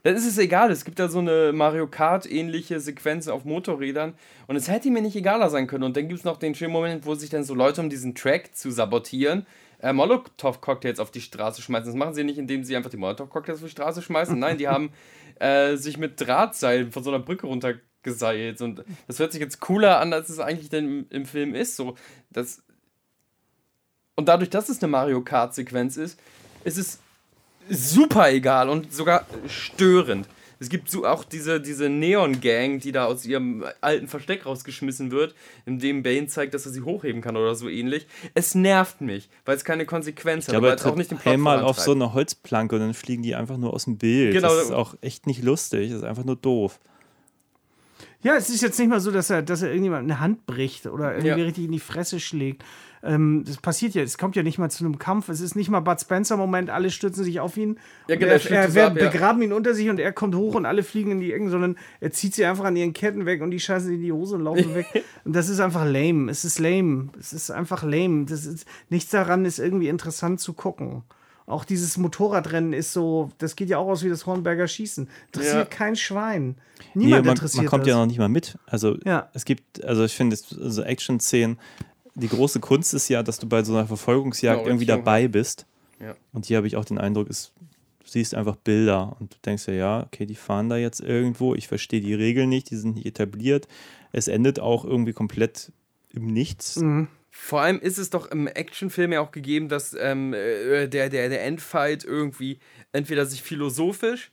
dann 0.04 0.16
ist 0.16 0.26
es 0.26 0.38
egal. 0.40 0.72
Es 0.72 0.84
gibt 0.84 0.98
da 0.98 1.10
so 1.10 1.20
eine 1.20 1.52
Mario 1.54 1.88
Kart-ähnliche 1.88 2.80
Sequenz 2.80 3.28
auf 3.28 3.46
Motorrädern 3.46 4.14
und 4.48 4.56
es 4.56 4.68
hätte 4.68 4.90
mir 4.90 5.02
nicht 5.02 5.16
egaler 5.16 5.50
sein 5.50 5.68
können. 5.68 5.84
Und 5.84 5.96
dann 5.96 6.08
gibt 6.08 6.20
es 6.20 6.26
noch 6.26 6.38
den 6.38 6.56
schönen 6.56 6.74
Moment, 6.74 7.06
wo 7.06 7.14
sich 7.14 7.30
dann 7.30 7.44
so 7.44 7.54
Leute, 7.54 7.82
um 7.82 7.90
diesen 7.90 8.16
Track 8.16 8.56
zu 8.56 8.72
sabotieren, 8.72 9.46
äh, 9.82 9.94
Molotow-Cocktails 9.94 11.00
auf 11.00 11.12
die 11.12 11.22
Straße 11.22 11.62
schmeißen. 11.62 11.88
Das 11.88 11.96
machen 11.96 12.14
sie 12.14 12.24
nicht, 12.24 12.38
indem 12.38 12.64
sie 12.64 12.76
einfach 12.76 12.90
die 12.90 12.98
Molotow-Cocktails 12.98 13.58
auf 13.58 13.66
die 13.66 13.70
Straße 13.70 14.02
schmeißen. 14.02 14.38
Nein, 14.38 14.58
die 14.58 14.68
haben 14.70 14.92
äh, 15.40 15.76
sich 15.76 15.98
mit 15.98 16.22
Drahtseilen 16.22 16.92
von 16.92 17.04
so 17.04 17.12
einer 17.12 17.24
Brücke 17.24 17.48
runtergeseilt. 17.48 18.62
Und 18.62 18.84
das 19.08 19.20
hört 19.20 19.32
sich 19.32 19.42
jetzt 19.42 19.60
cooler 19.60 20.00
an, 20.00 20.14
als 20.14 20.30
es 20.30 20.40
eigentlich 20.40 20.70
denn 20.70 20.86
im, 20.86 21.06
im 21.10 21.26
Film 21.26 21.56
ist. 21.56 21.76
So, 21.76 21.96
das, 22.30 22.64
und 24.16 24.28
dadurch, 24.28 24.50
dass 24.50 24.70
es 24.70 24.82
eine 24.82 24.92
Mario 24.92 25.22
Kart-Sequenz 25.22 25.98
ist, 25.98 26.20
ist 26.64 26.78
es 26.78 27.00
super 27.70 28.30
egal 28.32 28.70
und 28.70 28.94
sogar 28.94 29.26
störend. 29.48 30.28
Es 30.62 30.70
gibt 30.70 30.92
so 30.92 31.08
auch 31.08 31.24
diese, 31.24 31.60
diese 31.60 31.90
Neon-Gang, 31.90 32.80
die 32.80 32.92
da 32.92 33.06
aus 33.06 33.26
ihrem 33.26 33.66
alten 33.82 34.08
Versteck 34.08 34.46
rausgeschmissen 34.46 35.10
wird, 35.10 35.34
in 35.66 35.80
dem 35.80 36.04
Bane 36.04 36.28
zeigt, 36.28 36.54
dass 36.54 36.68
er 36.68 36.72
sie 36.72 36.82
hochheben 36.82 37.20
kann 37.24 37.36
oder 37.36 37.56
so 37.56 37.68
ähnlich. 37.68 38.06
Es 38.36 38.54
nervt 38.54 39.02
mich, 39.02 39.28
weil 39.44 39.58
es 39.58 39.64
keine 39.64 39.88
Konsequenz 39.88 40.44
Ich 40.44 40.50
hat, 40.50 40.54
glaube, 40.54 40.68
weil 40.68 40.74
er 40.74 40.76
es 40.78 40.86
auch 40.86 40.96
nicht 40.96 41.10
den 41.10 41.18
tritt 41.18 41.24
Plot 41.24 41.34
einmal 41.34 41.64
auf 41.64 41.80
so 41.80 41.94
eine 41.94 42.14
Holzplanke 42.14 42.76
und 42.76 42.82
dann 42.82 42.94
fliegen 42.94 43.24
die 43.24 43.34
einfach 43.34 43.58
nur 43.58 43.74
aus 43.74 43.86
dem 43.86 43.98
Bild. 43.98 44.34
Genau. 44.36 44.54
Das 44.54 44.66
ist 44.66 44.72
auch 44.72 44.94
echt 45.02 45.26
nicht 45.26 45.44
lustig. 45.44 45.90
Das 45.90 45.98
ist 45.98 46.04
einfach 46.04 46.26
nur 46.26 46.36
doof. 46.36 46.80
Ja, 48.22 48.36
es 48.36 48.52
ist 48.52 48.62
jetzt 48.62 48.78
nicht 48.78 48.90
mal 48.90 49.00
so, 49.00 49.10
dass 49.10 49.32
er, 49.32 49.42
dass 49.42 49.64
er 49.64 49.70
irgendjemand 49.70 50.04
eine 50.04 50.20
Hand 50.20 50.46
bricht 50.46 50.86
oder 50.86 51.14
irgendwie 51.14 51.28
Ja. 51.30 51.36
richtig 51.38 51.66
in 51.66 51.72
die 51.72 51.80
Fresse 51.80 52.20
schlägt. 52.20 52.64
Ähm, 53.04 53.44
das 53.48 53.58
passiert 53.58 53.96
ja, 53.96 54.04
es 54.04 54.18
kommt 54.18 54.36
ja 54.36 54.44
nicht 54.44 54.60
mal 54.60 54.70
zu 54.70 54.86
einem 54.86 55.00
Kampf. 55.00 55.30
Es 55.30 55.42
ist 55.42 55.56
nicht 55.56 55.70
mal 55.70 55.80
Bud 55.80 56.00
Spencer-Moment, 56.00 56.70
alle 56.70 56.92
stürzen 56.92 57.24
sich 57.24 57.40
auf 57.40 57.58
ihn. 57.58 57.80
Ja, 58.08 58.16
genau, 58.16 58.32
er, 58.34 58.52
er 58.52 58.74
wer- 58.76 58.88
ab, 58.88 58.98
ja. 58.98 59.10
begraben 59.10 59.42
ihn 59.42 59.54
unter 59.54 59.74
sich 59.74 59.90
und 59.90 60.00
er 60.00 60.12
kommt 60.12 60.36
hoch 60.36 60.54
und 60.56 60.66
alle 60.68 60.84
fliegen 60.84 61.12
in 61.12 61.20
die 61.20 61.34
Ecken, 61.34 61.50
sondern 61.50 61.78
er 62.00 62.12
zieht 62.12 62.36
sie 62.36 62.46
einfach 62.46 62.66
an 62.66 62.76
ihren 62.76 62.94
Ketten 62.94 63.26
weg 63.26 63.42
und 63.42 63.50
die 63.52 63.60
scheißen 63.60 63.88
sie 63.90 63.96
in 63.96 64.02
die 64.02 64.12
Hose 64.12 64.36
und 64.36 64.44
laufen 64.44 64.76
weg. 64.76 64.86
Und 65.24 65.36
das 65.36 65.50
ist 65.50 65.60
einfach 65.60 65.86
lame. 65.86 66.30
Es 66.32 66.46
ist 66.46 66.58
lame. 66.60 67.10
Es 67.20 67.32
ist 67.34 67.52
einfach 67.52 67.84
lame. 67.84 68.26
Das 68.26 68.46
ist, 68.46 68.66
nichts 68.90 69.12
daran 69.12 69.46
ist 69.46 69.60
irgendwie 69.60 69.88
interessant 69.88 70.40
zu 70.40 70.54
gucken. 70.54 71.04
Auch 71.48 71.66
dieses 71.66 71.98
Motorradrennen 71.98 72.72
ist 72.74 72.94
so, 72.94 73.32
das 73.40 73.56
geht 73.56 73.70
ja 73.70 73.78
auch 73.78 73.88
aus 73.90 74.04
wie 74.04 74.10
das 74.10 74.26
Hornberger 74.26 74.68
Schießen. 74.68 75.08
Interessiert 75.28 75.56
Ja. 75.56 75.66
kein 75.66 75.96
Schwein. 75.96 76.56
Nee, 76.94 77.06
Niemand 77.06 77.26
man, 77.26 77.36
interessiert 77.36 77.64
man 77.64 77.70
kommt 77.70 77.82
das. 77.84 77.90
ja 77.90 77.98
noch 77.98 78.06
nicht 78.06 78.20
mal 78.20 78.30
mit. 78.30 78.58
Also 78.68 78.98
Ja. 79.06 79.30
es 79.34 79.44
gibt, 79.46 79.84
also 79.84 80.04
ich 80.06 80.14
finde, 80.16 80.36
so 80.38 80.82
Action-Szenen, 80.82 81.58
die 82.16 82.28
große 82.28 82.60
Kunst 82.60 82.94
ist 82.94 83.08
ja, 83.10 83.24
dass 83.24 83.40
du 83.40 83.48
bei 83.48 83.64
so 83.64 83.74
einer 83.74 83.88
Verfolgungsjagd 83.88 84.62
Ja, 84.62 84.68
irgendwie 84.68 84.86
dabei 84.86 85.28
bist. 85.28 85.66
Ja. 86.00 86.16
Und 86.34 86.46
hier 86.46 86.58
habe 86.58 86.68
ich 86.68 86.76
auch 86.76 86.86
den 86.86 86.98
Eindruck, 86.98 87.30
es, 87.30 87.52
du 88.00 88.08
siehst 88.08 88.36
einfach 88.36 88.56
Bilder 88.56 89.16
und 89.20 89.34
du 89.34 89.38
denkst 89.46 89.68
ja, 89.68 89.74
ja, 89.74 90.04
okay, 90.04 90.26
die 90.26 90.36
fahren 90.36 90.70
da 90.70 90.78
jetzt 90.78 91.00
irgendwo, 91.00 91.56
ich 91.56 91.68
verstehe 91.68 92.02
die 92.02 92.14
Regeln 92.14 92.50
nicht, 92.50 92.70
die 92.72 92.76
sind 92.76 92.96
nicht 92.96 93.06
etabliert. 93.06 93.68
Es 94.12 94.28
endet 94.28 94.60
auch 94.60 94.84
irgendwie 94.84 95.14
komplett 95.14 95.72
im 96.14 96.28
Nichts. 96.28 96.78
Mhm. 96.78 97.08
Vor 97.30 97.62
allem 97.62 97.80
ist 97.80 97.98
es 97.98 98.10
doch 98.10 98.30
im 98.30 98.48
Actionfilm 98.48 99.14
ja 99.14 99.22
auch 99.22 99.32
gegeben, 99.32 99.70
dass 99.70 99.96
ähm, 99.98 100.34
äh, 100.34 100.88
der, 100.88 101.10
der, 101.10 101.30
der 101.30 101.46
Endfight 101.46 102.04
irgendwie 102.04 102.60
entweder 102.92 103.26
sich 103.26 103.42
philosophisch 103.42 104.32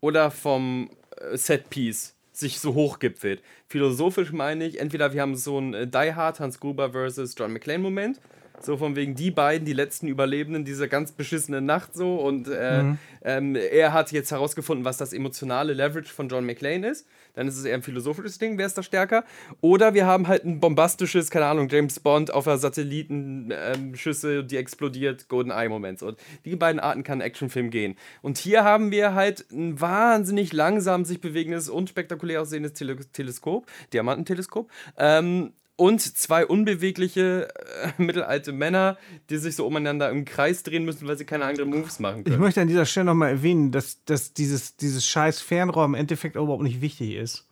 oder 0.00 0.32
vom 0.32 0.90
äh, 1.16 1.36
Setpiece 1.36 2.16
sich 2.40 2.60
so 2.60 2.74
hochgipfelt. 2.74 3.42
Philosophisch 3.66 4.32
meine 4.32 4.66
ich, 4.66 4.80
entweder 4.80 5.12
wir 5.12 5.22
haben 5.22 5.36
so 5.36 5.58
einen 5.58 5.74
äh, 5.74 5.86
Die 5.86 6.14
Hard 6.14 6.40
Hans 6.40 6.58
Gruber 6.60 6.90
versus 6.90 7.34
John 7.38 7.52
McClane 7.52 7.78
Moment, 7.78 8.20
so 8.60 8.76
von 8.76 8.96
wegen 8.96 9.14
die 9.14 9.30
beiden, 9.30 9.64
die 9.64 9.72
letzten 9.72 10.08
Überlebenden 10.08 10.64
dieser 10.64 10.88
ganz 10.88 11.12
beschissenen 11.12 11.64
Nacht 11.64 11.94
so 11.94 12.16
und 12.16 12.48
äh, 12.48 12.84
ähm, 13.22 13.54
er 13.54 13.92
hat 13.92 14.12
jetzt 14.12 14.32
herausgefunden, 14.32 14.84
was 14.84 14.96
das 14.96 15.12
emotionale 15.12 15.72
Leverage 15.72 16.12
von 16.12 16.28
John 16.28 16.44
McClane 16.44 16.88
ist. 16.88 17.06
Dann 17.34 17.48
ist 17.48 17.56
es 17.56 17.64
eher 17.64 17.74
ein 17.74 17.82
philosophisches 17.82 18.38
Ding, 18.38 18.58
wer 18.58 18.66
ist 18.66 18.76
da 18.76 18.82
stärker? 18.82 19.24
Oder 19.60 19.94
wir 19.94 20.06
haben 20.06 20.28
halt 20.28 20.44
ein 20.44 20.60
bombastisches, 20.60 21.30
keine 21.30 21.46
Ahnung, 21.46 21.68
James 21.68 22.00
Bond 22.00 22.32
auf 22.32 22.44
der 22.44 22.58
Satellitenschüssel, 22.58 24.44
die 24.44 24.56
explodiert, 24.56 25.28
Golden 25.28 25.50
Eye 25.50 25.68
Moment. 25.68 26.02
Und 26.02 26.18
die 26.44 26.56
beiden 26.56 26.80
Arten 26.80 27.02
kann 27.02 27.18
ein 27.18 27.26
Actionfilm 27.26 27.70
gehen. 27.70 27.96
Und 28.22 28.38
hier 28.38 28.64
haben 28.64 28.90
wir 28.90 29.14
halt 29.14 29.46
ein 29.50 29.80
wahnsinnig 29.80 30.52
langsam 30.52 31.04
sich 31.04 31.20
bewegendes, 31.20 31.68
unspektakulär 31.68 32.42
aussehendes 32.42 32.74
Tele 32.74 32.96
Teleskop, 33.12 33.66
Diamantenteleskop. 33.92 34.70
Ähm, 34.96 35.52
und 35.80 36.00
zwei 36.00 36.44
unbewegliche 36.46 37.48
äh, 37.82 37.90
mittelalte 38.02 38.52
Männer, 38.52 38.98
die 39.30 39.38
sich 39.38 39.56
so 39.56 39.66
umeinander 39.66 40.10
im 40.10 40.24
Kreis 40.24 40.62
drehen 40.62 40.84
müssen, 40.84 41.08
weil 41.08 41.16
sie 41.16 41.24
keine 41.24 41.44
anderen 41.46 41.70
Moves 41.70 41.98
machen 41.98 42.18
Ich 42.20 42.24
können. 42.26 42.40
möchte 42.40 42.60
an 42.60 42.68
dieser 42.68 42.84
Stelle 42.86 43.06
nochmal 43.06 43.30
erwähnen, 43.30 43.72
dass, 43.72 44.04
dass 44.04 44.32
dieses, 44.34 44.76
dieses 44.76 45.06
scheiß 45.06 45.40
Fernrohr 45.40 45.84
im 45.86 45.94
Endeffekt 45.94 46.36
überhaupt 46.36 46.62
nicht 46.62 46.80
wichtig 46.80 47.14
ist. 47.14 47.46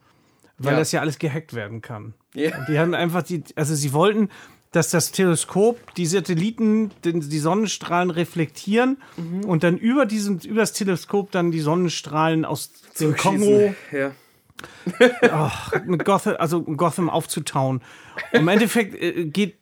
Weil 0.57 0.73
Ja. 0.73 0.79
das 0.79 0.91
ja 0.91 1.01
alles 1.01 1.19
gehackt 1.19 1.53
werden 1.53 1.81
kann. 1.81 2.13
Ja. 2.33 2.65
Die 2.69 2.77
haben 2.77 2.93
einfach 2.93 3.23
die, 3.23 3.43
also 3.55 3.73
sie 3.75 3.93
wollten, 3.93 4.29
dass 4.71 4.91
das 4.91 5.11
Teleskop 5.11 5.95
die 5.95 6.05
Satelliten, 6.05 6.91
den, 7.03 7.21
die 7.27 7.39
Sonnenstrahlen 7.39 8.11
reflektieren 8.11 8.97
Mhm. 9.17 9.45
und 9.45 9.63
dann 9.63 9.77
über 9.77 10.05
diesen, 10.05 10.39
über 10.41 10.59
das 10.61 10.73
Teleskop 10.73 11.31
dann 11.31 11.49
die 11.51 11.61
Sonnenstrahlen 11.61 12.45
aus 12.45 12.71
dem 12.99 13.15
Kongo 13.15 13.73
Schießen. 13.89 14.11
Ja. 15.21 15.51
mit 15.85 16.05
Gotham, 16.05 16.35
also 16.39 16.61
Gotham 16.63 17.09
aufzutauen. 17.09 17.81
Im 18.31 18.47
Endeffekt 18.47 18.95
äh, 19.01 19.25
geht, 19.25 19.57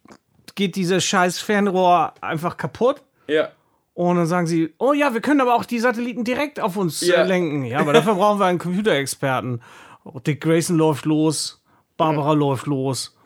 geht 0.56 0.76
dieses 0.76 1.04
scheiß 1.04 1.40
Fernrohr 1.40 2.14
einfach 2.22 2.58
kaputt. 2.58 3.04
Ja. 3.28 3.50
Und 3.94 4.16
dann 4.18 4.28
sagen 4.28 4.46
sie, 4.48 4.74
oh 4.78 4.94
ja, 4.94 5.14
wir 5.14 5.22
können 5.22 5.42
aber 5.42 5.56
auch 5.56 5.66
die 5.66 5.80
Satelliten 5.80 6.24
direkt 6.24 6.60
auf 6.60 6.78
uns 6.78 7.02
Ja. 7.02 7.16
äh, 7.24 7.28
lenken. 7.28 7.66
Ja, 7.66 7.80
aber 7.80 7.94
dafür 7.94 8.16
brauchen 8.16 8.40
wir 8.40 8.46
einen 8.46 8.60
Computerexperten. 8.60 9.62
Oh, 10.04 10.20
Dick 10.20 10.40
Grayson 10.42 10.78
läuft 10.78 11.06
los, 11.06 11.64
Barbara 11.98 12.34
läuft 12.34 12.68
los. 12.68 13.18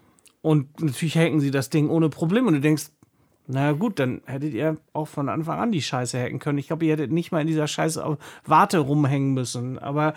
Und 0.41 0.81
natürlich 0.81 1.17
hacken 1.17 1.39
sie 1.41 1.51
das 1.51 1.69
Ding 1.69 1.89
ohne 1.89 2.09
Problem. 2.09 2.47
Und 2.47 2.53
du 2.53 2.61
denkst, 2.61 2.85
na 3.47 3.73
gut, 3.73 3.99
dann 3.99 4.21
hättet 4.25 4.53
ihr 4.53 4.77
auch 4.93 5.09
von 5.09 5.27
Anfang 5.27 5.59
an 5.59 5.71
die 5.73 5.81
Scheiße 5.81 6.17
hacken 6.17 6.39
können. 6.39 6.57
Ich 6.57 6.67
glaube, 6.67 6.85
ihr 6.85 6.93
hättet 6.93 7.11
nicht 7.11 7.31
mal 7.33 7.41
in 7.41 7.47
dieser 7.47 7.67
Scheiße 7.67 8.17
Warte 8.45 8.79
rumhängen 8.79 9.33
müssen. 9.33 9.77
Aber 9.77 10.13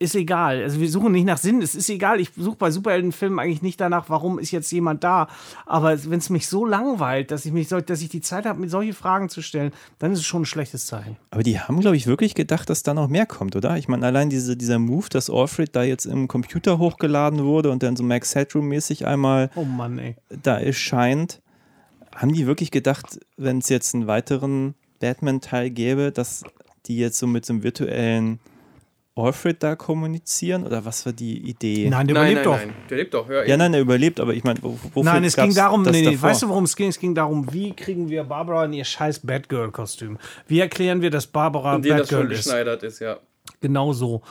ist 0.00 0.14
egal. 0.14 0.62
Also 0.62 0.80
wir 0.80 0.90
suchen 0.90 1.12
nicht 1.12 1.26
nach 1.26 1.36
Sinn, 1.36 1.60
es 1.60 1.74
ist 1.74 1.90
egal. 1.90 2.20
Ich 2.20 2.30
suche 2.34 2.56
bei 2.56 2.70
Superheldenfilmen 2.70 3.38
eigentlich 3.38 3.60
nicht 3.60 3.78
danach, 3.80 4.08
warum 4.08 4.38
ist 4.38 4.50
jetzt 4.50 4.72
jemand 4.72 5.04
da. 5.04 5.28
Aber 5.66 6.02
wenn 6.04 6.18
es 6.18 6.30
mich 6.30 6.48
so 6.48 6.64
langweilt, 6.64 7.30
dass 7.30 7.44
ich 7.44 7.52
mich, 7.52 7.68
dass 7.68 8.00
ich 8.00 8.08
die 8.08 8.22
Zeit 8.22 8.46
habe, 8.46 8.58
mir 8.58 8.70
solche 8.70 8.94
Fragen 8.94 9.28
zu 9.28 9.42
stellen, 9.42 9.72
dann 9.98 10.12
ist 10.12 10.20
es 10.20 10.24
schon 10.24 10.42
ein 10.42 10.46
schlechtes 10.46 10.86
Zeichen. 10.86 11.18
Aber 11.30 11.42
die 11.42 11.60
haben, 11.60 11.78
glaube 11.80 11.96
ich, 11.96 12.06
wirklich 12.06 12.34
gedacht, 12.34 12.70
dass 12.70 12.82
da 12.82 12.94
noch 12.94 13.08
mehr 13.08 13.26
kommt, 13.26 13.56
oder? 13.56 13.76
Ich 13.76 13.88
meine, 13.88 14.06
allein 14.06 14.30
diese, 14.30 14.56
dieser 14.56 14.78
Move, 14.78 15.06
dass 15.10 15.28
Alfred 15.28 15.76
da 15.76 15.82
jetzt 15.82 16.06
im 16.06 16.28
Computer 16.28 16.78
hochgeladen 16.78 17.44
wurde 17.44 17.70
und 17.70 17.82
dann 17.82 17.94
so 17.94 18.02
Max 18.02 18.34
Headroom-mäßig 18.34 19.06
einmal 19.06 19.50
Oh 19.54 19.64
Mann, 19.64 19.98
ey. 19.98 20.16
da 20.42 20.58
erscheint, 20.58 21.42
haben 22.16 22.32
die 22.32 22.46
wirklich 22.46 22.70
gedacht, 22.70 23.20
wenn 23.36 23.58
es 23.58 23.68
jetzt 23.68 23.94
einen 23.94 24.06
weiteren 24.06 24.74
Batman-Teil 25.00 25.68
gäbe, 25.68 26.10
dass 26.10 26.42
die 26.86 26.96
jetzt 26.96 27.18
so 27.18 27.26
mit 27.26 27.44
so 27.44 27.52
einem 27.52 27.62
virtuellen 27.62 28.40
Alfred 29.16 29.62
da 29.62 29.76
kommunizieren? 29.76 30.64
Oder 30.64 30.84
was 30.84 31.04
war 31.04 31.12
die 31.12 31.38
Idee? 31.48 31.88
Nein, 31.90 32.06
der 32.06 32.14
Nein, 32.14 32.32
überlebt 32.32 32.34
nein, 32.34 32.44
doch. 32.44 32.66
nein. 32.66 32.74
Der 32.88 32.96
lebt 32.96 33.14
doch, 33.14 33.28
ja. 33.28 33.44
Ja, 33.44 33.56
nein, 33.56 33.74
er 33.74 33.80
überlebt, 33.80 34.20
aber 34.20 34.34
ich 34.34 34.44
meine, 34.44 34.62
wo, 34.62 34.78
wofür 34.94 35.04
Nein, 35.04 35.24
es 35.24 35.36
ging 35.36 35.54
darum, 35.54 35.82
nee, 35.82 36.02
nee, 36.02 36.20
weißt 36.20 36.42
du, 36.42 36.48
worum 36.48 36.64
es 36.64 36.76
ging? 36.76 36.88
Es 36.88 36.98
ging 36.98 37.14
darum, 37.14 37.52
wie 37.52 37.72
kriegen 37.72 38.08
wir 38.08 38.24
Barbara 38.24 38.64
in 38.64 38.72
ihr 38.72 38.84
scheiß 38.84 39.20
Batgirl-Kostüm? 39.26 40.18
Wie 40.46 40.60
erklären 40.60 41.02
wir, 41.02 41.10
dass 41.10 41.26
Barbara 41.26 41.74
Und 41.76 41.84
den 41.84 41.98
das 41.98 42.08
schon 42.08 42.18
Batgirl 42.20 42.32
ist? 42.32 42.44
geschneidert 42.44 42.82
ist, 42.82 43.00
ja. 43.00 43.18
Genau 43.60 43.92
so. 43.92 44.22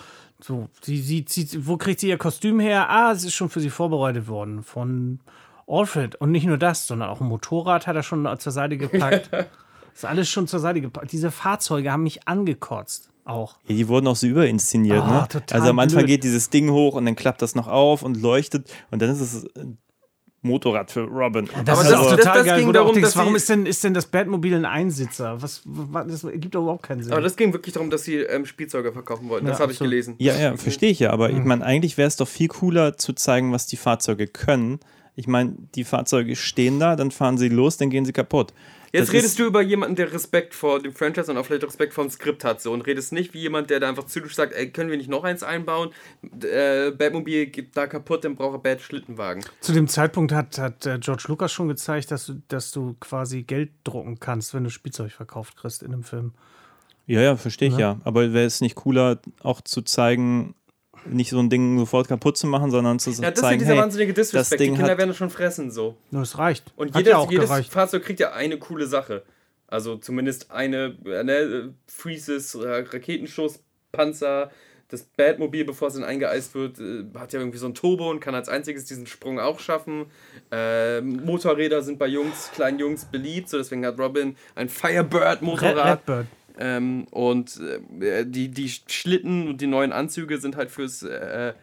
So, 0.42 0.70
sie, 0.82 0.98
sie, 0.98 1.26
sie, 1.28 1.68
wo 1.68 1.76
kriegt 1.76 2.00
sie 2.00 2.08
ihr 2.08 2.18
Kostüm 2.18 2.60
her? 2.62 2.90
Ah, 2.90 3.12
es 3.12 3.26
ist 3.26 3.34
schon 3.34 3.50
für 3.50 3.60
sie 3.60 3.70
vorbereitet 3.70 4.28
worden 4.30 4.64
von 4.64 5.20
Alfred. 5.68 6.16
Und 6.16 6.32
nicht 6.32 6.46
nur 6.46 6.58
das, 6.58 6.88
sondern 6.88 7.10
auch 7.10 7.20
ein 7.20 7.28
Motorrad 7.28 7.88
hat 7.88 7.96
er 7.98 8.04
schon 8.04 8.28
zur 8.40 8.52
Seite 8.54 8.78
gepackt. 8.78 9.30
ist 9.94 10.06
alles 10.06 10.30
schon 10.30 10.48
zur 10.48 10.60
Seite 10.60 10.80
gepackt. 10.80 11.12
Diese 11.12 11.30
Fahrzeuge 11.30 11.92
haben 11.92 12.04
mich 12.04 12.26
angekotzt. 12.28 13.09
Auch. 13.30 13.58
Ja, 13.68 13.76
die 13.76 13.88
wurden 13.88 14.08
auch 14.08 14.16
so 14.16 14.28
überinszeniert, 14.28 15.04
Ah, 15.04 15.22
ne? 15.22 15.28
total 15.30 15.60
Also 15.60 15.70
am 15.72 15.80
Anfang 15.80 16.00
blöd. 16.00 16.08
geht 16.08 16.24
dieses 16.24 16.50
Ding 16.50 16.70
hoch 16.72 16.96
und 16.96 17.06
dann 17.06 17.16
klappt 17.16 17.42
das 17.42 17.54
noch 17.56 17.68
auf 17.68 18.02
und 18.04 18.22
leuchtet 18.22 18.70
und 18.92 19.02
dann 19.02 19.10
ist 19.12 19.22
es 19.22 19.46
ein 19.56 19.78
Motorrad 20.42 20.90
für 20.90 21.02
Robin. 21.02 21.50
Das 21.66 21.78
Aber 21.78 21.82
ist 21.82 21.92
das- 21.92 22.00
auch 22.00 22.10
das- 22.12 22.20
total 22.20 22.38
das 22.38 22.46
geil. 22.46 22.60
ging 22.64 22.72
darum, 22.74 22.94
denkst, 22.94 23.10
dass 23.10 23.18
warum 23.18 23.36
ist 23.36 23.50
denn, 23.50 23.66
ist 23.66 23.84
denn 23.84 23.94
das 23.94 24.06
Batmobil 24.06 24.56
ein 24.56 24.64
Einsitzer? 24.66 25.42
Was, 25.42 25.62
was, 25.66 26.08
das 26.08 26.32
gibt 26.34 26.56
doch 26.56 26.62
überhaupt 26.62 26.84
keinen 26.84 27.04
Sinn. 27.04 27.12
Aber 27.12 27.22
das 27.22 27.36
ging 27.36 27.52
wirklich 27.52 27.74
darum, 27.74 27.90
dass 27.90 28.04
sie 28.04 28.16
ähm, 28.20 28.46
Spielzeuge 28.46 28.94
verkaufen 28.94 29.28
wollten. 29.28 29.46
Das 29.48 29.58
Ja, 29.58 29.64
habe 29.64 29.74
ich 29.74 29.80
gelesen. 29.80 30.16
Ja, 30.18 30.36
ja, 30.38 30.56
verstehe 30.56 30.92
ich 30.92 31.00
ja, 31.00 31.12
aber 31.12 31.28
Hm. 31.30 31.38
ich 31.40 31.44
meine, 31.44 31.66
eigentlich 31.66 31.98
wäre 31.98 32.08
es 32.08 32.16
doch 32.16 32.28
viel 32.28 32.48
cooler 32.48 32.98
zu 32.98 33.12
zeigen, 33.14 33.52
was 33.52 33.68
die 33.68 33.76
Fahrzeuge 33.78 34.28
können. 34.28 34.80
Ich 35.16 35.28
meine, 35.28 35.56
die 35.76 35.84
Fahrzeuge 35.84 36.38
stehen 36.38 36.80
da, 36.80 36.96
dann 36.96 37.12
fahren 37.12 37.38
sie 37.38 37.50
los, 37.50 37.76
dann 37.76 37.90
gehen 37.90 38.06
sie 38.06 38.14
kaputt. 38.14 38.54
Jetzt 38.92 39.14
redest 39.14 39.38
du 39.40 39.46
über 39.46 39.62
jemanden, 39.62 39.96
der 39.96 40.12
Respekt 40.12 40.54
vor 40.54 40.82
dem 40.82 40.94
Franchise 40.94 41.32
und 41.32 41.38
auch 41.38 41.46
vielleicht 41.46 41.64
Respekt 41.64 41.94
vor 41.94 42.04
dem 42.04 42.10
Skript 42.10 42.44
hat. 42.44 42.62
So, 42.62 42.72
und 42.72 42.82
redest 42.82 43.14
nicht 43.14 43.34
wie 43.34 43.40
jemand, 43.40 43.70
der 43.70 43.80
da 43.80 43.90
einfach 43.90 44.06
zynisch 44.06 44.36
sagt, 44.36 44.54
ey, 44.54 44.72
können 44.72 44.90
wir 44.90 44.98
nicht 44.98 45.10
noch 45.10 45.24
eins 45.24 45.44
einbauen? 45.44 45.90
Äh, 46.42 46.92
Batmobil 46.92 47.48
geht 47.48 47.76
da 47.76 47.88
kaputt, 47.88 48.24
dann 48.24 48.36
braucht 48.36 48.56
er 48.56 48.60
Bad 48.60 48.82
Schlittenwagen. 48.82 49.44
Zu 49.62 49.74
dem 49.74 49.88
Zeitpunkt 49.88 50.32
hat, 50.32 50.58
hat 50.58 50.86
äh, 50.86 50.98
George 51.00 51.26
Lucas 51.28 51.52
schon 51.52 51.68
gezeigt, 51.68 52.12
dass 52.12 52.26
du, 52.26 52.42
dass 52.48 52.72
du 52.72 52.96
quasi 53.00 53.44
Geld 53.44 53.72
drucken 53.84 54.20
kannst, 54.20 54.54
wenn 54.54 54.64
du 54.64 54.70
Spielzeug 54.70 55.12
verkauft 55.12 55.58
kriegst 55.58 55.84
in 55.84 55.94
einem 55.94 56.04
Film. 56.04 56.34
Ja, 57.06 57.22
ja, 57.22 57.36
verstehe 57.38 57.70
ich 57.70 57.78
ja. 57.78 57.98
Aber 58.04 58.34
wäre 58.34 58.46
es 58.46 58.62
nicht 58.62 58.76
cooler, 58.76 59.20
auch 59.42 59.62
zu 59.62 59.82
zeigen, 59.82 60.54
nicht 61.06 61.30
so 61.30 61.40
ein 61.40 61.50
Ding 61.50 61.78
sofort 61.80 62.08
kaputt 62.08 62.38
zu 62.38 62.48
machen, 62.48 62.72
sondern 62.72 63.00
zu 63.00 63.10
Ja, 63.10 63.16
das 63.16 63.20
ist 63.20 63.26
ja 63.38 63.42
zeigen, 63.42 63.60
dieser 63.60 63.74
hey, 63.74 63.82
wahnsinnige 63.82 64.14
das 64.14 64.30
Disrespect. 64.30 64.60
Die 64.60 64.66
Ding 64.66 64.76
Kinder 64.76 64.98
werden 64.98 65.14
schon 65.14 65.30
fressen, 65.30 65.72
so. 65.72 65.96
Nur 66.12 66.24
es 66.24 66.38
reicht. 66.38 66.72
Und 66.76 66.96
jedes, 66.96 67.12
ja 67.12 67.18
auch 67.18 67.32
jedes 67.32 67.50
gereicht. 67.50 67.72
Fahrzeug 67.72 68.04
kriegt 68.04 68.20
ja 68.20 68.34
eine 68.34 68.58
coole 68.58 68.88
Sache. 68.88 69.24
Also 69.68 69.98
zumindest 69.98 70.52
eine, 70.52 70.98
äh, 71.06 71.24
ne, 71.24 71.74
Freezes, 71.88 72.56
äh, 72.56 72.68
Raketenschuss, 72.68 73.60
Panzer. 73.92 74.52
Das 74.92 75.04
Batmobil, 75.04 75.66
bevor 75.66 75.90
es 75.90 75.94
dann 75.94 76.04
eingeeist 76.04 76.56
wird, 76.56 76.80
äh, 76.80 77.06
hat 77.20 77.32
ja 77.32 77.40
irgendwie 77.40 77.60
so 77.60 77.68
ein 77.68 77.76
Turbo 77.76 78.10
und 78.10 78.20
kann 78.20 78.34
als 78.34 78.50
einziges 78.50 78.86
diesen 78.86 79.06
Sprung 79.06 79.40
auch 79.40 79.60
schaffen. 79.60 80.08
Äh, 80.52 81.02
Motorräder 81.02 81.84
sind 81.84 82.00
bei 82.00 82.08
Jungs, 82.08 82.50
kleinen 82.56 82.80
Jungs 82.80 83.06
beliebt, 83.06 83.50
so 83.50 83.58
deswegen 83.60 83.86
hat 83.86 84.00
Robin 84.00 84.36
ein 84.56 84.68
Red, 84.68 84.72
Firebird-Motorrad. 84.72 86.00
Redbird. 86.00 86.28
Ähm, 86.62 87.06
und 87.12 87.60
äh, 88.02 88.26
die, 88.26 88.50
die 88.50 88.68
Schlitten 88.70 89.48
und 89.48 89.62
die 89.62 89.68
neuen 89.68 89.94
Anzüge 89.94 90.38
sind 90.40 90.58
halt 90.58 90.70
fürs, 90.70 91.04
äh, 91.04 91.54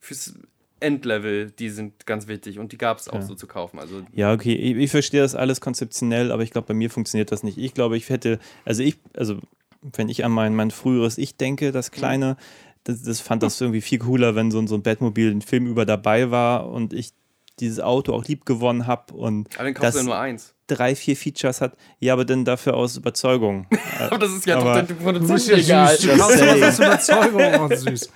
fürs 0.00 0.34
Endlevel, 0.80 1.52
die 1.52 1.68
sind 1.70 2.06
ganz 2.06 2.26
wichtig 2.26 2.58
und 2.58 2.72
die 2.72 2.78
gab 2.78 2.98
es 2.98 3.08
auch 3.08 3.22
so 3.22 3.36
zu 3.36 3.46
kaufen. 3.46 3.78
Also 3.78 4.02
Ja, 4.12 4.32
okay, 4.32 4.54
ich, 4.54 4.76
ich 4.76 4.90
verstehe 4.90 5.20
das 5.22 5.36
alles 5.36 5.60
konzeptionell, 5.60 6.32
aber 6.32 6.42
ich 6.42 6.50
glaube, 6.50 6.66
bei 6.66 6.74
mir 6.74 6.90
funktioniert 6.90 7.30
das 7.30 7.44
nicht. 7.44 7.56
Ich 7.56 7.72
glaube, 7.72 7.96
ich 7.96 8.08
hätte, 8.08 8.40
also 8.64 8.82
ich, 8.82 8.96
also 9.16 9.38
wenn 9.80 10.08
ich 10.08 10.24
an 10.24 10.32
mein, 10.32 10.56
mein 10.56 10.72
früheres 10.72 11.18
Ich 11.18 11.36
denke, 11.36 11.70
das 11.70 11.92
Kleine, 11.92 12.36
das, 12.82 13.02
das 13.04 13.20
fand 13.20 13.44
das 13.44 13.60
irgendwie 13.60 13.80
viel 13.80 14.00
cooler, 14.00 14.34
wenn 14.34 14.50
so, 14.50 14.58
ein- 14.58 14.66
so 14.66 14.74
ein 14.74 14.82
Batmobil 14.82 15.30
ein 15.30 15.40
Film 15.42 15.68
über 15.68 15.86
dabei 15.86 16.32
war 16.32 16.68
und 16.68 16.92
ich 16.92 17.12
dieses 17.60 17.80
Auto 17.80 18.12
auch 18.14 18.24
lieb 18.24 18.44
gewonnen 18.46 18.86
habe 18.86 19.12
und 19.14 19.48
aber 19.56 19.64
dann 19.64 19.74
kaufst 19.74 19.82
du 19.82 19.86
das 19.86 19.96
ja 19.96 20.02
nur 20.04 20.18
eins. 20.18 20.54
drei, 20.66 20.94
vier 20.96 21.16
Features 21.16 21.60
hat. 21.60 21.76
Ja, 22.00 22.12
aber 22.14 22.24
dann 22.24 22.44
dafür 22.44 22.74
aus 22.74 22.96
Überzeugung. 22.96 23.66
Aber 24.00 24.18
das 24.18 24.32
ist 24.32 24.46
ja 24.46 24.58
Aber- 24.58 24.82
doch 24.82 25.12
Du 25.12 25.26
bist 25.32 25.48
ja 25.48 25.56
egal. 25.58 25.96
süß. 25.96 26.10
Du 26.12 26.18
kaufst 26.18 26.42
aus 26.42 26.78
Überzeugung. 26.78 27.42
Oh, 27.60 27.68
süß. 27.74 28.10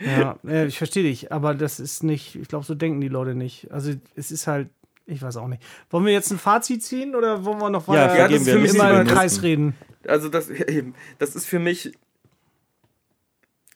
Ja, 0.00 0.36
ich 0.64 0.78
verstehe 0.78 1.02
dich, 1.02 1.32
aber 1.32 1.54
das 1.54 1.80
ist 1.80 2.04
nicht, 2.04 2.36
ich 2.36 2.46
glaube, 2.46 2.64
so 2.64 2.76
denken 2.76 3.00
die 3.00 3.08
Leute 3.08 3.34
nicht. 3.34 3.68
Also 3.72 3.92
es 4.14 4.30
ist 4.30 4.46
halt, 4.46 4.68
ich 5.06 5.20
weiß 5.22 5.36
auch 5.38 5.48
nicht. 5.48 5.60
Wollen 5.90 6.04
wir 6.06 6.12
jetzt 6.12 6.30
ein 6.30 6.38
Fazit 6.38 6.84
ziehen 6.84 7.16
oder 7.16 7.44
wollen 7.44 7.58
wir 7.60 7.68
noch 7.68 7.88
Ja, 7.88 7.94
weiter 7.94 8.14
vergeben 8.16 8.46
wir 8.46 8.52
immer 8.54 8.62
Listen 8.62 8.80
im 8.80 8.86
über 9.00 9.04
Kreis 9.04 9.32
Listen. 9.32 9.44
reden? 9.44 9.74
Also 10.06 10.28
das, 10.28 10.50
eben, 10.50 10.94
das 11.18 11.34
ist 11.34 11.46
für 11.46 11.58
mich. 11.58 11.92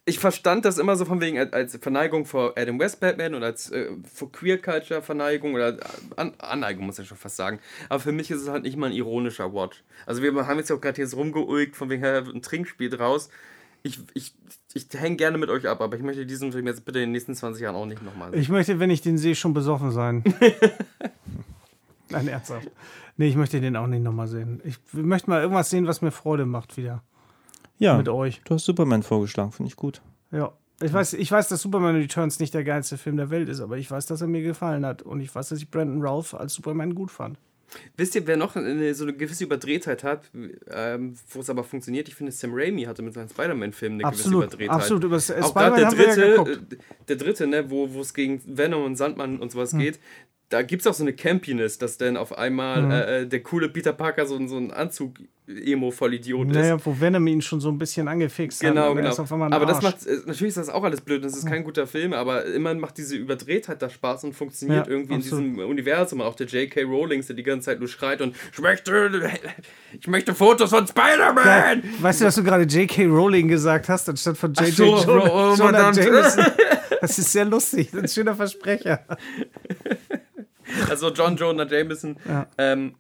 Ich 0.05 0.18
verstand 0.18 0.64
das 0.64 0.78
immer 0.78 0.96
so 0.96 1.05
von 1.05 1.20
wegen 1.20 1.38
als, 1.38 1.76
Verneigung 1.76 2.26
vor 2.26 2.55
Adam 2.57 2.78
West 2.80 2.98
Batman 2.98 3.36
oder 3.36 3.46
als 3.46 3.70
äh, 3.70 3.90
vor 4.12 4.32
Queer 4.32 4.61
Culture 4.61 5.00
Verneigung 5.00 5.55
oder 5.55 5.76
An 6.16 6.34
Anneigung, 6.38 6.86
muss 6.86 6.98
ich 6.98 7.07
schon 7.07 7.16
fast 7.16 7.36
sagen. 7.36 7.61
Aber 7.88 8.00
für 8.00 8.11
mich 8.11 8.28
ist 8.30 8.42
es 8.42 8.48
halt 8.48 8.64
nicht 8.64 8.76
mal 8.76 8.86
ein 8.88 8.92
ironischer 8.92 9.55
Watch. 9.55 9.84
Also 10.05 10.20
wir 10.22 10.34
haben 10.46 10.59
jetzt 10.59 10.72
auch 10.72 10.80
gerade 10.80 10.96
hier 10.96 11.07
so 11.07 11.18
rumgeulgt, 11.18 11.76
von 11.76 11.88
wegen 11.88 12.05
ein 12.05 12.42
Trinkspiel 12.42 12.90
draus. 12.90 13.28
Ich, 13.84 14.00
ich, 14.14 14.34
ich 14.74 14.88
hänge 14.92 15.16
gerne 15.16 15.38
mit 15.38 15.50
euch 15.50 15.68
ab, 15.68 15.80
aber 15.80 15.96
ich 15.96 16.03
möchte 16.03 16.26
diesen 16.26 16.50
Film 16.50 16.66
jetzt 16.66 16.84
bitte 16.84 16.98
in 16.98 17.05
den 17.05 17.12
nächsten 17.12 17.36
20 17.36 17.62
Jahren 17.62 17.76
auch 17.76 17.86
nicht 17.86 18.03
nochmal 18.03 18.32
sehen. 18.32 18.40
Ich 18.40 18.48
möchte, 18.48 18.80
wenn 18.80 18.90
ich 18.90 19.03
den 19.03 19.18
sehe, 19.18 19.36
schon 19.36 19.55
besoffen 19.55 19.92
sein. 19.92 20.24
Nein, 22.09 22.28
ernsthaft. 22.28 22.70
Nee, 23.16 23.28
ich 23.28 23.36
möchte 23.36 23.61
den 23.61 23.76
auch 23.76 23.86
nicht 23.86 24.03
nochmal 24.03 24.26
sehen. 24.26 24.61
Ich 24.64 24.78
möchte 24.92 25.30
mal 25.30 25.42
irgendwas 25.42 25.70
sehen, 25.70 25.86
was 25.86 26.03
mir 26.03 26.11
Freude 26.11 26.44
macht 26.44 26.76
wieder. 26.76 27.03
Ja, 27.83 27.97
Mit 27.97 28.09
euch. 28.09 28.41
du 28.45 28.55
hast 28.55 28.64
Superman 28.64 29.03
vorgeschlagen, 29.03 29.53
finde 29.53 29.68
ich 29.70 29.76
gut. 29.76 30.03
Ja. 30.30 30.53
Ich 30.83 30.93
weiß, 30.93 31.12
ich 31.14 31.30
weiß, 31.30 31.49
dass 31.49 31.62
Superman 31.62 31.95
Returns 31.95 32.41
nicht 32.41 32.55
der 32.55 32.64
geilste 32.64 32.99
Film 32.99 33.16
der 33.16 33.30
Welt 33.30 33.49
ist, 33.49 33.61
aber 33.61 33.76
ich 33.78 33.89
weiß, 33.91 34.07
dass 34.07 34.20
er 34.20 34.26
mir 34.26 34.43
gefallen 34.43 34.85
hat. 34.85 35.03
Und 35.03 35.20
ich 35.20 35.33
weiß, 35.33 35.51
dass 35.51 35.59
ich 35.61 35.70
Brandon 35.70 36.01
Ralph 36.05 36.35
als 36.35 36.55
Superman 36.55 36.95
gut 36.95 37.11
fand. 37.12 37.39
Wisst 37.97 38.14
ihr, 38.16 38.26
wer 38.26 38.37
noch 38.37 38.55
eine, 38.57 38.93
so 38.95 39.05
eine 39.05 39.12
gewisse 39.14 39.45
Überdrehtheit 39.45 40.05
hat, 40.05 40.30
ähm, 40.70 41.14
wo 41.30 41.41
es 41.41 41.49
aber 41.49 41.62
funktioniert? 41.64 42.09
Ich 42.09 42.14
finde, 42.16 42.30
Sam 42.33 42.51
Raimi 42.53 42.83
hatte 42.83 43.01
mit 43.03 43.14
seinen 43.14 43.28
Spider-Man-Filmen 43.30 43.99
eine 44.01 44.09
Absolut, 44.09 44.51
gewisse 44.51 44.64
Überdrehtheit. 44.64 44.76
absolut. 44.76 45.05
Über 45.05 45.16
Auch 45.16 45.20
Spider-Man 45.51 45.74
der 45.80 45.83
ja 45.83 45.91
dritte, 45.91 46.30
geguckt. 46.30 46.72
äh, 46.72 46.76
der 47.09 47.16
dritte, 47.16 47.47
ne, 47.47 47.70
wo 47.70 47.95
wo 47.95 48.01
es 48.01 48.12
gegen 48.12 48.43
Venom 48.45 48.85
und 48.85 48.97
Sandmann 48.97 49.35
und 49.37 49.43
Hm. 49.43 49.51
sowas 49.51 49.72
geht, 49.76 50.01
da 50.53 50.62
gibt 50.62 50.82
es 50.82 50.86
auch 50.86 50.94
so 50.94 51.03
eine 51.03 51.12
Campiness, 51.14 51.78
dass 51.78 51.96
dann 51.98 52.16
auf 52.16 52.36
einmal 52.36 52.82
Hm. 52.82 52.90
äh, 52.90 53.20
äh, 53.22 53.26
der 53.26 53.42
coole 53.42 53.68
Peter 53.68 53.92
Parker 53.92 54.26
so, 54.26 54.36
ein- 54.36 54.48
so 54.48 54.57
ein 54.59 54.70
Anzug-Emo-Vollidiot 54.70 56.48
ist. 56.50 56.55
Naja, 56.55 56.76
wo 56.84 57.00
Venom 57.00 57.26
ihn 57.26 57.40
schon 57.42 57.61
so 57.61 57.70
ein 57.70 57.78
bisschen 57.78 58.07
angefixt 58.09 58.62
hat. 58.62 58.70
Genau, 58.70 58.94
er 58.94 59.03
genau. 59.03 59.22
einmal 59.32 59.48
ein 59.48 59.53
Aber 59.55 59.66
das 59.66 59.80
macht, 59.82 60.07
äh, 60.07 60.16
natürlich 60.26 60.48
ist 60.48 60.57
das 60.59 60.68
auch 60.68 60.84
alles 60.84 61.00
blöd, 61.00 61.24
das 61.24 61.36
ist 61.36 61.46
kein 61.46 61.64
guter 61.64 61.86
Film, 61.86 62.12
aber 62.12 62.44
immerhin 62.44 62.80
macht 62.80 62.98
diese 62.98 63.16
Überdrehtheit 63.16 63.80
da 63.80 63.88
Spaß 63.88 64.24
und 64.24 64.34
funktioniert 64.34 64.86
Ja, 64.86 64.92
irgendwie 64.92 65.14
absolut. 65.14 65.44
in 65.44 65.55
diesem 65.55 65.68
Universum. 65.68 66.20
Auch 66.20 66.34
der 66.34 66.46
J.K. 66.46 66.82
Rowling, 66.82 67.24
der 67.26 67.36
die 67.36 67.42
ganze 67.42 67.66
Zeit 67.66 67.78
nur 67.78 67.88
schreit 67.88 68.20
und 68.20 68.36
ich 68.53 68.61
möchte, 68.61 69.30
ich 69.98 70.07
möchte 70.07 70.34
Fotos 70.34 70.70
von 70.70 70.86
Spider-Man! 70.86 71.44
Geil. 71.44 71.82
Weißt 72.00 72.20
du, 72.20 72.24
dass 72.26 72.34
du 72.34 72.42
gerade 72.44 72.64
J.K. 72.64 73.07
Rowling 73.07 73.48
gesagt 73.48 73.88
hast, 73.88 74.09
anstatt 74.09 74.36
von 74.36 74.53
J.J. 74.53 74.74
so, 74.74 74.84
Jonah, 74.84 75.24
oh, 75.32 75.55
Jonah 75.55 75.57
verdammt. 75.57 75.96
Jameson? 75.96 76.44
Das 77.03 77.18
ist 77.18 77.32
sehr 77.32 77.44
lustig. 77.44 77.88
Das 77.90 77.94
ist 77.98 78.03
ein 78.05 78.09
schöner 78.22 78.36
Versprecher. 78.36 79.05
Also 80.91 81.11
John 81.12 81.37
Jonah 81.37 81.66
Jameson. 81.66 82.16
Ja. 82.29 82.47
Ähm, 82.59 82.95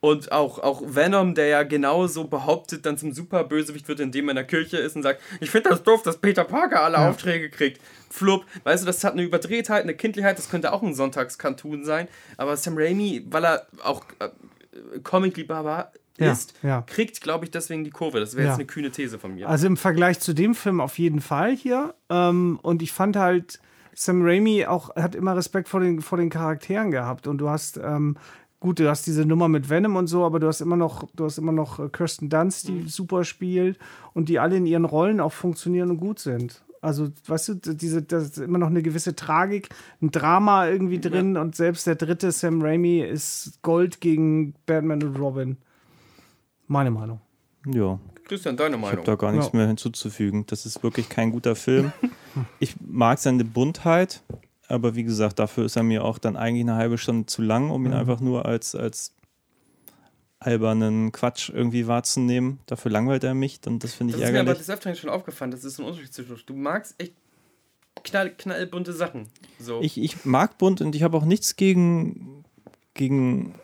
und 0.00 0.32
auch, 0.32 0.58
auch 0.58 0.82
Venom, 0.84 1.34
der 1.34 1.46
ja 1.46 1.62
genauso 1.62 2.24
behauptet, 2.28 2.84
dann 2.84 2.98
zum 2.98 3.12
Superbösewicht 3.12 3.88
wird, 3.88 4.00
indem 4.00 4.26
er 4.28 4.32
in 4.32 4.36
der 4.36 4.44
Kirche 4.44 4.76
ist 4.76 4.96
und 4.96 5.02
sagt, 5.02 5.22
ich 5.40 5.50
finde 5.50 5.70
das 5.70 5.82
doof, 5.82 6.02
dass 6.02 6.18
Peter 6.18 6.44
Parker 6.44 6.82
alle 6.82 6.98
Aufträge 6.98 7.48
kriegt. 7.48 7.80
Flupp. 8.10 8.44
Weißt 8.64 8.82
du, 8.82 8.86
das 8.86 9.02
hat 9.02 9.14
eine 9.14 9.22
Überdrehtheit, 9.22 9.82
eine 9.82 9.94
Kindlichkeit, 9.94 10.36
das 10.36 10.50
könnte 10.50 10.74
auch 10.74 10.82
ein 10.82 10.94
Sonntagskanton 10.94 11.84
sein. 11.84 12.06
Aber 12.36 12.54
Sam 12.58 12.74
Raimi, 12.76 13.24
weil 13.30 13.46
er 13.46 13.66
auch 13.82 14.04
äh, 14.18 14.28
Comic-Liebhaber 15.02 15.90
Ja, 16.18 16.32
ist, 16.32 16.54
ja. 16.62 16.82
kriegt, 16.82 17.20
glaube 17.22 17.46
ich, 17.46 17.50
deswegen 17.50 17.84
die 17.84 17.90
Kurve. 17.90 18.20
Das 18.20 18.34
wäre 18.34 18.44
Ja. 18.44 18.50
jetzt 18.50 18.58
eine 18.58 18.66
kühne 18.66 18.90
These 18.90 19.18
von 19.18 19.34
mir. 19.34 19.48
Also 19.48 19.66
im 19.66 19.76
Vergleich 19.76 20.20
zu 20.20 20.34
dem 20.34 20.54
Film 20.54 20.80
auf 20.80 20.98
jeden 20.98 21.20
Fall 21.20 21.52
hier. 21.56 21.94
Ähm, 22.10 22.58
und 22.62 22.82
ich 22.82 22.92
fand 22.92 23.16
halt, 23.16 23.58
Sam 23.94 24.22
Raimi 24.22 24.66
auch 24.66 24.94
hat 24.96 25.14
immer 25.14 25.36
Respekt 25.36 25.68
vor 25.68 25.80
den, 25.80 26.00
vor 26.00 26.18
den 26.18 26.30
Charakteren 26.30 26.90
gehabt. 26.90 27.26
Und 27.26 27.38
du 27.38 27.48
hast, 27.48 27.76
ähm, 27.82 28.16
gut, 28.60 28.78
du 28.80 28.88
hast 28.88 29.06
diese 29.06 29.24
Nummer 29.26 29.48
mit 29.48 29.68
Venom 29.70 29.96
und 29.96 30.06
so, 30.06 30.24
aber 30.24 30.40
du 30.40 30.46
hast 30.46 30.60
immer 30.60 30.76
noch, 30.76 31.08
du 31.14 31.24
hast 31.24 31.38
immer 31.38 31.52
noch 31.52 31.78
äh, 31.78 31.88
Kirsten 31.88 32.28
Dunst, 32.28 32.68
die 32.68 32.72
Mhm. 32.72 32.88
super 32.88 33.24
spielt 33.24 33.78
und 34.12 34.28
die 34.28 34.38
alle 34.38 34.56
in 34.56 34.66
ihren 34.66 34.84
Rollen 34.84 35.20
auch 35.20 35.32
funktionieren 35.32 35.90
und 35.90 35.98
gut 35.98 36.18
sind. 36.18 36.62
Also, 36.80 37.08
weißt 37.26 37.48
du, 37.48 37.54
diese, 37.74 38.02
da 38.02 38.18
ist 38.18 38.36
immer 38.36 38.58
noch 38.58 38.66
eine 38.66 38.82
gewisse 38.82 39.16
Tragik, 39.16 39.70
ein 40.02 40.10
Drama 40.10 40.68
irgendwie 40.68 41.00
drin 41.00 41.38
und 41.38 41.56
selbst 41.56 41.86
der 41.86 41.94
dritte 41.94 42.30
Sam 42.30 42.60
Raimi 42.60 43.00
ist 43.00 43.62
Gold 43.62 44.02
gegen 44.02 44.52
Batman 44.66 45.02
und 45.02 45.18
Robin. 45.18 45.56
Meine 46.66 46.90
Meinung. 46.90 47.20
Ja, 47.66 47.98
Christian, 48.24 48.56
deine 48.56 48.76
ich 48.76 48.82
habe 48.82 48.90
Meinung? 48.92 49.04
da 49.04 49.14
gar 49.16 49.32
nichts 49.32 49.50
Ja. 49.52 49.58
mehr 49.58 49.66
hinzuzufügen. 49.66 50.46
Das 50.46 50.66
ist 50.66 50.82
wirklich 50.82 51.08
kein 51.08 51.30
guter 51.30 51.54
Film. 51.56 51.92
ich 52.58 52.74
mag 52.80 53.18
seine 53.18 53.44
Buntheit, 53.44 54.22
aber 54.68 54.94
wie 54.94 55.04
gesagt, 55.04 55.38
dafür 55.38 55.64
ist 55.66 55.76
er 55.76 55.82
mir 55.82 56.04
auch 56.04 56.18
dann 56.18 56.36
eigentlich 56.36 56.62
eine 56.62 56.74
halbe 56.76 56.98
Stunde 56.98 57.26
zu 57.26 57.42
lang, 57.42 57.70
um 57.70 57.84
ihn 57.84 57.92
Mhm. 57.92 57.98
einfach 57.98 58.20
nur 58.20 58.46
als, 58.46 58.74
als 58.74 59.12
albernen 60.40 61.12
Quatsch 61.12 61.48
irgendwie 61.50 61.86
wahrzunehmen. 61.86 62.58
Dafür 62.66 62.90
langweilt 62.90 63.24
er 63.24 63.34
mich 63.34 63.60
und 63.66 63.82
das 63.82 63.94
finde 63.94 64.12
Das 64.12 64.20
ich 64.20 64.26
ist 64.26 64.32
mir 64.32 64.40
aber 64.40 64.48
ärgerlich. 64.50 64.66
des 64.66 64.70
Öfteren 64.74 64.96
schon 64.96 65.10
aufgefallen. 65.10 65.50
Das 65.50 65.64
ist 65.64 65.78
ein 65.78 65.86
Unterschied 65.86 66.12
zwischen 66.12 66.32
uns. 66.32 66.44
Du 66.44 66.54
magst 66.54 66.94
echt 66.98 67.14
knall, 68.02 68.30
knallbunte 68.30 68.92
Sachen. 68.92 69.28
So. 69.58 69.80
Ich, 69.80 69.96
ich 69.98 70.24
mag 70.26 70.58
bunt 70.58 70.80
und 70.82 70.94
ich 70.94 71.02
habe 71.02 71.16
auch 71.16 71.24
nichts 71.24 71.56
gegen, 71.56 72.44
gegen 72.92 73.54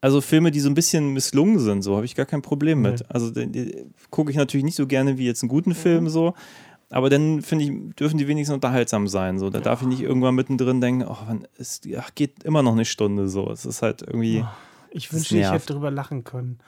also 0.00 0.20
Filme, 0.20 0.50
die 0.50 0.60
so 0.60 0.70
ein 0.70 0.74
bisschen 0.74 1.12
misslungen 1.12 1.58
sind, 1.58 1.82
so 1.82 1.96
habe 1.96 2.06
ich 2.06 2.14
gar 2.14 2.26
kein 2.26 2.42
Problem 2.42 2.80
mit. 2.80 3.08
Also 3.10 3.30
die, 3.30 3.46
die, 3.46 3.84
gucke 4.10 4.30
ich 4.30 4.36
natürlich 4.36 4.64
nicht 4.64 4.76
so 4.76 4.86
gerne 4.86 5.18
wie 5.18 5.26
jetzt 5.26 5.42
einen 5.42 5.50
guten 5.50 5.74
Film 5.74 6.08
so, 6.08 6.34
aber 6.90 7.08
dann 7.08 7.40
finde 7.42 7.64
ich, 7.64 7.94
dürfen 7.94 8.18
die 8.18 8.26
wenigstens 8.26 8.54
unterhaltsam 8.54 9.06
sein. 9.06 9.38
So, 9.38 9.48
da 9.48 9.60
darf 9.60 9.82
ich 9.82 9.88
nicht 9.88 10.00
irgendwann 10.00 10.34
mittendrin 10.34 10.80
denken, 10.80 11.04
oh, 11.08 11.18
wann 11.26 11.46
ist, 11.56 11.86
ach, 11.96 12.10
geht 12.14 12.42
immer 12.42 12.62
noch 12.62 12.72
eine 12.72 12.84
Stunde 12.84 13.28
so. 13.28 13.48
Es 13.50 13.64
ist 13.64 13.82
halt 13.82 14.02
irgendwie. 14.02 14.44
Ich 14.90 15.12
wünschte, 15.12 15.38
ich 15.38 15.48
hätte 15.48 15.72
drüber 15.72 15.92
lachen 15.92 16.24
können. 16.24 16.58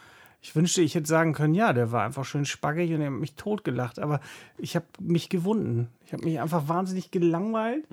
Ich 0.44 0.56
wünschte, 0.56 0.82
ich 0.82 0.96
hätte 0.96 1.06
sagen 1.06 1.34
können, 1.34 1.54
ja, 1.54 1.72
der 1.72 1.92
war 1.92 2.04
einfach 2.04 2.24
schön 2.24 2.44
spackig 2.44 2.92
und 2.92 3.00
er 3.00 3.12
hat 3.12 3.18
mich 3.20 3.36
totgelacht. 3.36 4.00
Aber 4.00 4.20
ich 4.58 4.74
habe 4.74 4.86
mich 5.00 5.28
gewunden. 5.28 5.86
Ich 6.04 6.12
habe 6.12 6.24
mich 6.24 6.40
einfach 6.40 6.66
wahnsinnig 6.68 7.12
gelangweilt 7.12 7.84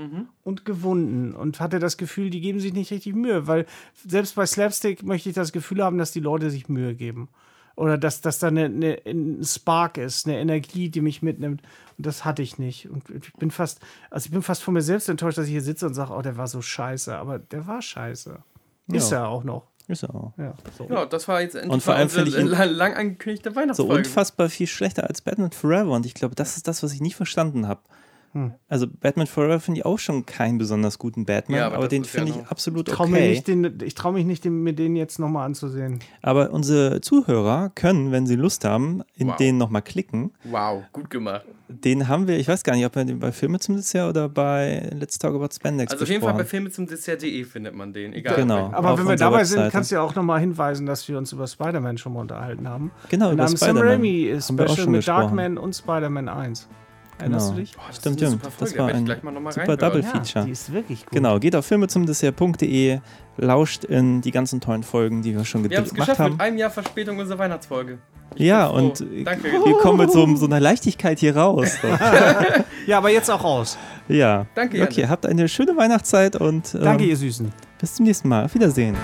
und 0.43 0.65
gewunden 0.65 1.35
und 1.35 1.59
hatte 1.59 1.77
das 1.77 1.97
Gefühl, 1.97 2.31
die 2.31 2.41
geben 2.41 2.59
sich 2.59 2.73
nicht 2.73 2.89
richtig 2.91 3.13
Mühe. 3.13 3.45
Weil 3.47 3.67
selbst 4.05 4.33
bei 4.35 4.47
Slapstick 4.47 5.03
möchte 5.03 5.29
ich 5.29 5.35
das 5.35 5.51
Gefühl 5.51 5.83
haben, 5.83 5.99
dass 5.99 6.11
die 6.11 6.19
Leute 6.21 6.49
sich 6.49 6.67
Mühe 6.69 6.95
geben. 6.95 7.29
Oder 7.75 7.97
dass, 7.99 8.19
dass 8.19 8.39
da 8.39 8.47
eine, 8.47 8.65
eine, 8.65 8.99
ein 9.05 9.41
Spark 9.43 9.97
ist, 9.99 10.25
eine 10.27 10.37
Energie, 10.39 10.89
die 10.89 11.01
mich 11.01 11.21
mitnimmt. 11.21 11.61
Und 11.97 12.05
das 12.05 12.25
hatte 12.25 12.41
ich 12.41 12.57
nicht. 12.57 12.89
Und 12.89 13.09
ich 13.11 13.31
bin 13.33 13.51
fast, 13.51 13.79
also 14.09 14.25
ich 14.25 14.31
bin 14.31 14.41
fast 14.41 14.63
von 14.63 14.73
mir 14.73 14.81
selbst 14.81 15.07
enttäuscht, 15.07 15.37
dass 15.37 15.45
ich 15.45 15.51
hier 15.51 15.61
sitze 15.61 15.85
und 15.85 15.93
sage, 15.93 16.13
oh, 16.13 16.21
der 16.23 16.35
war 16.35 16.47
so 16.47 16.61
scheiße. 16.63 17.15
Aber 17.15 17.37
der 17.37 17.67
war 17.67 17.81
scheiße. 17.83 18.39
Ist 18.91 19.11
Ja. 19.11 19.19
er 19.19 19.27
auch 19.29 19.43
noch. 19.43 19.68
Ist 19.89 20.03
ja 20.03 20.09
auch. 20.11 20.31
Ja, 20.37 20.53
so. 20.77 20.87
ja, 20.89 21.05
das 21.07 21.27
war 21.27 21.41
jetzt 21.41 21.55
endlich 21.55 21.73
Und 21.73 21.81
vor 21.83 21.95
allem 21.95 22.03
unsere 22.03 22.25
finde 22.27 22.39
ich 22.53 22.59
ihn- 22.69 22.69
lang, 22.75 22.93
angekündigte 22.93 23.49
So 23.49 23.55
Weihnachtsfolge. 23.55 23.95
unfassbar 23.95 24.47
viel 24.49 24.67
schlechter 24.67 25.07
als 25.09 25.21
Batman 25.21 25.51
Forever 25.51 25.91
und 25.93 26.05
ich 26.05 26.13
glaube, 26.13 26.35
das 26.35 26.57
ist 26.57 26.67
das, 26.67 26.83
was 26.83 26.93
ich 26.93 27.01
nie 27.01 27.11
verstanden 27.11 27.67
habe. 27.67 27.81
Hm. 28.45 28.53
Also 28.67 28.87
Batman 28.87 29.27
Forever 29.27 29.59
finde 29.59 29.79
ich 29.79 29.85
auch 29.85 29.99
schon 29.99 30.25
keinen 30.25 30.57
besonders 30.57 30.97
guten 30.99 31.25
Batman, 31.25 31.59
Ja, 31.59 31.65
aber 31.67 31.77
aber, 31.77 31.87
den 31.87 32.03
ist 32.03 32.13
ja 32.13 32.19
finde 32.19 32.33
ich 32.37 32.43
noch- 32.43 32.51
absolut 32.51 32.87
Ich 32.87 32.93
traue 32.93 33.07
okay. 33.07 33.19
mir 33.21 33.27
nicht, 33.29 33.47
den, 33.47 33.77
ich 33.83 33.95
trau 33.95 34.11
mich 34.11 34.25
nicht, 34.25 34.45
den, 34.45 34.63
mir 34.63 34.73
den 34.73 34.95
jetzt 34.95 35.19
nochmal 35.19 35.45
anzusehen. 35.45 35.99
Aber 36.21 36.51
unsere 36.51 37.01
Zuhörer 37.01 37.71
können, 37.75 38.11
wenn 38.11 38.25
sie 38.27 38.35
Lust 38.35 38.65
haben, 38.65 39.01
in 39.15 39.27
Wow. 39.29 39.35
den 39.37 39.57
nochmal 39.57 39.81
klicken. 39.81 40.31
Wow, 40.45 40.83
gut 40.93 41.09
gemacht. 41.09 41.45
Den 41.67 42.07
haben 42.07 42.27
wir, 42.27 42.37
ich 42.39 42.47
weiß 42.47 42.63
gar 42.63 42.75
nicht, 42.75 42.85
ob 42.85 42.95
wir 42.95 43.05
den 43.05 43.19
bei 43.19 43.31
Filme 43.31 43.59
zum 43.59 43.75
Dessert 43.75 44.09
oder 44.09 44.27
bei 44.27 44.89
Let's 44.93 45.19
Talk 45.19 45.35
About 45.35 45.49
Spandex 45.53 45.91
Also 45.91 46.03
auf 46.03 46.09
jeden 46.09 46.23
Fall 46.23 46.33
bei. 46.33 46.43
Filme 46.45 46.71
zum 46.71 46.87
Dessert.de 46.87 47.43
findet 47.43 47.75
man 47.75 47.93
den. 47.93 48.13
Egal. 48.13 48.35
Genau. 48.37 48.71
Aber 48.71 48.97
wenn 48.97 49.07
wir 49.07 49.15
dabei 49.15 49.43
sind, 49.43 49.57
Webseite. 49.57 49.71
kannst 49.71 49.91
du 49.91 49.95
ja 49.95 50.01
auch 50.01 50.15
nochmal 50.15 50.39
hinweisen, 50.39 50.87
dass 50.87 51.07
wir 51.07 51.17
uns 51.17 51.31
über 51.31 51.45
Spider-Man 51.45 51.97
schon 51.99 52.13
mal 52.13 52.21
unterhalten 52.21 52.67
haben. 52.67 52.91
Genau, 53.09 53.27
In 53.27 53.33
über 53.33 53.45
einem 53.45 53.55
Sam 53.57 53.69
Spider-Man. 53.75 53.87
Raimi 53.87 54.35
Haben 54.41 54.57
wir 54.57 54.65
auch 54.65 54.69
Special 54.73 54.87
mit 54.87 54.95
gesprochen. 54.99 55.19
Darkman 55.21 55.57
und 55.59 55.75
Spider-Man 55.75 56.29
1. 56.29 56.67
Erinnerst 57.19 57.47
Genau. 57.47 57.55
du 57.57 57.61
dich? 57.61 57.71
Das 57.87 57.95
Stimmt, 57.97 58.19
stimmt. 58.19 58.41
Das 58.59 58.77
war 58.77 58.87
ein 58.87 59.05
super 59.05 59.17
reinhören. 59.67 59.77
Double 59.79 60.01
Ja, 60.01 60.07
Feature. 60.09 60.45
die 60.45 60.51
ist 60.51 60.71
wirklich 60.73 61.05
gut. 61.05 61.11
Genau, 61.11 61.37
geht 61.39 61.55
auf 61.55 61.65
filmezumdessert.de, 61.65 62.99
lauscht 63.37 63.83
in 63.83 64.21
die 64.21 64.31
ganzen 64.31 64.61
tollen 64.61 64.83
Folgen, 64.83 65.21
die 65.21 65.35
wir 65.35 65.43
schon 65.45 65.69
Wir 65.69 65.77
haben 65.77 65.83
es 65.85 65.89
gemacht 65.91 66.07
geschafft 66.07 66.19
haben. 66.19 66.31
mit 66.33 66.41
einem 66.41 66.57
Jahr 66.57 66.69
Verspätung 66.71 67.17
unserer 67.19 67.39
Weihnachtsfolge. 67.39 67.97
Ich 68.35 68.45
Ja, 68.45 68.67
und 68.67 68.99
Danke. 69.23 69.43
wir 69.65 69.77
kommen 69.79 69.97
mit 69.97 70.11
so, 70.11 70.35
so 70.35 70.45
einer 70.45 70.59
Leichtigkeit 70.59 71.19
hier 71.19 71.35
raus. 71.35 71.77
Ja, 72.87 72.97
aber 72.97 73.09
jetzt 73.11 73.29
auch 73.29 73.43
raus. 73.43 73.77
ja. 74.07 74.47
Danke. 74.55 74.81
Okay, 74.81 75.07
habt 75.07 75.25
eine 75.25 75.47
schöne 75.47 75.75
Weihnachtszeit 75.77 76.35
und 76.37 76.73
ähm, 76.73 76.81
Danke, 76.81 77.03
ihr 77.05 77.15
Süßen. 77.17 77.51
bis 77.79 77.93
zum 77.95 78.05
nächsten 78.05 78.27
Mal. 78.29 78.45
Auf 78.45 78.55
Wiedersehen. 78.55 78.95